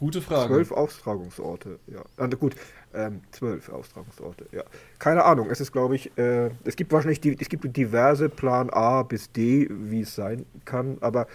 Gute 0.00 0.22
Frage. 0.22 0.54
Zwölf 0.54 0.72
Austragungsorte, 0.72 1.78
ja. 1.86 2.02
Also 2.16 2.38
gut, 2.38 2.56
ähm, 2.94 3.20
zwölf 3.32 3.68
Austragungsorte, 3.68 4.46
ja. 4.50 4.62
Keine 4.98 5.24
Ahnung, 5.24 5.50
es 5.50 5.60
ist, 5.60 5.72
glaube 5.72 5.94
ich, 5.94 6.16
äh, 6.16 6.50
es 6.64 6.74
gibt 6.74 6.90
wahrscheinlich 6.90 7.20
die, 7.20 7.36
es 7.38 7.50
gibt 7.50 7.76
diverse 7.76 8.30
Plan 8.30 8.70
A 8.70 9.02
bis 9.02 9.30
D, 9.30 9.68
wie 9.70 10.00
es 10.00 10.14
sein 10.14 10.46
kann, 10.64 10.96
aber 11.02 11.26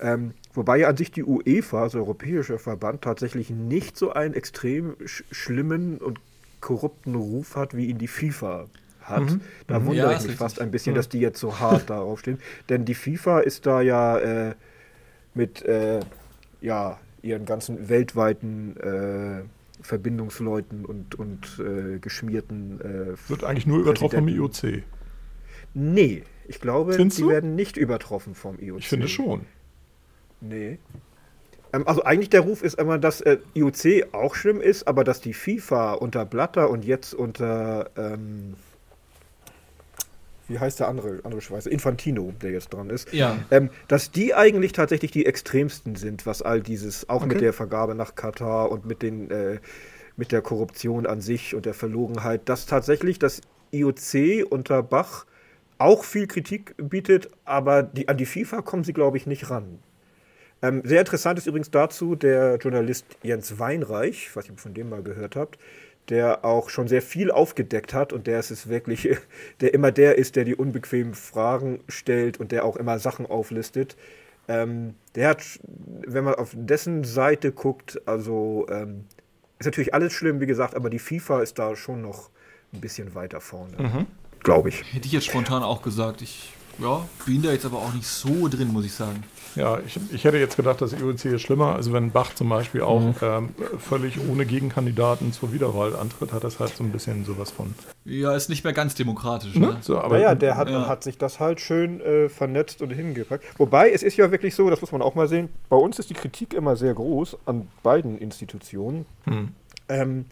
ähm, 0.00 0.34
wobei 0.54 0.78
ja 0.78 0.88
an 0.88 0.96
sich 0.96 1.10
die 1.10 1.24
UEFA, 1.24 1.82
also 1.82 1.98
Europäischer 1.98 2.60
Verband, 2.60 3.02
tatsächlich 3.02 3.50
nicht 3.50 3.96
so 3.96 4.12
einen 4.12 4.34
extrem 4.34 4.94
sch 5.04 5.24
schlimmen 5.32 5.98
und 5.98 6.20
korrupten 6.60 7.16
Ruf 7.16 7.56
hat, 7.56 7.76
wie 7.76 7.86
ihn 7.86 7.98
die 7.98 8.06
FIFA 8.06 8.66
hat. 9.00 9.22
Mhm. 9.22 9.40
Da 9.66 9.80
mhm. 9.80 9.86
wundere 9.86 10.12
ja, 10.12 10.16
ich 10.16 10.24
mich 10.24 10.36
fast 10.36 10.60
ein 10.60 10.70
bisschen, 10.70 10.92
mhm. 10.92 10.96
dass 10.96 11.08
die 11.08 11.18
jetzt 11.18 11.40
so 11.40 11.58
hart 11.58 11.90
darauf 11.90 12.20
stehen. 12.20 12.38
Denn 12.68 12.84
die 12.84 12.94
FIFA 12.94 13.40
ist 13.40 13.66
da 13.66 13.80
ja 13.80 14.18
äh, 14.18 14.54
mit 15.34 15.62
äh, 15.64 16.00
ja, 16.60 16.98
ihren 17.26 17.44
ganzen 17.44 17.88
weltweiten 17.88 18.76
äh, 18.76 19.42
Verbindungsleuten 19.82 20.84
und, 20.84 21.14
und 21.14 21.60
äh, 21.60 21.98
geschmierten. 21.98 22.80
Äh, 22.80 23.30
Wird 23.30 23.44
eigentlich 23.44 23.66
nur 23.66 23.80
übertroffen 23.80 24.18
vom 24.18 24.28
IOC? 24.28 24.82
Nee, 25.74 26.22
ich 26.48 26.60
glaube, 26.60 26.94
Findest 26.94 27.18
die 27.18 27.22
du? 27.22 27.28
werden 27.28 27.54
nicht 27.54 27.76
übertroffen 27.76 28.34
vom 28.34 28.58
IOC. 28.58 28.78
Ich 28.78 28.88
finde 28.88 29.08
schon. 29.08 29.42
Nee. 30.40 30.78
Ähm, 31.72 31.86
also 31.86 32.02
eigentlich 32.04 32.30
der 32.30 32.40
Ruf 32.40 32.62
ist 32.62 32.78
immer, 32.78 32.98
dass 32.98 33.20
äh, 33.20 33.38
IOC 33.54 34.14
auch 34.14 34.34
schlimm 34.34 34.60
ist, 34.60 34.88
aber 34.88 35.04
dass 35.04 35.20
die 35.20 35.34
FIFA 35.34 35.94
unter 35.94 36.24
Blatter 36.24 36.70
und 36.70 36.84
jetzt 36.84 37.14
unter 37.14 37.90
ähm, 37.96 38.54
wie 40.48 40.58
heißt 40.58 40.80
der 40.80 40.88
andere, 40.88 41.20
andere 41.24 41.40
Schweizer, 41.40 41.70
Infantino, 41.70 42.32
der 42.42 42.50
jetzt 42.50 42.72
dran 42.72 42.90
ist, 42.90 43.12
ja. 43.12 43.38
ähm, 43.50 43.70
dass 43.88 44.10
die 44.10 44.34
eigentlich 44.34 44.72
tatsächlich 44.72 45.10
die 45.10 45.26
extremsten 45.26 45.96
sind, 45.96 46.26
was 46.26 46.42
all 46.42 46.60
dieses, 46.60 47.08
auch 47.08 47.22
okay. 47.22 47.26
mit 47.26 47.40
der 47.40 47.52
Vergabe 47.52 47.94
nach 47.94 48.14
Katar 48.14 48.70
und 48.70 48.86
mit 48.86 49.02
den 49.02 49.30
äh, 49.30 49.58
mit 50.16 50.32
der 50.32 50.40
Korruption 50.42 51.06
an 51.06 51.20
sich 51.20 51.54
und 51.54 51.66
der 51.66 51.74
Verlogenheit, 51.74 52.48
dass 52.48 52.66
tatsächlich 52.66 53.18
das 53.18 53.42
IOC 53.72 54.50
unter 54.50 54.82
Bach 54.82 55.26
auch 55.78 56.04
viel 56.04 56.26
Kritik 56.26 56.74
bietet, 56.78 57.28
aber 57.44 57.82
die, 57.82 58.08
an 58.08 58.16
die 58.16 58.26
FIFA 58.26 58.62
kommen 58.62 58.84
sie, 58.84 58.94
glaube 58.94 59.18
ich, 59.18 59.26
nicht 59.26 59.50
ran. 59.50 59.78
Ähm, 60.62 60.80
sehr 60.84 61.00
interessant 61.00 61.38
ist 61.38 61.46
übrigens 61.46 61.70
dazu 61.70 62.16
der 62.16 62.56
Journalist 62.56 63.04
Jens 63.22 63.58
Weinreich, 63.58 64.34
was 64.34 64.48
ihr 64.48 64.56
von 64.56 64.72
dem 64.72 64.88
mal 64.88 65.02
gehört 65.02 65.36
habt, 65.36 65.58
der 66.08 66.44
auch 66.44 66.68
schon 66.70 66.88
sehr 66.88 67.02
viel 67.02 67.30
aufgedeckt 67.30 67.94
hat 67.94 68.12
und 68.12 68.26
der 68.26 68.38
ist 68.38 68.50
es 68.50 68.68
wirklich, 68.68 69.08
der 69.60 69.74
immer 69.74 69.92
der 69.92 70.18
ist, 70.18 70.36
der 70.36 70.44
die 70.44 70.54
unbequemen 70.54 71.14
Fragen 71.14 71.80
stellt 71.88 72.38
und 72.38 72.52
der 72.52 72.64
auch 72.64 72.76
immer 72.76 72.98
Sachen 72.98 73.26
auflistet. 73.26 73.96
Ähm, 74.48 74.94
der 75.14 75.30
hat, 75.30 75.42
wenn 76.06 76.24
man 76.24 76.34
auf 76.34 76.50
dessen 76.54 77.02
Seite 77.04 77.50
guckt, 77.50 78.00
also 78.06 78.66
ähm, 78.70 79.04
ist 79.58 79.66
natürlich 79.66 79.94
alles 79.94 80.12
schlimm, 80.12 80.40
wie 80.40 80.46
gesagt, 80.46 80.74
aber 80.74 80.90
die 80.90 80.98
FIFA 80.98 81.42
ist 81.42 81.58
da 81.58 81.74
schon 81.74 82.02
noch 82.02 82.30
ein 82.72 82.80
bisschen 82.80 83.14
weiter 83.14 83.40
vorne, 83.40 83.76
mhm. 83.78 84.06
glaube 84.42 84.68
ich. 84.68 84.84
Hätte 84.92 85.06
ich 85.06 85.12
jetzt 85.12 85.26
spontan 85.26 85.62
auch 85.62 85.82
gesagt. 85.82 86.22
Ich 86.22 86.52
ja, 86.78 87.08
bin 87.24 87.42
da 87.42 87.52
jetzt 87.52 87.64
aber 87.64 87.78
auch 87.78 87.92
nicht 87.94 88.06
so 88.06 88.48
drin, 88.48 88.68
muss 88.68 88.84
ich 88.84 88.92
sagen. 88.92 89.22
Ja, 89.56 89.78
ich, 89.84 89.98
ich 90.12 90.24
hätte 90.24 90.36
jetzt 90.36 90.56
gedacht, 90.56 90.80
das 90.80 90.92
IOC 90.92 91.24
ist 91.24 91.42
schlimmer. 91.42 91.74
Also 91.74 91.92
wenn 91.92 92.10
Bach 92.10 92.34
zum 92.34 92.48
Beispiel 92.48 92.82
auch 92.82 93.00
mhm. 93.00 93.14
ähm, 93.22 93.48
völlig 93.78 94.18
ohne 94.30 94.46
Gegenkandidaten 94.46 95.32
zur 95.32 95.52
Wiederwahl 95.52 95.96
antritt, 95.96 96.32
hat 96.32 96.44
das 96.44 96.60
halt 96.60 96.76
so 96.76 96.84
ein 96.84 96.92
bisschen 96.92 97.24
sowas 97.24 97.50
von. 97.50 97.74
Ja, 98.04 98.36
ist 98.36 98.48
nicht 98.48 98.64
mehr 98.64 98.72
ganz 98.72 98.94
demokratisch. 98.94 99.54
Ne? 99.54 99.66
ne? 99.66 99.76
So, 99.80 99.98
aber 99.98 100.18
naja, 100.18 100.34
der 100.34 100.56
hat, 100.56 100.70
ja. 100.70 100.86
hat 100.86 101.02
sich 101.02 101.18
das 101.18 101.40
halt 101.40 101.60
schön 101.60 102.00
äh, 102.00 102.28
vernetzt 102.28 102.82
und 102.82 102.90
hingepackt. 102.90 103.44
Wobei, 103.58 103.90
es 103.90 104.02
ist 104.02 104.16
ja 104.16 104.30
wirklich 104.30 104.54
so, 104.54 104.68
das 104.70 104.80
muss 104.80 104.92
man 104.92 105.02
auch 105.02 105.14
mal 105.14 105.26
sehen, 105.26 105.48
bei 105.68 105.76
uns 105.76 105.98
ist 105.98 106.10
die 106.10 106.14
Kritik 106.14 106.54
immer 106.54 106.76
sehr 106.76 106.94
groß 106.94 107.38
an 107.46 107.68
beiden 107.82 108.18
Institutionen. 108.18 109.06
Mhm. 109.24 109.48
Ähm, 109.88 110.24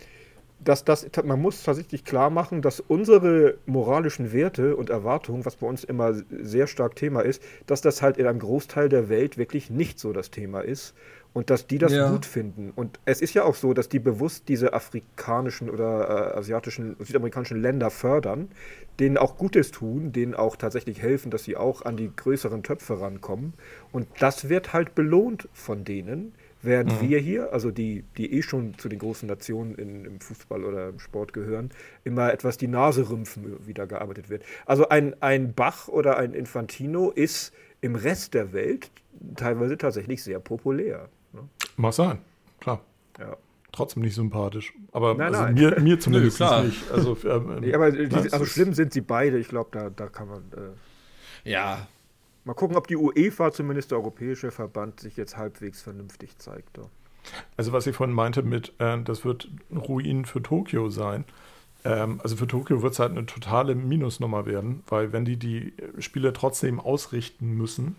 dass 0.65 0.85
das, 0.85 1.07
man 1.25 1.41
muss 1.41 1.63
tatsächlich 1.63 2.05
klar 2.05 2.31
machen, 2.31 2.63
dass 2.63 2.81
unsere 2.81 3.59
moralischen 3.67 4.33
Werte 4.33 4.77
und 4.77 4.91
Erwartungen, 4.91 5.45
was 5.45 5.57
bei 5.57 5.67
uns 5.67 5.85
immer 5.85 6.15
sehr 6.31 6.67
stark 6.67 6.97
Thema 6.97 7.21
ist, 7.21 7.43
dass 7.67 7.81
das 7.81 8.03
halt 8.03 8.17
in 8.17 8.27
einem 8.27 8.39
Großteil 8.39 8.89
der 8.89 9.09
Welt 9.09 9.39
wirklich 9.39 9.71
nicht 9.71 9.99
so 9.99 10.13
das 10.13 10.31
Thema 10.31 10.61
ist 10.61 10.95
und 11.35 11.51
dass 11.51 11.67
die 11.67 11.79
das 11.79 11.93
ja. 11.93 12.11
gut 12.11 12.25
finden. 12.25 12.73
Und 12.75 13.01
es 13.05 13.21
ist 13.21 13.35
ja 13.35 13.45
auch 13.45 13.57
so, 13.57 13.75
dass 13.75 13.89
die 13.89 13.99
bewusst 13.99 14.49
diese 14.49 14.73
afrikanischen 14.73 15.69
oder 15.69 16.33
äh, 16.33 16.39
asiatischen, 16.39 16.97
südamerikanischen 17.01 17.61
Länder 17.61 17.91
fördern, 17.91 18.49
denen 19.01 19.19
auch 19.19 19.37
Gutes 19.37 19.73
tun, 19.73 20.13
denen 20.13 20.35
auch 20.35 20.57
tatsächlich 20.57 21.03
helfen, 21.03 21.31
dass 21.31 21.45
sie 21.45 21.57
auch 21.57 21.83
an 21.83 21.97
die 21.97 22.11
größeren 22.15 22.63
Töpfe 22.63 23.01
rankommen. 23.01 23.55
Und 23.93 24.07
das 24.21 24.49
wird 24.49 24.73
halt 24.73 24.95
belohnt 24.95 25.49
von 25.53 25.85
denen, 25.85 26.33
während 26.65 27.01
mhm. 27.01 27.09
wir 27.09 27.19
hier, 27.19 27.53
also 27.53 27.71
die, 27.71 28.05
die 28.17 28.33
eh 28.33 28.43
schon 28.43 28.77
zu 28.79 28.89
den 28.89 28.99
großen 28.99 29.29
Nationen 29.29 29.75
in, 29.75 30.05
im 30.05 30.21
Fußball 30.21 30.65
oder 30.65 30.89
im 30.89 30.99
Sport 30.99 31.33
gehören, 31.33 31.71
immer 32.05 32.33
etwas 32.33 32.57
die 32.57 32.69
Nase 32.69 33.09
rümpfen, 33.09 33.57
wie 33.67 33.75
da 33.75 33.85
gearbeitet 33.85 34.31
wird. 34.31 34.45
Also 34.67 34.89
ein, 34.89 35.21
ein 35.23 35.55
Bach 35.55 35.89
oder 35.89 36.17
ein 36.17 36.35
Infantino 36.35 37.11
ist 37.11 37.53
im 37.81 37.97
Rest 37.97 38.35
der 38.35 38.53
Welt 38.53 38.91
teilweise 39.37 39.77
tatsächlich 39.79 40.23
sehr 40.23 40.41
populär. 40.41 41.09
Ne? 41.33 41.49
Mag 41.77 41.93
sein, 41.93 42.19
klar. 42.61 42.81
Ja. 43.19 43.37
Trotzdem 43.73 44.05
nicht 44.05 44.15
sympathisch. 44.15 44.73
Aber 44.93 45.15
nein, 45.15 45.35
also 45.35 45.43
nein. 45.43 45.55
Mir, 45.55 45.81
mir 45.81 45.99
zumindest 46.01 46.39
Nö, 46.39 46.63
nicht. 46.63 46.91
Also, 46.93 47.17
ähm, 47.25 47.57
nee, 47.61 47.75
aber 47.75 47.91
die, 47.91 48.33
also 48.33 48.45
schlimm 48.45 48.73
sind 48.73 48.93
sie 48.93 49.01
beide. 49.01 49.37
Ich 49.39 49.49
glaube, 49.49 49.71
da, 49.73 49.91
da 49.91 50.07
kann 50.07 50.29
man. 50.29 50.43
Äh, 51.45 51.51
ja. 51.51 51.89
Mal 52.45 52.55
gucken, 52.55 52.77
ob 52.77 52.87
die 52.87 52.97
UEFA, 52.97 53.53
zumindest 53.53 53.91
der 53.91 53.99
europäische 53.99 54.51
Verband, 54.51 55.01
sich 55.01 55.17
jetzt 55.17 55.37
halbwegs 55.37 55.83
vernünftig 55.83 56.39
zeigt. 56.39 56.79
Also, 57.57 57.73
was 57.73 57.87
ich 57.87 57.97
vorhin 57.97 58.15
meinte 58.15 58.43
mit, 58.43 58.73
äh, 58.79 59.03
das 59.03 59.25
wird 59.25 59.49
ein 59.71 59.79
Ruin 59.79 60.25
für 60.27 60.43
Tokio 60.43 60.91
sein. 60.91 61.25
Ähm, 61.85 62.21
also 62.23 62.37
für 62.37 62.47
Tokio 62.47 62.83
wird 62.83 62.93
es 62.93 62.99
halt 62.99 63.13
eine 63.13 63.25
totale 63.27 63.75
Minusnummer 63.75 64.45
werden, 64.45 64.83
weil 64.89 65.13
wenn 65.13 65.25
die 65.25 65.39
die 65.39 65.73
Spiele 65.99 66.33
trotzdem 66.33 66.81
ausrichten 66.81 67.57
müssen, 67.57 67.97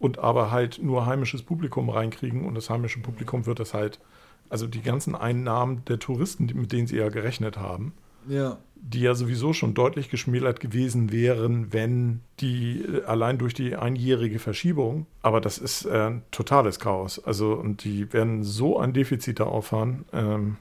und 0.00 0.18
aber 0.18 0.50
halt 0.50 0.82
nur 0.82 1.06
heimisches 1.06 1.42
Publikum 1.42 1.90
reinkriegen 1.90 2.44
und 2.44 2.54
das 2.54 2.70
heimische 2.70 3.00
Publikum 3.00 3.46
wird 3.46 3.60
das 3.60 3.74
halt, 3.74 4.00
also 4.48 4.66
die 4.66 4.80
ganzen 4.80 5.14
Einnahmen 5.14 5.84
der 5.84 6.00
Touristen, 6.00 6.46
mit 6.54 6.72
denen 6.72 6.88
sie 6.88 6.96
ja 6.96 7.10
gerechnet 7.10 7.58
haben, 7.58 7.92
ja. 8.28 8.58
die 8.74 9.00
ja 9.00 9.14
sowieso 9.14 9.52
schon 9.52 9.74
deutlich 9.74 10.10
geschmälert 10.10 10.60
gewesen 10.60 11.12
wären, 11.12 11.72
wenn 11.72 12.20
die 12.40 12.82
äh, 12.82 13.04
allein 13.04 13.38
durch 13.38 13.54
die 13.54 13.76
einjährige 13.76 14.38
Verschiebung, 14.38 15.06
aber 15.22 15.40
das 15.40 15.58
ist 15.58 15.84
äh, 15.84 16.12
totales 16.30 16.78
Chaos. 16.78 17.22
Also 17.22 17.54
und 17.54 17.84
die 17.84 18.12
werden 18.12 18.42
so 18.42 18.78
ein 18.78 18.92
Defizit 18.92 19.40
da 19.40 19.44
auffahren. 19.44 20.04
Ähm, 20.12 20.56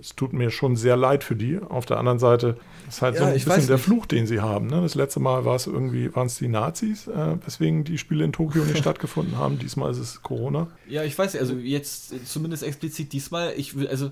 es 0.00 0.16
tut 0.16 0.32
mir 0.32 0.50
schon 0.50 0.76
sehr 0.76 0.96
leid 0.96 1.22
für 1.22 1.36
die. 1.36 1.58
Auf 1.58 1.84
der 1.84 1.98
anderen 1.98 2.18
Seite 2.18 2.56
ist 2.88 3.02
halt 3.02 3.16
ja, 3.16 3.20
so 3.20 3.26
ein 3.26 3.34
bisschen 3.34 3.66
der 3.66 3.78
Fluch, 3.78 4.06
den 4.06 4.26
sie 4.26 4.40
haben. 4.40 4.66
Ne? 4.66 4.80
Das 4.80 4.94
letzte 4.94 5.20
Mal 5.20 5.44
war 5.44 5.56
es 5.56 5.66
irgendwie, 5.66 6.14
waren 6.14 6.26
es 6.26 6.38
die 6.38 6.48
Nazis, 6.48 7.06
äh, 7.06 7.36
weswegen 7.44 7.84
die 7.84 7.98
Spiele 7.98 8.24
in 8.24 8.32
Tokio 8.32 8.64
nicht 8.64 8.78
stattgefunden 8.78 9.36
haben. 9.36 9.58
Diesmal 9.58 9.90
ist 9.90 9.98
es 9.98 10.22
Corona. 10.22 10.68
Ja, 10.88 11.04
ich 11.04 11.16
weiß, 11.16 11.36
also 11.36 11.54
jetzt 11.54 12.26
zumindest 12.26 12.62
explizit 12.62 13.12
diesmal, 13.12 13.52
ich 13.56 13.76
will, 13.76 13.88
also 13.88 14.06
äh, 14.06 14.10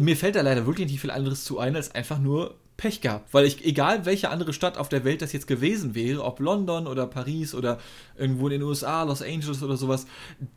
mir 0.00 0.16
fällt 0.16 0.36
da 0.36 0.42
leider 0.42 0.66
wirklich 0.66 0.90
nicht 0.90 1.00
viel 1.00 1.10
anderes 1.10 1.44
zu 1.44 1.58
ein, 1.58 1.76
als 1.76 1.94
einfach 1.94 2.18
nur 2.18 2.54
Pech 2.76 3.00
gehabt. 3.00 3.32
Weil 3.32 3.46
ich, 3.46 3.64
egal 3.64 4.04
welche 4.04 4.30
andere 4.30 4.52
Stadt 4.52 4.78
auf 4.78 4.88
der 4.88 5.04
Welt 5.04 5.22
das 5.22 5.32
jetzt 5.32 5.46
gewesen 5.46 5.94
wäre, 5.94 6.24
ob 6.24 6.40
London 6.40 6.86
oder 6.86 7.06
Paris 7.06 7.54
oder 7.54 7.78
irgendwo 8.16 8.46
in 8.46 8.52
den 8.52 8.62
USA, 8.62 9.02
Los 9.04 9.22
Angeles 9.22 9.62
oder 9.62 9.76
sowas, 9.76 10.06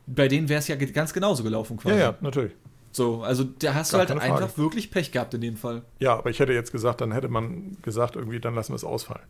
bei 0.06 0.28
denen 0.28 0.48
wäre 0.48 0.58
es 0.58 0.68
ja 0.68 0.76
ganz 0.76 1.12
genauso 1.12 1.42
gelaufen 1.42 1.76
quasi. 1.76 1.96
Ja, 1.96 2.10
ja, 2.10 2.14
natürlich. 2.20 2.52
So, 2.90 3.22
also 3.22 3.44
da 3.44 3.74
hast 3.74 3.92
Gar 3.92 4.06
du 4.06 4.14
halt 4.14 4.22
einfach 4.22 4.56
wirklich 4.58 4.90
Pech 4.90 5.12
gehabt 5.12 5.34
in 5.34 5.40
dem 5.40 5.56
Fall. 5.56 5.82
Ja, 5.98 6.16
aber 6.16 6.30
ich 6.30 6.40
hätte 6.40 6.52
jetzt 6.52 6.72
gesagt, 6.72 7.00
dann 7.00 7.12
hätte 7.12 7.28
man 7.28 7.76
gesagt, 7.82 8.16
irgendwie, 8.16 8.40
dann 8.40 8.54
lassen 8.54 8.72
wir 8.72 8.76
es 8.76 8.84
ausfallen. 8.84 9.26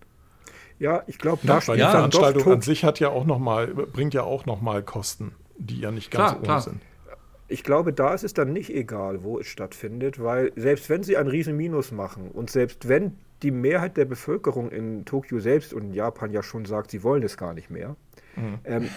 Ja, 0.78 1.02
ich 1.08 1.18
glaube, 1.18 1.44
da 1.44 1.58
ja, 1.58 1.74
die 1.74 1.80
Veranstaltung 1.80 2.52
an 2.52 2.62
sich 2.62 2.84
hat 2.84 3.00
ja 3.00 3.08
auch 3.08 3.24
noch 3.24 3.40
mal, 3.40 3.66
bringt 3.66 4.14
ja 4.14 4.22
auch 4.22 4.46
noch 4.46 4.60
mal 4.60 4.82
Kosten, 4.82 5.34
die 5.58 5.80
ja 5.80 5.90
nicht 5.90 6.10
ganz 6.12 6.30
klar, 6.30 6.36
ohne 6.36 6.44
klar. 6.44 6.60
sind. 6.60 6.80
Ich 7.48 7.64
glaube, 7.64 7.94
da 7.94 8.12
ist 8.12 8.24
es 8.24 8.34
dann 8.34 8.52
nicht 8.52 8.70
egal, 8.70 9.24
wo 9.24 9.38
es 9.38 9.46
stattfindet, 9.46 10.22
weil 10.22 10.52
selbst 10.54 10.90
wenn 10.90 11.02
sie 11.02 11.16
ein 11.16 11.28
riesen 11.28 11.56
Minus 11.56 11.92
machen 11.92 12.30
und 12.30 12.50
selbst 12.50 12.88
wenn 12.88 13.16
die 13.42 13.50
Mehrheit 13.50 13.96
der 13.96 14.04
Bevölkerung 14.04 14.70
in 14.70 15.04
Tokio 15.04 15.40
selbst 15.40 15.72
und 15.72 15.84
in 15.84 15.92
Japan 15.94 16.30
ja 16.30 16.42
schon 16.42 16.66
sagt, 16.66 16.90
sie 16.90 17.02
wollen 17.02 17.22
es 17.22 17.36
gar 17.36 17.54
nicht 17.54 17.70
mehr, 17.70 17.96
mhm. 18.36 18.58
ähm, 18.64 18.88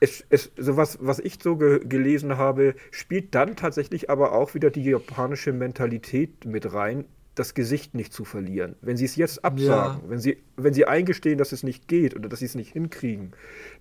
es, 0.00 0.24
es, 0.30 0.50
so 0.56 0.76
was, 0.76 0.98
was 1.00 1.20
ich 1.20 1.38
so 1.40 1.56
ge 1.56 1.80
gelesen 1.86 2.36
habe, 2.36 2.74
spielt 2.90 3.34
dann 3.34 3.56
tatsächlich 3.56 4.10
aber 4.10 4.32
auch 4.32 4.52
wieder 4.54 4.70
die 4.70 4.82
japanische 4.82 5.52
Mentalität 5.52 6.44
mit 6.44 6.72
rein, 6.74 7.04
das 7.36 7.54
Gesicht 7.54 7.94
nicht 7.94 8.12
zu 8.12 8.24
verlieren. 8.24 8.74
Wenn 8.82 8.96
sie 8.96 9.04
es 9.04 9.16
jetzt 9.16 9.44
absagen, 9.44 10.02
ja. 10.02 10.10
wenn, 10.10 10.18
sie, 10.18 10.42
wenn 10.56 10.74
sie 10.74 10.86
eingestehen, 10.86 11.38
dass 11.38 11.52
es 11.52 11.62
nicht 11.62 11.88
geht 11.88 12.14
oder 12.14 12.28
dass 12.28 12.40
sie 12.40 12.46
es 12.46 12.54
nicht 12.54 12.72
hinkriegen, 12.72 13.32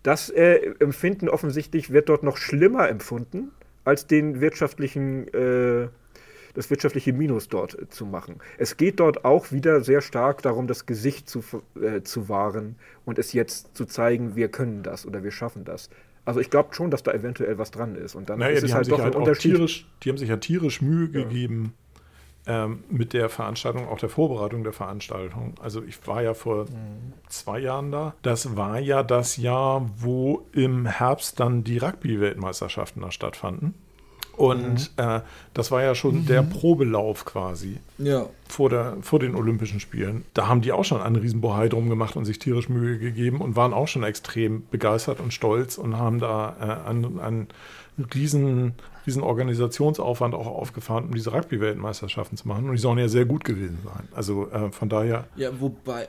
das 0.03 0.29
äh, 0.29 0.73
Empfinden 0.79 1.27
offensichtlich 1.27 1.91
wird 1.91 2.07
dort 2.07 2.23
noch 2.23 2.37
schlimmer 2.37 2.87
empfunden 2.87 3.51
als 3.83 4.07
den 4.07 4.41
wirtschaftlichen 4.41 5.27
äh, 5.33 5.87
das 6.53 6.69
wirtschaftliche 6.69 7.13
Minus 7.13 7.47
dort 7.47 7.79
äh, 7.79 7.87
zu 7.89 8.05
machen. 8.05 8.39
Es 8.57 8.77
geht 8.77 8.99
dort 8.99 9.25
auch 9.25 9.51
wieder 9.51 9.81
sehr 9.81 10.01
stark 10.01 10.41
darum, 10.41 10.67
das 10.67 10.85
Gesicht 10.85 11.29
zu, 11.29 11.43
äh, 11.81 12.01
zu 12.01 12.29
wahren 12.29 12.75
und 13.05 13.19
es 13.19 13.33
jetzt 13.33 13.75
zu 13.75 13.85
zeigen, 13.85 14.35
wir 14.35 14.49
können 14.49 14.83
das 14.83 15.05
oder 15.05 15.23
wir 15.23 15.31
schaffen 15.31 15.63
das. 15.63 15.89
Also 16.25 16.39
ich 16.39 16.49
glaube 16.49 16.73
schon, 16.73 16.91
dass 16.91 17.03
da 17.03 17.13
eventuell 17.13 17.57
was 17.57 17.71
dran 17.71 17.95
ist. 17.95 18.15
Und 18.15 18.29
dann 18.29 18.39
naja, 18.39 18.57
ist 18.57 18.63
es 18.63 18.73
halt 18.73 18.91
doch 18.91 18.99
halt 18.99 19.15
ein 19.15 19.21
Unterschied. 19.21 19.55
Tierisch, 19.55 19.87
die 20.03 20.09
haben 20.09 20.17
sich 20.17 20.29
ja 20.29 20.37
tierisch 20.37 20.81
Mühe 20.81 21.09
ja. 21.11 21.23
gegeben 21.23 21.73
ähm, 22.47 22.83
mit 22.89 23.13
der 23.13 23.29
Veranstaltung, 23.29 23.87
auch 23.87 23.99
der 23.99 24.09
Vorbereitung 24.09 24.63
der 24.63 24.73
Veranstaltung. 24.73 25.55
Also 25.61 25.83
ich 25.83 26.05
war 26.07 26.23
ja 26.23 26.33
vor 26.33 26.65
mhm. 26.65 27.13
zwei 27.29 27.59
Jahren 27.59 27.91
da. 27.91 28.15
Das 28.21 28.55
war 28.55 28.79
ja 28.79 29.03
das 29.03 29.37
Jahr, 29.37 29.89
wo 29.97 30.47
im 30.51 30.85
Herbst 30.85 31.39
dann 31.39 31.63
die 31.63 31.77
Rugby-Weltmeisterschaften 31.77 33.01
da 33.01 33.11
stattfanden. 33.11 33.75
Und 34.41 34.97
mhm. 34.97 35.03
äh, 35.03 35.21
das 35.53 35.69
war 35.69 35.83
ja 35.83 35.93
schon 35.93 36.21
mhm. 36.21 36.25
der 36.25 36.41
Probelauf 36.41 37.25
quasi 37.25 37.77
ja. 37.99 38.25
vor, 38.49 38.71
der, 38.71 38.97
vor 39.01 39.19
den 39.19 39.35
Olympischen 39.35 39.79
Spielen. 39.79 40.25
Da 40.33 40.47
haben 40.47 40.61
die 40.61 40.71
auch 40.71 40.83
schon 40.83 40.99
einen 40.99 41.15
riesen 41.17 41.41
Bohai 41.41 41.69
drum 41.69 41.89
gemacht 41.89 42.15
und 42.15 42.25
sich 42.25 42.39
tierisch 42.39 42.67
Mühe 42.67 42.97
gegeben 42.97 43.39
und 43.39 43.55
waren 43.55 43.71
auch 43.71 43.87
schon 43.87 44.01
extrem 44.01 44.63
begeistert 44.71 45.19
und 45.19 45.31
stolz 45.31 45.77
und 45.77 45.95
haben 45.95 46.19
da 46.19 46.55
äh, 46.59 46.89
einen, 46.89 47.19
einen 47.19 47.47
riesen, 48.15 48.73
riesen 49.05 49.21
Organisationsaufwand 49.21 50.33
auch 50.33 50.47
aufgefahren, 50.47 51.03
um 51.05 51.13
diese 51.13 51.33
Rugby-Weltmeisterschaften 51.33 52.35
zu 52.35 52.47
machen. 52.47 52.65
Und 52.65 52.71
die 52.71 52.81
sollen 52.81 52.97
ja 52.97 53.09
sehr 53.09 53.25
gut 53.25 53.43
gewesen 53.43 53.77
sein. 53.83 54.07
Also 54.11 54.49
äh, 54.49 54.71
von 54.71 54.89
daher. 54.89 55.25
Ja, 55.35 55.49
wobei. 55.59 56.07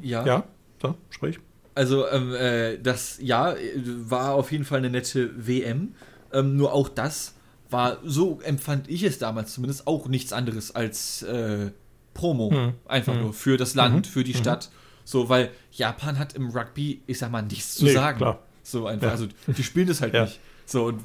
Ja. 0.00 0.24
Ja, 0.24 0.44
da, 0.78 0.94
sprich. 1.10 1.38
Also, 1.74 2.08
ähm, 2.08 2.32
äh, 2.34 2.78
das 2.78 3.18
ja 3.20 3.54
war 3.84 4.36
auf 4.36 4.52
jeden 4.52 4.64
Fall 4.64 4.78
eine 4.78 4.88
nette 4.88 5.46
WM. 5.46 5.94
Ähm, 6.32 6.56
nur 6.56 6.72
auch 6.72 6.88
das 6.88 7.34
war, 7.70 7.98
so 8.04 8.40
empfand 8.40 8.88
ich 8.88 9.02
es 9.02 9.18
damals 9.18 9.54
zumindest, 9.54 9.86
auch 9.86 10.08
nichts 10.08 10.32
anderes 10.32 10.74
als 10.74 11.22
äh, 11.22 11.70
Promo. 12.12 12.50
Hm. 12.50 12.74
Einfach 12.86 13.14
hm. 13.14 13.22
nur 13.22 13.32
für 13.32 13.56
das 13.56 13.74
Land, 13.74 14.06
mhm. 14.06 14.10
für 14.10 14.24
die 14.24 14.34
mhm. 14.34 14.38
Stadt. 14.38 14.70
So, 15.04 15.28
weil 15.28 15.50
Japan 15.72 16.18
hat 16.18 16.34
im 16.34 16.50
Rugby, 16.50 17.02
ich 17.06 17.18
sag 17.18 17.30
mal, 17.30 17.42
nichts 17.42 17.74
zu 17.74 17.84
nee, 17.84 17.92
sagen. 17.92 18.18
Klar. 18.18 18.38
So 18.62 18.86
einfach. 18.86 19.08
Ja. 19.08 19.12
Also 19.12 19.26
die 19.46 19.62
spielen 19.62 19.88
das 19.88 20.00
halt 20.00 20.14
ja. 20.14 20.24
nicht. 20.24 20.40
So, 20.66 20.86
und 20.86 21.00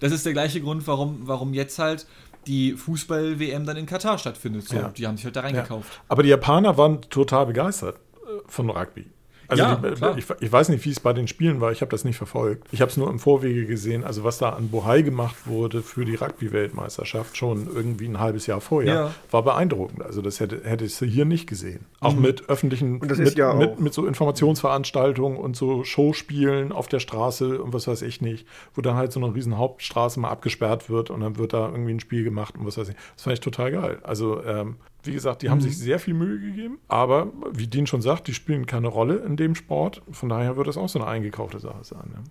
das 0.00 0.12
ist 0.12 0.24
der 0.24 0.32
gleiche 0.32 0.62
Grund, 0.62 0.86
warum, 0.86 1.26
warum 1.28 1.52
jetzt 1.52 1.78
halt 1.78 2.06
die 2.46 2.72
Fußball-WM 2.72 3.66
dann 3.66 3.76
in 3.76 3.86
Katar 3.86 4.18
stattfindet. 4.18 4.68
So, 4.68 4.76
ja. 4.76 4.88
Die 4.88 5.06
haben 5.06 5.16
sich 5.16 5.24
halt 5.24 5.36
da 5.36 5.40
reingekauft. 5.40 6.00
Aber 6.08 6.22
die 6.22 6.30
Japaner 6.30 6.76
waren 6.76 7.02
total 7.02 7.46
begeistert 7.46 7.96
äh, 7.96 8.40
von 8.46 8.70
Rugby. 8.70 9.06
Also 9.48 9.62
ja, 9.62 9.76
die, 9.76 10.18
ich, 10.18 10.26
ich, 10.40 10.52
weiß 10.52 10.68
nicht, 10.68 10.84
wie 10.84 10.90
es 10.90 11.00
bei 11.00 11.12
den 11.12 11.28
Spielen 11.28 11.60
war, 11.60 11.72
ich 11.72 11.80
habe 11.80 11.90
das 11.90 12.04
nicht 12.04 12.16
verfolgt. 12.16 12.66
Ich 12.72 12.80
habe 12.80 12.90
es 12.90 12.96
nur 12.96 13.10
im 13.10 13.18
Vorwege 13.18 13.66
gesehen, 13.66 14.04
also 14.04 14.24
was 14.24 14.38
da 14.38 14.50
an 14.50 14.68
Bohai 14.68 15.02
gemacht 15.02 15.46
wurde 15.46 15.82
für 15.82 16.04
die 16.04 16.14
Rugby-Weltmeisterschaft 16.14 17.36
schon 17.36 17.68
irgendwie 17.72 18.06
ein 18.06 18.20
halbes 18.20 18.46
Jahr 18.46 18.60
vorher, 18.60 18.94
ja. 18.94 19.14
war 19.30 19.42
beeindruckend. 19.42 20.02
Also 20.02 20.22
das 20.22 20.40
hätte, 20.40 20.62
hätte 20.64 20.84
ich 20.84 20.96
hier 20.96 21.24
nicht 21.24 21.46
gesehen. 21.46 21.84
Auch 22.00 22.14
mhm. 22.14 22.22
mit 22.22 22.48
öffentlichen, 22.48 22.98
mit, 22.98 23.36
ja 23.36 23.54
mit, 23.54 23.80
mit, 23.80 23.94
so 23.94 24.06
Informationsveranstaltungen 24.06 25.38
und 25.38 25.56
so 25.56 25.84
Showspielen 25.84 26.72
auf 26.72 26.88
der 26.88 27.00
Straße 27.00 27.62
und 27.62 27.72
was 27.72 27.86
weiß 27.86 28.02
ich 28.02 28.20
nicht, 28.20 28.46
wo 28.74 28.80
dann 28.80 28.96
halt 28.96 29.12
so 29.12 29.22
eine 29.22 29.34
riesen 29.34 29.58
Hauptstraße 29.58 30.20
mal 30.20 30.30
abgesperrt 30.30 30.88
wird 30.88 31.10
und 31.10 31.20
dann 31.20 31.36
wird 31.36 31.52
da 31.52 31.68
irgendwie 31.68 31.92
ein 31.92 32.00
Spiel 32.00 32.24
gemacht 32.24 32.54
und 32.58 32.66
was 32.66 32.78
weiß 32.78 32.88
ich. 32.88 32.96
Das 33.14 33.24
fand 33.24 33.34
ich 33.34 33.40
total 33.40 33.72
geil. 33.72 33.98
Also 34.02 34.42
ähm, 34.44 34.76
wie 35.06 35.12
gesagt, 35.12 35.42
die 35.42 35.46
mhm. 35.46 35.52
haben 35.52 35.60
sich 35.60 35.78
sehr 35.78 35.98
viel 35.98 36.14
Mühe 36.14 36.38
gegeben, 36.40 36.78
aber 36.88 37.32
wie 37.52 37.66
Dean 37.66 37.86
schon 37.86 38.02
sagt, 38.02 38.26
die 38.28 38.34
spielen 38.34 38.66
keine 38.66 38.88
Rolle 38.88 39.16
in 39.16 39.36
dem 39.36 39.54
Sport. 39.54 40.02
Von 40.10 40.28
daher 40.28 40.56
wird 40.56 40.66
das 40.66 40.76
auch 40.76 40.88
so 40.88 40.98
eine 40.98 41.08
eingekaufte 41.08 41.58
Sache 41.58 41.84
sein. 41.84 42.10
Ja. 42.12 42.22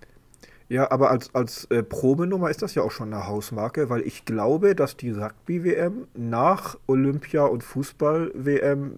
Ja, 0.69 0.89
aber 0.89 1.11
als, 1.11 1.36
als 1.36 1.65
äh, 1.65 1.84
Probenummer 1.84 2.49
ist 2.49 2.61
das 2.61 2.74
ja 2.74 2.82
auch 2.82 2.91
schon 2.91 3.13
eine 3.13 3.28
Hausmarke, 3.28 3.89
weil 3.89 4.01
ich 4.01 4.26
glaube, 4.26 4.76
dass 4.76 4.97
die 4.97 5.11
Rugby-WM 5.11 6.07
nach 6.15 6.78
Olympia- 6.88 7.45
und 7.45 7.63
Fußball-WM 7.63 8.97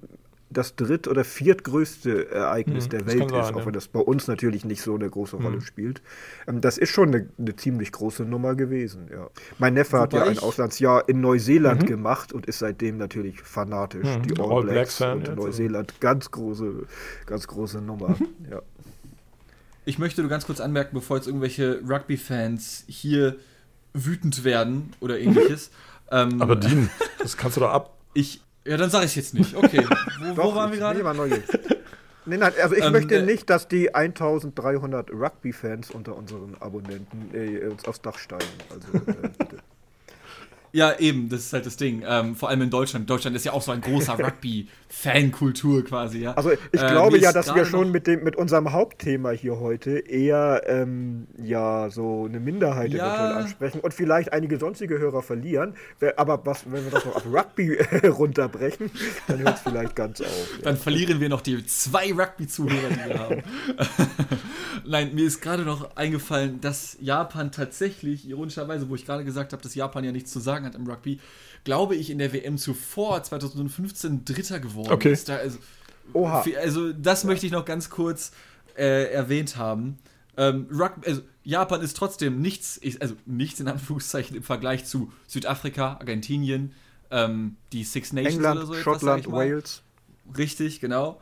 das 0.49 0.75
dritt- 0.75 1.07
oder 1.07 1.23
viertgrößte 1.23 2.29
Ereignis 2.29 2.85
mhm, 2.85 2.89
der 2.89 3.07
Welt 3.07 3.29
sein, 3.29 3.39
ist, 3.39 3.53
auch 3.53 3.59
ja. 3.59 3.65
wenn 3.65 3.73
das 3.73 3.87
bei 3.87 3.99
uns 3.99 4.27
natürlich 4.27 4.63
nicht 4.63 4.81
so 4.81 4.95
eine 4.95 5.09
große 5.09 5.37
Rolle 5.37 5.57
mhm. 5.57 5.61
spielt. 5.61 6.01
Ähm, 6.47 6.61
das 6.61 6.77
ist 6.77 6.91
schon 6.91 7.09
eine, 7.09 7.29
eine, 7.37 7.55
ziemlich 7.55 7.91
große 7.91 8.23
Nummer 8.23 8.55
gewesen, 8.55 9.07
ja. 9.11 9.29
Mein 9.57 9.73
Neffe 9.73 9.99
hat 9.99 10.13
ja 10.13 10.23
ein 10.23 10.37
Auslandsjahr 10.39 11.09
in 11.09 11.21
Neuseeland 11.21 11.83
mhm. 11.83 11.87
gemacht 11.87 12.31
und 12.31 12.45
ist 12.45 12.59
seitdem 12.59 12.97
natürlich 12.97 13.41
fanatisch. 13.41 14.07
Mhm. 14.07 14.23
Die 14.23 14.39
All, 14.39 14.51
All 14.51 14.63
Blacks, 14.63 14.97
Blacks 14.97 15.29
und 15.29 15.35
Neuseeland, 15.35 15.99
ganz 15.99 16.29
große, 16.29 16.85
ganz 17.25 17.47
große 17.47 17.81
Nummer, 17.81 18.15
ja. 18.49 18.61
ich 19.85 19.97
möchte 19.97 20.21
nur 20.21 20.29
ganz 20.29 20.45
kurz 20.45 20.59
anmerken, 20.59 20.93
bevor 20.93 21.17
jetzt 21.17 21.27
irgendwelche 21.27 21.81
Rugby-Fans 21.87 22.85
hier 22.87 23.35
wütend 23.93 24.43
werden 24.43 24.93
oder 24.99 25.19
ähnliches. 25.19 25.71
ähm, 26.11 26.41
Aber 26.41 26.55
Dean, 26.55 26.89
das 27.19 27.35
kannst 27.35 27.57
du 27.57 27.61
doch 27.61 27.71
ab. 27.71 27.91
Ich, 28.17 28.39
ja, 28.65 28.77
dann 28.77 28.89
sage 28.89 29.05
ich 29.05 29.15
jetzt 29.15 29.33
nicht. 29.33 29.55
Okay, 29.55 29.85
wo, 30.19 30.33
Doch, 30.33 30.43
wo 30.45 30.55
waren 30.55 30.71
wir 30.71 30.79
gerade? 30.79 30.99
Nee, 32.25 32.37
nein, 32.37 32.53
also 32.61 32.75
ich 32.75 32.83
ähm, 32.83 32.91
möchte 32.91 33.17
äh, 33.17 33.21
nicht, 33.21 33.49
dass 33.49 33.67
die 33.67 33.93
1300 33.93 35.11
Rugby-Fans 35.11 35.91
unter 35.91 36.15
unseren 36.15 36.55
Abonnenten 36.59 37.29
äh, 37.33 37.67
uns 37.67 37.85
aufs 37.85 38.01
Dach 38.01 38.17
steigen. 38.17 38.45
Also, 38.71 38.87
äh, 38.97 39.29
bitte. 39.37 39.57
Ja, 40.75 40.93
eben, 40.99 41.29
das 41.29 41.39
ist 41.39 41.53
halt 41.53 41.65
das 41.65 41.77
Ding. 41.77 42.03
Ähm, 42.05 42.35
vor 42.35 42.49
allem 42.49 42.63
in 42.63 42.69
Deutschland. 42.69 43.09
Deutschland 43.09 43.33
ist 43.37 43.45
ja 43.45 43.53
auch 43.53 43.61
so 43.61 43.71
ein 43.71 43.79
großer 43.79 44.19
Rugby-Fankultur 44.19 45.85
quasi, 45.85 46.19
ja. 46.19 46.33
Also 46.33 46.51
ich 46.51 46.81
äh, 46.81 46.87
glaube 46.89 47.17
ja, 47.17 47.31
dass 47.31 47.55
wir 47.55 47.63
schon 47.63 47.91
mit, 47.91 48.07
dem, 48.07 48.25
mit 48.25 48.35
unserem 48.35 48.73
Hauptthema 48.73 49.31
hier 49.31 49.61
heute 49.61 49.99
eher 49.99 50.63
ähm, 50.65 51.27
ja 51.41 51.89
so 51.89 52.25
eine 52.25 52.41
Minderheit 52.41 52.91
ja. 52.91 53.05
eventuell 53.07 53.43
ansprechen 53.43 53.79
und 53.79 53.93
vielleicht 53.93 54.33
einige 54.33 54.57
sonstige 54.57 54.99
Hörer 54.99 55.21
verlieren. 55.21 55.75
Aber 56.17 56.45
was, 56.45 56.65
wenn 56.69 56.83
wir 56.83 56.91
das 56.91 57.05
noch 57.05 57.15
auf 57.15 57.25
Rugby 57.25 57.77
runterbrechen, 58.09 58.91
dann 59.29 59.39
hört 59.39 59.55
es 59.55 59.61
vielleicht 59.61 59.95
ganz 59.95 60.19
auf. 60.19 60.57
Ja. 60.57 60.63
Dann 60.63 60.75
verlieren 60.75 61.21
wir 61.21 61.29
noch 61.29 61.39
die 61.39 61.65
zwei 61.65 62.11
Rugby-Zuhörer, 62.11 62.89
die 62.89 63.09
wir 63.09 63.19
haben. 63.19 63.43
Nein, 64.87 65.15
mir 65.15 65.25
ist 65.25 65.41
gerade 65.41 65.63
noch 65.63 65.95
eingefallen, 65.95 66.59
dass 66.61 66.97
Japan 66.99 67.51
tatsächlich, 67.51 68.27
ironischerweise, 68.27 68.89
wo 68.89 68.95
ich 68.95 69.05
gerade 69.05 69.23
gesagt 69.23 69.53
habe, 69.53 69.63
dass 69.63 69.73
Japan 69.73 70.03
ja 70.03 70.11
nichts 70.11 70.31
zu 70.31 70.39
sagen 70.39 70.64
hat 70.65 70.75
im 70.75 70.87
Rugby, 70.87 71.19
glaube 71.63 71.95
ich, 71.95 72.09
in 72.09 72.17
der 72.17 72.33
WM 72.33 72.57
zuvor, 72.57 73.21
2015, 73.23 74.25
Dritter 74.25 74.59
geworden 74.59 74.91
okay. 74.91 75.11
ist. 75.11 75.29
Da, 75.29 75.37
also, 75.37 75.57
Oha. 76.13 76.43
Also, 76.61 76.93
das 76.93 77.23
ja. 77.23 77.29
möchte 77.29 77.45
ich 77.45 77.51
noch 77.51 77.65
ganz 77.65 77.89
kurz 77.89 78.31
äh, 78.77 79.11
erwähnt 79.11 79.57
haben. 79.57 79.97
Ähm, 80.37 80.67
Rugby, 80.71 81.07
also 81.07 81.21
Japan 81.43 81.81
ist 81.81 81.95
trotzdem 81.95 82.41
nichts, 82.41 82.79
also 82.99 83.15
nichts 83.25 83.59
in 83.59 83.67
Anführungszeichen 83.67 84.35
im 84.35 84.43
Vergleich 84.43 84.85
zu 84.85 85.11
Südafrika, 85.27 85.93
Argentinien, 85.99 86.73
ähm, 87.11 87.55
die 87.71 87.83
Six 87.83 88.13
Nations 88.13 88.35
England, 88.35 88.57
oder 88.57 88.67
so. 88.67 88.73
Schottland, 88.75 89.31
Wales. 89.31 89.81
Richtig, 90.37 90.81
genau. 90.81 91.21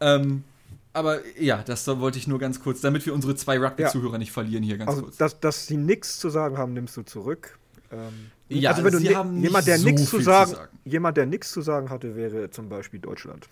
Ähm, 0.00 0.44
aber 0.92 1.20
ja, 1.38 1.62
das 1.62 1.86
wollte 1.86 2.18
ich 2.18 2.26
nur 2.26 2.38
ganz 2.38 2.60
kurz, 2.60 2.80
damit 2.80 3.06
wir 3.06 3.14
unsere 3.14 3.34
zwei 3.34 3.58
Rugby-Zuhörer 3.58 4.12
ja. 4.12 4.18
nicht 4.18 4.32
verlieren 4.32 4.62
hier 4.62 4.76
ganz 4.76 4.90
also, 4.90 5.02
kurz. 5.02 5.16
Dass, 5.16 5.40
dass 5.40 5.66
sie 5.66 5.78
nichts 5.78 6.18
zu 6.18 6.28
sagen 6.28 6.58
haben, 6.58 6.74
nimmst 6.74 6.96
du 6.96 7.02
zurück. 7.02 7.58
Ähm, 7.90 8.30
ja, 8.60 8.70
also 8.70 8.84
wenn 8.84 8.92
du 8.92 8.98
sie 8.98 9.16
haben 9.16 9.42
jemand, 9.42 9.66
der 9.66 9.78
so 9.78 9.84
nichts 9.84 10.10
zu 10.10 10.20
sagen, 10.20 10.50
zu 10.50 10.56
sagen, 10.56 10.78
jemand, 10.84 11.16
der 11.16 11.26
nichts 11.26 11.50
zu 11.52 11.60
sagen 11.62 11.90
hatte, 11.90 12.16
wäre 12.16 12.50
zum 12.50 12.68
Beispiel 12.68 13.00
Deutschland. 13.00 13.48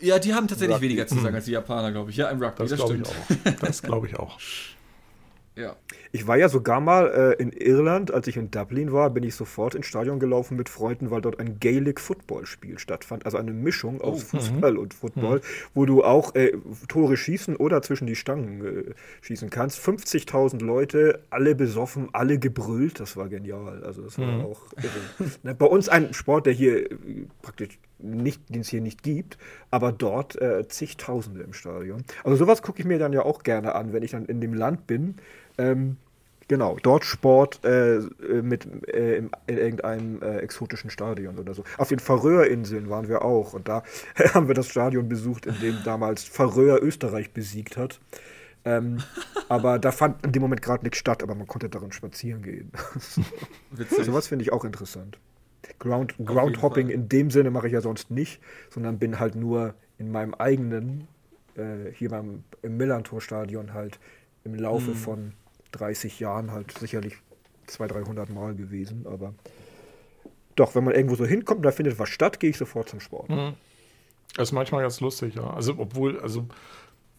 Ja, 0.00 0.18
die 0.18 0.32
haben 0.32 0.48
tatsächlich 0.48 0.74
Rugby. 0.76 0.86
weniger 0.86 1.06
zu 1.06 1.18
sagen 1.20 1.34
als 1.34 1.44
die 1.44 1.52
Japaner, 1.52 1.92
glaube 1.92 2.10
ich. 2.10 2.16
Ja, 2.16 2.30
im 2.30 2.42
Rugby, 2.42 2.66
das, 2.66 2.70
das 2.70 2.80
stimmt. 2.80 3.08
Ich 3.28 3.52
auch. 3.52 3.60
Das 3.60 3.82
glaube 3.82 4.06
ich 4.08 4.16
auch. 4.18 4.38
Ja. 5.60 5.76
Ich 6.12 6.26
war 6.26 6.36
ja 6.36 6.48
sogar 6.48 6.80
mal 6.80 7.36
äh, 7.38 7.42
in 7.42 7.52
Irland, 7.52 8.12
als 8.12 8.26
ich 8.26 8.36
in 8.36 8.50
Dublin 8.50 8.92
war, 8.92 9.10
bin 9.10 9.22
ich 9.22 9.34
sofort 9.34 9.74
ins 9.74 9.86
Stadion 9.86 10.18
gelaufen 10.18 10.56
mit 10.56 10.68
Freunden, 10.68 11.10
weil 11.10 11.20
dort 11.20 11.38
ein 11.38 11.60
Gaelic 11.60 12.00
Football 12.00 12.46
Spiel 12.46 12.78
stattfand. 12.78 13.26
Also 13.26 13.36
eine 13.38 13.52
Mischung 13.52 14.00
aus 14.00 14.24
oh, 14.24 14.38
Fußball 14.38 14.76
und 14.76 14.94
Football, 14.94 15.38
mhm. 15.38 15.42
wo 15.74 15.86
du 15.86 16.02
auch 16.02 16.34
äh, 16.34 16.52
Tore 16.88 17.16
schießen 17.16 17.56
oder 17.56 17.82
zwischen 17.82 18.06
die 18.06 18.16
Stangen 18.16 18.64
äh, 18.64 18.94
schießen 19.20 19.50
kannst. 19.50 19.78
50.000 19.78 20.64
Leute, 20.64 21.20
alle 21.30 21.54
besoffen, 21.54 22.08
alle 22.12 22.38
gebrüllt. 22.38 22.98
Das 22.98 23.16
war 23.16 23.28
genial. 23.28 23.84
Also 23.84 24.02
das 24.02 24.18
war 24.18 24.26
mhm. 24.26 24.44
auch 24.46 24.62
irre. 24.76 25.54
Bei 25.54 25.66
uns 25.66 25.88
ein 25.88 26.14
Sport, 26.14 26.46
der 26.46 26.54
hier 26.54 26.90
äh, 26.90 26.96
praktisch 27.42 27.78
nicht, 28.02 28.42
den 28.48 28.62
es 28.62 28.68
hier 28.68 28.80
nicht 28.80 29.02
gibt, 29.02 29.38
aber 29.70 29.92
dort 29.92 30.40
äh, 30.40 30.66
zigtausende 30.68 31.42
im 31.42 31.52
Stadion. 31.52 32.04
Also 32.24 32.36
sowas 32.36 32.62
gucke 32.62 32.80
ich 32.80 32.86
mir 32.86 32.98
dann 32.98 33.12
ja 33.12 33.22
auch 33.22 33.42
gerne 33.42 33.74
an, 33.74 33.92
wenn 33.92 34.02
ich 34.02 34.12
dann 34.12 34.26
in 34.26 34.40
dem 34.40 34.54
Land 34.54 34.86
bin. 34.86 35.16
Ähm, 35.60 35.96
genau, 36.48 36.78
dort 36.82 37.04
Sport 37.04 37.64
äh, 37.64 37.96
äh 37.96 38.42
mit 38.42 38.66
äh, 38.88 39.16
in, 39.16 39.30
in 39.46 39.58
irgendeinem 39.58 40.22
äh, 40.22 40.38
exotischen 40.38 40.90
Stadion 40.90 41.38
oder 41.38 41.54
so. 41.54 41.64
Auf 41.76 41.88
den 41.88 41.98
Färöerinseln 41.98 42.88
waren 42.88 43.08
wir 43.08 43.22
auch 43.22 43.52
und 43.52 43.68
da 43.68 43.82
haben 44.34 44.48
wir 44.48 44.54
das 44.54 44.68
Stadion 44.68 45.08
besucht, 45.08 45.46
in 45.46 45.58
dem 45.60 45.78
damals 45.84 46.24
Färöer 46.24 46.82
Österreich 46.82 47.32
besiegt 47.32 47.76
hat. 47.76 48.00
Ähm, 48.64 48.98
aber 49.48 49.78
da 49.78 49.92
fand 49.92 50.24
in 50.24 50.32
dem 50.32 50.42
Moment 50.42 50.62
gerade 50.62 50.82
nichts 50.84 50.98
statt, 50.98 51.22
aber 51.22 51.34
man 51.34 51.46
konnte 51.46 51.68
darin 51.68 51.92
spazieren 51.92 52.42
gehen. 52.42 52.72
Witzig. 53.70 54.04
Sowas 54.04 54.28
finde 54.28 54.44
ich 54.44 54.52
auch 54.52 54.64
interessant. 54.64 55.18
Ground, 55.78 56.14
Groundhopping 56.24 56.88
in 56.88 57.08
dem 57.08 57.30
Sinne 57.30 57.50
mache 57.50 57.66
ich 57.66 57.72
ja 57.72 57.80
sonst 57.80 58.10
nicht, 58.10 58.40
sondern 58.70 58.98
bin 58.98 59.18
halt 59.18 59.34
nur 59.34 59.74
in 59.98 60.10
meinem 60.10 60.34
eigenen, 60.34 61.06
äh, 61.54 61.92
hier 61.92 62.10
beim, 62.10 62.44
im 62.62 62.76
Millantor-Stadion 62.76 63.72
halt 63.72 63.98
im 64.44 64.54
Laufe 64.54 64.90
mhm. 64.90 64.94
von 64.94 65.32
30 65.72 66.20
Jahren 66.20 66.52
halt 66.52 66.76
sicherlich 66.78 67.16
200, 67.66 68.06
300 68.06 68.30
Mal 68.30 68.54
gewesen. 68.54 69.06
Aber 69.06 69.34
doch, 70.56 70.74
wenn 70.74 70.84
man 70.84 70.94
irgendwo 70.94 71.16
so 71.16 71.24
hinkommt 71.24 71.64
da 71.64 71.70
findet 71.70 71.98
was 71.98 72.08
statt, 72.08 72.40
gehe 72.40 72.50
ich 72.50 72.58
sofort 72.58 72.88
zum 72.88 73.00
Sport. 73.00 73.28
Mhm. 73.28 73.54
Das 74.36 74.48
ist 74.48 74.52
manchmal 74.52 74.82
ganz 74.82 75.00
lustig, 75.00 75.34
ja. 75.34 75.50
Also, 75.50 75.74
obwohl, 75.78 76.20
also 76.20 76.46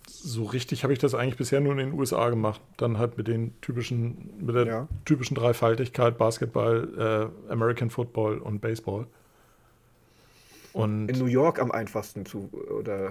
so 0.08 0.44
richtig 0.44 0.84
habe 0.84 0.94
ich 0.94 1.00
das 1.00 1.14
eigentlich 1.14 1.38
bisher 1.38 1.62
nur 1.62 1.74
in 1.74 1.78
den 1.80 1.94
USA 1.94 2.30
gemacht. 2.30 2.62
Dann 2.78 2.98
halt 2.98 3.18
mit 3.18 3.28
den 3.28 3.60
typischen, 3.62 4.34
mit 4.40 4.56
der 4.56 4.66
ja. 4.66 4.88
typischen 5.06 5.36
Dreifaltigkeit 5.36 6.18
Basketball, 6.18 7.32
äh, 7.50 7.52
American 7.52 7.90
Football 7.90 8.40
und 8.40 8.62
Baseball. 8.62 9.08
Und 10.74 11.10
in 11.10 11.20
New 11.20 11.26
York 11.26 11.60
am 11.60 11.72
einfachsten 11.72 12.26
zu, 12.26 12.50
oder 12.80 13.10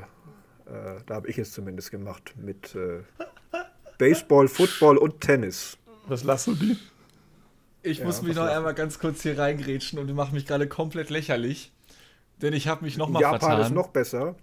äh, 0.67 1.01
da 1.07 1.15
habe 1.15 1.29
ich 1.29 1.39
es 1.39 1.53
zumindest 1.53 1.91
gemacht, 1.91 2.35
mit 2.37 2.75
äh, 2.75 3.01
Baseball, 4.01 4.49
Football 4.49 4.97
und 4.97 5.21
Tennis. 5.21 5.77
Was 6.09 6.23
du 6.47 6.55
die? 6.55 6.77
Ich 7.83 7.99
ja, 7.99 8.07
muss 8.07 8.23
mich 8.23 8.35
noch 8.35 8.47
einmal 8.47 8.73
ganz 8.73 8.99
kurz 8.99 9.23
hier 9.23 9.39
reingrätschen 9.39 9.99
und 9.99 10.13
mache 10.15 10.35
mich 10.35 10.47
gerade 10.47 10.67
komplett 10.67 11.11
lächerlich. 11.11 11.71
Denn 12.41 12.55
ich 12.55 12.67
habe 12.67 12.83
mich 12.83 12.97
nochmal 12.97 13.23
vertan. 13.23 13.51
Japan 13.51 13.67
ist 13.67 13.75
noch 13.75 13.89
besser. 13.89 14.37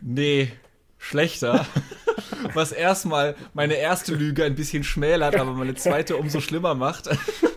Nee, 0.00 0.52
schlechter. 0.98 1.64
Was 2.54 2.72
erstmal 2.72 3.36
meine 3.54 3.74
erste 3.74 4.16
Lüge 4.16 4.44
ein 4.44 4.56
bisschen 4.56 4.82
schmälert, 4.82 5.36
aber 5.36 5.52
meine 5.52 5.76
zweite 5.76 6.16
umso 6.16 6.40
schlimmer 6.40 6.74
macht. 6.74 7.08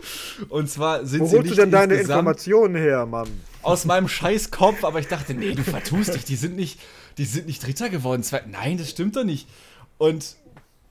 Und 0.48 0.70
zwar 0.70 1.04
sind 1.06 1.22
Wo 1.22 1.26
sie 1.26 1.38
holst 1.38 1.50
du 1.50 1.54
denn 1.56 1.72
deine 1.72 1.94
Informationen 1.94 2.76
her, 2.76 3.04
Mann? 3.04 3.28
Aus 3.62 3.84
meinem 3.84 4.06
scheiß 4.06 4.52
Kopf, 4.52 4.84
aber 4.84 5.00
ich 5.00 5.08
dachte, 5.08 5.34
nee, 5.34 5.54
du 5.54 5.64
vertust 5.64 6.14
dich, 6.14 6.24
die 6.24 6.36
sind 6.36 6.54
nicht, 6.54 6.78
die 7.18 7.24
sind 7.24 7.46
nicht 7.46 7.66
Dritter 7.66 7.88
geworden. 7.88 8.22
Nein, 8.48 8.78
das 8.78 8.90
stimmt 8.90 9.16
doch 9.16 9.24
nicht. 9.24 9.48
Und 9.98 10.36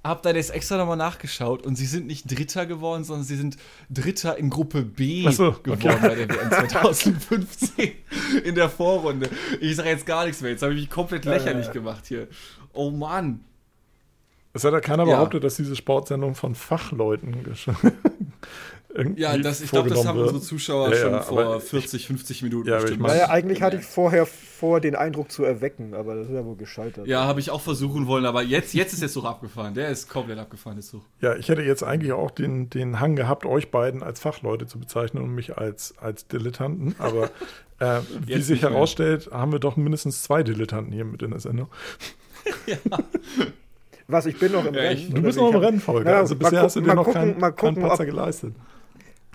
habe 0.06 0.22
dann 0.22 0.36
jetzt 0.36 0.52
extra 0.52 0.78
nochmal 0.78 0.98
nachgeschaut 0.98 1.64
und 1.66 1.76
sie 1.76 1.88
sind 1.88 2.06
nicht 2.06 2.30
Dritter 2.30 2.66
geworden, 2.66 3.04
sondern 3.04 3.26
sie 3.26 3.36
sind 3.36 3.58
Dritter 3.90 4.38
in 4.38 4.52
Gruppe 4.52 4.84
B 4.84 5.28
so, 5.32 5.54
geworden 5.54 5.72
okay. 5.72 5.98
bei 6.00 6.16
der 6.16 6.30
WM 6.30 6.50
2015 6.52 7.92
in 8.44 8.56
der 8.56 8.70
Vorrunde. 8.70 9.30
Ich 9.60 9.76
sage 9.76 9.90
jetzt 9.90 10.06
gar 10.06 10.26
nichts 10.26 10.42
mehr, 10.42 10.52
jetzt 10.52 10.62
habe 10.62 10.74
ich 10.74 10.82
mich 10.82 10.90
komplett 10.90 11.26
lächerlich 11.26 11.66
ja, 11.66 11.74
ja. 11.74 11.74
gemacht 11.74 12.06
hier. 12.06 12.28
Oh 12.74 12.92
Mann. 12.92 13.44
Es 14.54 14.64
hat 14.64 14.72
ja 14.72 14.80
keiner 14.80 15.06
behauptet, 15.06 15.44
dass 15.44 15.56
diese 15.56 15.76
Sportsendung 15.76 16.34
von 16.34 16.56
Fachleuten 16.56 17.36
ja, 19.16 19.38
das, 19.38 19.62
ich 19.62 19.72
glaube, 19.72 19.90
das 19.90 20.06
haben 20.06 20.18
wird. 20.18 20.30
unsere 20.30 20.46
Zuschauer 20.46 20.90
ja, 20.90 20.96
schon 20.96 21.12
ja, 21.12 21.22
vor 21.22 21.60
40, 21.60 22.08
50 22.08 22.44
Minuten 22.44 22.70
ja, 22.70 22.80
bestimmt. 22.80 23.02
Naja, 23.02 23.30
eigentlich 23.30 23.62
hatte 23.62 23.78
ich 23.78 23.86
vorher 23.86 24.26
vor, 24.26 24.80
den 24.80 24.96
Eindruck 24.96 25.32
zu 25.32 25.44
erwecken, 25.44 25.94
aber 25.94 26.16
das 26.16 26.28
ist 26.28 26.34
ja 26.34 26.46
wohl 26.46 26.56
gescheitert. 26.56 27.08
Ja, 27.08 27.26
habe 27.26 27.40
ich 27.40 27.52
auch 27.52 27.62
versuchen 27.62 28.08
wollen, 28.08 28.26
aber 28.26 28.42
jetzt, 28.42 28.74
jetzt 28.74 28.94
ist 28.94 29.02
der 29.02 29.10
Zug 29.10 29.26
abgefahren. 29.26 29.74
Der 29.74 29.90
ist 29.90 30.10
komplett 30.10 30.40
abgefahren, 30.40 30.78
der 30.78 30.86
Zug. 30.86 31.02
Ja, 31.20 31.36
ich 31.36 31.50
hätte 31.50 31.62
jetzt 31.62 31.84
eigentlich 31.84 32.14
auch 32.14 32.32
den, 32.32 32.70
den 32.70 33.00
Hang 33.00 33.16
gehabt, 33.16 33.46
euch 33.46 33.70
beiden 33.70 34.02
als 34.02 34.20
Fachleute 34.20 34.66
zu 34.66 34.80
bezeichnen 34.80 35.22
und 35.22 35.36
mich 35.36 35.58
als, 35.58 35.96
als 35.98 36.28
Dilettanten, 36.28 36.96
aber 37.00 37.30
äh, 37.80 38.00
wie 38.26 38.42
sich 38.42 38.62
herausstellt, 38.62 39.30
haben 39.32 39.52
wir 39.52 39.60
doch 39.60 39.76
mindestens 39.76 40.24
zwei 40.24 40.42
Dilettanten 40.42 40.94
hier 40.94 41.06
mit 41.06 41.22
in 41.22 41.32
der 41.32 41.40
Sendung. 41.40 41.68
ja. 42.66 42.78
Was, 44.08 44.26
ich 44.26 44.38
bin 44.38 44.52
noch 44.52 44.66
im 44.66 44.74
ja, 44.74 44.82
Rennen? 44.82 45.14
Du 45.14 45.22
bist 45.22 45.38
noch 45.38 45.50
im 45.50 45.56
Rennen, 45.58 45.80
Volker. 45.80 46.18
also 46.18 46.36
bisher 46.36 46.52
gucken, 46.52 46.64
hast 46.64 46.76
du 46.76 46.82
dir 46.82 46.94
noch 46.94 47.06
gucken, 47.06 47.40
keinen 47.40 47.56
kein 47.56 47.76
Patzer 47.76 48.04
ob, 48.04 48.10
geleistet. 48.10 48.54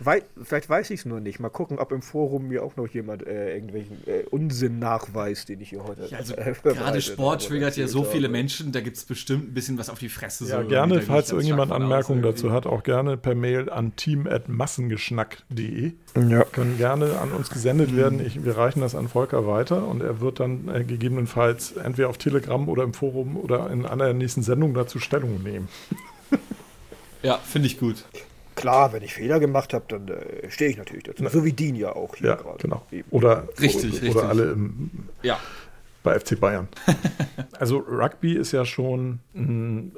Wei 0.03 0.23
vielleicht 0.43 0.71
weiß 0.71 0.89
ich 0.91 1.01
es 1.01 1.07
nur 1.07 1.21
nicht. 1.21 1.41
Mal 1.41 1.51
gucken, 1.51 1.79
ob 1.79 1.93
im 1.93 2.01
Forum 2.01 2.49
mir 2.49 2.65
auch 2.65 2.75
noch 2.77 2.89
jemand 2.89 3.27
äh, 3.27 3.53
irgendwelchen 3.55 3.99
äh, 4.07 4.23
Unsinn 4.31 4.79
nachweist, 4.79 5.51
den 5.51 5.61
ich 5.61 5.69
hier 5.69 5.85
heute. 5.85 6.07
Ja, 6.07 6.17
also 6.17 6.35
äh, 6.37 6.55
gerade 6.63 7.03
Sport 7.03 7.47
triggert 7.47 7.77
ja 7.77 7.87
so 7.87 8.05
viele 8.05 8.31
Menschen, 8.31 8.73
da 8.73 8.81
gibt 8.81 8.97
es 8.97 9.05
bestimmt 9.05 9.51
ein 9.51 9.55
bisschen 9.55 9.77
was 9.77 9.91
auf 9.91 9.99
die 9.99 10.09
Fresse. 10.09 10.47
Ja, 10.49 10.63
so 10.63 10.69
gerne, 10.69 11.03
falls 11.03 11.31
irgendjemand 11.31 11.71
Anmerkungen 11.71 12.23
dazu 12.23 12.51
hat, 12.51 12.65
auch 12.65 12.83
gerne 12.83 13.19
per 13.19 13.35
Mail 13.35 13.69
an 13.69 13.95
team.massengeschnack.de. 13.95 15.93
Ja. 16.29 16.45
Können 16.45 16.79
gerne 16.79 17.19
an 17.19 17.33
uns 17.33 17.51
gesendet 17.51 17.95
werden. 17.95 18.25
Ich, 18.25 18.43
wir 18.43 18.57
reichen 18.57 18.81
das 18.81 18.95
an 18.95 19.09
Volker 19.09 19.47
weiter 19.47 19.87
und 19.87 20.01
er 20.03 20.23
wird 20.23 20.41
dann 20.41 20.69
äh, 20.75 20.83
gegebenenfalls 20.83 21.73
entweder 21.73 22.09
auf 22.09 22.17
Telegram 22.17 22.67
oder 22.71 22.85
im 22.85 22.95
Forum 22.95 23.37
oder 23.37 23.71
in 23.71 23.85
einer 23.85 24.15
nächsten 24.15 24.43
Sendungen 24.43 24.75
dazu 24.75 24.99
Stellung 24.99 25.43
nehmen. 25.43 25.69
ja, 27.23 27.37
finde 27.37 27.67
ich 27.67 27.79
gut 27.79 28.07
klar, 28.61 28.93
wenn 28.93 29.03
ich 29.03 29.15
Fehler 29.15 29.41
gemacht 29.41 29.75
habe, 29.75 29.85
dann 29.89 30.09
äh, 30.09 30.51
stehe 30.51 30.71
ich 30.71 30.77
natürlich 30.77 31.05
dazu. 31.05 31.27
So 31.29 31.45
wie 31.45 31.53
Dean 31.53 31.75
ja 31.75 31.95
auch 31.95 32.15
hier 32.17 32.31
ja, 32.31 32.35
gerade. 32.37 32.59
Genau. 32.59 32.87
Oder, 33.11 33.49
richtig, 33.61 33.95
oder, 33.95 34.03
richtig. 34.03 34.25
alle 34.25 34.53
im. 34.53 34.91
Ja. 35.23 35.39
bei 36.03 36.19
FC 36.19 36.39
Bayern. 36.39 36.69
also 37.59 37.79
Rugby 37.79 38.35
ist 38.35 38.53
ja 38.53 38.65
schon, 38.65 39.21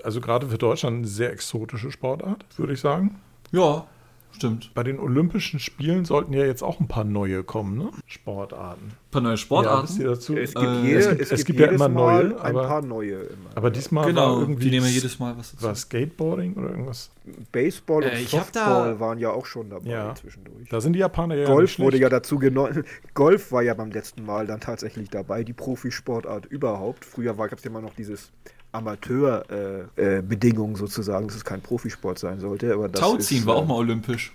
also 0.03 0.21
gerade 0.21 0.49
für 0.49 0.59
Deutschland 0.59 0.99
eine 0.99 1.07
sehr 1.07 1.33
exotische 1.33 1.91
Sportart, 1.91 2.45
würde 2.57 2.73
ich 2.73 2.81
sagen. 2.81 3.21
Ja, 3.53 3.87
Stimmt. 4.33 4.73
Bei 4.75 4.83
den 4.83 4.99
Olympischen 4.99 5.61
Spielen 5.61 6.05
sollten 6.05 6.33
ja 6.33 6.45
jetzt 6.45 6.63
auch 6.63 6.81
ein 6.81 6.89
paar 6.89 7.05
neue 7.05 7.45
kommen, 7.45 7.79
ne? 7.79 7.91
Sportarten. 8.07 8.87
Ein 8.87 9.11
paar 9.11 9.23
neue 9.23 9.37
Sportarten? 9.37 10.01
Ja, 10.01 10.09
dazu? 10.09 10.37
Es 10.37 10.55
gibt, 10.55 10.67
äh, 10.67 10.83
jede, 10.83 10.99
es 10.99 11.09
gibt, 11.09 11.21
es 11.21 11.33
es 11.33 11.45
gibt 11.45 11.61
ja 11.61 11.67
immer 11.67 11.89
neue. 11.89 12.41
Aber, 12.41 12.63
ein 12.63 12.69
paar 12.69 12.83
neue 12.83 13.17
immer. 13.17 13.51
Aber 13.55 13.71
diesmal 13.71 14.07
genau, 14.07 14.35
war 14.35 14.41
irgendwie. 14.41 14.65
Die 14.65 14.71
nehmen 14.71 14.87
jedes 14.87 15.19
Mal 15.19 15.37
was 15.37 15.53
dazu. 15.53 15.65
War 15.65 15.75
Skateboarding 15.75 16.55
oder 16.55 16.71
irgendwas? 16.71 17.11
Baseball 17.53 18.03
und 18.03 18.11
äh, 18.11 18.25
Softball 18.25 18.99
waren 18.99 19.19
ja 19.19 19.31
auch 19.31 19.47
schon 19.47 19.71
dabei 19.71 19.91
ja, 19.91 20.15
zwischendurch. 20.15 20.69
Da 20.69 20.81
sind 20.81 20.95
die 20.95 21.01
Japaner 21.01 21.37
ja 21.37 21.47
Golf 21.47 21.79
wurde 21.79 21.99
ja 21.99 22.09
dazu 22.09 22.39
genommen. 22.39 22.85
Golf 23.15 23.53
war 23.53 23.63
ja 23.63 23.75
beim 23.75 23.91
letzten 23.91 24.25
Mal 24.25 24.47
dann 24.47 24.61
tatsächlich 24.61 25.11
dabei, 25.11 25.45
die 25.45 25.53
Profisportart 25.53 26.47
überhaupt. 26.47 27.05
Früher 27.05 27.35
gab 27.35 27.53
es 27.53 27.65
ja 27.65 27.71
immer 27.71 27.81
noch 27.81 27.95
dieses 27.95 28.33
Amateurbedingungen 28.73 30.75
äh, 30.75 30.77
äh, 30.77 30.79
sozusagen, 30.79 31.29
dass 31.29 31.37
es 31.37 31.45
kein 31.45 31.61
Profisport 31.61 32.19
sein 32.19 32.41
sollte. 32.41 32.73
Aber 32.73 32.89
das 32.89 33.01
Tauziehen 33.01 33.41
ist, 33.41 33.47
war 33.47 33.57
auch 33.57 33.67
mal 33.67 33.77
olympisch. 33.77 34.33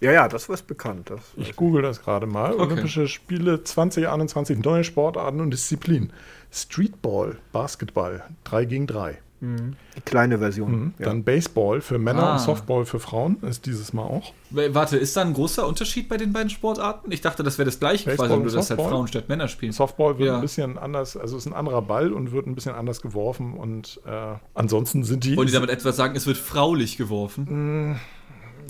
Ja, 0.00 0.12
ja, 0.12 0.28
das 0.28 0.48
war 0.48 0.56
bekannt. 0.66 1.10
Das 1.10 1.20
ich 1.36 1.56
google 1.56 1.82
das 1.82 2.02
gerade 2.02 2.26
mal. 2.26 2.52
Okay. 2.52 2.62
Olympische 2.62 3.08
Spiele 3.08 3.64
2021, 3.64 4.58
neue 4.58 4.84
Sportarten 4.84 5.40
und 5.40 5.50
Disziplinen. 5.50 6.12
Streetball, 6.52 7.38
Basketball, 7.52 8.22
3 8.44 8.64
gegen 8.66 8.86
3. 8.86 9.18
Mhm. 9.44 9.76
Die 9.96 10.00
kleine 10.00 10.38
Version. 10.38 10.70
Mhm. 10.72 10.94
Ja. 10.98 11.06
Dann 11.06 11.24
Baseball 11.24 11.80
für 11.80 11.98
Männer 11.98 12.24
ah. 12.24 12.32
und 12.34 12.40
Softball 12.40 12.84
für 12.84 12.98
Frauen 12.98 13.38
ist 13.42 13.66
dieses 13.66 13.92
Mal 13.92 14.04
auch. 14.04 14.32
Warte, 14.50 14.96
ist 14.96 15.16
da 15.16 15.22
ein 15.22 15.34
großer 15.34 15.66
Unterschied 15.66 16.08
bei 16.08 16.16
den 16.16 16.32
beiden 16.32 16.50
Sportarten? 16.50 17.10
Ich 17.12 17.20
dachte, 17.20 17.42
das 17.42 17.58
wäre 17.58 17.66
das 17.66 17.78
gleiche, 17.80 18.06
Baseball 18.06 18.28
quasi, 18.28 18.42
nur 18.42 18.52
dass 18.52 18.70
halt 18.70 18.80
Frauen 18.80 19.06
statt 19.08 19.28
Männer 19.28 19.48
spielen. 19.48 19.72
Softball 19.72 20.18
wird 20.18 20.28
ja. 20.28 20.36
ein 20.36 20.40
bisschen 20.40 20.78
anders, 20.78 21.16
also 21.16 21.36
ist 21.36 21.46
ein 21.46 21.54
anderer 21.54 21.82
Ball 21.82 22.12
und 22.12 22.32
wird 22.32 22.46
ein 22.46 22.54
bisschen 22.54 22.74
anders 22.74 23.00
geworfen 23.00 23.54
und 23.54 24.00
äh, 24.06 24.34
ansonsten 24.54 25.04
sind 25.04 25.24
die. 25.24 25.36
Wollen 25.36 25.48
die 25.48 25.52
damit 25.52 25.70
etwas 25.70 25.96
sagen, 25.96 26.16
es 26.16 26.26
wird 26.26 26.36
fraulich 26.36 26.96
geworfen? 26.96 27.90
Mh, 27.90 28.00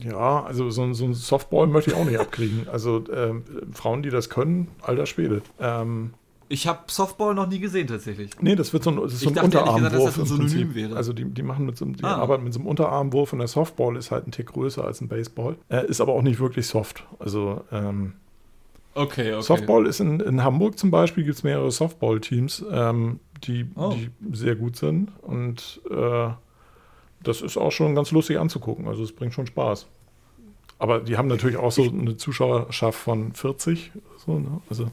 ja, 0.03 0.43
also 0.43 0.71
so, 0.71 0.93
so 0.93 1.05
ein 1.05 1.15
Softball 1.15 1.67
möchte 1.67 1.91
ich 1.91 1.97
auch 1.97 2.05
nicht 2.05 2.19
abkriegen. 2.19 2.67
Also 2.69 3.05
ähm, 3.13 3.45
Frauen, 3.73 4.03
die 4.03 4.11
das 4.11 4.29
können, 4.29 4.69
alter 4.83 5.07
Schwede. 5.07 5.43
Ähm, 5.61 6.15
ich 6.49 6.67
habe 6.67 6.81
Softball 6.87 7.35
noch 7.35 7.49
nie 7.49 7.59
gesehen 7.59 7.87
tatsächlich. 7.87 8.31
Nee, 8.41 8.55
das 8.57 8.73
wird 8.73 8.85
so 8.85 8.91
ein, 8.91 8.97
das 8.97 9.15
ist 9.15 9.21
so 9.21 9.31
ein 9.31 9.39
Unterarmwurf. 9.39 10.17
Gesagt, 10.17 10.19
das 10.19 10.31
ein 10.31 10.75
wäre. 10.75 10.97
Also 10.97 11.13
die, 11.13 11.25
die 11.25 11.43
machen 11.43 11.67
mit 11.67 11.77
so, 11.77 11.85
die 11.85 12.05
ah. 12.05 12.17
arbeiten 12.17 12.45
mit 12.45 12.53
so 12.53 12.61
einem 12.61 12.69
Unterarmwurf 12.69 13.33
und 13.33 13.39
der 13.41 13.49
Softball 13.49 13.97
ist 13.97 14.11
halt 14.11 14.27
ein 14.27 14.33
Tick 14.33 14.47
größer 14.47 14.85
als 14.85 15.01
ein 15.01 15.09
Baseball. 15.09 15.57
Äh, 15.69 15.87
ist 15.87 16.01
aber 16.01 16.13
auch 16.13 16.23
nicht 16.23 16.41
wirklich 16.41 16.67
soft. 16.67 17.05
Also 17.19 17.63
ähm, 17.73 18.15
okay, 18.95 19.33
okay. 19.33 19.43
Softball 19.43 19.87
ist 19.87 20.01
in, 20.01 20.21
in 20.21 20.43
Hamburg 20.43 20.79
zum 20.79 20.91
Beispiel 20.91 21.25
gibt 21.25 21.37
es 21.37 21.43
mehrere 21.43 21.71
Softball-Teams, 21.71 22.65
ähm, 22.71 23.21
die, 23.45 23.67
oh. 23.77 23.95
die 23.95 24.11
sehr 24.37 24.57
gut 24.57 24.77
sind 24.77 25.13
und 25.23 25.81
äh, 25.91 26.29
das 27.23 27.41
ist 27.41 27.57
auch 27.57 27.73
schon 27.73 27.95
ganz 27.95 28.11
lustig 28.11 28.39
anzugucken. 28.39 28.87
Also 28.87 29.03
es 29.03 29.13
bringt 29.13 29.33
schon 29.33 29.47
Spaß. 29.47 29.87
Aber 30.79 31.01
die 31.01 31.17
haben 31.17 31.29
natürlich 31.29 31.57
auch 31.57 31.73
so 31.73 31.85
eine 31.85 32.17
Zuschauerschaft 32.17 32.99
von 32.99 33.33
40. 33.33 33.93
So, 34.25 34.39
ne? 34.39 34.61
also, 34.71 34.91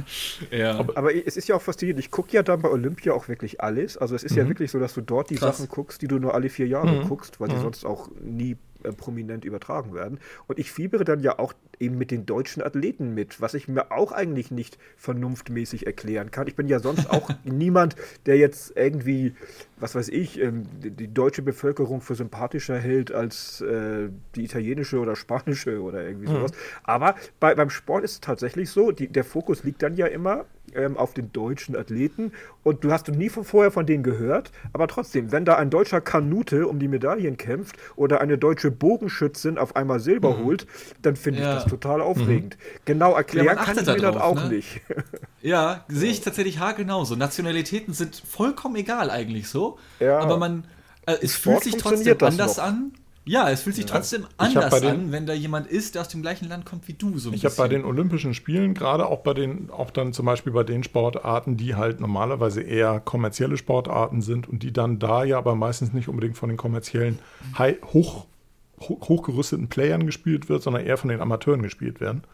ja. 0.50 0.78
aber, 0.78 0.96
aber, 0.96 1.14
es 1.14 1.36
ist 1.36 1.48
ja 1.48 1.54
auch 1.54 1.62
faszinierend. 1.62 2.00
Ich 2.00 2.10
gucke 2.10 2.32
ja 2.32 2.42
dann 2.42 2.62
bei 2.62 2.70
Olympia 2.70 3.12
auch 3.12 3.28
wirklich 3.28 3.60
alles. 3.60 3.96
Also 3.96 4.14
es 4.14 4.24
ist 4.24 4.32
mhm. 4.32 4.38
ja 4.38 4.48
wirklich 4.48 4.70
so, 4.70 4.78
dass 4.78 4.94
du 4.94 5.02
dort 5.02 5.30
die 5.30 5.36
Krass. 5.36 5.58
Sachen 5.58 5.68
guckst, 5.68 6.02
die 6.02 6.08
du 6.08 6.18
nur 6.18 6.34
alle 6.34 6.48
vier 6.48 6.66
Jahre 6.66 6.92
mhm. 6.92 7.08
guckst, 7.08 7.40
weil 7.40 7.48
mhm. 7.48 7.52
die 7.52 7.58
sonst 7.60 7.84
auch 7.84 8.08
nie 8.22 8.56
äh, 8.82 8.92
prominent 8.92 9.44
übertragen 9.44 9.94
werden. 9.94 10.18
Und 10.46 10.58
ich 10.58 10.72
fiebere 10.72 11.04
dann 11.04 11.20
ja 11.20 11.38
auch 11.38 11.52
eben 11.80 11.98
mit 11.98 12.10
den 12.10 12.26
deutschen 12.26 12.62
Athleten 12.62 13.14
mit, 13.14 13.40
was 13.40 13.54
ich 13.54 13.66
mir 13.66 13.90
auch 13.90 14.12
eigentlich 14.12 14.50
nicht 14.50 14.78
vernunftmäßig 14.96 15.86
erklären 15.86 16.30
kann. 16.30 16.46
Ich 16.46 16.54
bin 16.54 16.68
ja 16.68 16.78
sonst 16.78 17.10
auch 17.10 17.30
niemand, 17.44 17.96
der 18.26 18.36
jetzt 18.36 18.76
irgendwie, 18.76 19.34
was 19.78 19.94
weiß 19.94 20.08
ich, 20.10 20.40
ähm, 20.40 20.64
die 20.78 21.12
deutsche 21.12 21.42
Bevölkerung 21.42 22.02
für 22.02 22.14
sympathischer 22.14 22.78
hält 22.78 23.12
als 23.12 23.62
äh, 23.62 24.10
die 24.36 24.44
italienische 24.44 24.98
oder 24.98 25.16
spanische 25.16 25.80
oder 25.80 26.04
irgendwie 26.04 26.28
mhm. 26.28 26.34
sowas. 26.34 26.52
Mhm. 26.52 26.56
Aber 26.84 27.14
bei, 27.40 27.54
beim 27.54 27.70
Sport 27.70 28.04
ist 28.04 28.12
es 28.12 28.20
tatsächlich 28.20 28.70
so, 28.70 28.92
die, 28.92 29.08
der 29.08 29.24
Fokus 29.24 29.64
liegt 29.64 29.82
dann 29.82 29.96
ja 29.96 30.06
immer 30.06 30.44
ähm, 30.74 30.96
auf 30.96 31.14
den 31.14 31.32
deutschen 31.32 31.76
Athleten 31.76 32.32
und 32.62 32.84
du 32.84 32.92
hast 32.92 33.08
nie 33.08 33.28
von 33.28 33.44
vorher 33.44 33.70
von 33.70 33.86
denen 33.86 34.02
gehört, 34.02 34.52
aber 34.72 34.88
trotzdem, 34.88 35.32
wenn 35.32 35.44
da 35.44 35.56
ein 35.56 35.70
deutscher 35.70 36.00
Kanute 36.00 36.66
um 36.66 36.78
die 36.78 36.88
Medaillen 36.88 37.36
kämpft 37.36 37.76
oder 37.96 38.20
eine 38.20 38.38
deutsche 38.38 38.70
Bogenschützin 38.70 39.58
auf 39.58 39.76
einmal 39.76 40.00
Silber 40.00 40.36
mhm. 40.36 40.44
holt, 40.44 40.66
dann 41.02 41.16
finde 41.16 41.40
ja. 41.40 41.48
ich 41.48 41.62
das 41.62 41.70
total 41.70 42.00
aufregend. 42.00 42.56
Mhm. 42.56 42.80
Genau 42.84 43.14
erklären 43.14 43.46
ja, 43.46 43.54
kann 43.54 43.78
ich 43.78 43.86
mir 43.86 43.96
das 43.96 44.16
auch 44.16 44.34
ne? 44.34 44.48
nicht. 44.48 44.80
Ja, 45.42 45.86
sehe 45.88 46.10
ich 46.10 46.20
tatsächlich 46.20 46.58
haargenauso. 46.58 47.16
Nationalitäten 47.16 47.94
sind 47.94 48.14
vollkommen 48.16 48.76
egal 48.76 49.10
eigentlich 49.10 49.48
so, 49.48 49.78
ja. 49.98 50.18
aber 50.18 50.36
man 50.36 50.64
äh, 51.06 51.16
es 51.22 51.34
fühlt 51.34 51.62
sich 51.62 51.76
trotzdem 51.76 52.18
anders 52.20 52.58
noch. 52.58 52.64
an 52.64 52.92
ja, 53.30 53.48
es 53.48 53.62
fühlt 53.62 53.76
sich 53.76 53.86
trotzdem 53.86 54.26
anders 54.38 54.80
den, 54.80 54.90
an, 54.90 55.12
wenn 55.12 55.24
da 55.24 55.32
jemand 55.32 55.68
ist, 55.68 55.94
der 55.94 56.02
aus 56.02 56.08
dem 56.08 56.20
gleichen 56.20 56.48
Land 56.48 56.64
kommt 56.64 56.88
wie 56.88 56.94
du. 56.94 57.16
So 57.16 57.32
ich 57.32 57.44
habe 57.44 57.54
bei 57.54 57.68
den 57.68 57.84
Olympischen 57.84 58.34
Spielen, 58.34 58.74
gerade 58.74 59.06
auch 59.06 59.20
bei 59.20 59.34
den, 59.34 59.70
auch 59.70 59.92
dann 59.92 60.12
zum 60.12 60.26
Beispiel 60.26 60.52
bei 60.52 60.64
den 60.64 60.82
Sportarten, 60.82 61.56
die 61.56 61.76
halt 61.76 62.00
normalerweise 62.00 62.60
eher 62.60 62.98
kommerzielle 62.98 63.56
Sportarten 63.56 64.20
sind 64.20 64.48
und 64.48 64.64
die 64.64 64.72
dann 64.72 64.98
da 64.98 65.22
ja 65.22 65.38
aber 65.38 65.54
meistens 65.54 65.92
nicht 65.92 66.08
unbedingt 66.08 66.36
von 66.36 66.48
den 66.48 66.58
kommerziellen 66.58 67.20
high, 67.56 67.76
hoch, 67.92 68.26
hoch, 68.80 69.08
hochgerüsteten 69.08 69.68
Playern 69.68 70.06
gespielt 70.06 70.48
wird, 70.48 70.64
sondern 70.64 70.84
eher 70.84 70.96
von 70.96 71.08
den 71.08 71.20
Amateuren 71.20 71.62
gespielt 71.62 72.00
werden. 72.00 72.24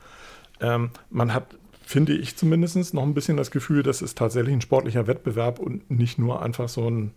Ähm, 0.62 0.93
man 1.10 1.35
hat 1.35 1.59
finde 1.85 2.14
ich 2.14 2.36
zumindest 2.36 2.94
noch 2.94 3.02
ein 3.02 3.14
bisschen 3.14 3.36
das 3.36 3.51
Gefühl, 3.51 3.82
dass 3.82 4.01
es 4.01 4.14
tatsächlich 4.14 4.55
ein 4.55 4.62
sportlicher 4.62 5.06
Wettbewerb 5.06 5.59
und 5.59 5.90
nicht 5.90 6.18
nur 6.18 6.43
einfach 6.43 6.70
so 6.70 6.89
ein 6.90 7.12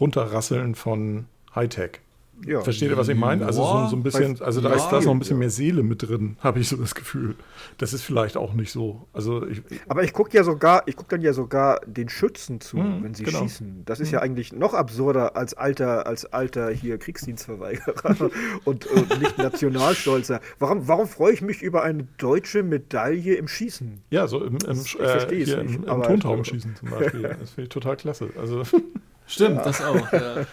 Runterrasseln 0.00 0.74
von 0.74 1.26
Hightech. 1.54 2.00
Ja. 2.44 2.60
Versteht 2.60 2.90
ihr, 2.90 2.96
was 2.96 3.08
ich 3.08 3.16
meine? 3.16 3.46
Also 3.46 3.64
so, 3.64 3.86
so, 3.88 3.96
ein 3.96 4.02
bisschen, 4.02 4.40
also 4.42 4.60
da 4.60 4.72
ist 4.74 4.88
da 4.88 5.00
noch 5.00 5.12
ein 5.12 5.18
bisschen 5.18 5.38
mehr 5.38 5.50
Seele 5.50 5.82
mit 5.82 6.02
drin, 6.02 6.36
habe 6.40 6.60
ich 6.60 6.68
so 6.68 6.76
das 6.76 6.94
Gefühl. 6.94 7.36
Das 7.78 7.92
ist 7.92 8.02
vielleicht 8.02 8.36
auch 8.36 8.52
nicht 8.52 8.72
so. 8.72 9.06
Also 9.12 9.46
ich, 9.46 9.62
Aber 9.88 10.02
ich 10.02 10.12
gucke 10.12 10.36
ja 10.36 10.42
sogar, 10.42 10.82
ich 10.86 10.96
gucke 10.96 11.10
dann 11.10 11.20
ja 11.20 11.32
sogar 11.32 11.80
den 11.86 12.08
Schützen 12.08 12.60
zu, 12.60 12.78
mhm, 12.78 13.04
wenn 13.04 13.14
sie 13.14 13.24
genau. 13.24 13.42
schießen. 13.42 13.84
Das 13.84 14.00
ist 14.00 14.08
mhm. 14.08 14.14
ja 14.14 14.20
eigentlich 14.20 14.52
noch 14.52 14.74
absurder 14.74 15.36
als 15.36 15.54
alter, 15.54 16.06
als 16.06 16.24
alter 16.26 16.70
hier 16.70 16.98
Kriegsdienstverweigerer 16.98 18.30
und, 18.64 18.86
und, 18.86 19.20
nicht 19.20 19.38
Nationalstolzer. 19.38 20.40
Warum, 20.58 20.88
warum 20.88 21.06
freue 21.06 21.34
ich 21.34 21.42
mich 21.42 21.62
über 21.62 21.84
eine 21.84 22.04
deutsche 22.18 22.62
Medaille 22.62 23.34
im 23.34 23.46
Schießen? 23.46 24.02
Ja, 24.10 24.26
so 24.26 24.42
im, 24.42 24.58
im, 24.66 24.84
äh, 24.98 25.42
im, 25.42 25.84
im 25.84 26.02
Tontaubenschießen 26.02 26.74
zum 26.74 26.90
Beispiel. 26.90 27.22
das 27.40 27.50
finde 27.50 27.62
ich 27.62 27.68
total 27.68 27.96
klasse. 27.96 28.30
Also 28.38 28.62
Stimmt, 29.26 29.56
ja. 29.56 29.64
das 29.64 29.80
auch. 29.82 30.12
Ja. 30.12 30.46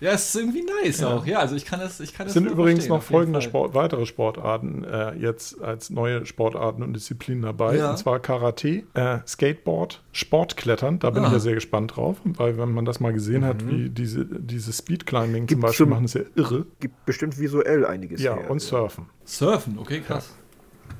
Ja, 0.00 0.12
es 0.12 0.28
ist 0.28 0.36
irgendwie 0.36 0.64
nice 0.82 1.00
ja. 1.00 1.08
auch. 1.08 1.26
Ja, 1.26 1.38
also 1.38 1.54
ich 1.54 1.64
kann 1.64 1.80
das, 1.80 2.00
ich 2.00 2.14
kann 2.14 2.26
das. 2.26 2.36
Es 2.36 2.42
sind 2.42 2.50
übrigens 2.50 2.88
noch 2.88 3.02
folgende 3.02 3.40
Sport, 3.42 3.74
weitere 3.74 4.06
Sportarten 4.06 4.84
äh, 4.84 5.14
jetzt 5.14 5.60
als 5.60 5.90
neue 5.90 6.26
Sportarten 6.26 6.82
und 6.82 6.92
Disziplinen 6.94 7.42
dabei. 7.42 7.76
Ja. 7.76 7.90
Und 7.90 7.98
zwar 7.98 8.20
Karate, 8.20 8.84
äh, 8.94 9.18
Skateboard, 9.26 10.02
Sportklettern. 10.12 10.98
Da 10.98 11.10
bin 11.10 11.24
ah. 11.24 11.26
ich 11.26 11.32
ja 11.32 11.38
sehr 11.38 11.54
gespannt 11.54 11.96
drauf, 11.96 12.16
weil 12.24 12.58
wenn 12.58 12.72
man 12.72 12.84
das 12.84 13.00
mal 13.00 13.12
gesehen 13.12 13.42
mhm. 13.42 13.46
hat, 13.46 13.68
wie 13.68 13.90
diese, 13.90 14.24
diese 14.24 14.72
Speedclimbing 14.72 15.48
zum 15.48 15.60
Beispiel 15.60 15.86
machen, 15.86 16.04
ist 16.04 16.14
ja 16.14 16.22
irre. 16.34 16.66
Gibt 16.80 17.04
bestimmt 17.06 17.38
visuell 17.38 17.84
einiges. 17.86 18.22
Ja, 18.22 18.36
her, 18.36 18.50
und 18.50 18.60
Surfen. 18.60 19.06
Surfen, 19.24 19.78
okay, 19.78 20.00
krass. 20.00 20.34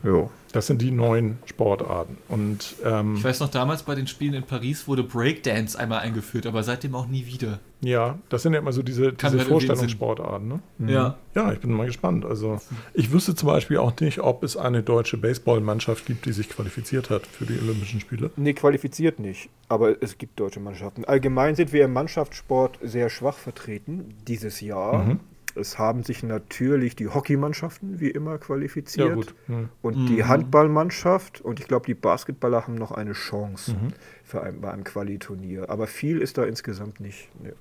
Jo. 0.02 0.30
Das 0.52 0.66
sind 0.66 0.80
die 0.80 0.90
neuen 0.90 1.36
Sportarten. 1.44 2.16
Und, 2.28 2.76
ähm, 2.82 3.16
ich 3.16 3.24
weiß 3.24 3.40
noch, 3.40 3.50
damals 3.50 3.82
bei 3.82 3.94
den 3.94 4.06
Spielen 4.06 4.32
in 4.32 4.42
Paris 4.42 4.88
wurde 4.88 5.02
Breakdance 5.02 5.78
einmal 5.78 5.98
eingeführt, 5.98 6.46
aber 6.46 6.62
seitdem 6.62 6.94
auch 6.94 7.06
nie 7.06 7.26
wieder. 7.26 7.58
Ja, 7.82 8.18
das 8.30 8.42
sind 8.42 8.54
ja 8.54 8.60
immer 8.60 8.72
so 8.72 8.82
diese, 8.82 9.12
diese 9.12 9.40
Vorstellungssportarten. 9.40 10.48
Ne? 10.48 10.60
Mhm. 10.78 10.88
Ja. 10.88 11.18
Ja, 11.34 11.52
ich 11.52 11.60
bin 11.60 11.72
mal 11.72 11.86
gespannt. 11.86 12.24
Also, 12.24 12.58
ich 12.94 13.12
wüsste 13.12 13.34
zum 13.34 13.48
Beispiel 13.48 13.76
auch 13.76 14.00
nicht, 14.00 14.20
ob 14.20 14.42
es 14.44 14.56
eine 14.56 14.82
deutsche 14.82 15.18
Baseballmannschaft 15.18 16.06
gibt, 16.06 16.24
die 16.24 16.32
sich 16.32 16.48
qualifiziert 16.48 17.10
hat 17.10 17.26
für 17.26 17.44
die 17.44 17.58
Olympischen 17.60 18.00
Spiele. 18.00 18.30
Nee, 18.36 18.54
qualifiziert 18.54 19.18
nicht. 19.18 19.50
Aber 19.68 20.02
es 20.02 20.16
gibt 20.16 20.40
deutsche 20.40 20.60
Mannschaften. 20.60 21.04
Allgemein 21.04 21.54
sind 21.54 21.74
wir 21.74 21.84
im 21.84 21.92
Mannschaftssport 21.92 22.78
sehr 22.82 23.10
schwach 23.10 23.36
vertreten 23.36 24.14
dieses 24.26 24.62
Jahr. 24.62 25.04
Mhm. 25.04 25.20
Es 25.56 25.78
haben 25.78 26.02
sich 26.02 26.22
natürlich 26.22 26.96
die 26.96 27.08
Hockeymannschaften 27.08 28.00
wie 28.00 28.10
immer 28.10 28.38
qualifiziert. 28.38 29.08
Ja, 29.08 29.14
gut. 29.14 29.34
Mhm. 29.48 29.68
Und 29.82 29.96
mhm. 29.96 30.06
die 30.06 30.24
Handballmannschaft 30.24 31.40
und 31.40 31.60
ich 31.60 31.66
glaube, 31.66 31.86
die 31.86 31.94
Basketballer 31.94 32.62
haben 32.62 32.74
noch 32.74 32.92
eine 32.92 33.12
Chance 33.12 33.72
mhm. 33.72 33.92
für 34.24 34.42
ein, 34.42 34.60
bei 34.60 34.70
einem 34.70 34.84
Qualiturnier. 34.84 35.70
Aber 35.70 35.86
viel 35.86 36.18
ist 36.18 36.38
da 36.38 36.44
insgesamt 36.44 37.00
nicht. 37.00 37.28
Ne. 37.42 37.52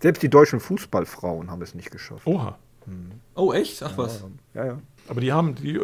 Selbst 0.00 0.22
die 0.22 0.28
deutschen 0.28 0.60
Fußballfrauen 0.60 1.50
haben 1.50 1.62
es 1.62 1.74
nicht 1.74 1.90
geschafft. 1.90 2.26
Oha. 2.26 2.58
Mhm. 2.86 3.12
Oh, 3.34 3.52
echt? 3.52 3.82
Ach 3.82 3.96
was. 3.98 4.24
Ja, 4.54 4.64
ja. 4.66 4.78
Aber 5.08 5.20
die 5.20 5.32
haben, 5.32 5.54
die 5.56 5.78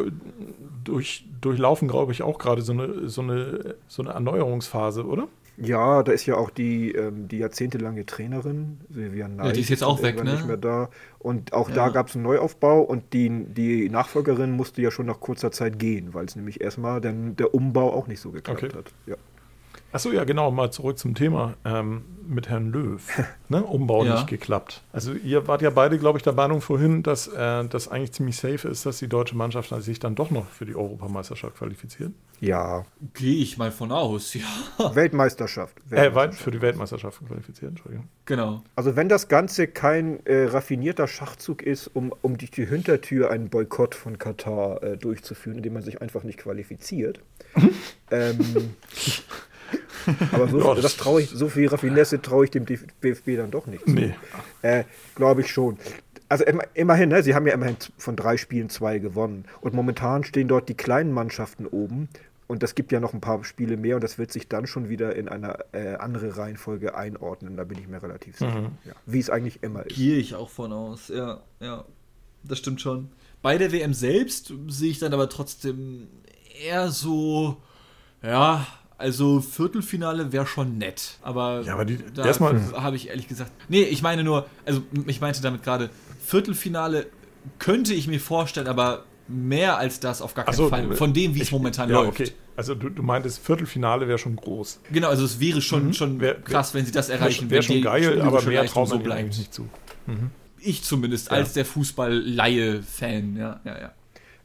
durch, 0.83 1.27
durchlaufen, 1.41 1.87
glaube 1.87 2.11
ich, 2.11 2.21
auch 2.21 2.37
gerade 2.37 2.61
so 2.61 2.71
eine, 2.71 3.09
so, 3.09 3.21
eine, 3.21 3.75
so 3.87 4.01
eine 4.01 4.11
Erneuerungsphase, 4.11 5.05
oder? 5.05 5.27
Ja, 5.57 6.03
da 6.03 6.11
ist 6.11 6.25
ja 6.27 6.35
auch 6.35 6.51
die, 6.51 6.91
ähm, 6.91 7.27
die 7.27 7.39
jahrzehntelange 7.39 8.05
Trainerin, 8.05 8.79
Vivian 8.89 9.37
Neid. 9.37 9.47
Ja, 9.47 9.51
die 9.53 9.61
ist 9.61 9.69
jetzt 9.69 9.83
auch 9.83 10.03
weg, 10.03 10.23
ne? 10.23 10.33
Nicht 10.33 10.45
mehr 10.45 10.57
da. 10.57 10.89
Und 11.17 11.53
auch 11.53 11.69
ja. 11.69 11.75
da 11.75 11.89
gab 11.89 12.09
es 12.09 12.15
einen 12.15 12.23
Neuaufbau 12.23 12.81
und 12.81 13.11
die, 13.13 13.45
die 13.45 13.89
Nachfolgerin 13.89 14.51
musste 14.51 14.83
ja 14.83 14.91
schon 14.91 15.07
nach 15.07 15.19
kurzer 15.19 15.51
Zeit 15.51 15.79
gehen, 15.79 16.13
weil 16.13 16.25
es 16.25 16.35
nämlich 16.35 16.61
erstmal 16.61 17.01
dann 17.01 17.35
der 17.35 17.55
Umbau 17.55 17.91
auch 17.91 18.05
nicht 18.07 18.19
so 18.19 18.31
geklappt 18.31 18.63
okay. 18.63 18.77
hat. 18.77 18.93
Ja. 19.07 19.15
Achso, 19.93 20.11
ja, 20.11 20.25
genau, 20.25 20.51
mal 20.51 20.69
zurück 20.71 20.97
zum 20.99 21.15
Thema 21.15 21.55
ähm, 21.65 22.03
mit 22.27 22.49
Herrn 22.49 22.71
Löw. 22.71 23.01
Ne? 23.49 23.63
Umbau 23.63 24.03
Ja. 24.03 24.15
nicht 24.15 24.27
geklappt. 24.27 24.83
Also 24.91 25.13
ihr 25.13 25.47
wart 25.47 25.61
ja 25.61 25.69
beide, 25.69 25.97
glaube 25.97 26.17
ich, 26.19 26.23
der 26.23 26.33
Meinung 26.33 26.59
vorhin, 26.59 27.01
dass 27.01 27.27
äh, 27.29 27.63
das 27.63 27.87
eigentlich 27.87 28.11
ziemlich 28.11 28.35
safe 28.35 28.67
ist, 28.67 28.85
dass 28.85 28.99
die 28.99 29.07
deutsche 29.07 29.37
Mannschaft 29.37 29.73
sich 29.81 29.99
dann 29.99 30.15
doch 30.15 30.31
noch 30.31 30.45
für 30.49 30.65
die 30.65 30.75
Europameisterschaft 30.75 31.55
qualifiziert. 31.55 32.11
Ja, 32.41 32.85
Gehe 33.13 33.37
ich 33.41 33.57
mal 33.57 33.71
von 33.71 33.93
aus, 33.93 34.33
ja. 34.77 34.95
Weltmeisterschaft. 34.95 35.77
Äh, 35.77 35.91
weit 35.91 35.91
Weltmeisterschaft. 36.01 36.43
für 36.43 36.51
die 36.51 36.61
Weltmeisterschaft 36.61 37.25
qualifiziert, 37.25 37.69
Entschuldigung. 37.71 38.09
Genau. 38.25 38.61
Also 38.75 38.97
wenn 38.97 39.07
das 39.07 39.29
Ganze 39.29 39.67
kein 39.67 40.25
äh, 40.25 40.43
raffinierter 40.47 41.07
Schachzug 41.07 41.61
ist, 41.63 41.87
um, 41.87 42.13
um 42.21 42.37
durch 42.37 42.51
die 42.51 42.65
Hintertür 42.65 43.31
einen 43.31 43.47
Boykott 43.47 43.95
von 43.95 44.17
Katar 44.17 44.83
äh, 44.83 44.97
durchzuführen, 44.97 45.55
indem 45.55 45.71
man 45.71 45.83
sich 45.83 46.01
einfach 46.01 46.23
nicht 46.23 46.37
qualifiziert. 46.39 47.21
ähm, 48.11 48.73
aber 50.31 50.47
so, 50.47 50.73
das- 50.75 50.97
traue 50.97 51.21
ich, 51.21 51.29
so 51.29 51.49
viel 51.49 51.67
Raffinesse 51.67 52.21
traue 52.21 52.45
ich 52.45 52.51
dem 52.51 52.65
DFB 52.65 53.35
dann 53.37 53.51
doch 53.51 53.67
nicht. 53.67 53.87
Nee. 53.87 54.13
Äh, 54.61 54.83
Glaube 55.15 55.41
ich 55.41 55.51
schon. 55.51 55.77
Also 56.29 56.43
immer, 56.43 56.63
immerhin, 56.73 57.09
ne, 57.09 57.23
sie 57.23 57.35
haben 57.35 57.47
ja 57.47 57.53
immerhin 57.53 57.77
von 57.97 58.15
drei 58.15 58.35
Spielen 58.37 58.69
zwei 58.69 58.99
gewonnen. 58.99 59.45
Und 59.61 59.73
momentan 59.73 60.23
stehen 60.23 60.47
dort 60.47 60.67
die 60.69 60.73
kleinen 60.75 61.11
Mannschaften 61.13 61.65
oben. 61.65 62.09
Und 62.47 62.63
das 62.63 62.75
gibt 62.75 62.91
ja 62.93 62.99
noch 63.01 63.13
ein 63.13 63.19
paar 63.21 63.43
Spiele 63.43 63.75
mehr 63.75 63.95
und 63.95 64.03
das 64.03 64.17
wird 64.17 64.31
sich 64.31 64.47
dann 64.47 64.67
schon 64.67 64.87
wieder 64.87 65.15
in 65.17 65.27
eine 65.27 65.57
äh, 65.73 65.95
andere 65.95 66.37
Reihenfolge 66.37 66.95
einordnen. 66.95 67.57
Da 67.57 67.65
bin 67.65 67.77
ich 67.77 67.87
mir 67.89 68.01
relativ 68.01 68.37
sicher. 68.37 68.71
Ja. 68.85 68.93
Wie 69.05 69.19
es 69.19 69.29
eigentlich 69.29 69.63
immer 69.63 69.85
ist. 69.85 69.95
Gehe 69.95 70.15
ich 70.17 70.33
auch 70.33 70.49
von 70.49 70.71
aus, 70.71 71.09
ja, 71.09 71.41
ja. 71.59 71.83
Das 72.43 72.59
stimmt 72.59 72.79
schon. 72.79 73.09
Bei 73.41 73.57
der 73.57 73.73
WM 73.73 73.93
selbst 73.93 74.53
sehe 74.69 74.91
ich 74.91 74.99
dann 74.99 75.13
aber 75.13 75.27
trotzdem 75.27 76.07
eher 76.65 76.89
so, 76.89 77.57
ja, 78.23 78.65
also 78.97 79.39
Viertelfinale 79.41 80.31
wäre 80.31 80.45
schon 80.47 80.77
nett. 80.77 81.17
Aber, 81.21 81.61
Ja, 81.61 81.73
aber 81.73 81.85
die- 81.85 81.99
da 82.13 82.25
erstmal- 82.25 82.59
habe 82.73 82.95
ich 82.95 83.09
ehrlich 83.09 83.27
gesagt. 83.27 83.51
Nee, 83.69 83.83
ich 83.83 84.01
meine 84.01 84.23
nur, 84.23 84.47
also 84.65 84.81
ich 85.05 85.21
meinte 85.21 85.41
damit 85.41 85.63
gerade, 85.63 85.89
Viertelfinale 86.25 87.07
könnte 87.59 87.93
ich 87.93 88.07
mir 88.07 88.19
vorstellen, 88.19 88.67
aber 88.67 89.03
mehr 89.27 89.77
als 89.77 89.99
das 89.99 90.21
auf 90.21 90.33
gar 90.33 90.45
keinen 90.45 90.55
so, 90.55 90.69
Fall. 90.69 90.93
Von 90.95 91.13
dem, 91.13 91.35
wie 91.35 91.41
es 91.41 91.51
momentan 91.51 91.89
ja, 91.89 91.95
läuft. 92.01 92.19
okay. 92.19 92.31
Also 92.55 92.73
du, 92.73 92.89
du 92.89 93.03
meintest, 93.03 93.39
Viertelfinale 93.45 94.07
wäre 94.07 94.17
schon 94.17 94.35
groß. 94.35 94.79
Genau, 94.91 95.09
also 95.09 95.25
es 95.25 95.39
wäre 95.39 95.61
schon, 95.61 95.93
schon 95.93 96.15
Mhm. 96.15 96.21
Wär- 96.21 96.35
krass, 96.41 96.73
wenn 96.73 96.85
sie 96.85 96.91
das 96.91 97.09
Wäre 97.09 97.19
erreichen, 97.19 97.49
wär 97.49 97.57
wenn 97.57 97.63
schon 97.63 97.81
geil, 97.81 98.21
aber 98.21 98.41
mehr 98.41 98.65
traut 98.65 98.89
so 98.89 98.97
bleibt. 98.99 99.37
nicht 99.37 99.53
zu. 99.53 99.69
Ich 100.59 100.83
zumindest, 100.83 101.29
als 101.29 101.53
der 101.53 101.65
Fußball-Laie-Fan, 101.65 103.35
ja, 103.37 103.59
ja, 103.63 103.79
ja. 103.79 103.91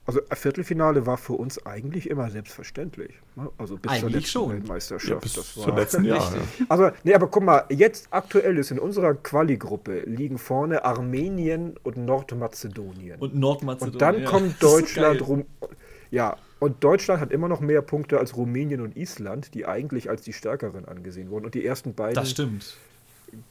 Also 0.05 0.21
ein 0.29 0.37
Viertelfinale 0.37 1.07
war 1.07 1.17
für 1.17 1.35
uns 1.35 1.65
eigentlich 1.65 2.11
immer 2.11 2.29
selbstverständlich. 2.29 3.13
ne? 3.37 3.49
Also 3.57 3.77
bis 3.77 3.83
zur 3.83 3.93
Eigentlich 3.93 4.13
letzten 4.15 4.29
schon. 4.31 4.51
Weltmeisterschaft. 4.51 5.09
Ja, 5.11 5.19
bis 5.19 5.33
das 5.35 5.55
zum 5.55 5.67
war- 5.67 5.77
letzten 5.79 6.05
Jahr. 6.05 6.35
Ja. 6.35 6.67
Also, 6.69 6.91
nee, 7.05 7.15
aber 7.15 7.29
guck 7.29 7.45
mal, 7.45 7.65
jetzt 7.69 8.09
aktuell 8.11 8.59
ist 8.59 8.73
in 8.73 8.81
unserer 8.81 9.15
Quali-Gruppe 9.15 10.01
liegen 10.01 10.39
vorne 10.39 10.85
Armenien 10.85 11.77
und 11.85 11.97
Nordmazedonien. 11.99 13.21
Und 13.21 13.37
Nordmazedonien. 13.37 13.95
Und 13.95 14.01
dann 14.03 14.23
ja. 14.23 14.29
kommt 14.29 14.61
Deutschland 14.63 15.27
rum. 15.29 15.45
Ja, 16.11 16.37
und 16.59 16.83
Deutschland 16.83 17.21
hat 17.21 17.31
immer 17.31 17.49
noch 17.49 17.61
mehr 17.61 17.81
Punkte 17.83 18.19
als 18.19 18.37
Rumänien 18.37 18.81
und 18.81 18.97
Island, 18.97 19.55
die 19.55 19.67
eigentlich 19.67 20.11
als 20.11 20.23
die 20.23 20.33
stärkeren 20.33 20.85
angesehen 20.85 21.31
wurden. 21.31 21.45
Und 21.45 21.55
die 21.55 21.65
ersten 21.65 21.95
beiden 21.95 22.15
Das 22.17 22.31
stimmt. 22.31 22.77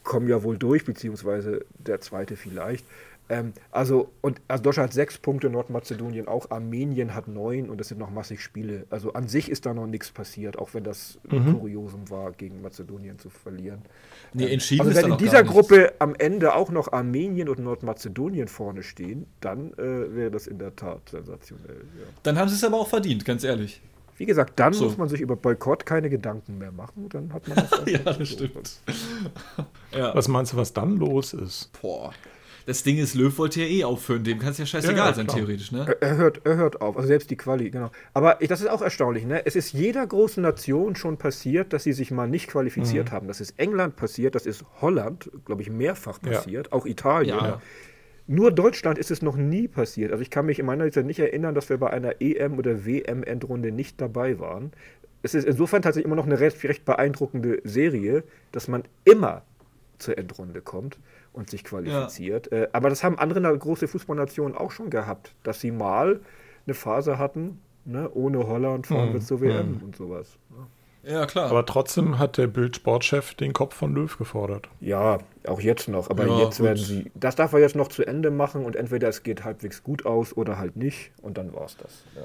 kommen 0.04 0.28
ja 0.28 0.44
wohl 0.44 0.58
durch, 0.58 0.86
beziehungsweise 0.86 1.66
der 1.80 2.02
zweite 2.02 2.36
vielleicht. 2.36 2.86
Ähm, 3.32 3.54
also, 3.72 4.12
und 4.20 4.42
also 4.50 4.62
Deutschland 4.62 4.90
hat 4.90 4.94
sechs 4.94 5.18
Punkte, 5.18 5.50
Nordmazedonien 5.50 6.28
auch, 6.28 6.52
Armenien 6.52 7.16
hat 7.16 7.30
neun 7.30 7.70
und 7.70 7.80
es 7.80 7.88
sind 7.88 7.98
noch 7.98 8.10
massig 8.10 8.42
Spiele. 8.42 8.86
Also 8.90 9.14
an 9.14 9.30
sich 9.30 9.50
ist 9.50 9.66
da 9.66 9.74
noch 9.74 9.88
nichts 9.88 10.12
passiert, 10.12 10.60
auch 10.60 10.74
wenn 10.74 10.84
das 10.84 11.18
ein 11.30 11.58
Kuriosum 11.58 12.10
war, 12.10 12.34
gegen 12.34 12.62
Mazedonien 12.62 13.20
zu 13.20 13.30
verlieren. 13.30 13.84
Nee, 14.34 14.52
entschieden 14.52 14.82
Also 14.82 14.92
ist 14.92 15.06
wenn 15.06 15.14
in 15.14 15.18
dieser. 15.18 15.44
Gruppe 15.44 15.94
am 16.00 16.14
Ende 16.16 16.54
auch 16.56 16.70
noch 16.72 16.92
Armenien 16.92 17.48
und 17.48 17.60
Nordmazedonien 17.60 18.50
vorne 18.50 18.84
stehen, 18.84 19.26
dann 19.40 19.74
äh, 19.74 20.14
wäre 20.14 20.30
das 20.30 20.46
in 20.48 20.60
der 20.60 20.76
Tat 20.76 21.10
sensationell. 21.10 21.78
Ja. 21.98 22.06
Dann 22.24 22.38
haben 22.38 22.50
sie 22.50 22.56
es 22.56 22.64
aber 22.66 22.78
auch 22.78 22.88
verdient, 22.90 23.24
ganz 23.24 23.44
ehrlich. 23.46 23.82
Wie 24.18 24.26
gesagt, 24.26 24.60
dann 24.60 24.74
So. 24.74 24.84
muss 24.86 24.98
man 24.98 25.10
sich 25.10 25.22
über 25.22 25.36
Boykott 25.36 25.86
keine 25.86 26.10
Gedanken 26.10 26.58
mehr 26.58 26.72
machen. 26.72 27.08
Dann 27.10 27.34
hat 27.34 27.48
man 27.48 27.56
das 27.58 27.72
Ja, 27.88 28.00
das 28.00 28.28
stimmt. 28.28 28.82
Ja. 29.98 30.14
Was 30.14 30.28
meinst 30.28 30.54
du, 30.54 30.58
was 30.58 30.74
dann 30.74 30.98
los 30.98 31.34
ist? 31.34 31.72
Boah. 31.82 32.14
Das 32.66 32.84
Ding 32.84 32.98
ist, 32.98 33.16
Löw 33.16 33.38
wollte 33.38 33.62
ja 33.62 33.68
eh 33.68 33.84
aufhören, 33.84 34.24
dem 34.24 34.40
kann 34.40 34.50
es 34.52 34.58
ja 34.58 34.66
scheißegal 34.66 34.98
Ja, 34.98 35.06
ja, 35.08 35.14
sein, 35.14 35.26
klar. 35.28 35.38
theoretisch, 35.38 35.72
ne? 35.72 35.86
Er- 35.88 36.02
Er 36.02 36.18
hört, 36.18 36.42
er 36.46 36.56
hört 36.58 36.82
auf, 36.82 36.96
also 36.96 37.08
selbst 37.08 37.30
die 37.32 37.38
Quali, 37.38 37.70
genau. 37.72 37.92
Aber 38.14 38.42
ich, 38.42 38.48
das 38.48 38.62
ist 38.62 38.68
auch 38.70 38.82
erstaunlich, 38.82 39.26
ne? 39.26 39.46
Es 39.46 39.56
ist 39.56 39.74
jeder 39.74 40.06
großen 40.06 40.42
Nation 40.44 40.96
schon 40.96 41.18
passiert, 41.18 41.74
dass 41.74 41.84
sie 41.84 41.94
sich 41.94 42.12
mal 42.12 42.28
nicht 42.28 42.48
qualifiziert 42.48 43.10
Mhm. 43.10 43.12
haben. 43.14 43.28
Das 43.28 43.42
ist 43.42 43.54
England 43.58 43.96
passiert, 43.96 44.36
das 44.36 44.46
ist 44.46 44.64
Holland, 44.82 45.30
glaube 45.46 45.62
ich, 45.62 45.70
mehrfach 45.70 46.20
Ja. 46.24 46.32
passiert, 46.32 46.72
auch 46.72 46.86
Italien. 46.86 47.38
Ja. 47.38 47.62
Nur 48.28 48.52
Deutschland 48.52 48.98
ist 48.98 49.12
es 49.12 49.22
noch 49.22 49.36
nie 49.36 49.68
passiert. 49.68 50.12
Also 50.12 50.22
ich 50.22 50.30
kann 50.30 50.46
mich 50.46 50.60
in 50.60 50.66
meiner 50.66 50.90
Zeit 50.92 51.06
nicht 51.06 51.20
erinnern, 51.20 51.54
dass 51.56 51.70
wir 51.70 51.78
bei 51.78 51.90
einer 51.90 52.22
EM- 52.22 52.58
oder 52.58 52.86
WM-Endrunde 52.86 53.72
nicht 53.72 54.00
dabei 54.00 54.40
waren. 54.40 54.72
Es 55.24 55.34
ist 55.34 55.46
insofern 55.46 55.82
tatsächlich 55.82 56.06
immer 56.06 56.16
noch 56.16 56.26
eine 56.26 56.40
recht, 56.40 56.64
recht 56.64 56.86
beeindruckende 56.86 57.60
Serie, 57.64 58.24
dass 58.52 58.68
man 58.68 58.84
immer 59.04 59.42
zur 59.98 60.18
Endrunde 60.18 60.62
kommt 60.62 60.98
und 61.34 61.50
sich 61.50 61.64
qualifiziert. 61.64 62.52
Äh, 62.52 62.68
aber 62.74 62.90
das 62.90 63.04
haben 63.04 63.18
andere 63.18 63.58
große 63.58 63.88
Fußballnationen 63.88 64.56
auch 64.58 64.72
schon 64.72 64.90
gehabt, 64.90 65.34
dass 65.44 65.62
sie 65.62 65.72
mal 65.72 66.20
eine 66.66 66.74
Phase 66.74 67.18
hatten, 67.18 67.60
ne, 67.86 68.10
ohne 68.14 68.46
Holland 68.48 68.88
fahren 68.88 69.10
Mhm. 69.10 69.14
wir 69.14 69.22
zur 69.22 69.42
WM 69.42 69.82
und 69.84 69.96
sowas. 69.96 70.38
Ja, 71.04 71.26
klar. 71.26 71.50
Aber 71.50 71.66
trotzdem 71.66 72.20
hat 72.20 72.38
der 72.38 72.46
Bild-Sportchef 72.46 73.34
den 73.34 73.54
Kopf 73.54 73.74
von 73.74 73.96
Löw 73.96 74.16
gefordert. 74.20 74.70
Ja, 74.82 75.18
auch 75.48 75.60
jetzt 75.60 75.88
noch. 75.88 76.12
Aber 76.12 76.28
Ja, 76.28 76.40
jetzt 76.42 76.58
gut. 76.58 76.66
werden 76.68 76.78
sie. 76.84 77.12
Das 77.16 77.36
darf 77.36 77.54
er 77.54 77.60
jetzt 77.60 77.76
noch 77.76 77.88
zu 77.88 78.06
Ende 78.06 78.30
machen 78.30 78.64
und 78.64 78.76
entweder 78.76 79.08
es 79.10 79.24
geht 79.24 79.44
halbwegs 79.44 79.82
gut 79.82 80.06
aus 80.06 80.38
oder 80.38 80.60
halt 80.60 80.76
nicht 80.76 81.12
und 81.24 81.40
dann 81.40 81.56
war 81.56 81.66
es 81.66 81.76
das. 81.78 82.04
Ja. 82.16 82.22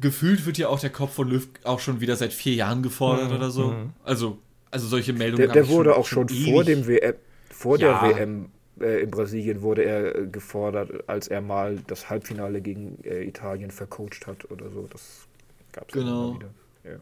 Gefühlt 0.00 0.44
wird 0.44 0.58
ja 0.58 0.68
auch 0.68 0.78
der 0.78 0.90
Kopf 0.90 1.14
von 1.14 1.28
Löw 1.28 1.48
auch 1.64 1.80
schon 1.80 2.00
wieder 2.02 2.16
seit 2.16 2.34
vier 2.34 2.54
Jahren 2.54 2.82
gefordert 2.82 3.32
oder 3.32 3.50
so. 3.50 3.74
Also, 4.04 4.38
also 4.70 4.86
solche 4.86 5.14
Meldungen 5.14 5.46
Der, 5.46 5.54
der 5.54 5.68
wurde 5.70 5.90
schon, 5.90 5.98
auch 5.98 6.06
schon, 6.06 6.28
vor 6.28 6.64
dem 6.64 6.86
WM, 6.86 7.14
vor 7.58 7.78
Ja. 7.78 8.06
der 8.06 8.16
WM 8.16 8.46
äh, 8.80 9.02
in 9.02 9.10
Brasilien 9.10 9.62
wurde 9.62 9.82
er 9.84 10.14
äh, 10.14 10.26
gefordert, 10.28 11.08
als 11.08 11.26
er 11.26 11.40
mal 11.40 11.78
das 11.88 12.08
Halbfinale 12.08 12.60
gegen 12.60 13.02
äh, 13.02 13.24
Italien 13.24 13.70
vercoacht 13.72 14.26
hat 14.28 14.48
oder 14.52 14.70
so. 14.70 14.86
Das 14.92 15.26
gab 15.72 15.88
es 15.88 15.94
Genau. 15.94 16.28
immer 16.28 16.34
wieder. 16.36 16.50
Ja. 16.84 16.96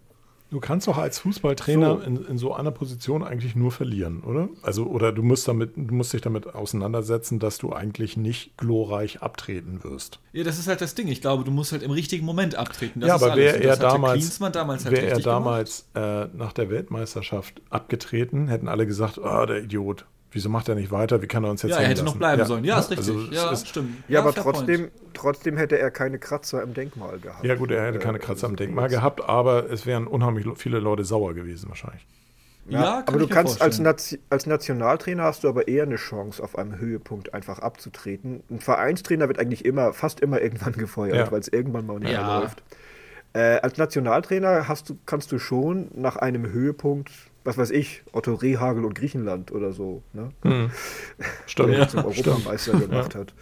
Du 0.51 0.61
kannst 0.61 0.87
doch 0.87 0.97
als 0.97 1.19
Fußballtrainer 1.19 1.97
So. 1.99 2.01
in, 2.03 2.25
in 2.25 2.39
so 2.39 2.55
einer 2.55 2.71
Position 2.71 3.23
eigentlich 3.25 3.55
nur 3.57 3.73
verlieren, 3.73 4.23
oder? 4.23 4.49
Also, 4.63 4.87
oder 4.87 5.13
du 5.13 5.23
musst 5.23 5.47
damit, 5.49 5.77
du 5.77 5.93
musst 5.93 6.13
dich 6.15 6.23
damit 6.23 6.55
auseinandersetzen, 6.55 7.39
dass 7.41 7.59
du 7.59 7.73
eigentlich 7.73 8.17
nicht 8.17 8.57
glorreich 8.57 9.21
abtreten 9.23 9.85
wirst. 9.85 10.21
Ja, 10.33 10.45
das 10.45 10.59
ist 10.59 10.69
halt 10.69 10.81
das 10.81 10.95
Ding. 10.95 11.09
Ich 11.09 11.21
glaube, 11.21 11.45
du 11.45 11.51
musst 11.51 11.73
halt 11.73 11.83
im 11.83 11.91
richtigen 11.91 12.25
Moment 12.25 12.55
abtreten. 12.55 13.01
Das 13.01 13.09
ja, 13.09 13.15
aber 13.17 13.37
wäre 13.37 13.57
er 13.63 13.77
damals, 13.77 14.39
damals 14.39 14.85
halt 14.87 14.97
wäre 14.97 15.07
er 15.11 15.19
damals 15.21 15.89
äh, 15.95 16.27
nach 16.33 16.53
der 16.55 16.71
Weltmeisterschaft 16.71 17.61
abgetreten, 17.69 18.49
hätten 18.49 18.69
alle 18.69 18.87
gesagt, 18.87 19.19
ah, 19.23 19.45
der 19.47 19.65
Idiot, 19.65 20.07
wieso 20.37 20.49
macht 20.49 20.69
er 20.69 20.75
nicht 20.77 20.93
weiter? 20.93 21.21
Wie 21.23 21.27
kann 21.27 21.43
er 21.43 21.51
uns 21.51 21.63
jetzt 21.63 21.73
Ja, 21.73 21.79
er 21.81 21.89
hätte 21.89 22.01
noch 22.03 22.09
lassen? 22.13 22.19
bleiben 22.19 22.45
sollen. 22.45 22.65
Ja, 22.65 22.79
ist 22.79 22.91
richtig. 22.91 23.09
also 23.09 23.33
ja, 23.33 23.51
ist, 23.51 23.67
stimmt. 23.69 23.97
Ja, 24.09 24.21
aber 24.21 24.33
fair 24.33 24.43
trotzdem, 24.45 24.81
point. 24.83 24.93
trotzdem 25.15 25.57
hätte 25.57 25.79
er 25.79 25.91
keine 25.91 26.19
Kratzer 26.19 26.63
im 26.63 26.75
Denkmal 26.75 27.19
gehabt. 27.19 27.45
ja 27.45 27.55
gut, 27.57 27.71
er 27.73 27.87
hätte 27.87 27.99
Äh, 27.99 28.03
keine 28.03 28.19
Kratzer 28.21 28.47
am 28.47 28.53
also 28.53 28.65
Denkmal 28.65 28.89
gehabt, 28.89 29.21
aber 29.29 29.69
es 29.71 29.85
wären 29.87 30.07
unheimlich 30.07 30.47
viele 30.57 30.79
Leute 30.79 31.05
sauer 31.05 31.35
gewesen 31.35 31.69
wahrscheinlich. 31.69 32.07
Ja, 32.69 33.03
kann 33.03 33.15
aber 33.15 33.19
du 33.19 33.29
kannst 33.29 33.63
als, 33.63 33.77
vorstellen. 33.77 33.85
Nati 33.85 34.19
als 34.29 34.47
Nationaltrainer 34.47 35.23
hast 35.23 35.45
du 35.45 35.49
aber 35.49 35.69
eher 35.69 35.85
eine 35.85 35.97
Chance, 35.97 36.43
auf 36.43 36.59
einem 36.59 36.79
Höhepunkt 36.79 37.33
einfach 37.33 37.61
abzutreten. 37.61 38.43
Ein 38.51 38.59
Vereinstrainer 38.61 39.29
wird 39.29 39.39
eigentlich 39.39 39.65
immer, 39.65 39.93
fast 39.93 40.19
immer 40.21 40.41
irgendwann 40.41 40.73
gefeuert, 40.77 41.15
Ja. 41.17 41.31
weil 41.31 41.41
es 41.41 41.49
irgendwann 41.49 41.87
mal 41.87 42.01
nicht 42.01 42.11
Ja. 42.11 42.25
mehr 42.27 42.41
läuft. 42.41 42.63
Äh, 43.35 43.61
als 43.61 43.77
Nationaltrainer 43.79 44.67
hast 44.67 44.89
du, 44.89 44.99
kannst 45.07 45.31
du 45.31 45.39
schon 45.39 45.89
nach 45.95 46.17
einem 46.17 46.51
Höhepunkt, 46.51 47.11
was 47.47 47.57
weiß 47.59 47.71
ich, 47.71 48.03
Otto 48.13 48.35
Rehagel 48.35 48.85
und 48.85 48.95
Griechenland 48.95 49.53
oder 49.53 49.73
so, 49.73 50.03
ne? 50.13 50.31
Stimmt. 51.47 51.71
der 51.73 51.89
zum 51.89 52.05
Europameister 52.05 52.79
gemacht 52.79 53.15
hat. 53.15 53.35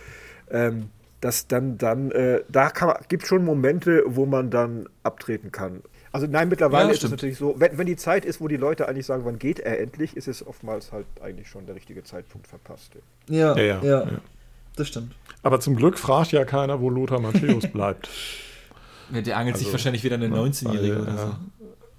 Ähm, 0.51 0.91
dass 1.21 1.47
dann, 1.47 1.79
dann, 1.79 2.11
äh, 2.11 2.43
da 2.51 2.71
gibt 3.09 3.23
es 3.23 3.29
schon 3.31 3.45
Momente, 3.45 4.03
wo 4.07 4.27
man 4.27 4.51
dann 4.51 4.87
abtreten 5.03 5.51
kann. 5.53 5.81
Also 6.13 6.27
nein, 6.29 6.49
mittlerweile 6.49 6.85
Ja, 6.85 6.91
ist 6.91 6.97
es 6.97 6.99
stimmt. 6.99 7.13
natürlich 7.13 7.39
so, 7.39 7.55
wenn, 7.59 7.79
wenn 7.79 7.87
die 7.87 7.97
Zeit 7.97 8.25
ist, 8.27 8.41
wo 8.43 8.47
die 8.47 8.59
Leute 8.59 8.87
eigentlich 8.89 9.07
sagen, 9.07 9.25
wann 9.25 9.39
geht 9.39 9.59
er 9.59 9.81
endlich, 9.81 10.17
ist 10.17 10.29
es 10.29 10.47
oftmals 10.47 10.93
halt 10.93 11.07
eigentlich 11.23 11.49
schon 11.49 11.65
der 11.67 11.75
richtige 11.75 12.05
Zeitpunkt 12.05 12.47
verpasst. 12.47 12.93
Ja, 13.29 13.57
Ja, 13.57 13.63
ja, 13.63 13.83
ja. 13.83 14.07
Das 14.77 14.89
stimmt. 14.89 15.15
Aber 15.43 15.61
zum 15.61 15.77
Glück 15.77 15.99
fragt 15.99 16.33
ja 16.33 16.45
keiner, 16.45 16.81
wo 16.81 16.91
Lothar 16.91 17.21
Matthäus 17.21 17.67
bleibt. 17.73 18.11
Ja, 19.13 19.21
der 19.23 19.37
angelt 19.39 19.57
sich 19.57 19.67
Also, 19.67 19.75
wahrscheinlich 19.75 20.05
wieder 20.05 20.17
eine 20.17 20.29
19-Jährige 20.29 20.97
Weil, 20.97 21.03
oder 21.03 21.17
so. 21.19 21.35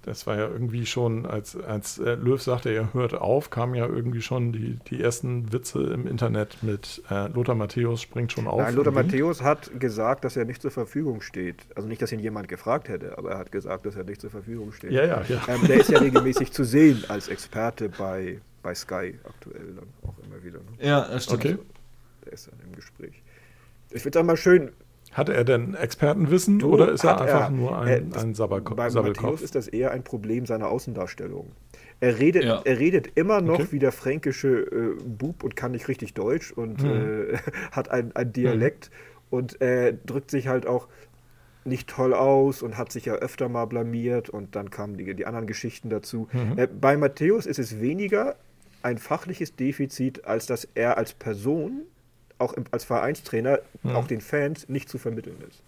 Das 0.06 0.26
war 0.26 0.36
ja 0.36 0.46
irgendwie 0.48 0.86
schon, 0.86 1.26
als, 1.26 1.56
als 1.56 1.98
äh, 1.98 2.14
Löw 2.14 2.40
sagte, 2.40 2.70
er 2.70 2.94
hört 2.94 3.14
auf, 3.14 3.50
kamen 3.50 3.74
ja 3.74 3.86
irgendwie 3.86 4.22
schon 4.22 4.52
die, 4.52 4.78
die 4.88 5.02
ersten 5.02 5.52
Witze 5.52 5.80
im 5.80 6.06
Internet 6.06 6.62
mit 6.62 7.02
äh, 7.10 7.26
Lothar 7.26 7.56
Matthäus 7.56 8.02
springt 8.02 8.30
schon 8.30 8.46
auf. 8.46 8.60
Nein, 8.60 8.76
Lothar 8.76 8.92
Matthäus 8.92 9.42
hat 9.42 9.78
gesagt, 9.80 10.24
dass 10.24 10.36
er 10.36 10.44
nicht 10.44 10.62
zur 10.62 10.70
Verfügung 10.70 11.20
steht. 11.20 11.66
Also 11.74 11.88
nicht, 11.88 12.00
dass 12.00 12.12
ihn 12.12 12.20
jemand 12.20 12.46
gefragt 12.46 12.88
hätte, 12.88 13.18
aber 13.18 13.32
er 13.32 13.38
hat 13.38 13.50
gesagt, 13.50 13.84
dass 13.84 13.96
er 13.96 14.04
nicht 14.04 14.20
zur 14.20 14.30
Verfügung 14.30 14.70
steht. 14.72 14.92
Ja, 14.92 15.04
ja, 15.04 15.22
ja. 15.28 15.42
Ähm, 15.48 15.66
der 15.66 15.80
ist 15.80 15.90
ja 15.90 15.98
regelmäßig 15.98 16.52
zu 16.52 16.62
sehen 16.62 17.02
als 17.08 17.26
Experte 17.26 17.88
bei, 17.88 18.40
bei 18.62 18.76
Sky 18.76 19.18
aktuell 19.24 19.74
dann 19.74 19.88
auch 20.08 20.14
immer 20.24 20.42
wieder. 20.44 20.60
Ne? 20.60 20.86
Ja, 20.86 21.08
das 21.08 21.24
stimmt. 21.24 21.44
Okay. 21.44 21.58
Der 22.24 22.32
ist 22.32 22.46
dann 22.46 22.60
im 22.64 22.76
Gespräch. 22.76 23.22
Ich 23.90 24.02
finde 24.02 24.18
es 24.18 24.22
auch 24.22 24.26
mal 24.26 24.36
schön, 24.36 24.70
Hat 25.16 25.28
er 25.30 25.44
denn 25.44 25.74
Expertenwissen 25.74 26.58
Du, 26.58 26.74
oder 26.74 26.92
ist 26.92 27.02
er 27.04 27.20
einfach 27.20 27.44
er. 27.44 27.50
nur 27.50 27.70
Äh, 27.86 27.96
ein, 27.96 28.10
das- 28.10 28.22
ein 28.22 28.34
Sabberko- 28.34 28.74
Bei 28.74 28.90
Matthäus 28.90 29.40
ist 29.40 29.54
das 29.54 29.66
eher 29.66 29.90
ein 29.92 30.02
Problem 30.04 30.44
seiner 30.44 30.68
Außendarstellung. 30.68 31.52
Er 32.00 32.18
redet, 32.18 32.44
Ja. 32.44 32.60
er 32.64 32.78
redet 32.78 33.08
immer 33.14 33.40
noch 33.40 33.54
Okay. 33.60 33.68
wie 33.70 33.78
der 33.78 33.92
fränkische 33.92 34.48
äh, 34.48 35.02
Bub 35.04 35.42
und 35.42 35.56
kann 35.56 35.70
nicht 35.72 35.88
richtig 35.88 36.12
Deutsch 36.12 36.52
und 36.52 36.82
Mhm. 36.82 36.90
äh, 36.90 37.38
hat 37.72 37.90
ein, 37.90 38.14
ein 38.14 38.32
Dialekt 38.32 38.90
und 39.30 39.60
äh, 39.62 39.94
drückt 40.04 40.30
sich 40.30 40.48
halt 40.48 40.66
auch 40.66 40.86
nicht 41.64 41.88
toll 41.88 42.12
aus 42.14 42.62
und 42.62 42.76
hat 42.76 42.92
sich 42.92 43.06
ja 43.06 43.14
öfter 43.14 43.48
mal 43.48 43.64
blamiert 43.64 44.28
und 44.28 44.54
dann 44.54 44.70
kamen 44.70 44.98
die, 44.98 45.14
die 45.14 45.26
anderen 45.26 45.46
Geschichten 45.46 45.88
dazu. 45.88 46.28
Mhm. 46.32 46.58
Äh, 46.58 46.66
bei 46.68 46.96
Matthäus 46.98 47.46
ist 47.46 47.58
es 47.58 47.80
weniger 47.80 48.36
ein 48.82 48.98
fachliches 48.98 49.56
Defizit, 49.56 50.26
als 50.26 50.46
dass 50.46 50.68
er 50.74 50.96
als 50.98 51.12
Person, 51.14 51.80
auch 52.38 52.52
im, 52.52 52.64
als 52.70 52.84
Vereinstrainer, 52.84 53.60
Mhm. 53.82 53.96
auch 53.96 54.06
den 54.06 54.20
Fans 54.20 54.68
nicht 54.68 54.88
zu 54.88 54.98
vermitteln 54.98 55.36
ist. 55.48 55.62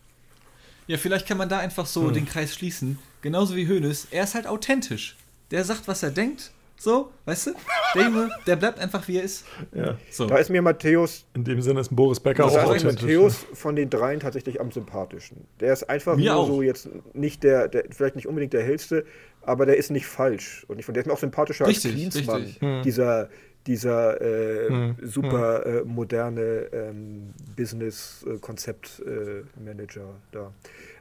Ja, 0.87 0.97
vielleicht 0.97 1.27
kann 1.27 1.37
man 1.39 1.49
da 1.49 1.59
einfach 1.59 1.87
so 1.87 2.07
Hm. 2.07 2.15
den 2.15 2.27
Kreis 2.27 2.55
schließen. 2.55 2.99
Genauso 3.21 3.57
wie 3.57 3.69
Hoeneß. 3.69 4.09
Er 4.11 4.25
ist 4.25 4.35
halt 4.35 4.47
authentisch. 4.47 5.17
Der 5.51 5.65
sagt, 5.65 5.87
was 5.89 6.03
er 6.03 6.11
denkt. 6.11 6.51
So, 6.81 7.11
weißt 7.25 7.49
du? 7.49 7.51
Der 7.97 8.03
Junge, 8.05 8.31
der 8.47 8.55
bleibt 8.55 8.79
einfach, 8.79 9.09
wie 9.09 9.17
er 9.17 9.25
ist. 9.25 9.45
Ja. 9.75 9.99
So. 10.13 10.27
Da 10.27 10.37
ist 10.37 10.49
mir 10.49 10.63
Matthäus 10.63 11.25
In 11.35 11.43
dem 11.43 11.61
Sinne 11.61 11.81
ist 11.81 11.91
ein 11.91 11.97
Boris 11.97 12.21
Becker 12.21 12.45
auch 12.45 12.51
ist 12.53 12.57
authentisch. 12.57 13.03
Matthäus 13.03 13.47
von 13.55 13.75
den 13.75 13.91
dreien 13.91 14.21
tatsächlich 14.21 14.61
am 14.61 14.71
sympathischen. 14.71 15.45
Der 15.59 15.73
ist 15.73 15.91
einfach 15.91 16.15
Mir 16.17 16.33
nur 16.35 16.41
auch. 16.43 16.47
so 16.47 16.63
jetzt 16.63 16.89
nicht 17.15 17.43
der, 17.43 17.67
der, 17.67 17.85
vielleicht 17.91 18.15
nicht 18.15 18.29
unbedingt 18.29 18.53
der 18.53 18.63
hellste, 18.63 19.05
aber 19.43 19.67
der 19.67 19.77
ist 19.77 19.91
nicht 19.91 20.07
falsch. 20.07 20.65
Und 20.69 20.79
ich 20.79 20.85
finde, 20.85 20.99
der 20.99 21.03
ist 21.03 21.07
mir 21.09 21.15
auch 21.15 21.19
sympathischer 21.19 21.67
Richtig, 21.67 21.93
als 21.93 22.15
Klinsmann. 22.15 22.43
richtig. 22.43 22.61
Hm. 22.63 22.83
Dieser, 22.85 23.29
dieser 23.69 24.21
äh, 24.21 24.69
Hm. 24.69 24.97
super 25.03 25.65
äh, 25.65 25.85
moderne 25.85 26.67
ähm, 26.73 27.33
Business-Konzept-Manager 27.57 30.15
da. 30.33 30.53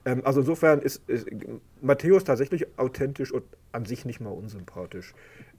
Ähm, 0.06 0.22
also 0.24 0.42
insofern 0.42 0.80
ist, 0.82 1.02
ist 1.08 1.26
Matthäus 1.82 2.24
tatsächlich 2.24 2.68
authentisch 2.78 3.32
und 3.32 3.44
an 3.72 3.86
sich 3.86 4.06
nicht 4.06 4.20
mal 4.20 4.30
unsympathisch. 4.30 5.14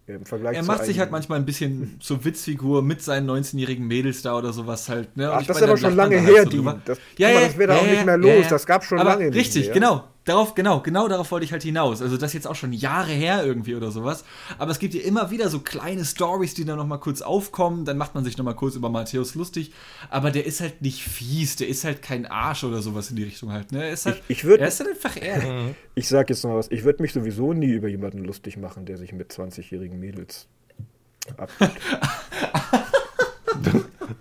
Im 0.07 0.25
Vergleich 0.25 0.57
Er 0.57 0.63
macht 0.65 0.85
sich 0.87 0.99
halt 1.01 1.11
manchmal 1.11 1.39
ein 1.39 1.45
bisschen 1.45 1.97
zur 2.01 2.25
Witzfigur 2.25 2.81
mit 2.83 3.03
seinen 3.03 3.29
19-jährigen 3.29 3.87
Mädels 3.87 4.23
da 4.23 4.39
oder 4.39 4.55
sowas 4.55 4.89
halt. 4.89 5.15
Ne? 5.19 5.31
Ach, 5.31 5.45
das 5.45 5.59
ist 5.59 5.63
aber 5.63 5.77
schon 5.77 5.95
lange 5.97 6.23
halt 6.23 6.35
her, 6.35 6.45
so 6.45 6.49
die. 6.51 6.65
Das, 6.87 6.99
Ja, 7.19 7.29
ja, 7.29 7.41
das 7.41 7.59
wäre 7.59 7.69
da 7.69 7.75
ja, 7.75 7.81
auch 7.83 7.87
ja, 7.87 7.93
nicht 7.93 8.07
mehr 8.07 8.17
los. 8.17 8.45
ja. 8.45 8.49
Das 8.49 8.65
gab 8.65 8.85
schon 8.85 8.99
aber 8.99 9.11
lange 9.11 9.27
nicht 9.27 9.35
Richtig, 9.37 9.71
genau. 9.71 10.05
Darauf, 10.29 10.55
genau, 10.55 10.81
genau 10.81 11.09
darauf 11.09 11.31
wollte 11.31 11.45
ich 11.47 11.53
halt 11.53 11.63
hinaus. 11.63 12.03
Also 12.03 12.17
das 12.19 12.31
ist 12.31 12.35
jetzt 12.35 12.47
auch 12.47 12.55
schon 12.55 12.75
Jahre 12.75 13.11
her 13.13 13.45
irgendwie 13.47 13.75
oder 13.75 13.91
sowas. 13.91 14.25
Aber 14.59 14.71
es 14.71 14.79
gibt 14.79 14.93
ja 14.93 15.01
immer 15.01 15.31
wieder 15.31 15.49
so 15.49 15.61
kleine 15.61 16.05
Stories, 16.05 16.53
die 16.53 16.67
dann 16.67 16.77
nochmal 16.77 17.01
kurz 17.01 17.23
aufkommen. 17.23 17.87
Dann 17.87 17.97
macht 17.97 18.15
man 18.15 18.25
sich 18.25 18.37
nochmal 18.37 18.55
kurz 18.55 18.75
über 18.77 18.91
Matthäus 18.91 19.35
lustig. 19.35 19.73
Aber 20.11 20.31
der 20.31 20.45
ist 20.45 20.61
halt 20.61 20.83
nicht 20.83 21.03
fies. 21.03 21.57
Der 21.57 21.69
ist 21.69 21.85
halt 21.85 22.03
kein 22.03 22.27
Arsch 22.27 22.63
oder 22.65 22.83
sowas 22.83 23.09
in 23.09 23.17
die 23.17 23.23
Richtung 23.25 23.53
halt. 23.53 23.73
Ne? 23.73 23.85
Er 23.85 23.93
ist 23.93 24.05
halt, 24.05 24.23
Ich- 24.29 24.39
ich 24.41 24.45
würd- 24.45 24.59
er 24.59 24.69
ist 24.69 24.81
halt 24.81 24.91
einfach 24.91 25.17
er. 25.17 25.43
Ich 25.95 26.09
sag 26.09 26.29
jetzt 26.31 26.45
noch 26.45 26.55
was, 26.55 26.71
ich 26.71 26.85
würde 26.85 27.03
mich 27.03 27.13
sowieso 27.13 27.53
nie 27.55 27.71
über 27.73 27.89
jemanden 27.89 28.23
lustig 28.25 28.57
machen, 28.57 28.85
der 28.87 28.99
sich 28.99 29.13
mit 29.13 29.33
20-jährigen 29.33 29.99
Mädels 29.99 30.47
ab. 31.37 31.51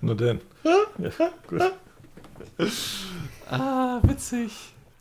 Nur 0.01 0.15
denn. 0.15 0.39
Ja, 0.63 1.11
gut. 1.47 1.61
Ah, 3.49 3.99
witzig. 4.03 4.51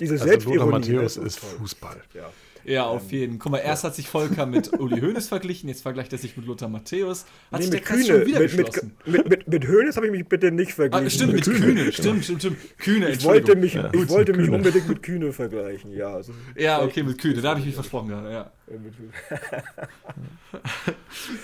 Diese 0.01 0.14
Also 0.14 0.24
Lothar 0.24 0.40
Selbstironie 0.40 0.70
Matthäus 0.73 1.18
ne, 1.18 1.27
ist 1.27 1.40
toll. 1.40 1.51
Fußball. 1.59 1.97
Ja. 2.14 2.31
Ja, 2.68 2.85
auf 2.86 3.12
jeden. 3.12 3.39
Guck 3.39 3.52
mal, 3.52 3.59
erst 3.59 3.85
hat 3.85 3.94
sich 3.94 4.09
Volker 4.09 4.44
mit 4.44 4.73
Uli 4.81 5.01
Hoeneß 5.01 5.28
verglichen, 5.28 5.68
jetzt 5.68 5.82
vergleicht 5.82 6.10
er 6.12 6.18
sich 6.18 6.36
mit 6.36 6.47
Lothar 6.47 6.68
Matthäus. 6.68 7.24
Hat 7.52 7.60
Nee, 7.60 7.66
sich 7.66 7.70
der 7.70 7.78
mit 7.81 7.89
Kühne, 7.89 8.05
schon 8.05 8.27
wieder 8.27 8.40
mit, 8.40 8.56
mit, 8.56 8.66
geschlossen. 8.66 8.97
mit, 9.06 9.28
mit, 9.28 9.47
mit 9.48 9.68
Hoeneß 9.68 9.94
habe 9.97 10.06
ich 10.06 10.12
mich 10.12 10.27
bitte 10.27 10.51
nicht 10.51 10.73
verglichen. 10.73 11.06
Ah, 11.06 11.10
stimmt, 11.10 11.32
mit 11.35 11.44
Kühne. 11.44 11.93
Stimmt, 11.93 12.24
stimmt, 12.24 12.40
stimmt. 12.43 12.56
Kühne, 12.78 13.10
Ich 13.10 13.23
wollte 13.23 13.55
mich, 13.55 13.74
Ja, 13.74 13.89
ich 13.94 14.09
wollte 14.09 14.32
mich 14.32 14.47
Kühne. 14.47 14.56
unbedingt 14.56 14.89
mit 14.89 15.01
Kühne 15.01 15.32
vergleichen, 15.32 15.93
ja. 15.93 16.09
Also, 16.09 16.32
Ja, 16.56 16.82
okay, 16.82 17.05
mit 17.05 17.18
Kühne, 17.18 17.40
da 17.40 17.51
habe 17.51 17.60
ich 17.60 17.66
mich 17.66 17.74
versprochen 17.77 18.09
gerade, 18.09 18.32
ja. 18.32 18.51
äh, 18.66 18.74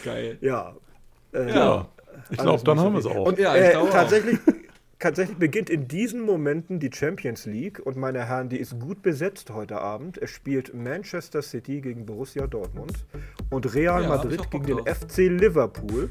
Geil. 0.04 0.38
Ja. 0.40 0.74
Äh, 1.32 1.48
Ja, 1.50 1.88
ich 2.30 2.38
glaube, 2.38 2.62
dann 2.64 2.78
haben 2.80 2.94
wir 2.94 3.02
so 3.02 3.10
es 3.10 3.16
auch. 3.16 3.26
Und 3.26 3.38
Ja, 3.38 3.54
ich 3.56 3.62
äh, 3.62 3.72
tatsächlich, 3.90 4.38
tatsächlich 5.02 5.36
beginnt 5.36 5.68
in 5.68 5.88
diesen 5.88 6.22
Momenten 6.22 6.78
die 6.80 6.90
Champions 6.92 7.44
League 7.46 7.80
und 7.84 7.96
meine 7.96 8.26
Herren, 8.26 8.48
die 8.48 8.56
ist 8.58 8.78
gut 8.78 9.02
besetzt 9.02 9.50
heute 9.50 9.80
Abend. 9.80 10.16
Es 10.16 10.30
spielt 10.30 10.72
Manchester 10.74 11.42
City 11.42 11.80
gegen 11.80 12.06
Borussia 12.06 12.46
Dortmund 12.46 13.04
und 13.50 13.74
Real 13.74 14.02
Ja, 14.02 14.08
ich 14.08 14.08
Madrid 14.08 14.50
gegen 14.50 14.64
den. 14.64 14.86
FC 14.86 15.18
Liverpool. 15.28 16.08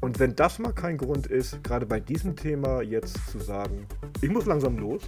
Und 0.00 0.20
wenn 0.20 0.36
das 0.36 0.60
mal 0.60 0.72
kein 0.72 0.96
Grund 0.96 1.26
ist, 1.26 1.64
gerade 1.64 1.84
bei 1.84 1.98
diesem 1.98 2.36
Thema 2.36 2.82
jetzt 2.82 3.16
zu 3.32 3.40
sagen, 3.40 3.86
ich 4.20 4.30
muss 4.30 4.46
langsam 4.46 4.78
los. 4.78 5.02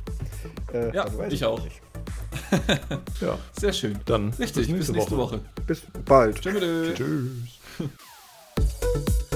äh, 0.72 0.92
Ja, 0.94 1.06
weiß 1.16 1.32
ich 1.32 1.44
auch. 1.44 1.62
nicht. 1.62 1.80
Ja, 3.20 3.38
Sehr 3.52 3.72
schön. 3.72 3.98
dann 4.06 4.30
Richtig, 4.38 4.72
bis 4.72 4.90
nächste 4.90 5.16
Woche. 5.16 5.40
Bis 5.66 5.82
bald. 6.04 6.40
Tschüss. 6.40 6.94
Tschüss. 6.94 7.60